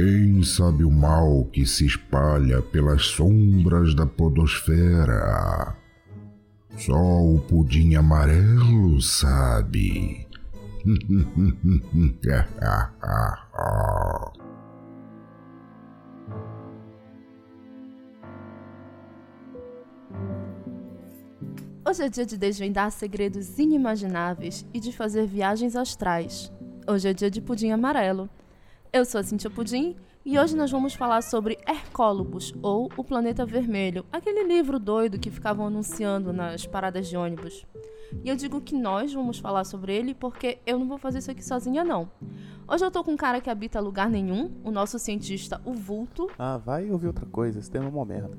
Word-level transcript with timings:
Quem 0.00 0.44
sabe 0.44 0.84
o 0.84 0.92
mal 0.92 1.44
que 1.46 1.66
se 1.66 1.84
espalha 1.84 2.62
pelas 2.62 3.02
sombras 3.02 3.96
da 3.96 4.06
podosfera? 4.06 5.76
Só 6.76 6.94
o 6.94 7.40
pudim 7.48 7.96
amarelo 7.96 9.02
sabe. 9.02 10.24
Hoje 21.84 22.04
é 22.04 22.08
dia 22.08 22.24
de 22.24 22.38
desvendar 22.38 22.92
segredos 22.92 23.58
inimagináveis 23.58 24.64
e 24.72 24.78
de 24.78 24.92
fazer 24.92 25.26
viagens 25.26 25.74
astrais. 25.74 26.52
Hoje 26.88 27.08
é 27.08 27.12
dia 27.12 27.28
de 27.28 27.40
pudim 27.40 27.72
amarelo. 27.72 28.30
Eu 28.98 29.04
sou 29.04 29.20
a 29.20 29.22
Cintia 29.22 29.48
Pudim 29.48 29.94
e 30.24 30.36
hoje 30.40 30.56
nós 30.56 30.72
vamos 30.72 30.92
falar 30.92 31.22
sobre 31.22 31.56
Hercólobos, 31.64 32.52
ou 32.60 32.90
O 32.96 33.04
Planeta 33.04 33.46
Vermelho, 33.46 34.04
aquele 34.10 34.42
livro 34.42 34.76
doido 34.80 35.20
que 35.20 35.30
ficavam 35.30 35.68
anunciando 35.68 36.32
nas 36.32 36.66
paradas 36.66 37.06
de 37.06 37.16
ônibus. 37.16 37.64
E 38.24 38.28
eu 38.28 38.34
digo 38.34 38.60
que 38.60 38.74
nós 38.74 39.14
vamos 39.14 39.38
falar 39.38 39.62
sobre 39.62 39.94
ele 39.94 40.14
porque 40.14 40.58
eu 40.66 40.80
não 40.80 40.88
vou 40.88 40.98
fazer 40.98 41.18
isso 41.18 41.30
aqui 41.30 41.44
sozinha, 41.44 41.84
não. 41.84 42.10
Hoje 42.66 42.84
eu 42.84 42.90
tô 42.90 43.04
com 43.04 43.12
um 43.12 43.16
cara 43.16 43.40
que 43.40 43.48
habita 43.48 43.78
lugar 43.78 44.10
nenhum, 44.10 44.50
o 44.64 44.72
nosso 44.72 44.98
cientista, 44.98 45.60
o 45.64 45.72
Vulto. 45.72 46.28
Ah, 46.36 46.56
vai 46.56 46.90
ouvir 46.90 47.06
outra 47.06 47.26
coisa, 47.26 47.60
esse 47.60 47.70
tema 47.70 47.84
é 47.84 47.88
uma 47.88 48.04
merda. 48.04 48.36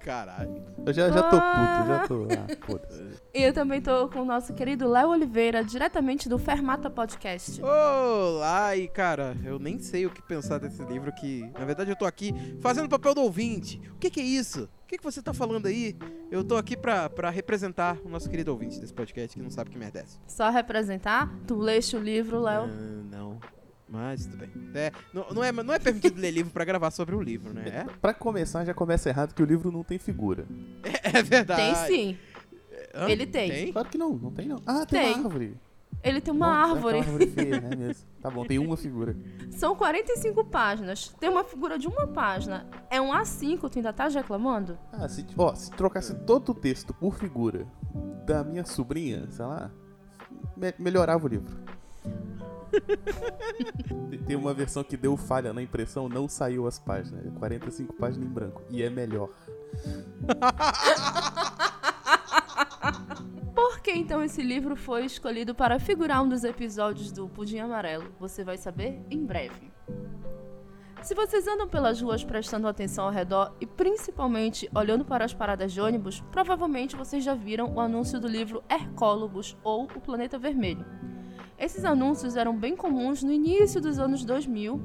Caralho. 0.00 0.64
Eu 0.84 0.92
já, 0.92 1.10
já 1.10 1.22
tô 1.22 1.36
puto, 1.36 1.88
já 1.88 2.08
tô. 2.08 2.24
Ah, 2.24 2.66
foda-se. 2.66 3.22
E 3.34 3.42
eu 3.42 3.52
também 3.52 3.80
tô 3.80 4.08
com 4.08 4.20
o 4.20 4.24
nosso 4.24 4.52
querido 4.54 4.88
Léo 4.88 5.10
Oliveira, 5.10 5.62
diretamente 5.62 6.28
do 6.28 6.38
Fermata 6.38 6.90
Podcast. 6.90 7.62
Olá, 7.62 8.76
e 8.76 8.88
cara, 8.88 9.36
eu 9.44 9.58
nem 9.58 9.78
sei 9.78 10.06
o 10.06 10.10
que 10.10 10.22
pensar 10.22 10.58
desse 10.58 10.82
livro 10.84 11.12
que, 11.12 11.48
na 11.58 11.64
verdade, 11.64 11.90
eu 11.90 11.96
tô 11.96 12.04
aqui 12.04 12.34
fazendo 12.60 12.86
o 12.86 12.88
papel 12.88 13.14
do 13.14 13.22
ouvinte. 13.22 13.80
O 13.94 13.98
que 13.98 14.10
que 14.10 14.20
é 14.20 14.24
isso? 14.24 14.68
O 14.84 14.86
que 14.88 14.96
que 14.98 15.04
você 15.04 15.22
tá 15.22 15.34
falando 15.34 15.66
aí? 15.66 15.94
Eu 16.30 16.42
tô 16.42 16.56
aqui 16.56 16.76
pra, 16.76 17.10
pra 17.10 17.30
representar 17.30 17.98
o 18.04 18.08
nosso 18.08 18.28
querido 18.28 18.50
ouvinte 18.50 18.80
desse 18.80 18.92
podcast 18.94 19.36
que 19.36 19.42
não 19.42 19.50
sabe 19.50 19.68
o 19.68 19.72
que 19.72 19.78
merda 19.78 20.00
é. 20.00 20.04
Só 20.26 20.48
representar, 20.50 21.30
tu 21.46 21.56
leste 21.56 21.94
o 21.94 22.00
livro, 22.00 22.40
Léo. 22.40 22.64
Ah, 22.64 23.02
não. 23.10 23.38
Mas 23.88 24.26
tudo 24.26 24.36
bem. 24.36 24.50
É, 24.74 24.92
não, 25.14 25.26
não, 25.30 25.42
é, 25.44 25.50
não 25.50 25.72
é 25.74 25.78
permitido 25.78 26.20
ler 26.20 26.30
livro 26.30 26.52
pra 26.52 26.64
gravar 26.64 26.90
sobre 26.90 27.14
o 27.14 27.20
livro, 27.22 27.54
né? 27.54 27.86
Pra 28.02 28.12
começar, 28.12 28.64
já 28.64 28.74
começa 28.74 29.08
errado 29.08 29.34
que 29.34 29.42
o 29.42 29.46
livro 29.46 29.72
não 29.72 29.82
tem 29.82 29.98
figura. 29.98 30.46
É, 30.82 31.18
é 31.18 31.22
verdade. 31.22 31.86
Tem 31.86 31.96
sim. 32.14 32.18
Hã? 32.94 33.08
Ele 33.08 33.26
tem. 33.26 33.72
Claro 33.72 33.88
que 33.88 33.96
não, 33.98 34.10
não 34.14 34.30
tem 34.30 34.46
não. 34.48 34.60
Ah, 34.66 34.84
tem, 34.84 35.00
Tem. 35.00 35.14
uma 35.14 35.24
árvore. 35.24 35.56
Ele 36.02 36.20
tem 36.20 36.32
uma 36.32 36.46
Nossa, 36.46 36.74
árvore. 36.74 36.96
É 36.96 37.00
uma 37.00 37.06
árvore 37.06 37.26
feia, 37.28 37.60
né 37.60 37.76
mesmo? 37.76 38.04
Tá 38.20 38.30
bom, 38.30 38.44
tem 38.44 38.58
uma 38.58 38.76
figura. 38.76 39.16
São 39.50 39.74
45 39.74 40.44
páginas. 40.44 41.08
Tem 41.18 41.28
uma 41.28 41.42
figura 41.42 41.78
de 41.78 41.88
uma 41.88 42.06
página. 42.06 42.66
É 42.90 43.00
um 43.00 43.10
A5, 43.10 43.68
tu 43.68 43.78
ainda 43.78 43.92
tá 43.92 44.06
reclamando? 44.08 44.78
Ah, 44.92 45.08
se, 45.08 45.26
ó, 45.36 45.54
se 45.54 45.70
trocasse 45.72 46.14
todo 46.24 46.50
o 46.50 46.54
texto 46.54 46.92
por 46.94 47.14
figura 47.14 47.66
da 48.26 48.44
minha 48.44 48.64
sobrinha, 48.64 49.26
sei 49.30 49.44
lá, 49.44 49.70
me- 50.56 50.74
melhorava 50.78 51.24
o 51.24 51.28
livro. 51.28 51.56
Tem 54.26 54.36
uma 54.36 54.52
versão 54.52 54.84
que 54.84 54.96
deu 54.96 55.16
falha 55.16 55.52
na 55.52 55.62
impressão, 55.62 56.08
não 56.08 56.28
saiu 56.28 56.66
as 56.66 56.78
páginas. 56.78 57.26
É 57.26 57.30
45 57.30 57.94
páginas 57.94 58.28
em 58.28 58.32
branco. 58.32 58.62
E 58.68 58.82
é 58.82 58.90
melhor. 58.90 59.30
Por 63.54 63.80
que 63.80 63.90
então 63.92 64.22
esse 64.22 64.42
livro 64.42 64.76
foi 64.76 65.04
escolhido 65.04 65.54
para 65.54 65.78
figurar 65.78 66.22
um 66.22 66.28
dos 66.28 66.44
episódios 66.44 67.10
do 67.10 67.28
Pudim 67.28 67.58
Amarelo? 67.58 68.12
Você 68.20 68.44
vai 68.44 68.56
saber 68.56 69.02
em 69.10 69.24
breve. 69.24 69.72
Se 71.02 71.14
vocês 71.14 71.46
andam 71.46 71.68
pelas 71.68 72.00
ruas 72.00 72.24
prestando 72.24 72.68
atenção 72.68 73.06
ao 73.06 73.10
redor 73.10 73.54
e 73.60 73.66
principalmente 73.66 74.68
olhando 74.74 75.04
para 75.04 75.24
as 75.24 75.32
paradas 75.32 75.72
de 75.72 75.80
ônibus, 75.80 76.20
provavelmente 76.32 76.96
vocês 76.96 77.24
já 77.24 77.34
viram 77.34 77.72
o 77.72 77.80
anúncio 77.80 78.20
do 78.20 78.26
livro 78.26 78.62
Hercólogos 78.68 79.56
ou 79.62 79.84
O 79.84 80.00
Planeta 80.00 80.38
Vermelho. 80.38 80.84
Esses 81.58 81.84
anúncios 81.84 82.36
eram 82.36 82.56
bem 82.56 82.76
comuns 82.76 83.22
no 83.22 83.32
início 83.32 83.80
dos 83.80 83.98
anos 83.98 84.24
2000, 84.24 84.80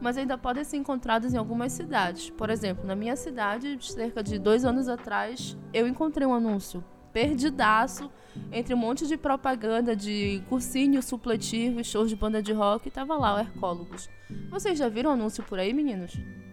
mas 0.00 0.16
ainda 0.18 0.36
podem 0.36 0.62
ser 0.62 0.76
encontrados 0.76 1.32
em 1.32 1.36
algumas 1.38 1.72
cidades. 1.72 2.30
Por 2.30 2.50
exemplo, 2.50 2.86
na 2.86 2.94
minha 2.94 3.16
cidade, 3.16 3.78
cerca 3.80 4.22
de 4.22 4.38
dois 4.38 4.64
anos 4.64 4.88
atrás, 4.88 5.56
eu 5.72 5.88
encontrei 5.88 6.26
um 6.26 6.34
anúncio 6.34 6.84
perdidaço 7.12 8.10
entre 8.52 8.74
um 8.74 8.76
monte 8.76 9.06
de 9.06 9.16
propaganda 9.16 9.96
de 9.96 10.42
cursinho 10.48 11.02
supletivo 11.02 11.80
e 11.80 11.84
shows 11.84 12.10
de 12.10 12.14
banda 12.14 12.42
de 12.42 12.52
rock 12.52 12.86
e 12.88 12.90
tava 12.90 13.16
lá 13.16 13.34
o 13.36 13.38
Hercólogos. 13.40 14.08
Vocês 14.50 14.78
já 14.78 14.88
viram 14.88 15.10
o 15.10 15.12
anúncio 15.14 15.42
por 15.42 15.58
aí, 15.58 15.72
meninos? 15.72 16.12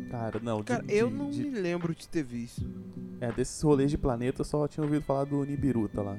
Cara, 0.10 0.40
não. 0.42 0.60
de- 0.60 0.64
Cara, 0.64 0.84
de- 0.84 0.96
eu 0.96 1.10
não 1.12 1.30
de- 1.30 1.44
me 1.44 1.50
lembro 1.60 1.94
de 1.94 2.08
ter 2.08 2.24
visto. 2.24 2.66
É, 3.20 3.32
desses 3.32 3.62
rolês 3.62 3.92
de 3.92 3.98
planeta 3.98 4.42
eu 4.42 4.46
só 4.46 4.68
tinha 4.68 4.84
ouvido 4.84 5.04
falar 5.04 5.26
do 5.26 5.44
Nibiruta 5.46 6.02
lá. 6.02 6.18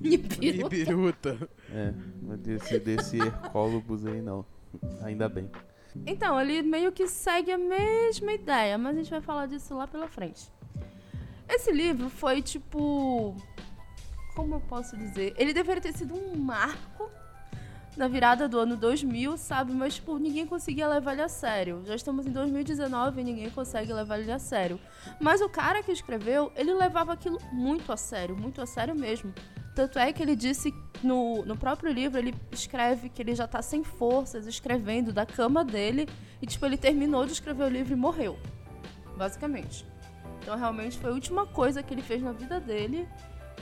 Nibiru. 0.00 0.66
Ibiruta. 0.66 1.48
É, 1.70 1.92
mas 2.22 2.38
desse, 2.40 2.78
desse 2.78 3.18
Hercólogos 3.18 4.06
aí 4.06 4.20
não. 4.20 4.44
Ainda 5.02 5.28
bem. 5.28 5.50
Então, 6.06 6.38
ele 6.38 6.62
meio 6.62 6.92
que 6.92 7.06
segue 7.06 7.50
a 7.50 7.58
mesma 7.58 8.32
ideia, 8.32 8.76
mas 8.76 8.94
a 8.94 8.98
gente 8.98 9.10
vai 9.10 9.20
falar 9.20 9.46
disso 9.46 9.74
lá 9.74 9.86
pela 9.86 10.08
frente. 10.08 10.50
Esse 11.48 11.72
livro 11.72 12.10
foi 12.10 12.42
tipo. 12.42 13.36
Como 14.34 14.56
eu 14.56 14.60
posso 14.60 14.96
dizer? 14.96 15.34
Ele 15.38 15.54
deveria 15.54 15.80
ter 15.80 15.94
sido 15.94 16.14
um 16.14 16.36
marco 16.36 17.08
na 17.96 18.06
virada 18.06 18.46
do 18.46 18.58
ano 18.58 18.76
2000, 18.76 19.38
sabe? 19.38 19.72
Mas, 19.72 19.94
tipo, 19.94 20.18
ninguém 20.18 20.46
conseguia 20.46 20.86
levar 20.86 21.14
ele 21.14 21.22
a 21.22 21.28
sério. 21.28 21.82
Já 21.86 21.94
estamos 21.94 22.26
em 22.26 22.30
2019 22.30 23.20
e 23.20 23.24
ninguém 23.24 23.48
consegue 23.48 23.92
levar 23.92 24.18
ele 24.18 24.30
a 24.30 24.38
sério. 24.38 24.78
Mas 25.18 25.40
o 25.40 25.48
cara 25.48 25.82
que 25.82 25.90
escreveu, 25.90 26.52
ele 26.54 26.74
levava 26.74 27.14
aquilo 27.14 27.38
muito 27.50 27.90
a 27.90 27.96
sério, 27.96 28.36
muito 28.36 28.60
a 28.60 28.66
sério 28.66 28.94
mesmo. 28.94 29.32
Tanto 29.76 29.98
é 29.98 30.10
que 30.12 30.22
ele 30.22 30.34
disse 30.34 30.74
no, 31.04 31.44
no 31.44 31.54
próprio 31.56 31.92
livro, 31.92 32.18
ele 32.18 32.34
escreve 32.50 33.10
que 33.10 33.20
ele 33.22 33.34
já 33.34 33.46
tá 33.46 33.60
sem 33.62 33.84
forças, 33.84 34.46
escrevendo 34.46 35.12
da 35.12 35.24
cama 35.26 35.62
dele. 35.64 36.08
E, 36.40 36.46
tipo, 36.46 36.64
ele 36.66 36.78
terminou 36.78 37.26
de 37.26 37.32
escrever 37.32 37.64
o 37.64 37.68
livro 37.68 37.92
e 37.92 37.96
morreu. 37.96 38.38
Basicamente. 39.16 39.86
Então, 40.42 40.56
realmente, 40.56 40.98
foi 40.98 41.10
a 41.10 41.12
última 41.14 41.46
coisa 41.46 41.82
que 41.82 41.92
ele 41.92 42.02
fez 42.02 42.22
na 42.22 42.32
vida 42.32 42.58
dele. 42.58 43.06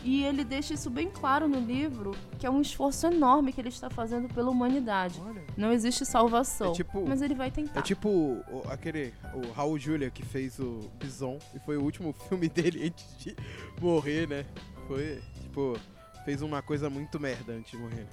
E 0.05 0.23
ele 0.25 0.45
deixa 0.45 0.75
isso 0.75 0.91
bem 0.91 1.09
claro 1.09 1.49
no 1.49 1.59
livro, 1.59 2.13
que 2.39 2.47
é 2.47 2.51
um 2.51 2.61
esforço 2.61 3.07
enorme 3.07 3.53
que 3.53 3.61
ele 3.61 3.71
está 3.71 3.89
fazendo 3.89 4.29
pela 4.33 4.51
humanidade. 4.51 5.19
Olha. 5.25 5.43
Não 5.57 5.73
existe 5.73 6.05
salvação. 6.05 6.73
É 6.73 6.75
tipo- 6.75 7.09
mas 7.09 7.23
ele 7.23 7.35
vai 7.35 7.51
tentar. 7.51 7.81
É 7.81 7.83
tipo 7.83 8.09
o- 8.09 8.63
aquele, 8.69 9.15
o 9.33 9.51
Raul 9.53 9.79
Julia 9.79 10.11
que 10.11 10.23
fez 10.23 10.59
o 10.59 10.91
Bison 11.01 11.39
e 11.55 11.59
foi 11.61 11.77
o 11.79 11.83
último 11.83 12.13
filme 12.29 12.49
dele 12.49 12.87
antes 12.89 13.17
de 13.19 13.35
morrer, 13.81 14.29
né? 14.29 14.45
Foi, 14.87 15.23
tipo, 15.41 15.79
fez 16.25 16.43
uma 16.43 16.63
coisa 16.63 16.89
muito 16.91 17.19
merda 17.21 17.53
antes 17.53 17.71
de 17.71 17.77
morrer. 17.77 18.07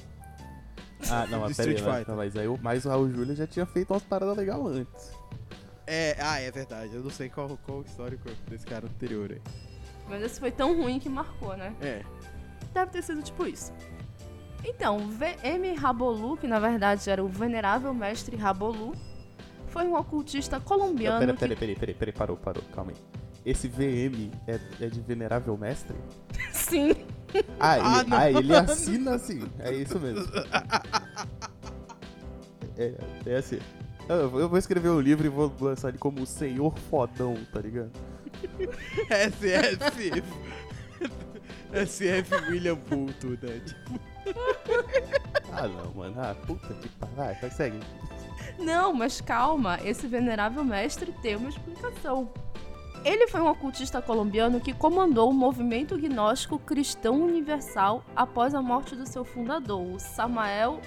Ah, 1.09 1.25
não, 1.27 1.41
mas 1.41 1.57
peraí, 1.57 1.75
Street 1.75 2.05
mas, 2.07 2.15
mas 2.15 2.35
aí 2.37 2.47
o- 2.47 2.59
mas 2.61 2.85
o 2.85 2.89
Raul 2.89 3.09
Júlia 3.09 3.35
já 3.35 3.47
tinha 3.47 3.65
feito 3.65 3.91
umas 3.93 4.03
paradas 4.03 4.35
legais 4.37 4.59
antes. 4.65 5.11
É, 5.87 6.15
ah, 6.19 6.39
é 6.39 6.49
verdade. 6.51 6.93
Eu 6.93 7.03
não 7.03 7.09
sei 7.09 7.29
qual, 7.29 7.57
qual 7.65 7.79
o 7.79 7.81
histórico 7.81 8.29
desse 8.47 8.65
cara 8.65 8.85
anterior 8.85 9.31
aí. 9.31 9.41
Mas 10.07 10.21
esse 10.23 10.39
foi 10.39 10.51
tão 10.51 10.75
ruim 10.81 10.99
que 10.99 11.09
marcou, 11.09 11.55
né? 11.57 11.73
É. 11.81 12.03
Deve 12.73 12.91
ter 12.91 13.01
sido 13.01 13.21
tipo 13.21 13.45
isso. 13.45 13.73
Então, 14.63 15.09
V.M. 15.09 15.73
Rabolu, 15.73 16.37
que 16.37 16.47
na 16.47 16.59
verdade 16.59 17.09
era 17.09 17.23
o 17.23 17.27
venerável 17.27 17.93
mestre 17.93 18.35
Rabolu, 18.37 18.95
foi 19.67 19.85
um 19.87 19.95
ocultista 19.95 20.59
colombiano 20.59 21.19
Pera, 21.19 21.33
que... 21.33 21.39
pera, 21.39 21.55
pera, 21.55 21.75
pera, 21.79 21.93
pera, 21.93 22.13
parou, 22.13 22.37
parou, 22.37 22.63
calma 22.73 22.91
aí. 22.91 22.97
Esse 23.45 23.67
VM 23.67 24.31
é, 24.47 24.59
é 24.79 24.87
de 24.87 25.01
venerável 25.01 25.57
mestre? 25.57 25.95
Sim, 26.53 26.91
Ah, 27.59 27.77
ele, 27.77 27.85
Ah, 27.87 28.03
não. 28.07 28.17
ah, 28.17 28.31
ele 28.31 28.55
assina 28.55 29.15
assim. 29.15 29.41
É 29.59 29.71
isso 29.73 29.99
mesmo. 29.99 30.25
É, 32.77 32.93
é 33.25 33.35
assim. 33.35 33.59
Eu 34.09 34.39
eu 34.39 34.49
vou 34.49 34.57
escrever 34.57 34.89
um 34.89 34.99
livro 34.99 35.25
e 35.25 35.29
vou 35.29 35.51
lançar 35.59 35.89
ele 35.89 35.97
como 35.97 36.21
o 36.21 36.25
Senhor 36.25 36.77
Fodão, 36.89 37.35
tá 37.53 37.59
ligado? 37.61 37.91
SF. 39.09 40.23
SF 41.85 42.35
William 42.49 42.75
Bulto, 42.75 43.29
né? 43.41 43.61
Tipo, 43.65 43.99
Ah, 45.53 45.67
não, 45.67 45.93
mano. 45.93 46.15
Ah, 46.19 46.35
puta 46.45 46.73
que 46.73 46.89
pariu. 46.89 47.15
Vai, 47.15 47.33
vai, 47.35 47.49
segue. 47.51 47.79
Não, 48.59 48.93
mas 48.93 49.21
calma, 49.21 49.79
esse 49.83 50.05
venerável 50.07 50.63
mestre 50.63 51.11
tem 51.21 51.35
uma 51.37 51.49
explicação. 51.49 52.29
Ele 53.03 53.27
foi 53.27 53.41
um 53.41 53.49
ocultista 53.49 54.01
colombiano 54.01 54.59
que 54.59 54.73
comandou 54.73 55.29
o 55.29 55.33
movimento 55.33 55.97
gnóstico 55.97 56.59
cristão 56.59 57.21
universal 57.21 58.03
após 58.15 58.53
a 58.53 58.61
morte 58.61 58.95
do 58.95 59.07
seu 59.07 59.25
fundador, 59.25 59.81
o 59.81 59.99
Samael. 59.99 60.79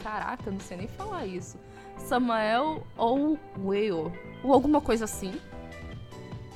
Caraca, 0.00 0.50
não 0.50 0.60
sei 0.60 0.76
nem 0.76 0.88
falar 0.88 1.26
isso. 1.26 1.58
Samael 1.96 2.86
ou 2.96 3.36
Weo, 3.58 4.12
ou 4.44 4.52
alguma 4.52 4.80
coisa 4.80 5.04
assim. 5.04 5.32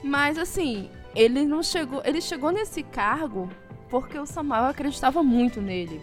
Mas 0.04 0.38
assim, 0.38 0.88
ele 1.14 1.44
não 1.44 1.62
chegou. 1.62 2.00
Ele 2.04 2.20
chegou 2.20 2.52
nesse 2.52 2.82
cargo 2.82 3.48
porque 3.90 4.18
o 4.18 4.24
Samael 4.24 4.64
acreditava 4.66 5.22
muito 5.22 5.60
nele. 5.60 6.00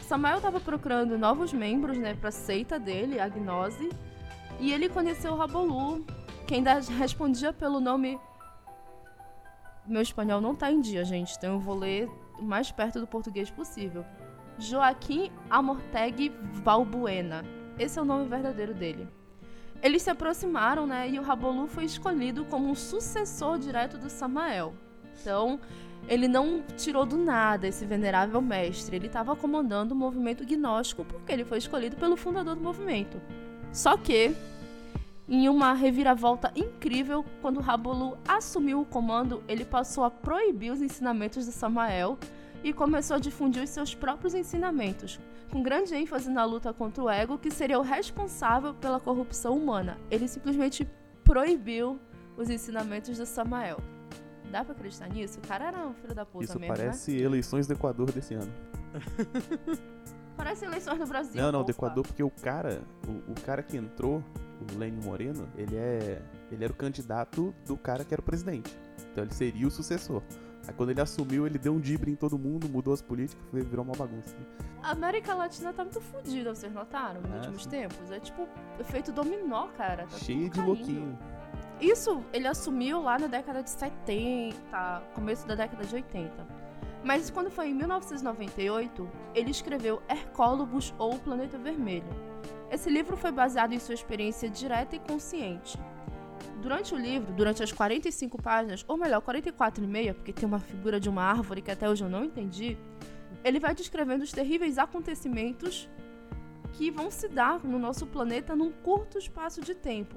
Samael 0.00 0.38
estava 0.38 0.58
procurando 0.58 1.16
novos 1.16 1.52
membros, 1.52 1.96
né, 1.96 2.14
pra 2.20 2.30
seita 2.30 2.78
dele, 2.78 3.20
a 3.20 3.28
Gnose. 3.28 3.90
E 4.58 4.72
ele 4.72 4.88
conheceu 4.88 5.34
Rabolu, 5.34 6.04
que 6.52 6.56
ainda 6.56 6.80
respondia 6.98 7.50
pelo 7.50 7.80
nome. 7.80 8.20
Meu 9.86 10.02
espanhol 10.02 10.38
não 10.38 10.54
tá 10.54 10.70
em 10.70 10.82
dia, 10.82 11.02
gente, 11.02 11.34
então 11.36 11.54
eu 11.54 11.58
vou 11.58 11.74
ler 11.74 12.10
o 12.38 12.42
mais 12.42 12.70
perto 12.70 13.00
do 13.00 13.06
português 13.06 13.50
possível. 13.50 14.04
Joaquim 14.58 15.32
Amorteg 15.48 16.30
Valbuena. 16.62 17.42
Esse 17.78 17.98
é 17.98 18.02
o 18.02 18.04
nome 18.04 18.28
verdadeiro 18.28 18.74
dele. 18.74 19.08
Eles 19.82 20.02
se 20.02 20.10
aproximaram, 20.10 20.86
né? 20.86 21.08
E 21.08 21.18
o 21.18 21.22
Rabolu 21.22 21.66
foi 21.66 21.84
escolhido 21.84 22.44
como 22.44 22.68
um 22.68 22.74
sucessor 22.74 23.58
direto 23.58 23.96
do 23.96 24.10
Samael. 24.10 24.74
Então, 25.20 25.58
ele 26.06 26.28
não 26.28 26.62
tirou 26.76 27.06
do 27.06 27.16
nada 27.16 27.66
esse 27.66 27.84
venerável 27.86 28.40
mestre. 28.42 28.94
Ele 28.94 29.06
estava 29.06 29.34
comandando 29.34 29.94
o 29.94 29.98
movimento 29.98 30.44
gnóstico 30.44 31.04
porque 31.04 31.32
ele 31.32 31.44
foi 31.44 31.58
escolhido 31.58 31.96
pelo 31.96 32.16
fundador 32.16 32.54
do 32.54 32.62
movimento. 32.62 33.20
Só 33.72 33.96
que, 33.96 34.36
em 35.32 35.48
uma 35.48 35.72
reviravolta 35.72 36.52
incrível, 36.54 37.24
quando 37.40 37.58
Rabolu 37.58 38.18
assumiu 38.28 38.82
o 38.82 38.84
comando, 38.84 39.42
ele 39.48 39.64
passou 39.64 40.04
a 40.04 40.10
proibir 40.10 40.70
os 40.70 40.82
ensinamentos 40.82 41.46
de 41.46 41.52
Samael 41.52 42.18
e 42.62 42.70
começou 42.70 43.16
a 43.16 43.18
difundir 43.18 43.62
os 43.62 43.70
seus 43.70 43.94
próprios 43.94 44.34
ensinamentos, 44.34 45.18
com 45.50 45.62
grande 45.62 45.94
ênfase 45.94 46.30
na 46.30 46.44
luta 46.44 46.70
contra 46.74 47.02
o 47.02 47.08
ego, 47.08 47.38
que 47.38 47.50
seria 47.50 47.78
o 47.78 47.82
responsável 47.82 48.74
pela 48.74 49.00
corrupção 49.00 49.56
humana. 49.56 49.96
Ele 50.10 50.28
simplesmente 50.28 50.86
proibiu 51.24 51.98
os 52.36 52.50
ensinamentos 52.50 53.16
de 53.16 53.24
Samael. 53.24 53.78
Dá 54.50 54.62
pra 54.62 54.74
acreditar 54.74 55.08
nisso? 55.08 55.38
O 55.38 55.48
cara 55.48 55.68
era 55.68 55.86
um 55.86 55.94
filho 55.94 56.14
da 56.14 56.26
puta 56.26 56.44
Isso 56.44 56.60
mesmo, 56.60 56.76
parece 56.76 57.16
eleições 57.16 57.66
do 57.66 57.72
Equador 57.72 58.12
desse 58.12 58.34
ano. 58.34 58.52
né? 58.92 59.00
Parece 60.36 60.64
eleições 60.64 60.98
no 60.98 61.06
Brasil. 61.06 61.40
Não, 61.40 61.52
não, 61.52 61.62
do. 61.62 61.70
Equador, 61.70 62.06
porque 62.06 62.22
o 62.22 62.30
cara, 62.30 62.82
o, 63.06 63.32
o 63.32 63.40
cara 63.44 63.62
que 63.62 63.76
entrou, 63.76 64.22
o 64.74 64.78
Lênin 64.78 65.00
Moreno, 65.04 65.48
ele 65.56 65.76
é. 65.76 66.22
Ele 66.50 66.64
era 66.64 66.72
o 66.72 66.76
candidato 66.76 67.54
do 67.66 67.76
cara 67.76 68.04
que 68.04 68.12
era 68.14 68.20
o 68.20 68.24
presidente. 68.24 68.76
Então 69.12 69.24
ele 69.24 69.32
seria 69.34 69.66
o 69.66 69.70
sucessor. 69.70 70.22
Aí 70.66 70.74
quando 70.74 70.90
ele 70.90 71.00
assumiu, 71.00 71.46
ele 71.46 71.58
deu 71.58 71.72
um 71.74 71.80
dibre 71.80 72.10
em 72.10 72.14
todo 72.14 72.38
mundo, 72.38 72.68
mudou 72.68 72.94
as 72.94 73.02
políticas, 73.02 73.42
virou 73.52 73.84
uma 73.84 73.94
bagunça. 73.94 74.34
A 74.82 74.92
América 74.92 75.34
Latina 75.34 75.72
tá 75.72 75.82
muito 75.82 76.00
fodida, 76.00 76.54
vocês 76.54 76.72
notaram? 76.72 77.20
Nos 77.20 77.32
Ah, 77.32 77.36
últimos 77.36 77.64
sim. 77.64 77.70
tempos. 77.70 78.10
É 78.10 78.20
tipo 78.20 78.46
efeito 78.78 79.10
dominó, 79.12 79.68
cara. 79.76 80.06
Tá 80.06 80.16
Cheio 80.18 80.48
de 80.48 80.60
louquinho. 80.60 81.18
Isso 81.80 82.22
ele 82.32 82.46
assumiu 82.46 83.02
lá 83.02 83.18
na 83.18 83.26
década 83.26 83.60
de 83.62 83.70
70, 83.70 85.02
começo 85.14 85.46
da 85.46 85.54
década 85.56 85.84
de 85.84 85.94
80. 85.94 86.46
Mas 87.04 87.28
quando 87.30 87.50
foi 87.50 87.70
em 87.70 87.74
1998, 87.74 89.08
ele 89.34 89.50
escreveu 89.50 90.00
Hercólobos 90.08 90.94
ou 90.98 91.14
o 91.14 91.18
Planeta 91.18 91.58
Vermelho. 91.58 92.06
Esse 92.70 92.88
livro 92.88 93.16
foi 93.16 93.30
baseado 93.30 93.72
em 93.72 93.78
sua 93.78 93.94
experiência 93.94 94.48
direta 94.48 94.96
e 94.96 94.98
consciente. 94.98 95.78
Durante 96.60 96.94
o 96.94 96.98
livro, 96.98 97.32
durante 97.32 97.62
as 97.62 97.72
45 97.72 98.40
páginas, 98.40 98.84
ou 98.88 98.96
melhor, 98.96 99.20
44 99.20 99.84
e 99.84 99.86
meia, 99.86 100.14
porque 100.14 100.32
tem 100.32 100.46
uma 100.46 100.58
figura 100.58 100.98
de 100.98 101.08
uma 101.08 101.22
árvore 101.22 101.60
que 101.60 101.70
até 101.70 101.88
hoje 101.88 102.04
eu 102.04 102.08
não 102.08 102.24
entendi, 102.24 102.78
ele 103.44 103.58
vai 103.58 103.74
descrevendo 103.74 104.22
os 104.22 104.32
terríveis 104.32 104.78
acontecimentos 104.78 105.88
que 106.72 106.90
vão 106.90 107.10
se 107.10 107.28
dar 107.28 107.62
no 107.64 107.78
nosso 107.78 108.06
planeta 108.06 108.56
num 108.56 108.70
curto 108.70 109.18
espaço 109.18 109.60
de 109.60 109.74
tempo. 109.74 110.16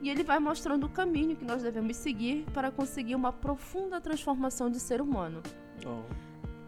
E 0.00 0.10
ele 0.10 0.22
vai 0.22 0.38
mostrando 0.38 0.84
o 0.84 0.90
caminho 0.90 1.36
que 1.36 1.44
nós 1.44 1.62
devemos 1.62 1.96
seguir 1.96 2.44
para 2.52 2.70
conseguir 2.70 3.14
uma 3.14 3.32
profunda 3.32 4.00
transformação 4.00 4.70
de 4.70 4.80
ser 4.80 5.00
humano. 5.00 5.42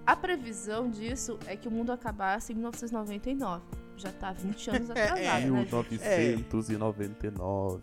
A 0.07 0.15
previsão 0.15 0.89
disso 0.89 1.39
é 1.47 1.57
que 1.57 1.67
o 1.67 1.71
mundo 1.71 1.91
acabasse 1.91 2.53
em 2.53 2.57
1999. 2.57 3.65
Já 3.97 4.13
tá 4.13 4.33
20 4.33 4.71
anos 4.77 4.91
atrasado, 4.91 5.19
É, 5.19 5.23
né? 5.23 5.41
gente? 5.41 5.51
1999. 5.51 7.83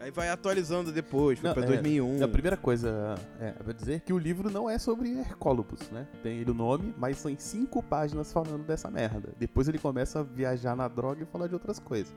Aí 0.00 0.10
vai 0.10 0.28
atualizando 0.28 0.92
depois, 0.92 1.38
foi 1.38 1.48
Não, 1.48 1.54
pra 1.54 1.62
é, 1.64 1.66
2001. 1.66 2.22
A 2.24 2.28
primeira 2.28 2.56
coisa 2.58 3.14
é 3.40 3.52
pra 3.52 3.72
dizer 3.72 4.00
que 4.00 4.12
o 4.12 4.18
livro 4.18 4.50
não 4.50 4.68
é 4.68 4.78
sobre 4.78 5.08
Hercólobos, 5.10 5.80
né? 5.90 6.06
Tem 6.22 6.40
ele 6.40 6.50
o 6.50 6.54
nome, 6.54 6.94
mas 6.98 7.16
são 7.16 7.30
em 7.30 7.38
cinco 7.38 7.82
páginas 7.82 8.30
falando 8.30 8.66
dessa 8.66 8.90
merda. 8.90 9.32
Depois 9.38 9.66
ele 9.66 9.78
começa 9.78 10.20
a 10.20 10.22
viajar 10.22 10.76
na 10.76 10.88
droga 10.88 11.22
e 11.22 11.26
falar 11.26 11.46
de 11.46 11.54
outras 11.54 11.78
coisas. 11.78 12.14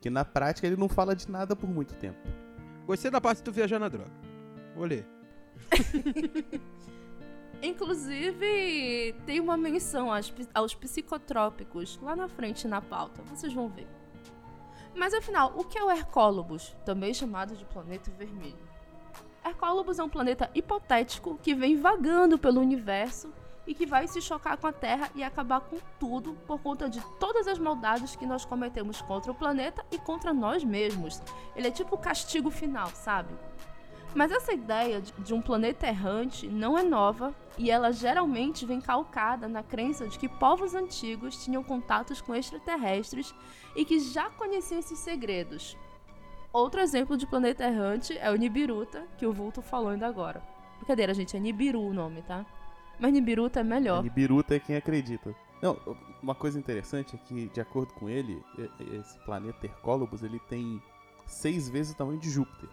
Que 0.00 0.10
na 0.10 0.24
prática 0.24 0.66
ele 0.66 0.76
não 0.76 0.88
fala 0.88 1.14
de 1.14 1.30
nada 1.30 1.54
por 1.54 1.70
muito 1.70 1.94
tempo. 1.94 2.18
Gostei 2.84 3.12
da 3.12 3.20
parte 3.20 3.38
de 3.38 3.44
tu 3.44 3.52
viajar 3.52 3.78
na 3.78 3.88
droga. 3.88 4.10
Vou 4.74 4.84
ler. 4.84 5.06
Inclusive, 7.62 9.14
tem 9.26 9.40
uma 9.40 9.56
menção 9.56 10.12
aos, 10.12 10.32
aos 10.54 10.74
psicotrópicos 10.74 11.98
lá 12.00 12.14
na 12.14 12.28
frente 12.28 12.68
na 12.68 12.80
pauta, 12.80 13.22
vocês 13.22 13.52
vão 13.52 13.68
ver. 13.68 13.88
Mas 14.94 15.12
afinal, 15.12 15.52
o 15.56 15.64
que 15.64 15.78
é 15.78 15.82
o 15.82 15.90
Hercólobos, 15.90 16.76
também 16.84 17.12
chamado 17.12 17.56
de 17.56 17.64
planeta 17.64 18.10
vermelho? 18.12 18.68
Hercólobos 19.44 19.98
é 19.98 20.04
um 20.04 20.08
planeta 20.08 20.50
hipotético 20.54 21.38
que 21.42 21.54
vem 21.54 21.76
vagando 21.76 22.38
pelo 22.38 22.60
universo 22.60 23.32
e 23.66 23.74
que 23.74 23.86
vai 23.86 24.08
se 24.08 24.20
chocar 24.22 24.56
com 24.56 24.66
a 24.66 24.72
Terra 24.72 25.10
e 25.14 25.22
acabar 25.22 25.60
com 25.60 25.76
tudo 26.00 26.34
por 26.46 26.58
conta 26.60 26.88
de 26.88 27.00
todas 27.20 27.46
as 27.46 27.58
maldades 27.58 28.16
que 28.16 28.26
nós 28.26 28.44
cometemos 28.44 29.02
contra 29.02 29.30
o 29.30 29.34
planeta 29.34 29.84
e 29.90 29.98
contra 29.98 30.32
nós 30.32 30.64
mesmos. 30.64 31.20
Ele 31.54 31.68
é 31.68 31.70
tipo 31.70 31.94
o 31.94 31.98
castigo 31.98 32.50
final, 32.50 32.88
sabe? 32.88 33.34
Mas 34.14 34.32
essa 34.32 34.52
ideia 34.52 35.00
de- 35.00 35.34
um 35.34 35.40
planeta 35.40 35.86
errante 35.86 36.48
não 36.48 36.76
é 36.76 36.82
nova 36.82 37.34
e 37.56 37.70
ela 37.70 37.92
geralmente 37.92 38.64
vem 38.66 38.80
calcada 38.80 39.46
na 39.48 39.62
crença 39.62 40.08
de 40.08 40.18
que 40.18 40.28
povos 40.28 40.74
antigos 40.74 41.44
tinham 41.44 41.62
contatos 41.62 42.20
com 42.20 42.34
extraterrestres 42.34 43.34
e 43.76 43.84
que 43.84 44.00
já 44.00 44.30
conheciam 44.30 44.78
esses 44.80 44.98
segredos. 44.98 45.76
Outro 46.52 46.80
exemplo 46.80 47.16
de 47.16 47.26
planeta 47.26 47.64
errante 47.64 48.16
é 48.18 48.30
o 48.30 48.36
Nibiruta, 48.36 49.06
que 49.18 49.26
o 49.26 49.32
Vulto 49.32 49.60
falou 49.60 49.90
ainda 49.90 50.06
agora. 50.06 50.42
Brincadeira, 50.78 51.12
gente, 51.12 51.36
é 51.36 51.40
Nibiru 51.40 51.80
o 51.82 51.92
nome, 51.92 52.22
tá? 52.22 52.46
Mas 52.98 53.12
Nibiruta 53.12 53.60
é 53.60 53.62
melhor. 53.62 54.02
Nibiruta 54.02 54.56
é 54.56 54.58
quem 54.58 54.74
acredita. 54.76 55.34
Não, 55.60 55.76
uma 56.22 56.34
coisa 56.34 56.58
interessante 56.58 57.14
é 57.14 57.18
que, 57.18 57.48
de 57.48 57.60
acordo 57.60 57.92
com 57.94 58.08
ele, 58.08 58.42
esse 58.98 59.18
planeta 59.20 59.66
Hercólobos, 59.66 60.22
ele 60.22 60.40
tem 60.48 60.80
seis 61.26 61.68
vezes 61.68 61.92
o 61.92 61.96
tamanho 61.96 62.18
de 62.18 62.30
Júpiter. 62.30 62.68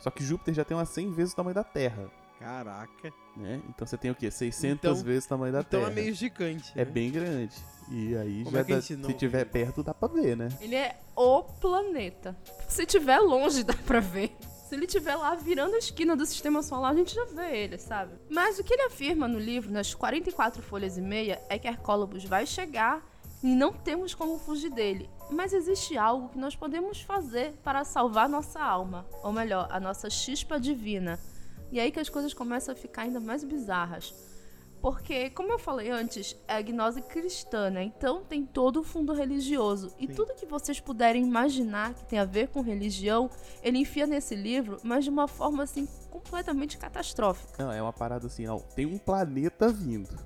Só 0.00 0.10
que 0.10 0.22
Júpiter 0.24 0.54
já 0.54 0.64
tem 0.64 0.76
umas 0.76 0.88
100 0.90 1.10
vezes 1.12 1.32
o 1.32 1.36
tamanho 1.36 1.54
da 1.54 1.64
Terra, 1.64 2.10
Caraca. 2.38 3.12
né? 3.36 3.60
Então 3.68 3.86
você 3.86 3.96
tem 3.98 4.10
o 4.10 4.14
quê? 4.14 4.30
600 4.30 4.78
Então- 4.78 5.04
vezes 5.04 5.24
o 5.24 5.28
tamanho 5.28 5.52
da 5.52 5.60
Então 5.60 5.80
Terra. 5.80 5.92
é 5.92 5.94
meio 5.94 6.14
gigante. 6.14 6.72
É 6.74 6.84
né? 6.84 6.90
bem 6.90 7.10
grande. 7.10 7.56
E 7.90 8.16
aí 8.16 8.44
Como 8.44 8.54
já 8.54 8.60
é 8.60 8.64
que 8.64 8.72
a 8.72 8.76
dá- 8.78 8.96
não 8.98 9.08
se 9.10 9.14
tiver 9.16 9.44
perto 9.46 9.82
dá 9.82 9.92
pra 9.94 10.08
ver, 10.08 10.36
né? 10.36 10.48
Ele 10.60 10.76
é 10.76 10.96
o 11.16 11.42
planeta. 11.42 12.36
Se 12.68 12.84
tiver 12.86 13.18
longe, 13.18 13.62
dá 13.64 13.74
pra 13.74 13.98
ver. 14.00 14.36
Se 14.68 14.74
ele 14.74 14.84
estiver 14.84 15.16
lá 15.16 15.34
virando 15.34 15.74
a 15.74 15.78
esquina 15.78 16.14
do 16.14 16.26
sistema 16.26 16.62
solar, 16.62 16.92
a 16.92 16.94
gente 16.94 17.14
já 17.14 17.24
vê 17.24 17.56
ele, 17.56 17.78
sabe? 17.78 18.12
Mas 18.30 18.58
o 18.58 18.62
que 18.64 18.74
ele 18.74 18.82
afirma 18.82 19.26
no 19.26 19.38
livro, 19.38 19.72
nas 19.72 19.94
44 19.94 20.62
folhas 20.62 20.98
e 20.98 21.00
meia, 21.00 21.40
é 21.48 21.58
que 21.58 21.66
Hercólobos 21.66 22.24
vai 22.26 22.46
chegar 22.46 23.02
e 23.42 23.46
não 23.46 23.72
temos 23.72 24.14
como 24.14 24.38
fugir 24.38 24.68
dele. 24.70 25.08
Mas 25.30 25.52
existe 25.52 25.96
algo 25.96 26.28
que 26.30 26.38
nós 26.38 26.56
podemos 26.56 27.00
fazer 27.00 27.52
para 27.62 27.84
salvar 27.84 28.28
nossa 28.28 28.60
alma, 28.60 29.06
ou 29.22 29.32
melhor, 29.32 29.68
a 29.70 29.78
nossa 29.78 30.08
chispa 30.08 30.58
divina. 30.58 31.18
E 31.70 31.78
é 31.78 31.82
aí 31.82 31.90
que 31.90 32.00
as 32.00 32.08
coisas 32.08 32.32
começam 32.32 32.72
a 32.72 32.76
ficar 32.76 33.02
ainda 33.02 33.20
mais 33.20 33.44
bizarras. 33.44 34.14
Porque, 34.80 35.28
como 35.30 35.52
eu 35.52 35.58
falei 35.58 35.90
antes, 35.90 36.36
é 36.46 36.54
a 36.54 36.62
gnose 36.62 37.02
cristã, 37.02 37.68
né? 37.68 37.82
Então 37.82 38.22
tem 38.22 38.46
todo 38.46 38.80
o 38.80 38.84
fundo 38.84 39.12
religioso. 39.12 39.92
E 39.98 40.06
Sim. 40.06 40.14
tudo 40.14 40.34
que 40.34 40.46
vocês 40.46 40.78
puderem 40.78 41.24
imaginar 41.24 41.94
que 41.94 42.04
tem 42.04 42.18
a 42.18 42.24
ver 42.24 42.48
com 42.48 42.60
religião, 42.60 43.28
ele 43.62 43.78
enfia 43.78 44.06
nesse 44.06 44.36
livro, 44.36 44.78
mas 44.84 45.04
de 45.04 45.10
uma 45.10 45.26
forma 45.26 45.64
assim 45.64 45.86
completamente 46.10 46.78
catastrófica. 46.78 47.64
Não, 47.64 47.72
é 47.72 47.82
uma 47.82 47.92
parada 47.92 48.28
assim, 48.28 48.46
não. 48.46 48.60
Tem 48.60 48.86
um 48.86 48.98
planeta 48.98 49.68
vindo. 49.68 50.16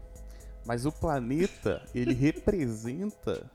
Mas 0.66 0.84
o 0.84 0.92
planeta, 0.92 1.82
ele 1.94 2.12
representa 2.14 3.50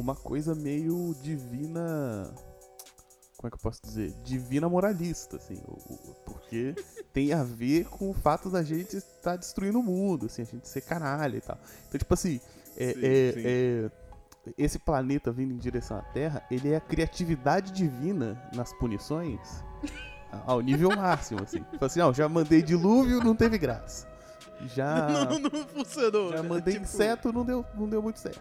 uma 0.00 0.14
coisa 0.14 0.54
meio 0.54 1.14
divina. 1.22 2.32
Como 3.36 3.48
é 3.48 3.50
que 3.50 3.56
eu 3.56 3.60
posso 3.62 3.80
dizer? 3.82 4.12
Divina 4.22 4.68
moralista, 4.68 5.36
assim. 5.36 5.60
Porque 6.24 6.74
tem 7.12 7.32
a 7.32 7.42
ver 7.42 7.86
com 7.86 8.10
o 8.10 8.14
fato 8.14 8.48
da 8.50 8.62
gente 8.62 8.96
estar 8.96 9.36
destruindo 9.36 9.80
o 9.80 9.82
mundo, 9.82 10.26
assim, 10.26 10.42
a 10.42 10.44
gente 10.44 10.68
ser 10.68 10.80
canalha 10.82 11.36
e 11.36 11.40
tal. 11.40 11.58
Então, 11.88 11.98
tipo 11.98 12.14
assim, 12.14 12.40
é- 12.76 12.92
Sim, 12.92 13.00
é- 13.02 13.32
sim. 13.32 13.42
é- 13.44 13.90
esse 14.58 14.78
planeta 14.78 15.30
vindo 15.30 15.52
em 15.52 15.56
direção 15.58 15.96
à 15.98 16.02
Terra, 16.02 16.44
ele 16.50 16.72
é 16.72 16.76
a 16.76 16.80
criatividade 16.80 17.70
divina 17.72 18.40
nas 18.54 18.72
punições 18.74 19.40
ao 20.46 20.60
nível 20.60 20.90
máximo, 20.96 21.42
assim. 21.42 21.62
Tipo 21.64 21.84
assim, 21.84 22.00
ó, 22.00 22.12
já 22.12 22.28
mandei 22.28 22.62
dilúvio, 22.62 23.18
não 23.22 23.34
teve 23.36 23.58
graça. 23.58 24.06
Já, 24.74 25.08
Não, 25.30 25.38
não 25.40 25.50
funcionou. 25.66 26.30
já 26.30 26.42
né? 26.42 26.48
mandei 26.48 26.74
Tipo, 26.74 26.86
inseto, 26.86 27.32
não 27.32 27.44
deu, 27.44 27.64
não 27.74 27.88
deu 27.88 28.00
muito 28.02 28.20
certo. 28.20 28.40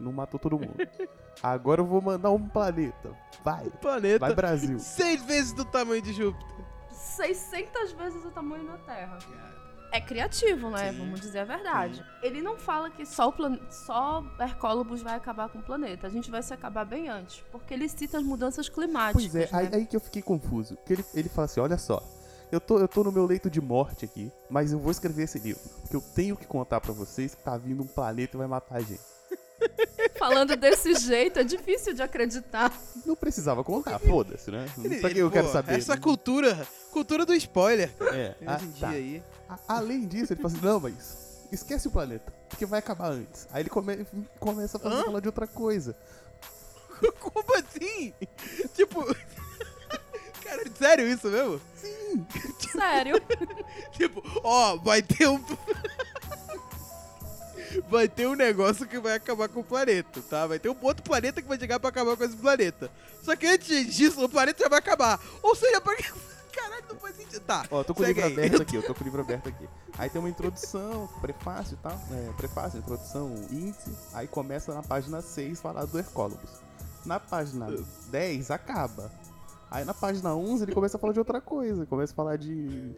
Não 0.00 0.12
matou 0.12 0.40
todo 0.40 0.58
mundo. 0.58 0.74
Agora 1.42 1.80
eu 1.80 1.86
vou 1.86 2.00
mandar 2.00 2.30
um 2.30 2.48
planeta. 2.48 3.10
Vai, 3.44 3.68
Planeta. 3.80 4.18
vai 4.18 4.34
Brasil. 4.34 4.78
Seis 4.78 5.22
vezes 5.24 5.52
do 5.52 5.64
tamanho 5.64 6.02
de 6.02 6.12
Júpiter. 6.12 6.64
600 6.90 7.92
vezes 7.92 8.24
o 8.24 8.30
tamanho 8.30 8.64
da 8.66 8.76
Terra. 8.78 9.18
é 9.92 10.00
criativo, 10.00 10.70
né? 10.70 10.92
Vamos 10.92 11.20
dizer 11.20 11.40
a 11.40 11.44
verdade. 11.44 12.04
Ele 12.22 12.42
não 12.42 12.56
fala 12.56 12.90
que 12.90 13.04
só 13.06 13.28
o 13.28 13.32
plan... 13.32 13.58
só 13.70 14.22
Hercólobos 14.38 15.02
vai 15.02 15.14
acabar 15.14 15.48
com 15.48 15.58
o 15.58 15.62
planeta. 15.62 16.06
A 16.06 16.10
gente 16.10 16.30
vai 16.30 16.42
se 16.42 16.52
acabar 16.52 16.84
bem 16.84 17.08
antes. 17.08 17.42
Porque 17.50 17.74
ele 17.74 17.88
cita 17.88 18.18
as 18.18 18.24
mudanças 18.24 18.68
climáticas. 18.68 19.22
Pois 19.22 19.34
é, 19.34 19.48
aí, 19.52 19.68
né? 19.68 19.78
aí 19.78 19.86
que 19.86 19.96
eu 19.96 20.00
fiquei 20.00 20.22
confuso. 20.22 20.76
Porque 20.76 20.94
ele, 20.94 21.04
ele 21.14 21.28
fala 21.28 21.46
assim: 21.46 21.60
olha 21.60 21.78
só, 21.78 22.02
eu 22.52 22.60
tô, 22.60 22.78
eu 22.78 22.88
tô 22.88 23.04
no 23.04 23.12
meu 23.12 23.26
leito 23.26 23.48
de 23.48 23.60
morte 23.60 24.04
aqui, 24.04 24.30
mas 24.48 24.72
eu 24.72 24.78
vou 24.78 24.90
escrever 24.90 25.22
esse 25.22 25.38
livro. 25.38 25.62
Porque 25.80 25.96
eu 25.96 26.00
tenho 26.00 26.36
que 26.36 26.46
contar 26.46 26.80
pra 26.80 26.92
vocês 26.92 27.34
que 27.34 27.42
tá 27.42 27.56
vindo 27.56 27.82
um 27.82 27.86
planeta 27.86 28.36
e 28.36 28.38
vai 28.38 28.46
matar 28.46 28.76
a 28.76 28.80
gente. 28.80 29.00
Falando 30.18 30.56
desse 30.56 30.94
jeito, 30.94 31.38
é 31.38 31.44
difícil 31.44 31.94
de 31.94 32.02
acreditar. 32.02 32.72
Não 33.06 33.16
precisava 33.16 33.62
contar, 33.64 33.98
foda-se, 33.98 34.50
né? 34.50 34.66
pra 35.00 35.10
que 35.10 35.18
eu 35.18 35.28
Pô, 35.28 35.32
quero 35.32 35.50
saber? 35.50 35.78
Essa 35.78 35.96
cultura, 35.96 36.66
cultura 36.90 37.24
do 37.26 37.34
spoiler. 37.34 37.90
É, 38.12 38.34
ah, 38.46 38.56
Hoje 38.56 38.64
em 38.66 38.70
dia 38.70 38.80
tá. 38.88 38.88
aí. 38.94 39.22
A- 39.48 39.58
além 39.68 40.06
disso, 40.06 40.32
ele 40.32 40.40
fala 40.42 40.54
assim: 40.54 40.64
não, 40.64 40.80
mas 40.80 41.46
esquece 41.52 41.88
o 41.88 41.90
planeta, 41.90 42.32
porque 42.48 42.64
vai 42.66 42.78
acabar 42.78 43.10
antes. 43.12 43.48
Aí 43.52 43.62
ele 43.62 43.70
come- 43.70 44.06
começa 44.38 44.76
a 44.76 44.80
fazer- 44.80 45.04
falar 45.04 45.20
de 45.20 45.28
outra 45.28 45.46
coisa. 45.46 45.96
Como 47.20 47.44
assim? 47.56 48.12
tipo. 48.74 49.04
Cara, 50.44 50.64
sério 50.76 51.06
isso 51.06 51.28
mesmo? 51.28 51.60
Sério. 52.72 53.22
Tipo, 53.92 54.20
ó, 54.42 54.76
vai 54.76 55.00
ter 55.00 55.28
um. 55.28 55.38
Vai 57.88 58.08
ter 58.08 58.26
um 58.26 58.34
negócio 58.34 58.86
que 58.86 58.98
vai 58.98 59.14
acabar 59.14 59.48
com 59.48 59.60
o 59.60 59.64
planeta, 59.64 60.20
tá? 60.28 60.46
Vai 60.46 60.58
ter 60.58 60.68
um 60.68 60.76
outro 60.80 61.02
planeta 61.02 61.40
que 61.40 61.48
vai 61.48 61.58
chegar 61.58 61.78
pra 61.78 61.90
acabar 61.90 62.16
com 62.16 62.24
esse 62.24 62.36
planeta. 62.36 62.90
Só 63.22 63.36
que 63.36 63.46
antes 63.46 63.94
disso, 63.94 64.24
o 64.24 64.28
planeta 64.28 64.62
já 64.62 64.68
vai 64.68 64.78
acabar. 64.78 65.20
Ou 65.42 65.54
seja, 65.54 65.80
pra 65.80 65.96
que. 65.96 66.10
Caralho, 66.52 66.84
não 66.88 66.96
faz 66.96 67.16
sentido. 67.16 67.40
Tá. 67.40 67.64
Ó, 67.70 67.80
eu 67.80 67.84
tô 67.84 67.94
com 67.94 68.02
o 68.02 68.06
livro 68.06 68.24
aí. 68.24 68.32
aberto 68.32 68.62
aqui, 68.62 68.76
eu 68.76 68.82
tô 68.82 68.94
com 68.94 69.02
o 69.02 69.04
livro 69.04 69.20
aberto 69.20 69.48
aqui. 69.48 69.68
Aí 69.96 70.10
tem 70.10 70.18
uma 70.20 70.28
introdução, 70.28 71.08
prefácio 71.20 71.74
e 71.74 71.82
tal. 71.82 71.98
É, 72.10 72.32
prefácio, 72.36 72.78
introdução, 72.78 73.34
índice. 73.50 73.96
Aí 74.12 74.26
começa 74.26 74.74
na 74.74 74.82
página 74.82 75.22
6 75.22 75.60
falar 75.60 75.84
do 75.84 75.98
Hercólogos. 75.98 76.50
Na 77.04 77.20
página 77.20 77.68
10 78.10 78.50
acaba. 78.50 79.10
Aí 79.70 79.84
na 79.84 79.94
página 79.94 80.34
11 80.34 80.64
ele 80.64 80.72
começa 80.72 80.96
a 80.96 81.00
falar 81.00 81.12
de 81.12 81.20
outra 81.20 81.40
coisa. 81.40 81.86
Começa 81.86 82.12
a 82.12 82.16
falar 82.16 82.36
de 82.36 82.92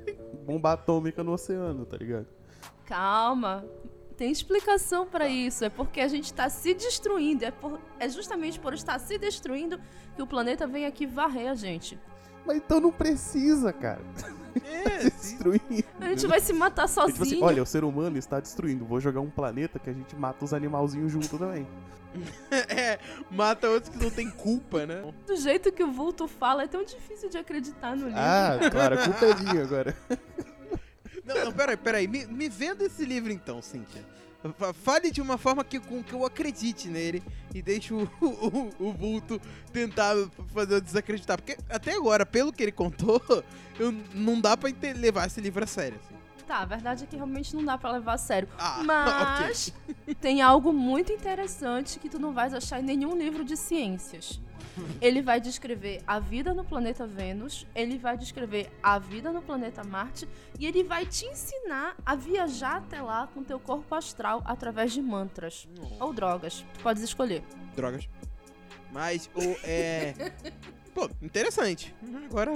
bomba 0.47 0.73
atômica 0.73 1.23
no 1.23 1.33
oceano, 1.33 1.85
tá 1.85 1.99
ligado? 1.99 2.27
Calma. 2.87 3.65
Tem 4.23 4.31
explicação 4.31 5.05
pra 5.05 5.27
isso. 5.27 5.65
É 5.65 5.69
porque 5.69 6.01
a 6.01 6.07
gente 6.07 6.33
tá 6.33 6.49
se 6.49 6.73
destruindo. 6.75 7.45
É, 7.45 7.51
por- 7.51 7.81
é 7.99 8.09
justamente 8.09 8.57
por 8.61 8.73
estar 8.73 8.97
se 9.01 9.19
destruindo 9.19 9.81
que 10.15 10.23
o 10.23 10.27
planeta 10.29 10.65
vem 10.65 10.87
aqui 10.87 11.07
varrer 11.07 11.51
a 11.51 11.57
gente. 11.57 11.99
Mas 12.47 12.59
então 12.59 12.79
não 12.79 12.93
precisa, 12.93 13.73
cara. 13.73 14.01
É, 14.65 15.01
Se 15.01 15.11
sim. 15.19 15.37
destruir. 15.39 15.85
A 16.01 16.05
gente 16.11 16.25
vai 16.29 16.39
se 16.39 16.53
matar 16.53 16.85
É 16.85 16.87
sozinho. 16.87 17.13
tipo 17.15 17.25
assim, 17.25 17.43
olha, 17.43 17.65
o 17.65 17.67
ser 17.67 17.83
humano 17.83 18.17
está 18.17 18.39
destruindo. 18.39 18.85
Vou 18.85 19.01
jogar 19.01 19.21
um 19.21 19.29
planeta 19.29 19.81
que 19.81 19.91
a 19.91 19.93
gente 19.93 20.15
mata 20.15 20.45
os 20.45 20.55
animalzinhos 20.55 21.11
junto 21.11 21.37
também. 21.37 21.67
É, 22.69 22.99
mata 23.31 23.69
outros 23.71 23.89
que 23.97 24.01
não 24.05 24.11
tem 24.11 24.31
culpa, 24.31 24.87
né? 24.87 25.03
Do 25.27 25.35
jeito 25.35 25.73
que 25.73 25.83
o 25.83 25.91
vulto 25.91 26.29
fala, 26.29 26.63
é 26.63 26.69
tão 26.69 26.85
difícil 26.85 27.29
de 27.29 27.39
acreditar 27.39 27.97
no 27.97 28.05
livro. 28.07 28.21
Ah, 28.21 28.59
claro, 28.71 29.01
a 29.01 29.05
culpa 29.05 29.25
é 29.25 29.35
minha 29.35 29.63
agora. 29.65 29.97
Não, 31.25 31.45
não, 31.45 31.53
peraí, 31.53 31.77
peraí. 31.77 32.09
Me, 32.09 32.27
me 32.27 32.49
venda 32.49 32.85
esse 32.85 33.05
livro 33.05 33.33
então, 33.33 33.61
Cíntia. 33.63 34.05
Fa- 34.59 34.73
Fale 34.73 35.11
de 35.13 35.21
uma 35.21 35.39
forma 35.39 35.63
que, 35.63 35.79
com 35.79 36.03
que 36.03 36.13
eu 36.13 36.27
acredite 36.27 36.89
nele 36.89 37.23
e 37.55 37.63
deixe 37.63 37.95
o, 37.95 38.11
o, 38.21 38.71
o 38.89 38.93
vulto 38.93 39.41
tentar 39.73 40.15
fazer 40.53 40.75
eu 40.75 40.81
desacreditar. 40.81 41.37
Porque 41.41 41.57
até 41.71 41.93
agora, 41.95 42.27
pelo 42.27 42.53
que 42.53 42.63
ele 42.63 42.73
contou, 42.73 43.23
eu, 43.79 43.93
não 44.15 44.41
dá 44.41 44.57
pra 44.57 44.71
levar 44.97 45.27
esse 45.29 45.41
livro 45.41 45.63
a 45.63 45.67
sério. 45.67 45.99
Assim. 46.05 46.15
Tá, 46.45 46.59
a 46.59 46.65
verdade 46.65 47.05
é 47.05 47.07
que 47.07 47.15
realmente 47.15 47.55
não 47.55 47.65
dá 47.65 47.79
pra 47.79 47.93
levar 47.93 48.15
a 48.15 48.19
sério. 48.19 48.49
Ah, 48.59 48.83
Mas 48.85 49.73
tem 50.21 50.43
algo 50.43 50.73
muito 50.73 51.13
interessante 51.13 52.01
que 52.01 52.09
tu 52.09 52.19
não 52.19 52.33
vais 52.33 52.53
achar 52.53 52.81
em 52.81 52.83
nenhum 52.83 53.17
livro 53.17 53.45
de 53.45 53.57
ciências. 53.57 54.41
Ele 55.01 55.23
vai 55.23 55.41
descrever 55.41 56.03
a 56.07 56.19
vida 56.19 56.55
no 56.55 56.65
planeta 56.65 57.07
Vênus, 57.07 57.67
ele 57.75 57.99
vai 57.99 58.17
descrever 58.17 58.71
a 58.83 58.99
vida 58.99 59.33
no 59.33 59.43
planeta 59.43 59.85
Marte 59.85 60.29
e 60.59 60.67
ele 60.67 60.83
vai 60.83 61.07
te 61.07 61.27
ensinar 61.27 61.97
a 62.05 62.15
viajar 62.15 62.77
até 62.77 63.01
lá 63.01 63.27
com 63.27 63.43
teu 63.43 63.61
corpo 63.61 63.95
astral 63.95 64.43
através 64.45 64.93
de 64.93 65.03
mantras 65.03 65.69
ou 66.01 66.13
drogas. 66.13 66.65
Tu 66.75 66.81
podes 66.81 67.03
escolher. 67.03 67.43
Drogas. 67.75 68.09
Mas 68.93 69.31
o. 69.35 69.41
É. 69.65 70.15
Pô, 70.95 71.09
interessante. 71.23 71.95
Agora 72.27 72.53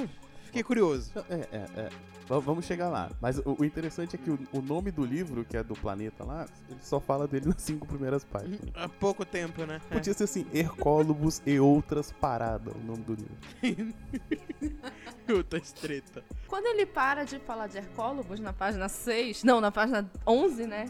fiquei 0.46 0.62
curioso. 0.62 1.10
É, 1.28 1.34
é, 1.34 1.80
é. 1.80 1.90
Va- 2.26 2.38
Vamos 2.40 2.64
chegar 2.64 2.88
lá. 2.88 3.10
Mas 3.20 3.38
o, 3.38 3.56
o 3.60 3.64
interessante 3.64 4.16
é 4.16 4.18
que 4.18 4.30
o, 4.30 4.38
o 4.52 4.60
nome 4.60 4.90
do 4.90 5.04
livro, 5.04 5.44
que 5.44 5.56
é 5.56 5.62
do 5.62 5.74
planeta 5.74 6.24
lá, 6.24 6.46
ele 6.68 6.78
só 6.82 6.98
fala 6.98 7.26
dele 7.28 7.46
nas 7.46 7.62
cinco 7.62 7.86
primeiras 7.86 8.24
páginas. 8.24 8.60
Há 8.74 8.88
pouco 8.88 9.24
tempo, 9.24 9.64
né? 9.64 9.80
Podia 9.90 10.12
ser 10.14 10.24
assim, 10.24 10.46
Hercólogos 10.52 11.40
e 11.46 11.60
outras 11.60 12.10
paradas, 12.12 12.74
o 12.74 12.78
nome 12.78 13.02
do 13.04 13.14
livro. 13.14 13.36
Puta 15.26 15.60
treta. 15.80 16.22
Quando 16.46 16.66
ele 16.66 16.86
para 16.86 17.24
de 17.24 17.38
falar 17.40 17.66
de 17.66 17.78
Hercólogos 17.78 18.40
na 18.40 18.52
página 18.52 18.88
6, 18.88 19.44
não, 19.44 19.60
na 19.60 19.70
página 19.72 20.08
11, 20.26 20.66
né? 20.66 20.86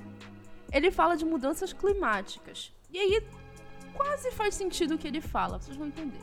Ele 0.72 0.90
fala 0.90 1.16
de 1.16 1.24
mudanças 1.24 1.72
climáticas. 1.72 2.72
E 2.92 2.98
aí 2.98 3.22
quase 3.94 4.30
faz 4.32 4.54
sentido 4.54 4.94
o 4.94 4.98
que 4.98 5.08
ele 5.08 5.20
fala, 5.20 5.58
vocês 5.58 5.76
vão 5.76 5.86
entender. 5.86 6.20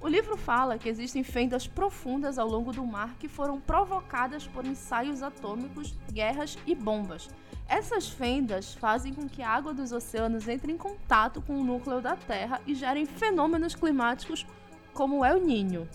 O 0.00 0.06
livro 0.06 0.36
fala 0.36 0.78
que 0.78 0.88
existem 0.88 1.24
fendas 1.24 1.66
profundas 1.66 2.38
ao 2.38 2.48
longo 2.48 2.72
do 2.72 2.86
mar 2.86 3.16
que 3.18 3.26
foram 3.26 3.60
provocadas 3.60 4.46
por 4.46 4.64
ensaios 4.64 5.22
atômicos, 5.24 5.92
guerras 6.12 6.56
e 6.64 6.74
bombas. 6.74 7.28
Essas 7.68 8.08
fendas 8.08 8.74
fazem 8.74 9.12
com 9.12 9.28
que 9.28 9.42
a 9.42 9.50
água 9.50 9.74
dos 9.74 9.90
oceanos 9.90 10.46
entre 10.46 10.72
em 10.72 10.76
contato 10.76 11.42
com 11.42 11.60
o 11.60 11.64
núcleo 11.64 12.00
da 12.00 12.14
Terra 12.14 12.60
e 12.64 12.76
gerem 12.76 13.06
fenômenos 13.06 13.74
climáticos 13.74 14.46
como 14.94 15.18
o 15.18 15.24
El 15.24 15.40
Niño. 15.40 15.88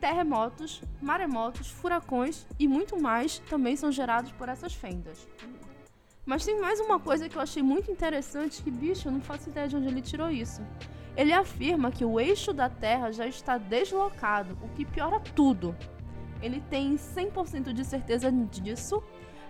Terremotos, 0.00 0.82
maremotos, 1.02 1.68
furacões 1.68 2.46
e 2.58 2.66
muito 2.66 3.00
mais 3.00 3.40
também 3.40 3.76
são 3.76 3.92
gerados 3.92 4.32
por 4.32 4.48
essas 4.48 4.72
fendas. 4.72 5.28
Mas 6.24 6.46
tem 6.46 6.58
mais 6.58 6.80
uma 6.80 6.98
coisa 6.98 7.28
que 7.28 7.36
eu 7.36 7.42
achei 7.42 7.62
muito 7.62 7.90
interessante 7.90 8.62
que, 8.62 8.70
bicho, 8.70 9.08
eu 9.08 9.12
não 9.12 9.20
faço 9.20 9.50
ideia 9.50 9.68
de 9.68 9.76
onde 9.76 9.88
ele 9.88 10.00
tirou 10.00 10.30
isso. 10.30 10.62
Ele 11.16 11.32
afirma 11.32 11.90
que 11.90 12.04
o 12.04 12.18
eixo 12.18 12.52
da 12.52 12.68
Terra 12.68 13.12
já 13.12 13.26
está 13.26 13.56
deslocado, 13.56 14.58
o 14.62 14.68
que 14.68 14.84
piora 14.84 15.20
tudo. 15.20 15.74
Ele 16.42 16.60
tem 16.68 16.96
100% 16.96 17.72
de 17.72 17.84
certeza 17.84 18.30
disso, 18.32 19.02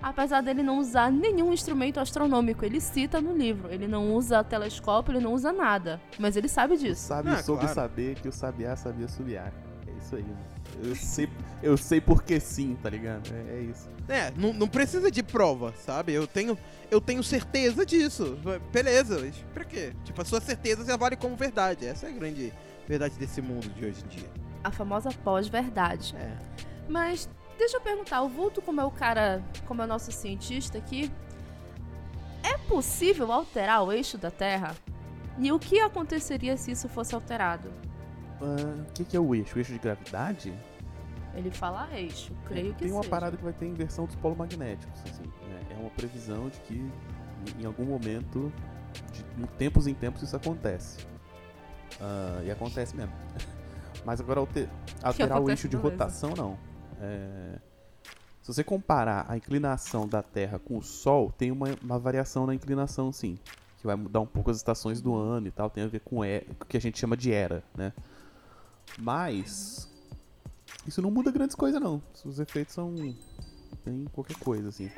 apesar 0.03 0.43
dele 0.43 0.63
não 0.63 0.79
usar 0.79 1.11
nenhum 1.11 1.53
instrumento 1.53 1.99
astronômico. 1.99 2.65
Ele 2.65 2.81
cita 2.81 3.21
no 3.21 3.35
livro, 3.37 3.73
ele 3.73 3.89
não 3.89 4.15
usa 4.15 4.45
telescópio, 4.45 5.13
ele 5.13 5.25
não 5.25 5.33
usa 5.33 5.53
nada, 5.53 6.01
mas 6.19 6.37
ele 6.37 6.49
sabe 6.49 6.77
disso. 6.77 7.01
Sabe 7.01 7.31
Ah, 7.31 7.43
soube 7.43 7.61
claro. 7.61 7.75
saber 7.75 8.15
que 8.17 8.29
o 8.29 8.33
sabiá 8.33 8.77
sabia 8.77 9.09
subiar. 9.09 9.53
É 9.89 9.91
isso 9.99 10.17
aí, 10.17 10.23
mano. 10.23 10.55
Eu 10.83 10.95
sei, 10.95 11.29
eu 11.63 11.77
sei 11.77 12.01
porque 12.01 12.39
sim, 12.39 12.77
tá 12.83 12.91
ligado? 12.91 13.33
É, 13.33 13.57
é 13.57 13.61
isso. 13.63 13.89
É, 14.09 14.31
não, 14.37 14.53
não 14.53 14.69
precisa 14.69 15.11
de 15.11 15.23
prova, 15.23 15.73
sabe? 15.85 16.13
Eu 16.13 16.27
tenho, 16.27 16.59
eu 16.91 17.01
tenho 17.01 17.23
certeza 17.23 17.87
disso. 17.87 18.39
Beleza, 18.71 19.19
mas 19.21 19.37
pra 19.55 19.65
quê? 19.65 19.93
Tipo, 20.05 20.21
a 20.21 20.25
sua 20.25 20.41
certeza 20.41 20.85
já 20.85 20.97
vale 20.97 21.17
como 21.17 21.35
verdade. 21.37 21.87
Essa 21.87 22.07
é 22.07 22.11
a 22.11 22.13
grande 22.13 22.53
verdade 22.87 23.15
desse 23.19 23.41
mundo 23.41 23.69
de 23.71 23.85
hoje 23.87 24.05
em 24.05 24.09
dia. 24.09 24.29
A 24.63 24.71
famosa 24.71 25.11
pós-verdade. 25.25 26.15
É. 26.17 26.37
Mas 26.89 27.29
deixa 27.57 27.79
eu 27.79 27.81
perguntar, 27.81 28.21
o 28.23 28.29
Vulto, 28.29 28.61
como 28.61 28.81
é 28.81 28.85
o 28.85 28.91
cara, 28.91 29.43
como 29.67 29.81
é 29.81 29.85
o 29.87 29.89
nosso 29.89 30.13
cientista 30.13 30.77
aqui, 30.77 31.11
é 32.43 32.59
possível 32.69 33.33
alterar 33.33 33.83
o 33.85 33.91
eixo 33.93 34.19
da 34.19 34.31
Terra? 34.31 34.75
E 35.39 35.51
o 35.51 35.59
que 35.59 35.81
aconteceria 35.81 36.57
se 36.59 36.71
isso 36.71 36.89
fosse 36.91 37.15
alterado? 37.15 37.73
Ah, 38.41 38.85
O 38.89 38.93
que, 38.93 39.05
que 39.05 39.17
é 39.17 39.21
o 39.21 39.35
eixo? 39.35 39.57
O 39.57 39.59
eixo 39.59 39.73
de 39.73 39.79
gravidade? 39.79 40.53
Ele 41.37 41.51
fala 41.51 41.89
eixo, 41.93 42.33
creio 42.47 42.73
que 42.75 42.85
Tem 42.85 42.93
uma 42.93 43.03
seja. 43.03 43.11
parada 43.11 43.37
que 43.37 43.43
vai 43.43 43.53
ter 43.53 43.67
inversão 43.67 44.07
dos 44.07 44.15
polos 44.17 44.39
magnéticos. 44.39 45.01
Assim, 45.11 45.25
é, 45.71 45.75
é 45.75 45.77
uma 45.77 45.91
previsão 45.91 46.49
de 46.49 46.61
que 46.61 46.91
em- 47.61 47.65
algum 47.67 47.85
momento, 47.85 48.53
de 49.37 49.47
tempos 49.59 49.87
em 49.87 49.95
tempos, 49.95 50.23
isso 50.23 50.37
acontece. 50.37 50.99
Ah, 52.01 52.41
e 52.45 52.51
acontece 52.51 52.95
mesmo. 52.97 53.13
Mas 54.05 54.21
agora 54.21 54.41
alter- 54.41 54.69
alterar 55.03 55.41
o 55.43 55.51
eixo 55.51 55.69
de 55.69 55.77
rotação, 55.77 56.35
não. 56.37 56.57
É, 57.01 57.59
Se 58.43 58.53
você 58.53 58.63
comparar 58.63 59.25
a 59.29 59.37
inclinação 59.37 60.07
da 60.07 60.23
Terra 60.23 60.59
com 60.59 60.77
o 60.79 60.83
Sol, 60.83 61.33
tem 61.33 61.51
uma, 61.51 61.67
uma 61.83 61.99
variação 61.99 62.47
na 62.47 62.55
inclinação, 62.55 63.11
sim. 63.13 63.39
Que 63.79 63.87
vai 63.87 63.97
mudar 63.97 64.21
um 64.21 64.27
pouco 64.27 64.51
as 64.51 64.59
estações 64.59 65.01
do 65.01 65.15
ano 65.17 65.47
e 65.49 65.51
tal. 65.51 65.69
Tem 65.71 65.83
a 65.83 65.87
ver 65.89 66.01
com 66.01 66.23
é- 66.23 66.45
o 66.61 66.65
que 66.67 66.77
a 66.77 66.81
gente 66.81 66.99
chama 66.99 67.17
de 67.17 67.33
era, 67.33 67.65
né? 67.77 67.93
Mas 68.99 69.89
isso 70.87 71.01
não 71.01 71.11
muda 71.11 71.31
grandes 71.31 71.57
coisas, 71.57 71.81
não. 71.81 72.03
Os 72.25 72.39
efeitos 72.39 72.75
são 72.75 72.95
bem 73.85 74.05
qualquer 74.13 74.39
coisa, 74.39 74.69
assim. 74.69 74.91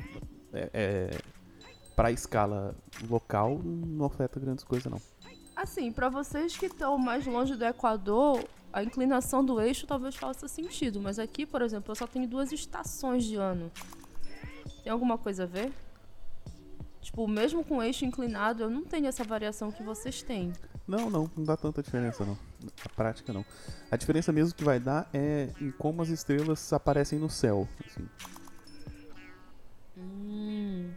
É, 0.53 0.69
é, 0.73 1.17
pra 1.95 2.11
escala 2.11 2.75
local, 3.09 3.59
não 3.63 4.05
afeta 4.05 4.39
grandes 4.39 4.63
coisas, 4.63 4.91
não. 4.91 5.01
Assim, 5.55 5.91
pra 5.91 6.09
vocês 6.09 6.55
que 6.55 6.67
estão 6.67 6.97
mais 6.97 7.25
longe 7.25 7.55
do 7.55 7.65
Equador, 7.65 8.47
a 8.71 8.83
inclinação 8.83 9.43
do 9.43 9.59
eixo 9.59 9.87
talvez 9.87 10.15
faça 10.15 10.47
sentido, 10.47 11.01
mas 11.01 11.17
aqui, 11.17 11.45
por 11.45 11.61
exemplo, 11.61 11.91
eu 11.91 11.95
só 11.95 12.05
tenho 12.05 12.27
duas 12.27 12.51
estações 12.51 13.23
de 13.23 13.35
ano. 13.35 13.71
Tem 14.83 14.91
alguma 14.91 15.17
coisa 15.17 15.43
a 15.43 15.45
ver? 15.47 15.73
Tipo, 17.01 17.27
mesmo 17.27 17.63
com 17.63 17.77
o 17.77 17.83
eixo 17.83 18.05
inclinado, 18.05 18.63
eu 18.63 18.69
não 18.69 18.83
tenho 18.83 19.07
essa 19.07 19.23
variação 19.23 19.71
que 19.71 19.81
vocês 19.81 20.21
têm. 20.21 20.53
Não, 20.87 21.09
não, 21.09 21.29
não 21.35 21.43
dá 21.43 21.57
tanta 21.57 21.83
diferença 21.83 22.25
não. 22.25 22.37
Na 22.63 22.89
prática 22.95 23.33
não. 23.33 23.43
A 23.91 23.97
diferença 23.97 24.31
mesmo 24.31 24.55
que 24.55 24.63
vai 24.63 24.79
dar 24.79 25.09
é 25.13 25.49
em 25.59 25.69
como 25.71 26.01
as 26.01 26.07
estrelas 26.09 26.71
aparecem 26.71 27.19
no 27.19 27.29
céu. 27.29 27.67
Assim. 27.85 28.07
Hum. 29.97 30.91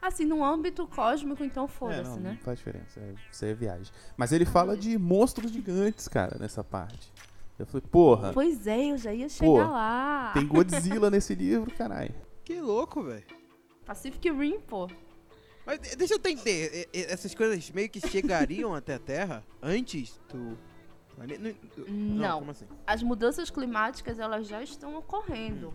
Assim, 0.00 0.24
no 0.24 0.44
âmbito 0.44 0.86
cósmico, 0.86 1.44
então 1.44 1.64
É, 1.64 1.68
foda-se, 1.68 2.10
não, 2.10 2.16
né? 2.20 2.30
não 2.32 2.38
faz 2.38 2.58
diferença. 2.58 2.98
É, 3.00 3.14
isso 3.30 3.44
aí 3.44 3.50
é 3.52 3.54
viagem. 3.54 3.92
Mas 4.16 4.32
ele 4.32 4.44
fala 4.44 4.76
de 4.76 4.98
monstros 4.98 5.50
gigantes, 5.52 6.08
cara, 6.08 6.36
nessa 6.38 6.62
parte. 6.64 7.12
Eu 7.58 7.66
falei, 7.66 7.86
porra, 7.90 8.32
Pois 8.32 8.66
é, 8.66 8.86
eu 8.90 8.98
já 8.98 9.12
ia 9.12 9.28
chegar 9.28 9.46
Pô, 9.46 9.58
lá. 9.72 10.30
tem 10.34 10.46
Godzilla 10.46 11.08
nesse 11.10 11.34
livro, 11.34 11.70
caralho. 11.72 12.14
Que 12.44 12.60
louco, 12.60 13.02
velho. 13.02 13.24
Pacific 13.86 14.28
Rim, 14.30 14.58
pô. 14.60 14.88
Mas 15.64 15.78
de- 15.78 15.96
deixa 15.96 16.14
eu 16.14 16.18
entender, 16.18 16.88
essas 16.92 17.34
coisas 17.34 17.70
meio 17.70 17.88
que 17.88 18.00
chegariam 18.08 18.74
até 18.74 18.94
a 18.94 18.98
Terra 18.98 19.44
antes 19.62 20.20
do... 20.32 20.58
Não. 21.88 21.88
Não. 21.88 22.38
como 22.40 22.50
assim? 22.50 22.66
As 22.86 23.02
mudanças 23.02 23.50
climáticas, 23.50 24.18
elas 24.18 24.46
já 24.48 24.62
estão 24.62 24.96
ocorrendo. 24.96 25.72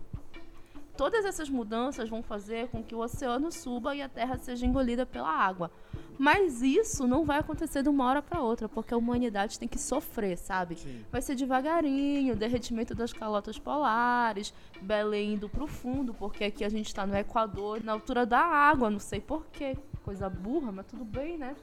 Todas 0.98 1.24
essas 1.25 1.48
mudanças 1.48 2.10
vão 2.10 2.24
fazer 2.24 2.67
com 2.70 2.84
que 2.84 2.96
o 2.96 3.00
oceano 3.00 3.51
suba 3.51 3.96
e 3.96 4.01
a 4.01 4.10
Terra 4.10 4.38
seja 4.39 4.65
engolida 4.65 5.06
pela 5.06 5.29
água. 5.29 5.72
Mas 6.17 6.62
isso 6.62 7.07
não 7.07 7.24
vai 7.24 7.39
acontecer 7.39 7.83
de 7.83 7.89
uma 7.89 8.05
hora 8.05 8.21
para 8.21 8.41
outra, 8.41 8.67
porque 8.67 8.93
a 8.93 8.97
humanidade 8.97 9.59
tem 9.59 9.67
que 9.67 9.79
sofrer, 9.79 10.38
sabe? 10.38 10.75
Sim. 10.75 11.05
Vai 11.12 11.21
ser 11.21 11.36
devagarinho, 11.36 12.36
derretimento 12.36 12.95
das 12.95 13.13
calotas 13.13 13.59
polares, 13.59 14.53
Belém 14.81 15.33
indo 15.33 15.47
pro 15.47 15.67
fundo, 15.67 16.13
porque 16.13 16.45
aqui 16.45 16.63
a 16.63 16.69
gente 16.69 16.93
tá 16.93 17.05
no 17.05 17.15
Equador, 17.15 17.83
na 17.83 17.93
altura 17.93 18.25
da 18.25 18.39
água, 18.39 18.89
não 18.89 19.00
sei 19.00 19.19
porquê. 19.19 19.77
Coisa 20.03 20.29
burra, 20.29 20.71
mas 20.71 20.86
tudo 20.88 21.05
bem, 21.05 21.38
né? 21.38 21.55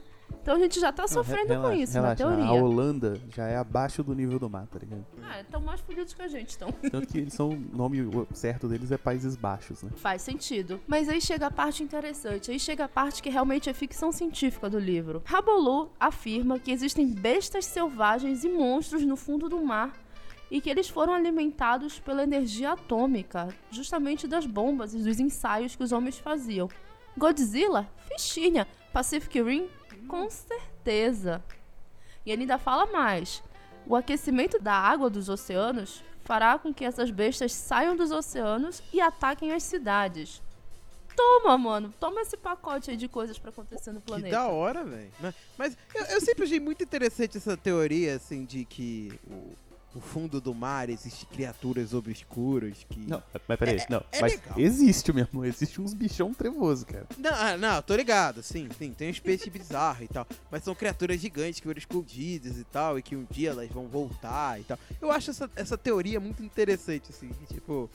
Então 0.43 0.57
a 0.57 0.59
gente 0.59 0.79
já 0.79 0.93
tá 0.93 1.05
Não, 1.05 1.09
sofrendo 1.09 1.49
re- 1.49 1.55
com 1.57 1.63
relaxa, 1.63 1.83
isso, 1.83 1.93
relaxa. 1.95 2.25
na 2.29 2.37
teoria. 2.37 2.51
A 2.51 2.53
Holanda 2.63 3.21
já 3.35 3.47
é 3.47 3.57
abaixo 3.57 4.03
do 4.03 4.15
nível 4.15 4.39
do 4.39 4.51
mar, 4.51 4.67
tá 4.67 4.79
ligado? 4.79 5.05
Ah, 5.23 5.41
estão 5.41 5.61
mais 5.61 5.81
fodidos 5.81 6.13
que 6.13 6.21
a 6.21 6.29
gente, 6.29 6.55
então. 6.57 6.71
Tanto 6.91 7.07
que 7.09 7.19
eles 7.19 7.33
são. 7.33 7.49
O 7.49 7.77
nome 7.77 7.99
certo 8.35 8.69
deles 8.69 8.93
é 8.93 8.99
Países 8.99 9.37
Baixos, 9.37 9.83
né? 9.83 9.91
Faz 9.97 10.21
sentido. 10.21 10.79
Mas 10.87 11.09
aí 11.09 11.19
chega 11.21 11.47
a 11.47 11.51
parte 11.51 11.83
interessante. 11.83 12.51
Aí 12.51 12.61
chega 12.61 12.85
a 12.85 12.89
parte 12.89 13.23
que 13.23 13.31
realmente 13.31 13.71
é 13.71 13.73
ficção 13.73 14.13
científica 14.13 14.69
do 14.69 14.79
livro. 14.79 15.23
Rabolu 15.25 15.91
afirma 15.99 16.59
que 16.59 16.71
existem 16.71 17.07
bestas 17.07 17.65
selvagens 17.65 18.45
e 18.45 18.49
monstros 18.51 19.03
no 19.05 19.17
fundo 19.17 19.49
do 19.49 19.63
mar 19.65 19.95
e 20.51 20.61
que 20.61 20.69
eles 20.69 20.91
foram 20.91 21.15
alimentados 21.15 21.99
pela 21.99 22.23
energia 22.23 22.73
atômica, 22.73 23.49
justamente 23.71 24.29
das 24.29 24.45
bombas 24.45 24.93
e 24.95 24.99
dos 24.99 25.19
ensaios 25.19 25.75
que 25.75 25.83
os 25.83 25.91
homens 25.91 26.19
faziam. 26.19 26.69
Godzilla? 27.17 27.89
Fichinha. 28.09 28.67
Pacific 28.93 29.41
Rim? 29.43 29.67
Com 30.09 30.29
certeza. 30.31 31.43
E 32.25 32.31
ele 32.33 32.43
ainda 32.43 32.59
fala 32.59 32.87
mais. 32.87 33.43
O 33.87 33.95
aquecimento 33.95 34.59
da 34.59 34.73
água 34.75 35.11
dos 35.11 35.29
oceanos 35.29 36.03
fará 36.25 36.59
com 36.59 36.73
que 36.73 36.85
essas 36.85 37.11
bestas 37.11 37.53
saiam 37.53 37.95
dos 37.97 38.11
oceanos 38.11 38.83
e 38.93 39.01
ataquem 39.01 39.53
as 39.53 39.63
cidades. 39.63 40.43
Toma, 41.15 41.57
mano. 41.57 41.95
Toma 42.01 42.23
esse 42.23 42.37
pacote 42.37 42.91
aí 42.91 42.97
de 42.97 43.07
coisas 43.07 43.39
pra 43.39 43.51
acontecer 43.51 43.93
no 43.93 44.01
Que 44.01 44.07
planeta. 44.07 44.35
da 44.37 44.49
hora, 44.49 44.83
velho. 44.83 45.11
Mas- 45.21 45.35
Mas 45.57 45.77
eu, 45.95 46.05
eu 46.07 46.21
sempre 46.21 46.45
achei 46.45 46.59
muito 46.59 46.83
interessante 46.83 47.37
essa 47.37 47.57
teoria, 47.57 48.17
assim, 48.17 48.45
de 48.45 48.65
que 48.65 49.13
o, 49.29 49.53
o 49.95 50.01
fundo 50.01 50.41
do 50.41 50.55
mar 50.55 50.91
existe 50.91 51.27
criaturas 51.27 51.95
obscuras 51.95 52.85
que... 52.89 53.01
Não, 53.01 53.23
mas 53.47 53.59
peraí, 53.59 53.79
não. 53.89 54.05
é 54.11 54.21
mas 54.21 54.33
legal. 54.33 54.59
existe 54.59 55.13
mesmo, 55.13 55.45
existe 55.45 55.81
uns 55.81 55.95
bichão 55.95 56.35
trevoso, 56.35 56.87
cara. 56.87 57.07
Não, 57.17 57.33
ah, 57.33 57.57
não, 57.57 57.83
tô 57.83 57.95
ligado, 57.95 58.43
sim, 58.43 58.69
sim, 58.77 58.93
tem 58.93 59.11
uns 59.11 59.21
peixes 59.21 59.49
bizarros 59.49 60.03
e 60.03 60.09
tal, 60.09 60.27
mas 60.51 60.65
são 60.65 60.75
criaturas 60.75 61.21
gigantes 61.21 61.61
que 61.61 61.67
foram 61.67 61.79
escondidas 61.79 62.59
e 62.59 62.65
tal, 62.65 62.99
e 62.99 63.03
que 63.03 63.15
um 63.15 63.27
dia 63.31 63.51
elas 63.51 63.71
vão 63.71 63.87
voltar 63.87 64.61
e 64.61 64.65
tal. 64.65 64.79
Eu 65.01 65.11
acho 65.11 65.31
essa, 65.31 65.51
essa 65.55 65.79
teoria 65.79 66.19
muito 66.19 66.43
interessante, 66.43 67.11
assim, 67.11 67.29
que, 67.29 67.55
tipo, 67.55 67.89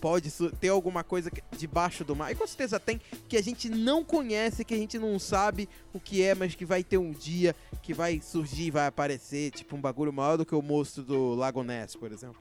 pode 0.00 0.30
ter 0.60 0.68
alguma 0.68 1.02
coisa 1.02 1.30
debaixo 1.56 2.04
do 2.04 2.14
mar, 2.14 2.30
e 2.30 2.34
com 2.34 2.46
certeza 2.46 2.78
tem, 2.78 3.00
que 3.28 3.36
a 3.36 3.42
gente 3.42 3.68
não 3.68 4.04
conhece, 4.04 4.64
que 4.64 4.74
a 4.74 4.76
gente 4.76 4.98
não 4.98 5.18
sabe 5.18 5.68
o 5.92 6.00
que 6.00 6.22
é, 6.22 6.34
mas 6.34 6.54
que 6.54 6.64
vai 6.64 6.84
ter 6.84 6.98
um 6.98 7.12
dia 7.12 7.54
que 7.82 7.94
vai 7.94 8.20
surgir, 8.20 8.70
vai 8.70 8.86
aparecer, 8.86 9.50
tipo, 9.52 9.76
um 9.76 9.80
bagulho 9.80 10.12
maior 10.12 10.36
do 10.36 10.44
que 10.44 10.54
o 10.54 10.62
monstro 10.62 11.02
do 11.02 11.34
Lago 11.34 11.62
Ness, 11.62 11.96
por 11.96 12.12
exemplo. 12.12 12.40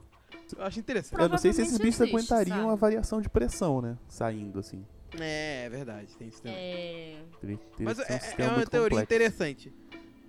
Eu 0.56 0.64
acho 0.64 0.80
interessante. 0.80 1.22
Eu 1.22 1.30
não 1.30 1.38
sei 1.38 1.54
se 1.54 1.62
esses 1.62 1.78
bichos 1.78 2.00
existe, 2.02 2.16
aguentariam 2.16 2.58
sabe? 2.58 2.72
a 2.72 2.76
variação 2.76 3.22
de 3.22 3.30
pressão, 3.30 3.82
né? 3.82 3.98
Saindo 4.08 4.60
assim. 4.60 4.86
É, 5.20 5.66
é 5.66 5.70
verdade, 5.70 6.08
tem 6.18 6.28
isso 6.28 6.42
também. 6.42 6.58
É. 6.58 7.18
Teria 7.40 7.60
Mas 7.80 8.00
um 8.00 8.02
é, 8.04 8.22
é 8.38 8.48
uma 8.48 8.66
teoria 8.66 8.90
complexo. 8.90 9.04
interessante. 9.04 9.74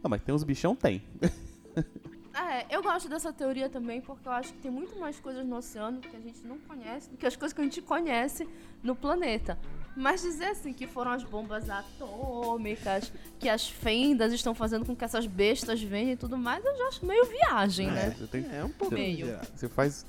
Não, 0.03 0.09
mas 0.09 0.23
tem 0.23 0.35
uns 0.35 0.45
bichão, 0.45 0.77
tem. 0.77 1.03
É, 2.37 2.67
eu 2.69 2.83
gosto 2.83 3.09
dessa 3.09 3.33
teoria 3.33 3.69
também 3.71 4.01
porque 4.03 4.29
eu 4.29 4.33
acho 4.33 4.53
que 4.53 4.59
tem 4.59 4.71
muito 4.71 4.99
mais 4.99 5.19
coisas 5.19 5.45
no 5.47 5.57
oceano 5.57 6.01
que 6.03 6.15
a 6.15 6.21
gente 6.21 6.47
não 6.47 6.59
conhece 6.59 7.09
do 7.09 7.17
que 7.17 7.27
as 7.27 7.35
coisas 7.35 7.55
que 7.55 7.61
a 7.63 7.65
gente 7.65 7.81
conhece 7.81 8.47
no 8.83 8.95
planeta. 8.95 9.59
Mas 9.97 10.21
dizer 10.21 10.47
assim 10.49 10.75
que 10.75 10.87
foram 10.87 11.13
as 11.13 11.25
bombas 11.25 11.71
atômicas, 11.71 13.11
que 13.39 13.49
as 13.49 13.67
fendas 13.67 14.33
estão 14.35 14.55
fazendo 14.55 14.85
com 14.85 14.95
que 14.95 15.03
essas 15.03 15.27
bestas 15.27 15.83
venham 15.83 16.11
e 16.13 16.17
tudo 16.17 16.37
mais, 16.37 16.63
eu 16.63 16.77
já 16.77 16.89
acho 16.89 17.07
meio 17.07 17.25
viagem, 17.25 17.91
né? 17.91 18.11
Você, 18.11 18.27
tem- 18.27 18.47
É 18.55 18.63
um 18.63 18.69
pouco 18.71 18.93
Meio. 18.93 19.39
você 19.55 19.67
faz, 19.71 20.05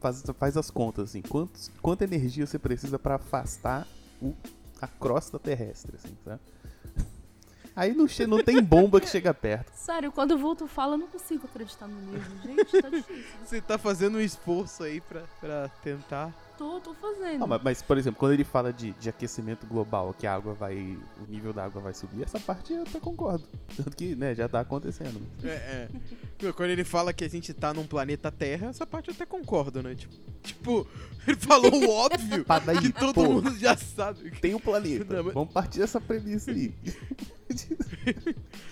faz, 0.00 0.22
faz 0.38 0.56
as 0.56 0.70
contas, 0.70 1.10
assim. 1.10 1.22
Quantos, 1.22 1.72
quanta 1.82 2.04
energia 2.04 2.46
você 2.46 2.58
precisa 2.58 2.96
pra 3.00 3.16
afastar 3.16 3.84
o, 4.22 4.32
a 4.80 4.86
crosta 4.86 5.40
terrestre, 5.40 5.96
assim, 5.96 6.16
sabe? 6.24 6.40
Aí 7.78 7.94
não, 7.94 8.08
che- 8.08 8.26
não 8.26 8.42
tem 8.42 8.60
bomba 8.62 9.00
que 9.00 9.08
chega 9.08 9.32
perto. 9.32 9.70
Sério, 9.76 10.10
quando 10.10 10.32
o 10.32 10.38
Vulto 10.38 10.66
fala, 10.66 10.94
eu 10.94 10.98
não 10.98 11.06
consigo 11.06 11.46
acreditar 11.46 11.86
no 11.86 12.12
livro. 12.12 12.30
Gente, 12.44 12.82
tá 12.82 12.88
difícil. 12.90 13.24
Você 13.44 13.60
tá 13.60 13.78
fazendo 13.78 14.18
um 14.18 14.20
esforço 14.20 14.82
aí 14.82 15.00
pra, 15.00 15.22
pra 15.40 15.68
tentar. 15.82 16.32
Tô, 16.58 16.80
tô 16.80 16.92
fazendo. 16.94 17.38
Não, 17.38 17.46
mas, 17.46 17.62
mas, 17.62 17.82
por 17.82 17.96
exemplo, 17.96 18.18
quando 18.18 18.32
ele 18.32 18.42
fala 18.42 18.72
de, 18.72 18.90
de 18.94 19.08
aquecimento 19.08 19.64
global, 19.64 20.12
que 20.12 20.26
a 20.26 20.34
água 20.34 20.54
vai. 20.54 20.74
O 20.76 21.30
nível 21.30 21.52
da 21.52 21.64
água 21.64 21.80
vai 21.80 21.94
subir, 21.94 22.24
essa 22.24 22.40
parte 22.40 22.72
eu 22.72 22.82
até 22.82 22.98
concordo. 22.98 23.44
Tanto 23.76 23.96
que, 23.96 24.16
né, 24.16 24.34
já 24.34 24.48
tá 24.48 24.58
acontecendo. 24.58 25.20
É, 25.44 25.88
é. 26.42 26.52
Quando 26.52 26.70
ele 26.70 26.82
fala 26.82 27.12
que 27.12 27.22
a 27.24 27.30
gente 27.30 27.54
tá 27.54 27.72
num 27.72 27.86
planeta 27.86 28.32
Terra, 28.32 28.70
essa 28.70 28.84
parte 28.84 29.08
eu 29.08 29.14
até 29.14 29.24
concordo, 29.24 29.82
né? 29.84 29.94
Tipo, 29.94 30.14
tipo 30.42 30.86
ele 31.28 31.36
falou 31.36 31.72
o 31.72 31.90
óbvio 31.90 32.42
Pra 32.44 32.58
daí, 32.58 32.78
que 32.80 32.92
todo 32.92 33.14
pô, 33.14 33.24
mundo 33.24 33.56
já 33.56 33.76
sabe. 33.76 34.32
tem 34.40 34.54
um 34.54 34.60
planeta. 34.60 35.14
Não, 35.16 35.24
mas- 35.24 35.34
Vamos 35.34 35.52
partir 35.52 35.78
dessa 35.78 36.00
premissa 36.00 36.50
aí. 36.50 36.74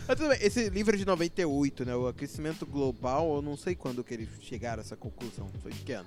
Mas 0.06 0.18
tudo 0.18 0.28
bem, 0.28 0.38
esse 0.42 0.68
livro 0.68 0.94
é 0.94 0.98
de 0.98 1.04
98, 1.06 1.84
né? 1.84 1.96
O 1.96 2.06
aquecimento 2.06 2.66
global, 2.66 3.36
eu 3.36 3.42
não 3.42 3.56
sei 3.56 3.74
quando 3.74 4.04
que 4.04 4.12
eles 4.14 4.28
chegaram 4.40 4.80
a 4.80 4.84
essa 4.84 4.96
conclusão. 4.96 5.48
Foi 5.62 5.72
pequeno. 5.72 6.06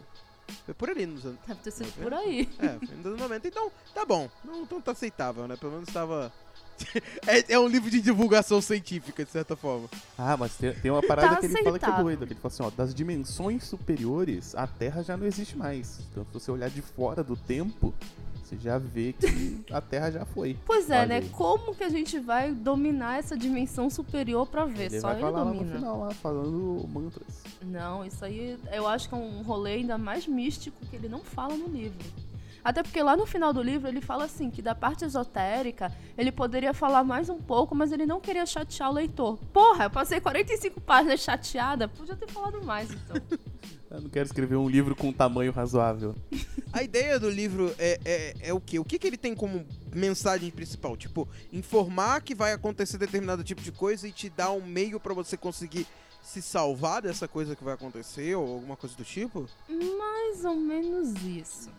Foi 0.66 0.74
por 0.74 0.90
ali 0.90 1.06
nos 1.06 1.26
anos. 1.26 1.40
Deve 1.48 1.60
ter 1.62 1.72
sido 1.72 1.92
por 2.02 2.14
aí. 2.14 2.50
É, 2.60 2.78
foi 2.86 2.96
nos 2.98 3.06
anos 3.06 3.20
90. 3.20 3.48
Então, 3.48 3.72
tá 3.94 4.06
bom. 4.06 4.30
Não, 4.44 4.62
então 4.64 4.80
tá 4.82 4.92
aceitável, 4.92 5.48
né? 5.48 5.56
Pelo 5.56 5.74
menos 5.74 5.90
tava. 5.90 6.32
é, 7.28 7.54
é 7.54 7.60
um 7.60 7.68
livro 7.68 7.90
de 7.90 8.00
divulgação 8.00 8.62
científica, 8.62 9.26
de 9.26 9.30
certa 9.32 9.56
forma. 9.56 9.90
Ah, 10.18 10.38
mas 10.38 10.56
tem, 10.56 10.74
tem 10.74 10.90
uma 10.90 11.04
parada 11.04 11.36
Tá 11.36 11.38
que 11.38 11.46
ele 11.48 11.54
fala 11.54 11.64
que 11.64 11.68
é 11.68 11.88
aceitável. 11.90 12.04
doida. 12.06 12.26
Que 12.26 12.34
ele 12.34 12.40
fala 12.40 12.54
assim, 12.54 12.64
ó, 12.64 12.70
das 12.70 12.94
dimensões 12.94 13.64
superiores, 13.66 14.56
a 14.56 14.66
Terra 14.66 15.04
já 15.04 15.18
não 15.18 15.26
existe 15.28 15.58
mais. 15.58 16.00
Então, 16.12 16.26
se 16.26 16.32
você 16.34 16.50
olhar 16.52 16.70
de 16.70 16.82
fora 16.82 17.22
do 17.22 17.36
tempo, 17.36 17.94
você 18.50 18.58
já 18.58 18.78
vê 18.80 19.14
que 19.14 19.64
a 19.72 19.80
Terra 19.80 20.10
já 20.10 20.26
foi. 20.26 20.58
Pois 20.66 20.90
é, 20.90 21.06
né? 21.06 21.22
Como 21.32 21.76
que 21.76 21.84
a 21.84 21.90
gente 21.90 22.18
vai 22.20 22.52
dominar 22.52 23.20
essa 23.20 23.38
dimensão 23.38 23.90
superior 23.90 24.48
pra 24.48 24.66
ver? 24.66 24.86
Ele 24.86 25.00
Só 25.02 25.08
vai 25.08 25.16
ele 25.18 25.22
falar 25.22 25.40
lá 25.40 25.46
no 25.46 25.54
domina. 25.54 25.76
final, 25.76 26.00
lá, 26.00 26.10
falando 26.12 26.88
mantras. 26.88 27.44
Não, 27.62 28.04
isso 28.04 28.26
aí 28.26 28.58
eu 28.72 28.88
acho 28.88 29.08
que 29.08 29.14
é 29.14 29.18
um 29.18 29.44
rolê 29.44 29.74
ainda 29.74 29.98
mais 29.98 30.28
místico 30.28 30.78
que 30.90 30.96
ele 30.96 31.08
não 31.08 31.20
fala 31.20 31.56
no 31.56 31.68
livro. 31.68 31.98
Até 32.64 32.84
porque 32.84 33.02
lá 33.02 33.16
no 33.16 33.26
final 33.26 33.54
do 33.54 33.62
livro 33.62 33.88
ele 33.88 34.02
fala 34.02 34.26
assim 34.26 34.50
que 34.50 34.62
da 34.62 34.76
parte 34.76 35.06
esotérica 35.06 35.92
ele 36.18 36.32
poderia 36.32 36.74
falar 36.74 37.04
mais 37.04 37.30
um 37.30 37.42
pouco, 37.42 37.74
mas 37.74 37.92
ele 37.92 38.06
não 38.06 38.20
queria 38.20 38.46
chatear 38.46 38.90
o 38.90 38.94
leitor. 38.94 39.38
Porra, 39.54 39.86
eu 39.86 39.90
passei 39.90 40.20
45 40.20 40.82
páginas 40.82 41.22
chateada, 41.22 41.88
podia 41.88 42.16
ter 42.16 42.30
falado 42.30 42.64
mais 42.64 42.92
então. 42.92 43.22
Eu 43.90 44.02
não 44.02 44.10
quero 44.10 44.28
escrever 44.28 44.56
um 44.56 44.70
livro 44.70 44.96
com 44.96 45.08
um 45.08 45.14
tamanho 45.14 45.52
razoável. 45.52 46.16
A 46.72 46.84
ideia 46.84 47.20
do 47.20 47.28
livro 47.28 47.74
é, 47.80 48.00
é, 48.06 48.36
é 48.42 48.54
o 48.54 48.62
quê? 48.62 48.78
O 48.78 48.86
que, 48.86 49.00
que 49.00 49.08
ele 49.08 49.18
tem 49.18 49.34
como 49.34 49.66
mensagem 49.92 50.52
principal? 50.52 50.96
Tipo, 50.96 51.28
informar 51.52 52.22
que 52.22 52.36
vai 52.36 52.54
acontecer 52.54 53.00
determinado 53.00 53.44
tipo 53.44 53.64
de 53.64 53.72
coisa 53.72 54.08
e 54.08 54.12
te 54.12 54.30
dar 54.30 54.52
um 54.52 54.64
meio 54.64 55.00
pra 55.00 55.16
você 55.16 55.36
conseguir 55.36 55.88
se 56.22 56.40
salvar 56.40 57.02
dessa 57.02 57.28
coisa 57.28 57.56
que 57.56 57.64
vai 57.64 57.74
acontecer 57.74 58.36
ou 58.36 58.54
alguma 58.54 58.78
coisa 58.78 58.96
do 58.96 59.04
tipo? 59.04 59.50
Mais 59.68 60.46
ou 60.46 60.56
menos 60.56 61.10
isso. 61.26 61.72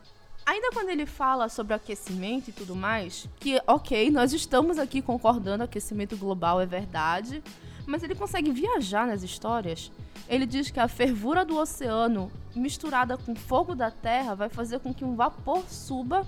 Ainda 0.50 0.72
quando 0.72 0.88
ele 0.88 1.06
fala 1.06 1.48
sobre 1.48 1.74
aquecimento 1.74 2.48
e 2.48 2.52
tudo 2.52 2.74
mais, 2.74 3.28
que 3.38 3.62
ok, 3.68 4.10
nós 4.10 4.32
estamos 4.32 4.80
aqui 4.80 5.00
concordando, 5.00 5.62
aquecimento 5.62 6.16
global 6.16 6.60
é 6.60 6.66
verdade, 6.66 7.40
mas 7.86 8.02
ele 8.02 8.16
consegue 8.16 8.50
viajar 8.50 9.06
nas 9.06 9.22
histórias. 9.22 9.92
Ele 10.28 10.44
diz 10.44 10.68
que 10.68 10.80
a 10.80 10.88
fervura 10.88 11.44
do 11.44 11.56
oceano 11.56 12.32
misturada 12.52 13.16
com 13.16 13.32
fogo 13.32 13.76
da 13.76 13.92
terra 13.92 14.34
vai 14.34 14.48
fazer 14.48 14.80
com 14.80 14.92
que 14.92 15.04
um 15.04 15.14
vapor 15.14 15.62
suba 15.68 16.26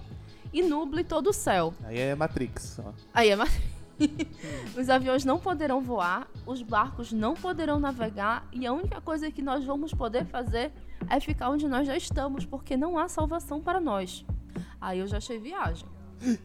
e 0.52 0.62
nuble 0.62 1.02
todo 1.02 1.30
o 1.30 1.32
céu. 1.32 1.74
Aí 1.82 1.98
é 1.98 2.14
Matrix. 2.14 2.78
Ó. 2.78 2.92
Aí 3.12 3.30
é 3.30 3.34
mais. 3.34 3.50
Os 4.78 4.88
aviões 4.88 5.24
não 5.24 5.40
poderão 5.40 5.80
voar, 5.80 6.28
os 6.46 6.62
barcos 6.62 7.12
não 7.12 7.34
poderão 7.34 7.80
navegar 7.80 8.46
e 8.52 8.66
a 8.66 8.72
única 8.72 9.00
coisa 9.00 9.30
que 9.32 9.42
nós 9.42 9.64
vamos 9.64 9.92
poder 9.92 10.26
fazer 10.26 10.72
é 11.08 11.20
ficar 11.20 11.50
onde 11.50 11.68
nós 11.68 11.86
já 11.86 11.96
estamos, 11.96 12.44
porque 12.44 12.76
não 12.76 12.98
há 12.98 13.08
salvação 13.08 13.60
para 13.60 13.80
nós. 13.80 14.24
Aí 14.80 14.98
eu 14.98 15.06
já 15.06 15.18
achei 15.18 15.38
viagem. 15.38 15.86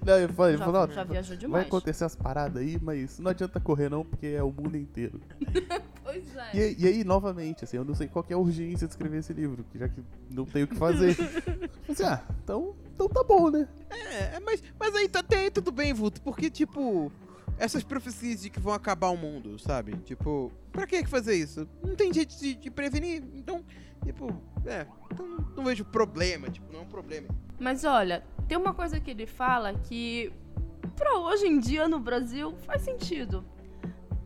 Não, 0.03 0.17
eu 0.17 0.29
falei, 0.29 0.57
Já, 0.57 0.65
falei, 0.65 0.81
ó, 0.81 0.87
já 0.87 1.03
viajou 1.03 1.29
vai 1.35 1.37
demais. 1.37 1.67
acontecer 1.67 2.03
as 2.03 2.15
paradas 2.15 2.59
aí, 2.63 2.79
mas 2.81 3.19
não 3.19 3.29
adianta 3.29 3.59
correr 3.59 3.89
não, 3.89 4.03
porque 4.03 4.25
é 4.25 4.41
o 4.41 4.51
mundo 4.51 4.75
inteiro. 4.75 5.21
Pois 6.07 6.35
é. 6.37 6.49
E, 6.55 6.59
aí- 6.61 6.75
e 6.79 6.87
aí, 6.87 7.03
novamente, 7.03 7.65
assim, 7.65 7.75
eu 7.75 7.83
não 7.83 7.93
sei 7.93 8.07
qual 8.07 8.23
que 8.23 8.31
é 8.31 8.35
a 8.35 8.39
urgência 8.39 8.87
de 8.87 8.93
escrever 8.93 9.17
esse 9.19 9.33
livro, 9.33 9.65
que 9.69 9.77
já 9.77 9.89
que 9.89 10.01
não 10.31 10.45
tem 10.45 10.63
o 10.63 10.67
que 10.67 10.75
fazer. 10.77 11.17
assim, 11.89 12.03
ah, 12.05 12.23
então, 12.43 12.73
então 12.95 13.09
tá 13.09 13.23
bom, 13.25 13.49
né? 13.51 13.67
É, 13.89 14.39
mas, 14.39 14.63
mas 14.79 14.95
aí 14.95 15.09
tá- 15.09 15.19
até 15.19 15.35
aí 15.39 15.51
tudo 15.51 15.69
bem, 15.69 15.93
Vulto, 15.93 16.21
porque, 16.21 16.49
tipo, 16.49 17.11
essas 17.59 17.83
profecias 17.83 18.41
de 18.41 18.49
que 18.49 18.57
vão 18.59 18.73
acabar 18.73 19.09
o 19.09 19.17
mundo, 19.17 19.59
sabe? 19.59 19.97
Tipo, 20.05 20.49
pra 20.71 20.87
que 20.87 21.03
que 21.03 21.09
fazer 21.09 21.35
isso? 21.35 21.67
Não 21.85 21.93
tem 21.93 22.13
jeito 22.13 22.39
de, 22.39 22.55
de 22.55 22.71
prevenir, 22.71 23.21
então, 23.35 23.61
tipo, 24.03 24.27
é, 24.65 24.85
então 25.11 25.27
não, 25.55 25.63
vejo 25.63 25.85
problema, 25.85 26.49
tipo, 26.49 26.71
não 26.71 26.79
é 26.79 26.83
um 26.83 26.87
problema. 26.87 27.27
Mas 27.59 27.83
olha, 27.83 28.23
tem 28.47 28.57
uma 28.57 28.73
coisa 28.73 28.99
que 28.99 29.11
ele 29.11 29.25
fala 29.25 29.73
que 29.73 30.31
pra 30.95 31.15
hoje 31.19 31.47
em 31.47 31.59
dia 31.59 31.87
no 31.87 31.99
Brasil 31.99 32.55
faz 32.65 32.81
sentido. 32.81 33.43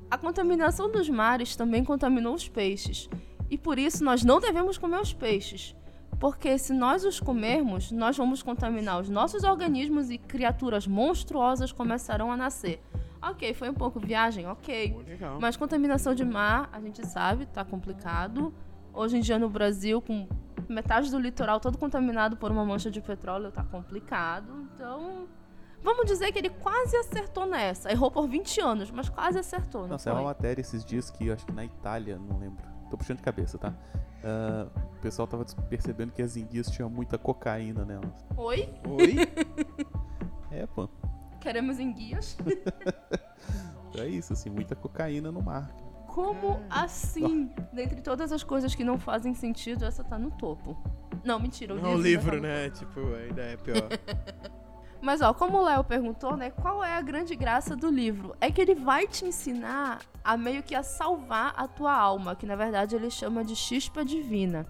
A 0.09 0.17
contaminação 0.17 0.91
dos 0.91 1.09
mares 1.09 1.55
também 1.55 1.83
contaminou 1.83 2.33
os 2.33 2.47
peixes. 2.47 3.09
E 3.49 3.57
por 3.57 3.77
isso 3.77 4.03
nós 4.03 4.23
não 4.23 4.39
devemos 4.39 4.77
comer 4.77 4.99
os 4.99 5.13
peixes. 5.13 5.75
Porque 6.19 6.57
se 6.57 6.71
nós 6.71 7.03
os 7.03 7.19
comermos, 7.19 7.91
nós 7.91 8.15
vamos 8.15 8.43
contaminar 8.43 9.01
os 9.01 9.09
nossos 9.09 9.43
organismos 9.43 10.09
e 10.11 10.17
criaturas 10.17 10.85
monstruosas 10.85 11.71
começarão 11.71 12.31
a 12.31 12.37
nascer. 12.37 12.79
Ok, 13.21 13.53
foi 13.53 13.69
um 13.69 13.73
pouco 13.73 13.99
viagem, 13.99 14.47
ok. 14.47 14.95
Mas 15.39 15.57
contaminação 15.57 16.13
de 16.13 16.23
mar, 16.23 16.69
a 16.71 16.79
gente 16.79 17.05
sabe, 17.05 17.45
tá 17.47 17.65
complicado. 17.65 18.53
Hoje 18.93 19.17
em 19.17 19.21
dia 19.21 19.39
no 19.39 19.49
Brasil, 19.49 20.01
com 20.01 20.27
metade 20.67 21.09
do 21.09 21.19
litoral 21.19 21.59
todo 21.59 21.77
contaminado 21.77 22.37
por 22.37 22.51
uma 22.51 22.65
mancha 22.65 22.89
de 22.89 23.01
petróleo, 23.01 23.51
tá 23.51 23.63
complicado. 23.63 24.67
Então, 24.73 25.27
vamos 25.83 26.05
dizer 26.05 26.31
que 26.31 26.39
ele 26.39 26.49
quase 26.49 26.95
acertou 26.97 27.45
nessa. 27.45 27.91
Errou 27.91 28.11
por 28.11 28.27
20 28.27 28.61
anos, 28.61 28.91
mas 28.91 29.09
quase 29.09 29.39
acertou, 29.39 29.81
não 29.83 29.89
Nossa, 29.89 30.09
é 30.09 30.13
uma 30.13 30.23
matéria 30.23 30.61
esses 30.61 30.83
dias 30.83 31.09
que 31.09 31.27
eu 31.27 31.33
acho 31.33 31.45
que 31.45 31.53
na 31.53 31.65
Itália, 31.65 32.17
não 32.17 32.37
lembro. 32.37 32.63
Tô 32.89 32.97
puxando 32.97 33.17
de 33.17 33.23
cabeça, 33.23 33.57
tá? 33.57 33.73
Ah, 34.23 34.67
o 34.97 35.01
pessoal 35.01 35.27
tava 35.27 35.45
percebendo 35.69 36.11
que 36.11 36.21
as 36.21 36.35
enguias 36.37 36.69
tinham 36.69 36.89
muita 36.89 37.17
cocaína 37.17 37.83
nelas. 37.85 38.25
Oi? 38.37 38.69
Oi? 38.87 39.15
É, 40.53 40.67
pô. 40.67 40.89
Queremos 41.39 41.79
enguias? 41.79 42.37
É 43.97 44.07
isso, 44.07 44.31
assim, 44.31 44.49
muita 44.49 44.73
cocaína 44.73 45.31
no 45.31 45.41
mar. 45.41 45.69
Como 46.13 46.59
assim? 46.69 47.49
Dentre 47.71 48.01
todas 48.01 48.31
as 48.31 48.43
coisas 48.43 48.75
que 48.75 48.83
não 48.83 48.99
fazem 48.99 49.33
sentido, 49.33 49.85
essa 49.85 50.03
tá 50.03 50.17
no 50.19 50.31
topo. 50.31 50.77
Não, 51.23 51.39
mentira, 51.39 51.73
o 51.73 51.77
Não, 51.77 51.95
livro. 51.95 51.99
o 51.99 52.01
livro, 52.01 52.31
tá 52.35 52.41
né? 52.47 52.69
Tipo, 52.69 52.99
ainda 53.15 53.41
é 53.41 53.57
pior. 53.57 53.87
Mas 55.01 55.19
ó, 55.21 55.33
como 55.33 55.57
o 55.57 55.63
Léo 55.65 55.83
perguntou, 55.83 56.37
né, 56.37 56.51
qual 56.51 56.83
é 56.83 56.93
a 56.93 57.01
grande 57.01 57.35
graça 57.35 57.75
do 57.75 57.89
livro? 57.89 58.35
É 58.39 58.51
que 58.51 58.61
ele 58.61 58.75
vai 58.75 59.07
te 59.07 59.25
ensinar 59.25 59.99
a 60.23 60.37
meio 60.37 60.61
que 60.61 60.75
a 60.75 60.83
salvar 60.83 61.55
a 61.57 61.67
tua 61.67 61.91
alma, 61.91 62.35
que 62.35 62.45
na 62.45 62.55
verdade 62.55 62.95
ele 62.95 63.09
chama 63.09 63.43
de 63.43 63.55
chispa 63.55 64.05
divina. 64.05 64.67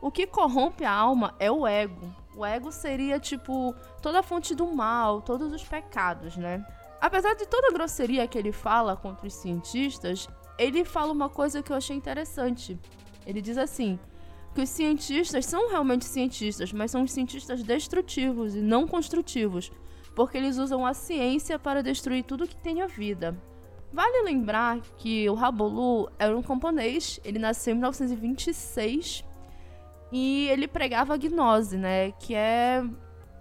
O 0.00 0.10
que 0.10 0.26
corrompe 0.26 0.84
a 0.84 0.92
alma 0.92 1.34
é 1.38 1.50
o 1.52 1.66
ego. 1.66 2.12
O 2.34 2.44
ego 2.44 2.72
seria 2.72 3.20
tipo 3.20 3.72
toda 4.02 4.20
a 4.20 4.22
fonte 4.24 4.54
do 4.56 4.66
mal, 4.74 5.20
todos 5.22 5.52
os 5.52 5.62
pecados, 5.62 6.36
né? 6.36 6.66
Apesar 7.00 7.34
de 7.34 7.46
toda 7.46 7.68
a 7.68 7.72
grosseria 7.72 8.26
que 8.26 8.36
ele 8.38 8.50
fala 8.50 8.96
contra 8.96 9.26
os 9.26 9.34
cientistas, 9.34 10.28
ele 10.60 10.84
fala 10.84 11.10
uma 11.10 11.30
coisa 11.30 11.62
que 11.62 11.72
eu 11.72 11.76
achei 11.76 11.96
interessante. 11.96 12.78
Ele 13.26 13.40
diz 13.40 13.56
assim: 13.56 13.98
que 14.54 14.60
os 14.60 14.68
cientistas 14.68 15.46
são 15.46 15.70
realmente 15.70 16.04
cientistas, 16.04 16.72
mas 16.72 16.90
são 16.90 17.06
cientistas 17.06 17.62
destrutivos 17.62 18.54
e 18.54 18.60
não 18.60 18.86
construtivos, 18.86 19.72
porque 20.14 20.36
eles 20.36 20.58
usam 20.58 20.84
a 20.84 20.92
ciência 20.92 21.58
para 21.58 21.82
destruir 21.82 22.24
tudo 22.24 22.46
que 22.46 22.56
tem 22.56 22.82
a 22.82 22.86
vida. 22.86 23.36
Vale 23.92 24.22
lembrar 24.22 24.80
que 24.98 25.28
o 25.28 25.34
Rabolu 25.34 26.10
era 26.18 26.36
um 26.36 26.42
camponês, 26.42 27.18
ele 27.24 27.38
nasceu 27.38 27.72
em 27.72 27.78
1926 27.78 29.24
e 30.12 30.46
ele 30.48 30.68
pregava 30.68 31.14
a 31.14 31.16
gnose, 31.16 31.76
né, 31.76 32.12
que 32.12 32.34
é 32.34 32.84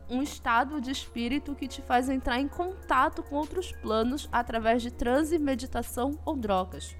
um 0.10 0.24
estado 0.24 0.82
de 0.82 0.90
espírito 0.90 1.54
que 1.54 1.68
te 1.68 1.82
faz 1.82 2.10
entrar 2.10 2.40
em 2.40 2.48
contato 2.48 3.22
com 3.22 3.36
outros 3.36 3.72
planos 3.74 4.28
através 4.32 4.82
de 4.82 4.90
transe, 4.90 5.38
meditação 5.38 6.18
ou 6.26 6.36
drogas. 6.36 6.96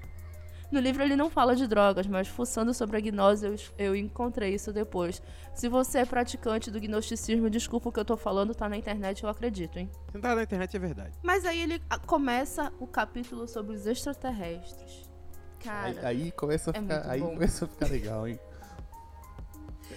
No 0.70 0.78
livro 0.78 1.02
ele 1.02 1.16
não 1.16 1.28
fala 1.28 1.56
de 1.56 1.66
drogas, 1.66 2.06
mas 2.06 2.28
fuçando 2.28 2.72
sobre 2.72 2.96
a 2.96 3.00
gnose 3.00 3.44
eu, 3.46 3.56
eu 3.76 3.96
encontrei 3.96 4.54
isso 4.54 4.72
depois. 4.72 5.20
Se 5.54 5.68
você 5.68 5.98
é 5.98 6.04
praticante 6.04 6.70
do 6.70 6.78
gnosticismo, 6.80 7.50
desculpa 7.50 7.88
o 7.88 7.92
que 7.92 7.98
eu 7.98 8.04
tô 8.04 8.16
falando, 8.16 8.54
tá 8.54 8.68
na 8.68 8.76
internet, 8.76 9.24
eu 9.24 9.28
acredito, 9.28 9.78
hein? 9.78 9.90
Sentar 10.12 10.36
na 10.36 10.42
internet 10.44 10.76
é 10.76 10.78
verdade. 10.78 11.18
Mas 11.22 11.44
aí 11.44 11.60
ele 11.60 11.82
ah, 11.90 11.98
começa 11.98 12.72
o 12.78 12.86
capítulo 12.86 13.48
sobre 13.48 13.74
os 13.74 13.84
extraterrestres. 13.86 15.10
Aí, 15.58 15.94
Cara, 15.94 16.08
aí 16.08 16.32
começa 16.32 16.70
a 16.70 16.76
é 16.76 16.80
ficar, 16.80 17.10
aí 17.10 17.20
bom. 17.20 17.34
começa 17.34 17.64
a 17.64 17.68
ficar 17.68 17.86
legal, 17.88 18.28
hein? 18.28 18.38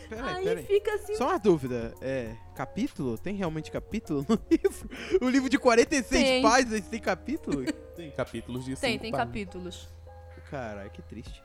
Peraí, 0.09 0.35
aí 0.35 0.43
peraí. 0.43 0.65
fica 0.65 0.95
assim. 0.95 1.15
Só 1.15 1.29
uma 1.29 1.39
dúvida, 1.39 1.93
é. 2.01 2.35
Capítulo? 2.55 3.17
Tem 3.17 3.35
realmente 3.35 3.71
capítulo 3.71 4.25
no 4.27 4.39
livro? 4.49 4.89
O 5.21 5.29
livro 5.29 5.49
de 5.49 5.57
46 5.57 6.23
Tem. 6.23 6.41
páginas 6.41 6.87
tem 6.87 6.99
capítulo? 6.99 7.63
Tem 7.95 8.11
capítulos 8.11 8.65
de 8.65 8.75
Tem, 8.75 8.97
tem 8.99 9.11
páginas. 9.11 9.27
capítulos. 9.27 9.89
Caralho, 10.53 10.91
que 10.91 11.01
triste. 11.01 11.43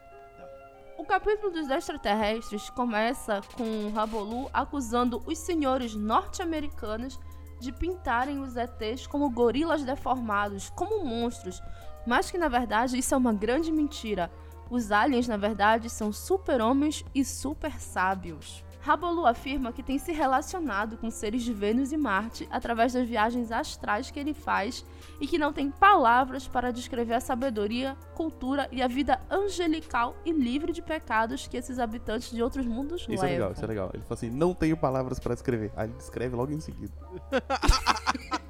O 0.99 1.03
capítulo 1.03 1.51
dos 1.51 1.71
extraterrestres 1.71 2.68
começa 2.68 3.40
com 3.57 3.88
Rabolu 3.88 4.51
acusando 4.53 5.23
os 5.25 5.38
senhores 5.38 5.94
norte-americanos 5.94 7.18
de 7.59 7.73
pintarem 7.73 8.38
os 8.38 8.55
ETs 8.55 9.07
como 9.07 9.31
gorilas 9.31 9.83
deformados, 9.83 10.68
como 10.68 11.07
monstros, 11.07 11.62
mas 12.07 12.31
que 12.31 12.37
na 12.37 12.49
verdade 12.49 12.99
isso 12.99 13.14
é 13.14 13.16
uma 13.16 13.33
grande 13.33 13.73
mentira. 13.73 14.31
Os 14.68 14.92
aliens, 14.92 15.27
na 15.27 15.38
verdade, 15.38 15.88
são 15.88 16.12
super-homens 16.12 17.03
e 17.14 17.25
super 17.25 17.81
sábios. 17.81 18.62
Rabolu 18.83 19.25
afirma 19.27 19.73
que 19.73 19.83
tem 19.83 19.97
se 19.99 20.12
relacionado 20.12 20.99
com 20.99 21.11
seres 21.11 21.42
de 21.42 21.55
Vênus 21.55 21.92
e 21.92 21.97
Marte 21.97 22.47
através 22.51 22.92
das 22.92 23.09
viagens 23.09 23.51
astrais 23.51 24.11
que 24.11 24.21
ele 24.21 24.35
faz 24.35 24.85
e 25.20 25.26
que 25.26 25.38
não 25.38 25.52
tem 25.52 25.70
palavras 25.70 26.46
para 26.46 26.72
descrever 26.72 27.14
a 27.14 27.20
sabedoria, 27.20 27.96
cultura 28.14 28.68
e 28.70 28.81
a 28.83 28.88
vida 28.88 29.20
angelical 29.31 30.16
e 30.24 30.33
livre 30.33 30.72
de 30.72 30.81
pecados 30.83 31.46
que 31.46 31.57
esses 31.57 31.78
habitantes 31.78 32.31
de 32.31 32.42
outros 32.42 32.66
mundos 32.66 33.02
Isso 33.02 33.11
é 33.11 33.14
levam. 33.14 33.31
legal, 33.31 33.52
isso 33.52 33.64
é 33.64 33.66
legal. 33.66 33.90
Ele 33.92 34.02
fala 34.02 34.14
assim, 34.14 34.31
não 34.31 34.54
tenho 34.54 34.76
palavras 34.76 35.18
pra 35.18 35.35
descrever. 35.35 35.72
Aí 35.76 35.88
ele 35.88 35.96
descreve 35.96 36.37
logo 36.37 36.52
em 36.52 36.61
seguida. 36.61 36.92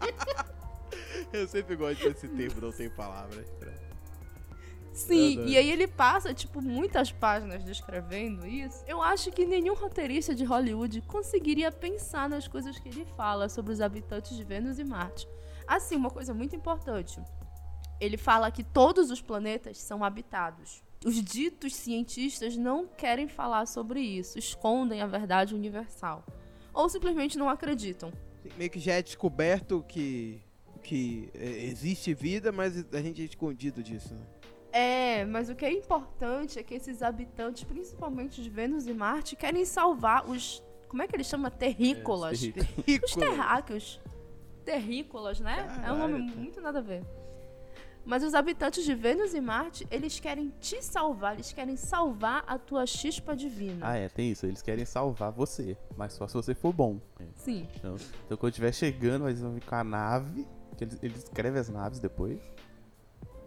Eu 1.32 1.46
sempre 1.46 1.76
gosto 1.76 2.02
desse 2.08 2.26
termo, 2.28 2.60
não 2.60 2.72
tem 2.72 2.88
palavras. 2.88 3.46
Sim, 4.92 5.44
e 5.46 5.56
aí 5.56 5.70
ele 5.70 5.86
passa, 5.86 6.34
tipo, 6.34 6.60
muitas 6.60 7.12
páginas 7.12 7.62
descrevendo 7.62 8.44
isso. 8.44 8.82
Eu 8.84 9.00
acho 9.00 9.30
que 9.30 9.46
nenhum 9.46 9.74
roteirista 9.74 10.34
de 10.34 10.44
Hollywood 10.44 11.02
conseguiria 11.02 11.70
pensar 11.70 12.28
nas 12.28 12.48
coisas 12.48 12.76
que 12.80 12.88
ele 12.88 13.06
fala 13.16 13.48
sobre 13.48 13.72
os 13.72 13.80
habitantes 13.80 14.36
de 14.36 14.42
Vênus 14.42 14.78
e 14.80 14.84
Marte. 14.84 15.28
Assim, 15.68 15.96
uma 15.96 16.10
coisa 16.10 16.32
muito 16.32 16.56
importante. 16.56 17.20
Ele 18.00 18.16
fala 18.16 18.50
que 18.50 18.64
todos 18.64 19.10
os 19.10 19.20
planetas 19.20 19.78
são 19.78 20.02
habitados. 20.02 20.82
Os 21.04 21.22
ditos 21.22 21.74
cientistas 21.76 22.56
não 22.56 22.86
querem 22.86 23.28
falar 23.28 23.66
sobre 23.66 24.00
isso, 24.00 24.38
escondem 24.38 25.02
a 25.02 25.06
verdade 25.06 25.54
universal. 25.54 26.24
Ou 26.72 26.88
simplesmente 26.88 27.36
não 27.36 27.50
acreditam. 27.50 28.10
Meio 28.56 28.70
que 28.70 28.80
já 28.80 28.94
é 28.94 29.02
descoberto 29.02 29.84
que, 29.86 30.40
que 30.82 31.28
é, 31.34 31.64
existe 31.66 32.14
vida, 32.14 32.50
mas 32.50 32.84
a 32.92 33.00
gente 33.02 33.20
é 33.20 33.24
escondido 33.26 33.82
disso. 33.82 34.14
né? 34.14 34.20
É, 34.72 35.24
mas 35.24 35.48
o 35.48 35.54
que 35.54 35.64
é 35.64 35.72
importante 35.72 36.58
é 36.58 36.62
que 36.62 36.74
esses 36.74 37.02
habitantes, 37.02 37.64
principalmente 37.64 38.42
de 38.42 38.48
Vênus 38.48 38.86
e 38.86 38.94
Marte, 38.94 39.36
querem 39.36 39.64
salvar 39.64 40.28
os. 40.28 40.62
Como 40.88 41.02
é 41.02 41.06
que 41.06 41.14
eles 41.14 41.26
chamam? 41.26 41.50
Terrícolas. 41.50 42.42
É, 42.42 42.52
terrícola. 42.52 43.06
os 43.06 43.14
terráqueos. 43.14 44.00
Terrícolas, 44.68 45.40
né? 45.40 45.66
é 45.82 45.90
um 45.90 45.96
nome 45.96 46.18
muito 46.18 46.60
nada 46.60 46.80
a 46.80 46.82
ver. 46.82 47.02
Mas 48.04 48.22
os 48.22 48.34
habitantes 48.34 48.84
de 48.84 48.94
Vênus 48.94 49.32
e 49.32 49.40
Marte, 49.40 49.86
eles 49.90 50.20
querem 50.20 50.52
te 50.60 50.82
salvar, 50.82 51.32
eles 51.34 51.54
querem 51.54 51.74
salvar 51.74 52.44
a 52.46 52.58
tua 52.58 52.84
chispa 52.84 53.34
divina. 53.34 53.88
Ah, 53.88 53.96
é, 53.96 54.10
tem 54.10 54.30
isso. 54.30 54.44
Eles 54.44 54.60
querem 54.60 54.84
salvar 54.84 55.32
você, 55.32 55.74
mas 55.96 56.12
só 56.12 56.28
se 56.28 56.34
você 56.34 56.54
for 56.54 56.70
bom. 56.70 57.00
Sim. 57.34 57.66
Então, 57.76 57.96
então 58.26 58.36
quando 58.36 58.52
estiver 58.52 58.72
chegando, 58.72 59.26
eles 59.26 59.40
vão 59.40 59.54
vir 59.54 59.64
com 59.64 59.74
a 59.74 59.82
nave, 59.82 60.46
que 60.76 60.84
eles, 60.84 60.98
eles 61.02 61.22
escrevem 61.24 61.58
as 61.58 61.70
naves 61.70 61.98
depois. 61.98 62.38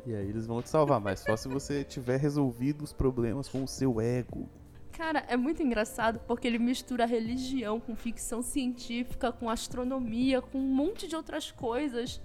E 0.08 0.16
aí 0.16 0.28
eles 0.28 0.48
vão 0.48 0.60
te 0.60 0.70
salvar, 0.70 1.00
mas 1.00 1.20
só 1.20 1.38
se 1.38 1.48
você 1.48 1.84
tiver 1.84 2.18
resolvido 2.18 2.84
os 2.84 2.92
problemas 2.92 3.48
com 3.48 3.64
o 3.64 3.68
seu 3.68 4.02
ego. 4.02 4.50
Cara, 4.92 5.24
é 5.28 5.38
muito 5.38 5.64
engraçado 5.64 6.20
porque 6.28 6.48
ele 6.48 6.60
mistura 6.60 7.06
religião 7.06 7.80
com 7.80 7.96
ficção 7.96 8.42
científica, 8.42 9.32
com 9.32 9.50
astronomia, 9.50 10.42
com 10.42 10.60
um 10.60 10.76
monte 10.76 11.08
de 11.08 11.16
outras 11.16 11.52
coisas 11.52 12.22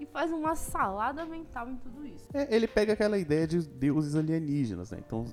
e 0.00 0.06
faz 0.06 0.30
uma 0.30 0.54
salada 0.54 1.24
mental 1.26 1.68
em 1.68 1.76
tudo 1.76 2.06
isso. 2.06 2.28
É, 2.32 2.54
ele 2.54 2.68
pega 2.68 2.92
aquela 2.92 3.18
ideia 3.18 3.46
de 3.46 3.66
deuses 3.66 4.14
alienígenas, 4.14 4.90
né? 4.90 4.98
Então, 5.04 5.26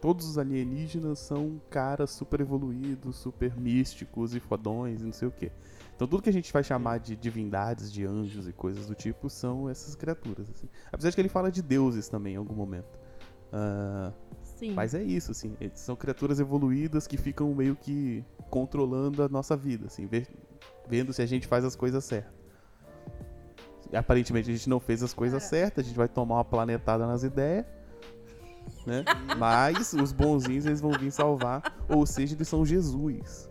todos 0.00 0.26
os 0.28 0.38
alienígenas 0.38 1.18
são 1.18 1.60
caras 1.68 2.10
super 2.10 2.40
evoluídos, 2.40 3.16
super 3.16 3.56
místicos 3.58 4.34
e 4.34 4.40
fodões 4.40 5.00
e 5.00 5.04
não 5.04 5.12
sei 5.12 5.28
o 5.28 5.32
quê. 5.32 5.50
Então, 5.94 6.06
tudo 6.06 6.22
que 6.22 6.30
a 6.30 6.32
gente 6.32 6.52
vai 6.52 6.62
chamar 6.62 6.98
de 6.98 7.16
divindades, 7.16 7.92
de 7.92 8.04
anjos 8.04 8.48
e 8.48 8.52
coisas 8.52 8.86
do 8.86 8.94
tipo 8.94 9.28
são 9.28 9.68
essas 9.68 9.94
criaturas, 9.94 10.48
assim. 10.50 10.68
Apesar 10.90 11.10
de 11.10 11.16
que 11.16 11.20
ele 11.20 11.28
fala 11.28 11.50
de 11.50 11.62
deuses 11.62 12.08
também 12.08 12.34
em 12.34 12.36
algum 12.36 12.54
momento. 12.54 12.98
Ah, 13.52 14.12
Sim. 14.62 14.74
mas 14.74 14.94
é 14.94 15.02
isso, 15.02 15.32
assim. 15.32 15.56
eles 15.60 15.80
São 15.80 15.96
criaturas 15.96 16.38
evoluídas 16.38 17.08
que 17.08 17.16
ficam 17.16 17.52
meio 17.52 17.74
que 17.74 18.24
controlando 18.48 19.20
a 19.24 19.28
nossa 19.28 19.56
vida, 19.56 19.86
assim, 19.86 20.06
ve- 20.06 20.28
vendo 20.86 21.12
se 21.12 21.20
a 21.20 21.26
gente 21.26 21.48
faz 21.48 21.64
as 21.64 21.74
coisas 21.74 22.04
certas. 22.04 22.32
Aparentemente 23.92 24.48
a 24.48 24.54
gente 24.54 24.68
não 24.68 24.78
fez 24.78 25.02
as 25.02 25.12
coisas 25.12 25.42
Cara. 25.42 25.50
certas, 25.50 25.84
a 25.84 25.88
gente 25.88 25.96
vai 25.96 26.08
tomar 26.08 26.36
uma 26.36 26.44
planetada 26.44 27.04
nas 27.08 27.24
ideias. 27.24 27.66
Né? 28.86 29.04
Mas 29.36 29.92
os 29.94 30.12
bonzinhos 30.12 30.64
eles 30.64 30.80
vão 30.80 30.92
vir 30.92 31.10
salvar, 31.10 31.84
ou 31.88 32.06
seja, 32.06 32.36
eles 32.36 32.46
são 32.46 32.64
Jesus. 32.64 33.50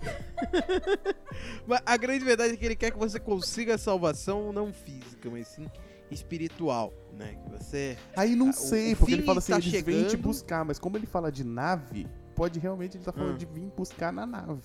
Mas 1.66 1.82
a 1.84 1.96
grande 1.98 2.24
verdade 2.24 2.54
é 2.54 2.56
que 2.56 2.64
ele 2.64 2.76
quer 2.76 2.90
que 2.92 2.98
você 2.98 3.20
consiga 3.20 3.74
a 3.74 3.78
salvação 3.78 4.54
não 4.54 4.72
física, 4.72 5.28
mas 5.28 5.48
sim 5.48 5.66
espiritual, 6.10 6.92
né? 7.12 7.34
Que 7.42 7.50
você 7.50 7.96
Aí 8.16 8.34
não 8.36 8.52
sei, 8.52 8.92
o 8.92 8.96
porque 8.96 9.12
ele 9.14 9.22
fala 9.22 9.38
assim, 9.38 9.52
está 9.52 9.66
eles 9.68 9.82
vêm 9.84 10.04
te 10.04 10.10
chegando. 10.10 10.22
buscar, 10.22 10.64
mas 10.64 10.78
como 10.78 10.96
ele 10.96 11.06
fala 11.06 11.30
de 11.32 11.42
nave, 11.44 12.06
pode 12.34 12.58
realmente 12.58 12.96
ele 12.96 13.04
tá 13.04 13.12
falando 13.12 13.34
Hum. 13.34 13.38
de 13.38 13.46
vir 13.46 13.70
buscar 13.76 14.12
na 14.12 14.26
nave. 14.26 14.62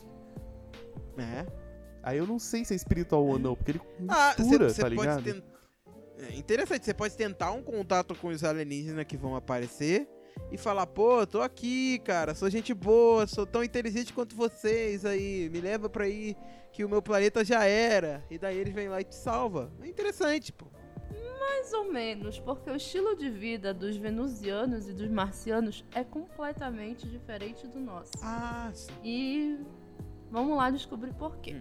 é. 1.18 1.46
Aí 2.04 2.18
eu 2.18 2.26
não 2.26 2.40
sei 2.40 2.66
se 2.66 2.74
é 2.74 2.76
espiritual 2.76 3.24
ou 3.24 3.38
não, 3.38 3.56
porque 3.56 3.72
ele 3.72 3.82
Ah, 4.10 4.34
mistura, 4.38 4.70
você 4.70 4.82
tá 4.82 4.88
pode 4.90 5.00
ligado? 5.02 5.24
tentar. 5.24 5.52
É 6.32 6.36
interessante, 6.36 6.86
você 6.86 6.94
pode 6.94 7.16
tentar 7.16 7.52
um 7.52 7.62
contato 7.64 8.16
com 8.16 8.28
os 8.30 8.44
alienígenas 8.44 9.06
que 9.06 9.16
vão 9.18 9.36
aparecer 9.36 10.08
e 10.52 10.58
falar, 10.58 10.86
pô, 10.88 11.26
tô 11.28 11.42
aqui, 11.42 12.00
cara, 12.00 12.34
sou 12.36 12.50
gente 12.50 12.74
boa, 12.74 13.26
sou 13.28 13.46
tão 13.46 13.64
inteligente 13.64 14.14
quanto 14.14 14.36
vocês 14.36 15.06
aí, 15.06 15.50
me 15.52 15.60
leva 15.62 15.90
pra 15.90 16.08
ir 16.08 16.36
que 16.72 16.84
o 16.86 16.90
meu 16.90 17.02
planeta 17.02 17.44
já 17.46 17.66
era. 17.66 18.24
E 18.32 18.38
daí 18.38 18.58
eles 18.58 18.74
vêm 18.74 18.88
lá 18.88 19.02
e 19.02 19.04
te 19.04 19.16
salva. 19.16 19.72
É 19.82 19.88
interessante, 19.88 20.52
pô. 20.52 20.68
Mais 21.42 21.74
ou 21.74 21.92
menos, 21.92 22.40
porque 22.40 22.70
o 22.70 22.76
estilo 22.76 23.16
de 23.16 23.28
vida 23.30 23.74
dos 23.74 23.98
venusianos 23.98 24.88
e 24.88 24.94
dos 24.94 25.10
marcianos 25.10 25.84
é 25.92 26.04
completamente 26.04 27.08
diferente 27.08 27.66
do 27.66 27.80
nosso. 27.80 28.12
Ah, 28.22 28.70
sim. 28.74 28.94
E 29.04 29.60
vamos 30.30 30.56
lá 30.56 30.70
descobrir 30.70 31.12
por 31.14 31.38
quê. 31.38 31.60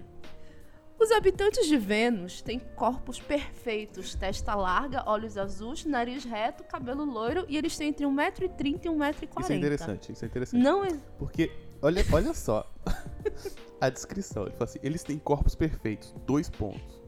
Os 0.99 1.11
habitantes 1.12 1.66
de 1.66 1.79
Vênus 1.79 2.43
têm 2.43 2.59
corpos 2.59 3.19
perfeitos, 3.19 4.14
testa 4.14 4.55
larga, 4.55 5.03
olhos 5.07 5.38
azuis, 5.38 5.87
nariz 5.87 6.25
reto, 6.25 6.62
cabelo 6.62 7.07
loiro 7.07 7.47
e 7.49 7.57
eles 7.57 7.75
têm 7.75 7.88
entre 7.88 8.05
1,30m 8.05 8.85
e 8.85 8.88
1,40m. 8.90 9.40
Isso 9.40 9.53
é 9.53 9.57
interessante, 9.57 10.12
isso 10.12 10.25
é 10.27 10.29
interessante. 10.29 10.62
Não 10.62 10.85
é. 10.85 10.93
Porque, 11.19 11.51
olha, 11.81 12.05
olha 12.12 12.35
só 12.35 12.71
a 13.81 13.88
descrição. 13.88 14.43
Ele 14.43 14.53
fala 14.53 14.64
assim, 14.64 14.79
eles 14.83 15.03
têm 15.03 15.19
corpos 15.19 15.55
perfeitos, 15.55 16.14
dois 16.27 16.51
pontos. 16.51 17.00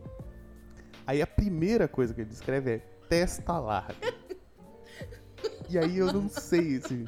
Aí 1.07 1.21
a 1.21 1.27
primeira 1.27 1.88
coisa 1.88 2.15
que 2.15 2.21
ele 2.21 2.31
descreve 2.31 2.71
é 2.71 2.79
testa 3.09 3.59
larga. 3.59 3.95
E 5.69 5.79
aí 5.79 5.97
eu 5.97 6.12
não 6.12 6.29
sei, 6.29 6.77
assim, 6.77 7.07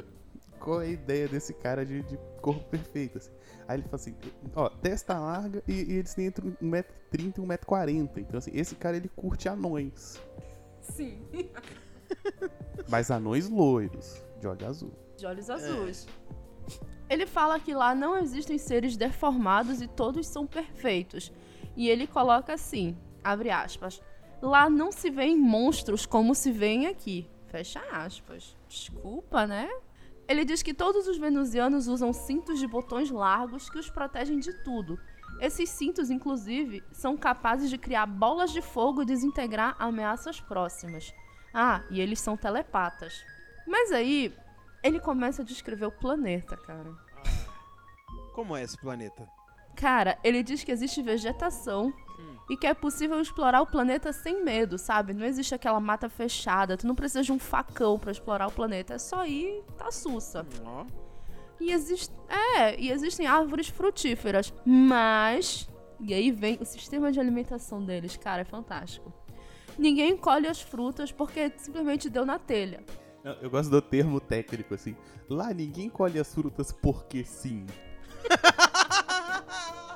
qual 0.59 0.81
é 0.81 0.87
a 0.87 0.89
ideia 0.89 1.29
desse 1.29 1.53
cara 1.53 1.85
de, 1.85 2.03
de 2.03 2.19
corpo 2.41 2.65
perfeito, 2.65 3.19
assim. 3.19 3.31
Aí 3.69 3.77
ele 3.77 3.83
fala 3.83 3.97
assim, 3.97 4.17
ó, 4.55 4.69
testa 4.71 5.19
larga 5.19 5.63
e, 5.69 5.73
e 5.73 5.93
eles 5.99 6.15
têm 6.15 6.27
entre 6.27 6.51
1,30m 6.63 6.89
e 7.13 7.41
1,40m. 7.43 8.11
Então, 8.17 8.39
assim, 8.39 8.51
esse 8.55 8.75
cara 8.75 8.97
ele 8.97 9.11
curte 9.15 9.49
anões. 9.49 10.19
Sim. 10.81 11.23
Mas 12.89 13.11
anões 13.11 13.49
loiros, 13.49 14.23
de 14.41 14.47
olho 14.47 14.67
azul. 14.67 14.93
De 15.17 15.27
olhos 15.27 15.51
azuis. 15.51 16.07
Ele 17.09 17.27
fala 17.27 17.61
que 17.61 17.75
lá 17.75 17.95
não 17.95 18.17
existem 18.17 18.57
seres 18.57 18.97
deformados 18.97 19.83
e 19.83 19.87
todos 19.87 20.27
são 20.27 20.47
perfeitos. 20.47 21.31
E 21.77 21.89
ele 21.89 22.07
coloca 22.07 22.55
assim, 22.55 22.97
abre 23.25 23.51
aspas, 23.51 24.01
lá 24.41 24.69
não 24.69 24.93
se 24.93 25.11
veem 25.11 25.37
monstros 25.37 26.07
como 26.07 26.35
se 26.35 26.53
veem 26.53 26.87
aqui. 26.87 27.29
Fecha 27.49 27.81
aspas. 27.91 28.57
Desculpa, 28.69 29.47
né? 29.47 29.69
Ele 30.29 30.45
diz 30.45 30.63
que 30.63 30.75
todos 30.75 31.07
os 31.07 31.19
venusianos 31.19 31.87
usam 31.89 32.13
cintos 32.13 32.59
de 32.59 32.67
botões 32.67 33.11
largos 33.11 33.69
que 33.69 33.79
os 33.79 33.91
protegem 33.91 34.39
de 34.39 34.53
tudo. 34.63 34.99
Esses 35.41 35.69
cintos, 35.69 36.11
inclusive, 36.11 36.83
são 36.93 37.17
capazes 37.17 37.69
de 37.69 37.77
criar 37.77 38.07
bolas 38.07 38.53
de 38.53 38.63
fogo 38.63 39.03
e 39.03 39.07
desintegrar 39.07 39.77
ameaças 39.79 40.41
próximas. 40.41 41.13
Ah, 41.53 41.83
e 41.91 42.01
eles 42.01 42.21
são 42.21 42.37
telepatas. 42.37 43.25
Mas 43.67 43.93
aí, 43.93 44.35
ele 44.83 45.01
começa 45.01 45.43
a 45.43 45.45
descrever 45.45 45.87
o 45.87 45.93
planeta, 45.93 46.57
cara. 46.57 46.95
Como 48.35 48.57
é 48.57 48.63
esse 48.63 48.79
planeta? 48.79 49.29
Cara, 49.77 50.19
ele 50.25 50.43
diz 50.43 50.65
que 50.65 50.73
existe 50.73 51.03
vegetação 51.03 51.93
e 52.49 52.57
que 52.57 52.67
é 52.67 52.75
possível 52.75 53.21
explorar 53.21 53.63
o 53.63 53.67
planeta 53.67 54.13
sem 54.13 54.45
medo, 54.45 54.79
sabe? 54.79 55.15
Não 55.15 55.25
existe 55.25 55.55
aquela 55.55 55.81
mata 55.81 56.09
fechada, 56.09 56.77
tu 56.77 56.87
não 56.87 56.95
precisa 56.95 57.23
de 57.23 57.33
um 57.33 57.39
facão 57.39 57.99
pra 57.99 58.13
explorar 58.13 58.47
o 58.49 58.53
planeta, 58.53 58.95
é 58.95 58.99
só 58.99 59.25
ir, 59.27 59.63
tá 59.79 59.91
sussa. 59.91 60.47
E 61.61 61.73
existe, 61.73 62.15
é, 62.29 62.79
e 62.79 62.91
existem 62.91 63.27
árvores 63.27 63.69
frutíferas, 63.69 64.53
mas 64.65 65.69
e 66.01 66.13
aí 66.13 66.31
vem 66.31 66.59
o 66.61 66.65
sistema 66.65 67.11
de 67.11 67.19
alimentação 67.19 67.83
deles, 67.85 68.17
cara, 68.17 68.43
é 68.43 68.45
fantástico. 68.45 69.13
Ninguém 69.79 70.17
colhe 70.17 70.47
as 70.47 70.61
frutas 70.61 71.11
porque 71.11 71.53
simplesmente 71.57 72.11
deu 72.11 72.27
na 72.27 72.39
telha. 72.39 72.85
Eu 73.41 73.49
gosto 73.49 73.71
do 73.71 73.81
termo 73.81 74.21
técnico, 74.21 74.75
assim. 74.75 74.95
Lá 75.29 75.53
ninguém 75.55 75.89
colhe 75.89 76.19
as 76.19 76.33
frutas 76.33 76.71
porque 76.71 77.25
sim. 77.25 77.65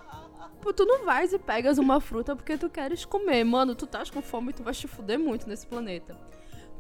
Pô, 0.61 0.73
tu 0.73 0.85
não 0.85 1.05
vais 1.05 1.33
e 1.33 1.39
pegas 1.39 1.79
uma 1.79 2.01
fruta 2.01 2.35
porque 2.35 2.59
tu 2.59 2.69
queres 2.69 3.05
comer. 3.05 3.45
Mano, 3.45 3.75
tu 3.75 3.85
estás 3.85 4.11
com 4.11 4.21
fome 4.21 4.51
e 4.51 4.55
tu 4.55 4.63
vais 4.63 4.79
te 4.79 4.89
fuder 4.89 5.19
muito 5.19 5.49
nesse 5.49 5.67
planeta. 5.67 6.17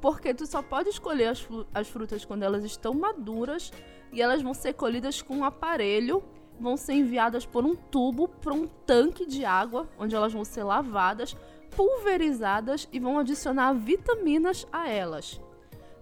Porque 0.00 0.34
tu 0.34 0.46
só 0.46 0.62
pode 0.62 0.88
escolher 0.88 1.28
as, 1.28 1.46
as 1.72 1.88
frutas 1.88 2.24
quando 2.24 2.42
elas 2.42 2.64
estão 2.64 2.94
maduras 2.94 3.72
e 4.12 4.20
elas 4.20 4.42
vão 4.42 4.54
ser 4.54 4.72
colhidas 4.74 5.22
com 5.22 5.38
um 5.38 5.44
aparelho, 5.44 6.22
vão 6.58 6.76
ser 6.76 6.94
enviadas 6.94 7.46
por 7.46 7.64
um 7.64 7.74
tubo 7.74 8.28
para 8.28 8.54
um 8.54 8.66
tanque 8.66 9.26
de 9.26 9.44
água, 9.44 9.88
onde 9.98 10.14
elas 10.14 10.32
vão 10.32 10.44
ser 10.44 10.64
lavadas, 10.64 11.36
pulverizadas 11.76 12.88
e 12.92 12.98
vão 12.98 13.18
adicionar 13.18 13.72
vitaminas 13.72 14.66
a 14.72 14.88
elas. 14.88 15.40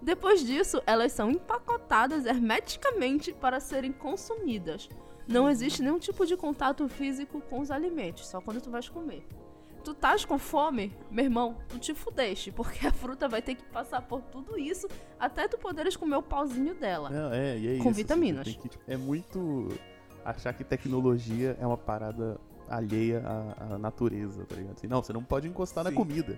Depois 0.01 0.45
disso, 0.45 0.83
elas 0.87 1.13
são 1.13 1.31
empacotadas 1.31 2.27
hermeticamente 2.27 3.33
para 3.33 3.61
serem 3.61 3.93
consumidas. 3.93 4.89
Não 5.27 5.49
existe 5.49 5.83
nenhum 5.83 5.99
tipo 5.99 6.25
de 6.25 6.37
contato 6.37 6.89
físico 6.89 7.41
com 7.41 7.61
os 7.61 7.71
alimentos, 7.71 8.27
só 8.29 8.41
quando 8.41 8.61
tu 8.61 8.71
vais 8.71 8.89
comer. 8.89 9.27
Tu 9.83 9.93
estás 9.93 10.25
com 10.25 10.37
fome, 10.39 10.93
meu 11.11 11.25
irmão, 11.25 11.57
tu 11.69 11.79
te 11.79 11.95
fudeste, 11.95 12.51
porque 12.51 12.87
a 12.87 12.93
fruta 12.93 13.29
vai 13.29 13.41
ter 13.41 13.55
que 13.55 13.63
passar 13.65 14.03
por 14.03 14.21
tudo 14.23 14.59
isso 14.59 14.89
até 15.19 15.47
tu 15.47 15.57
poderes 15.59 15.97
comer 15.97 16.17
o 16.17 16.23
pauzinho 16.23 16.75
dela. 16.75 17.09
Não, 17.09 17.33
é, 17.33 17.57
e 17.59 17.69
é 17.69 17.73
isso. 17.75 17.83
Com 17.85 17.91
assim, 17.91 17.97
vitaminas. 18.03 18.47
que, 18.57 18.69
é 18.89 18.97
muito 18.97 19.69
achar 20.25 20.53
que 20.53 20.65
tecnologia 20.65 21.57
é 21.61 21.67
uma 21.67 21.77
parada 21.77 22.37
alheia 22.69 23.23
à, 23.25 23.75
à 23.75 23.79
natureza, 23.79 24.45
tá 24.45 24.57
ligado? 24.57 24.75
Assim, 24.77 24.89
não, 24.89 25.01
você 25.03 25.13
não 25.13 25.23
pode 25.23 25.47
encostar 25.47 25.85
na 25.85 25.91
Sim. 25.91 25.97
comida. 25.97 26.37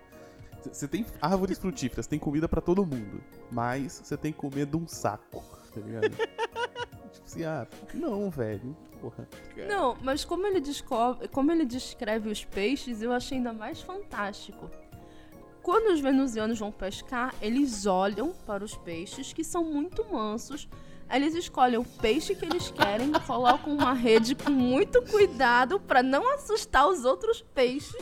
C- 0.63 0.75
Você 0.75 0.87
tem 0.87 1.07
árvores 1.23 1.59
frutíferas, 1.59 2.07
tem 2.07 2.19
comida 2.19 2.47
pra 2.49 2.61
todo 2.61 2.85
mundo. 2.85 3.19
Mas 3.51 4.01
você 4.05 4.15
tem 4.17 4.31
que 4.31 4.39
comer 4.39 4.67
de 4.67 4.77
um 4.77 4.87
saco, 4.87 5.43
tá 5.75 5.81
ligado? 5.81 6.11
assim, 7.29 7.45
ah, 7.45 7.67
não, 7.95 8.31
velho. 8.31 8.77
Porra. 9.01 9.29
Não, 9.69 9.97
mas 10.03 10.25
como 10.25 10.47
ele, 10.47 10.61
descobre, 10.61 11.29
como 11.29 11.53
ele 11.53 11.65
descreve 11.65 12.29
os 12.31 12.45
peixes, 12.45 13.01
eu 13.01 13.13
achei 13.13 13.39
ainda 13.39 13.53
mais 13.53 13.81
fantástico. 13.81 14.69
Quando 15.63 15.93
os 15.93 16.01
venusianos 16.01 16.59
vão 16.59 16.73
pescar, 16.73 17.35
eles 17.41 17.87
olham 17.87 18.33
para 18.47 18.65
os 18.65 18.75
peixes, 18.75 19.33
que 19.33 19.45
são 19.45 19.63
muito 19.63 20.05
mansos. 20.11 20.69
Aí 21.09 21.23
Eles 21.23 21.35
escolhem 21.35 21.79
o 21.79 21.85
peixe 21.85 22.35
que 22.35 22.45
eles 22.45 22.71
querem, 22.71 23.11
colocam 23.27 23.75
uma 23.75 23.95
rede 23.95 24.35
com 24.35 24.51
muito 24.51 25.01
cuidado 25.03 25.81
para 25.81 26.03
não 26.03 26.35
assustar 26.35 26.87
os 26.87 27.05
outros 27.05 27.41
peixes. 27.55 27.97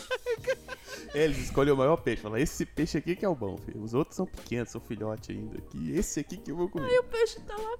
É, 1.14 1.24
eles 1.24 1.38
escolhem 1.38 1.72
o 1.72 1.76
maior 1.76 1.96
peixe. 1.98 2.22
Falam, 2.22 2.38
esse 2.38 2.66
peixe 2.66 2.98
aqui 2.98 3.14
que 3.14 3.24
é 3.24 3.28
o 3.28 3.34
bom, 3.34 3.56
filho. 3.58 3.80
Os 3.82 3.94
outros 3.94 4.16
são 4.16 4.26
pequenos, 4.26 4.70
são 4.70 4.80
filhote 4.80 5.32
ainda. 5.32 5.60
Que 5.60 5.92
esse 5.92 6.20
aqui 6.20 6.36
que 6.36 6.50
eu 6.50 6.56
vou 6.56 6.68
comer. 6.68 6.90
E 6.90 6.98
o 6.98 7.04
peixe 7.04 7.38
tá 7.40 7.56
lá. 7.56 7.78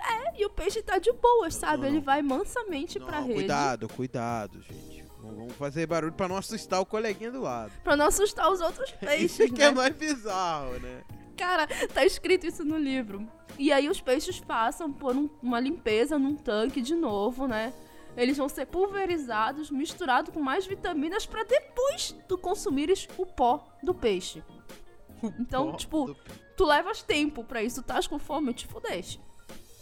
É, 0.00 0.40
e 0.40 0.46
o 0.46 0.50
peixe 0.50 0.82
tá 0.82 0.98
de 0.98 1.12
boas, 1.12 1.54
sabe? 1.54 1.78
Não, 1.82 1.86
Ele 1.88 1.96
não. 1.96 2.02
vai 2.02 2.22
mansamente 2.22 2.98
pra 3.00 3.18
Não, 3.20 3.26
rede. 3.26 3.34
cuidado, 3.40 3.88
cuidado, 3.88 4.62
gente. 4.62 5.04
Não 5.22 5.34
Vamos 5.34 5.52
fazer 5.56 5.86
barulho 5.86 6.12
pra 6.12 6.28
não 6.28 6.36
assustar 6.36 6.80
o 6.80 6.86
coleguinha 6.86 7.30
do 7.30 7.40
lado. 7.42 7.72
Pra 7.82 7.96
não 7.96 8.06
assustar 8.06 8.50
os 8.50 8.60
outros 8.60 8.90
peixes, 9.00 9.38
Isso 9.40 9.52
que 9.54 9.62
é 9.62 9.66
né? 9.70 9.74
mais 9.74 9.94
bizarro, 9.94 10.78
né? 10.80 11.02
Cara, 11.36 11.66
tá 11.92 12.04
escrito 12.04 12.46
isso 12.46 12.64
no 12.64 12.78
livro. 12.78 13.28
E 13.58 13.72
aí 13.72 13.88
os 13.88 14.00
peixes 14.00 14.40
passam 14.40 14.92
por 14.92 15.14
um- 15.16 15.28
uma 15.42 15.58
limpeza 15.60 16.18
num 16.18 16.34
tanque 16.36 16.80
de 16.80 16.94
novo, 16.94 17.46
né? 17.48 17.72
Eles 18.16 18.36
vão 18.36 18.48
ser 18.48 18.66
pulverizados, 18.66 19.70
misturados 19.70 20.32
com 20.32 20.40
mais 20.40 20.66
vitaminas 20.66 21.26
pra 21.26 21.44
depois 21.44 22.16
tu 22.26 22.36
consumires 22.38 23.06
o 23.16 23.26
pó 23.26 23.64
do 23.82 23.94
peixe. 23.94 24.42
Então, 25.38 25.72
Pó 25.72 25.76
tipo, 25.76 26.04
do- 26.06 26.16
tu 26.56 26.64
levas 26.64 27.02
tempo 27.02 27.42
pra 27.44 27.62
isso, 27.62 27.76
tu 27.76 27.80
estás 27.82 28.06
com 28.06 28.18
fome, 28.18 28.52
te 28.54 28.66
fudeste. 28.66 29.20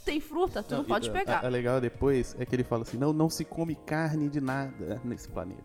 Tem 0.06 0.20
fruta, 0.20 0.62
tu 0.62 0.74
não, 0.76 0.82
e- 0.82 0.86
pode 0.86 1.10
a- 1.10 1.12
pegar. 1.12 1.44
A, 1.44 1.48
legal 1.48 1.80
depois 1.80 2.34
é 2.38 2.46
que 2.46 2.54
ele 2.54 2.64
fala 2.64 2.82
assim: 2.82 2.96
não, 2.96 3.12
não 3.12 3.28
se 3.28 3.44
come 3.44 3.74
carne 3.74 4.28
de 4.30 4.40
nada 4.40 5.00
nesse 5.04 5.28
planeta. 5.28 5.64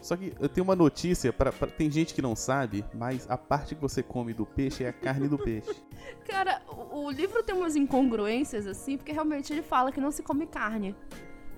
Só 0.00 0.16
que 0.16 0.32
eu 0.40 0.48
tenho 0.48 0.64
uma 0.64 0.74
notícia, 0.76 1.30
pra, 1.32 1.52
pra- 1.52 1.68
tem 1.68 1.90
gente 1.90 2.14
que 2.14 2.22
não 2.22 2.34
sabe, 2.34 2.82
mas 2.94 3.26
a 3.28 3.36
parte 3.36 3.74
que 3.74 3.80
você 3.82 4.02
come 4.02 4.32
do 4.32 4.46
peixe 4.46 4.82
é 4.84 4.88
a 4.88 4.92
carne 4.92 5.28
do 5.28 5.36
peixe. 5.36 5.74
Cara, 6.26 6.62
o, 6.68 7.04
o 7.06 7.10
livro 7.10 7.42
tem 7.42 7.54
umas 7.54 7.76
incongruências, 7.76 8.66
assim, 8.66 8.96
porque 8.96 9.12
realmente 9.12 9.52
ele 9.52 9.60
fala 9.60 9.92
que 9.92 10.00
não 10.00 10.10
se 10.10 10.22
come 10.22 10.46
carne. 10.46 10.94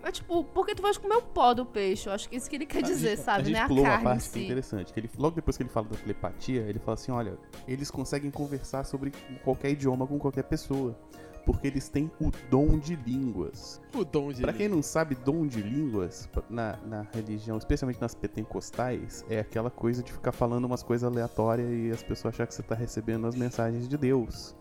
Mas, 0.02 0.14
tipo, 0.14 0.42
por 0.42 0.66
que 0.66 0.74
tu 0.74 0.82
vais 0.82 0.98
comer 0.98 1.14
o 1.14 1.22
pó 1.22 1.54
do 1.54 1.64
peixe? 1.64 2.08
Eu 2.08 2.12
acho 2.14 2.28
que 2.28 2.34
é 2.34 2.38
isso 2.38 2.50
que 2.50 2.56
ele 2.56 2.66
quer 2.66 2.82
dizer, 2.82 3.12
a, 3.12 3.16
sabe? 3.18 3.42
A 3.42 3.44
gente 3.44 3.54
né? 3.54 3.60
A 3.60 3.68
pulou 3.68 3.84
uma 3.84 3.90
carne 3.90 4.02
em 4.02 4.08
parte 4.08 4.22
que 4.30 4.38
é 4.38 4.40
si. 4.40 4.44
interessante. 4.46 4.92
Que 4.92 4.98
ele, 4.98 5.10
logo 5.16 5.36
depois 5.36 5.56
que 5.56 5.62
ele 5.62 5.70
fala 5.70 5.86
da 5.86 5.96
telepatia, 5.96 6.62
ele 6.62 6.80
fala 6.80 6.94
assim: 6.94 7.12
olha, 7.12 7.38
eles 7.68 7.88
conseguem 7.88 8.28
conversar 8.32 8.82
sobre 8.84 9.12
qualquer 9.44 9.70
idioma 9.70 10.04
com 10.04 10.18
qualquer 10.18 10.42
pessoa. 10.42 10.98
Porque 11.44 11.66
eles 11.66 11.88
têm 11.88 12.11
o 12.20 12.31
dom 12.50 12.78
de 12.78 12.94
línguas. 12.94 13.81
O 13.94 14.05
dom 14.05 14.33
de. 14.33 14.42
Pra 14.42 14.52
quem 14.52 14.68
não 14.68 14.81
sabe, 14.83 15.14
dom 15.14 15.46
de 15.46 15.61
línguas, 15.61 16.28
na, 16.48 16.76
na 16.87 17.07
religião, 17.12 17.59
especialmente 17.59 18.00
nas 18.00 18.14
pentecostais, 18.14 19.24
é 19.28 19.40
aquela 19.40 19.70
coisa 19.70 20.02
de 20.02 20.12
ficar 20.12 20.31
falando 20.33 20.64
umas 20.64 20.83
coisas 20.83 21.05
aleatórias 21.11 21.68
e 21.68 21.90
as 21.90 22.02
pessoas 22.02 22.35
achar 22.35 22.46
que 22.46 22.55
você 22.55 22.62
tá 22.62 22.74
recebendo 22.76 23.26
as 23.26 23.35
mensagens 23.35 23.88
de 23.88 23.96
Deus. 23.98 24.55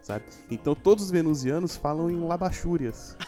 Sabe? 0.00 0.24
Então 0.48 0.74
todos 0.76 1.04
os 1.06 1.10
venusianos 1.10 1.76
falam 1.76 2.08
em 2.10 2.20
labachúrias. 2.20 3.16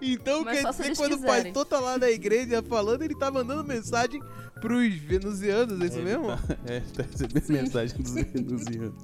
Então 0.00 0.44
Mas 0.44 0.60
quer 0.60 0.70
dizer 0.70 0.96
quando 0.96 1.12
o 1.14 1.16
quiserem. 1.16 1.52
pastor 1.52 1.66
tá 1.66 1.80
lá 1.80 1.98
na 1.98 2.08
igreja 2.08 2.62
falando, 2.62 3.02
ele 3.02 3.16
tá 3.16 3.30
mandando 3.32 3.64
mensagem 3.64 4.22
pros 4.60 4.94
venusianos, 4.94 5.80
é 5.80 5.86
isso 5.86 5.98
É, 5.98 6.02
mesmo? 6.02 6.26
É, 6.66 6.80
tá 6.80 7.02
recebendo 7.02 7.42
Sim. 7.44 7.52
mensagem 7.54 7.96
dos 8.00 8.12
venusianos. 8.32 8.94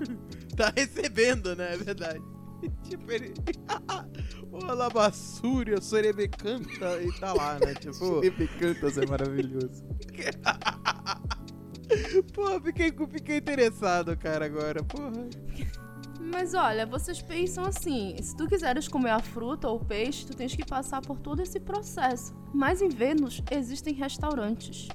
Tá 0.56 0.72
recebendo, 0.76 1.54
né? 1.56 1.74
É 1.74 1.76
verdade. 1.76 2.20
tipo, 2.84 3.10
ele. 3.10 3.32
o 4.52 4.64
Alabassúria, 4.70 5.80
Sorebecanta, 5.80 7.02
e 7.02 7.12
tá 7.18 7.32
lá, 7.32 7.58
né? 7.58 7.74
Tipo. 7.74 8.22
Ele 8.24 8.48
Cantas 8.58 8.98
é 8.98 9.06
maravilhoso. 9.06 9.84
Pô, 12.34 12.60
fiquei, 12.60 12.92
fiquei 12.92 13.38
interessado, 13.38 14.16
cara, 14.16 14.44
agora. 14.44 14.82
Porra. 14.84 15.28
Mas 16.20 16.54
olha, 16.54 16.86
vocês 16.86 17.20
pensam 17.22 17.64
assim: 17.64 18.14
se 18.20 18.36
tu 18.36 18.46
quiseres 18.46 18.86
comer 18.86 19.10
a 19.10 19.20
fruta 19.20 19.68
ou 19.68 19.76
o 19.76 19.84
peixe, 19.84 20.26
tu 20.26 20.36
tens 20.36 20.54
que 20.54 20.64
passar 20.64 21.00
por 21.00 21.18
todo 21.18 21.40
esse 21.40 21.58
processo. 21.58 22.34
Mas 22.52 22.82
em 22.82 22.88
Vênus 22.88 23.42
existem 23.50 23.94
restaurantes. 23.94 24.88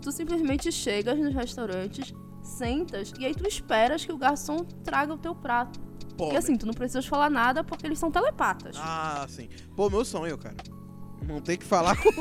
Tu 0.00 0.12
simplesmente 0.12 0.70
chegas 0.70 1.18
nos 1.18 1.34
restaurantes, 1.34 2.14
sentas 2.46 3.12
e 3.18 3.24
aí 3.26 3.34
tu 3.34 3.46
esperas 3.46 4.04
que 4.04 4.12
o 4.12 4.18
garçom 4.18 4.58
traga 4.84 5.12
o 5.12 5.18
teu 5.18 5.34
prato. 5.34 5.80
Pô, 6.16 6.32
E 6.32 6.36
assim, 6.36 6.56
tu 6.56 6.64
não 6.66 6.72
precisas 6.72 7.04
falar 7.06 7.28
nada 7.28 7.62
porque 7.62 7.86
eles 7.86 7.98
são 7.98 8.10
telepatas. 8.10 8.76
Ah, 8.80 9.26
sim. 9.28 9.48
Pô, 9.76 9.90
meu 9.90 10.04
sonho, 10.04 10.38
cara. 10.38 10.56
Não 11.26 11.40
tem 11.40 11.58
que 11.58 11.64
falar 11.64 11.96
com, 12.00 12.12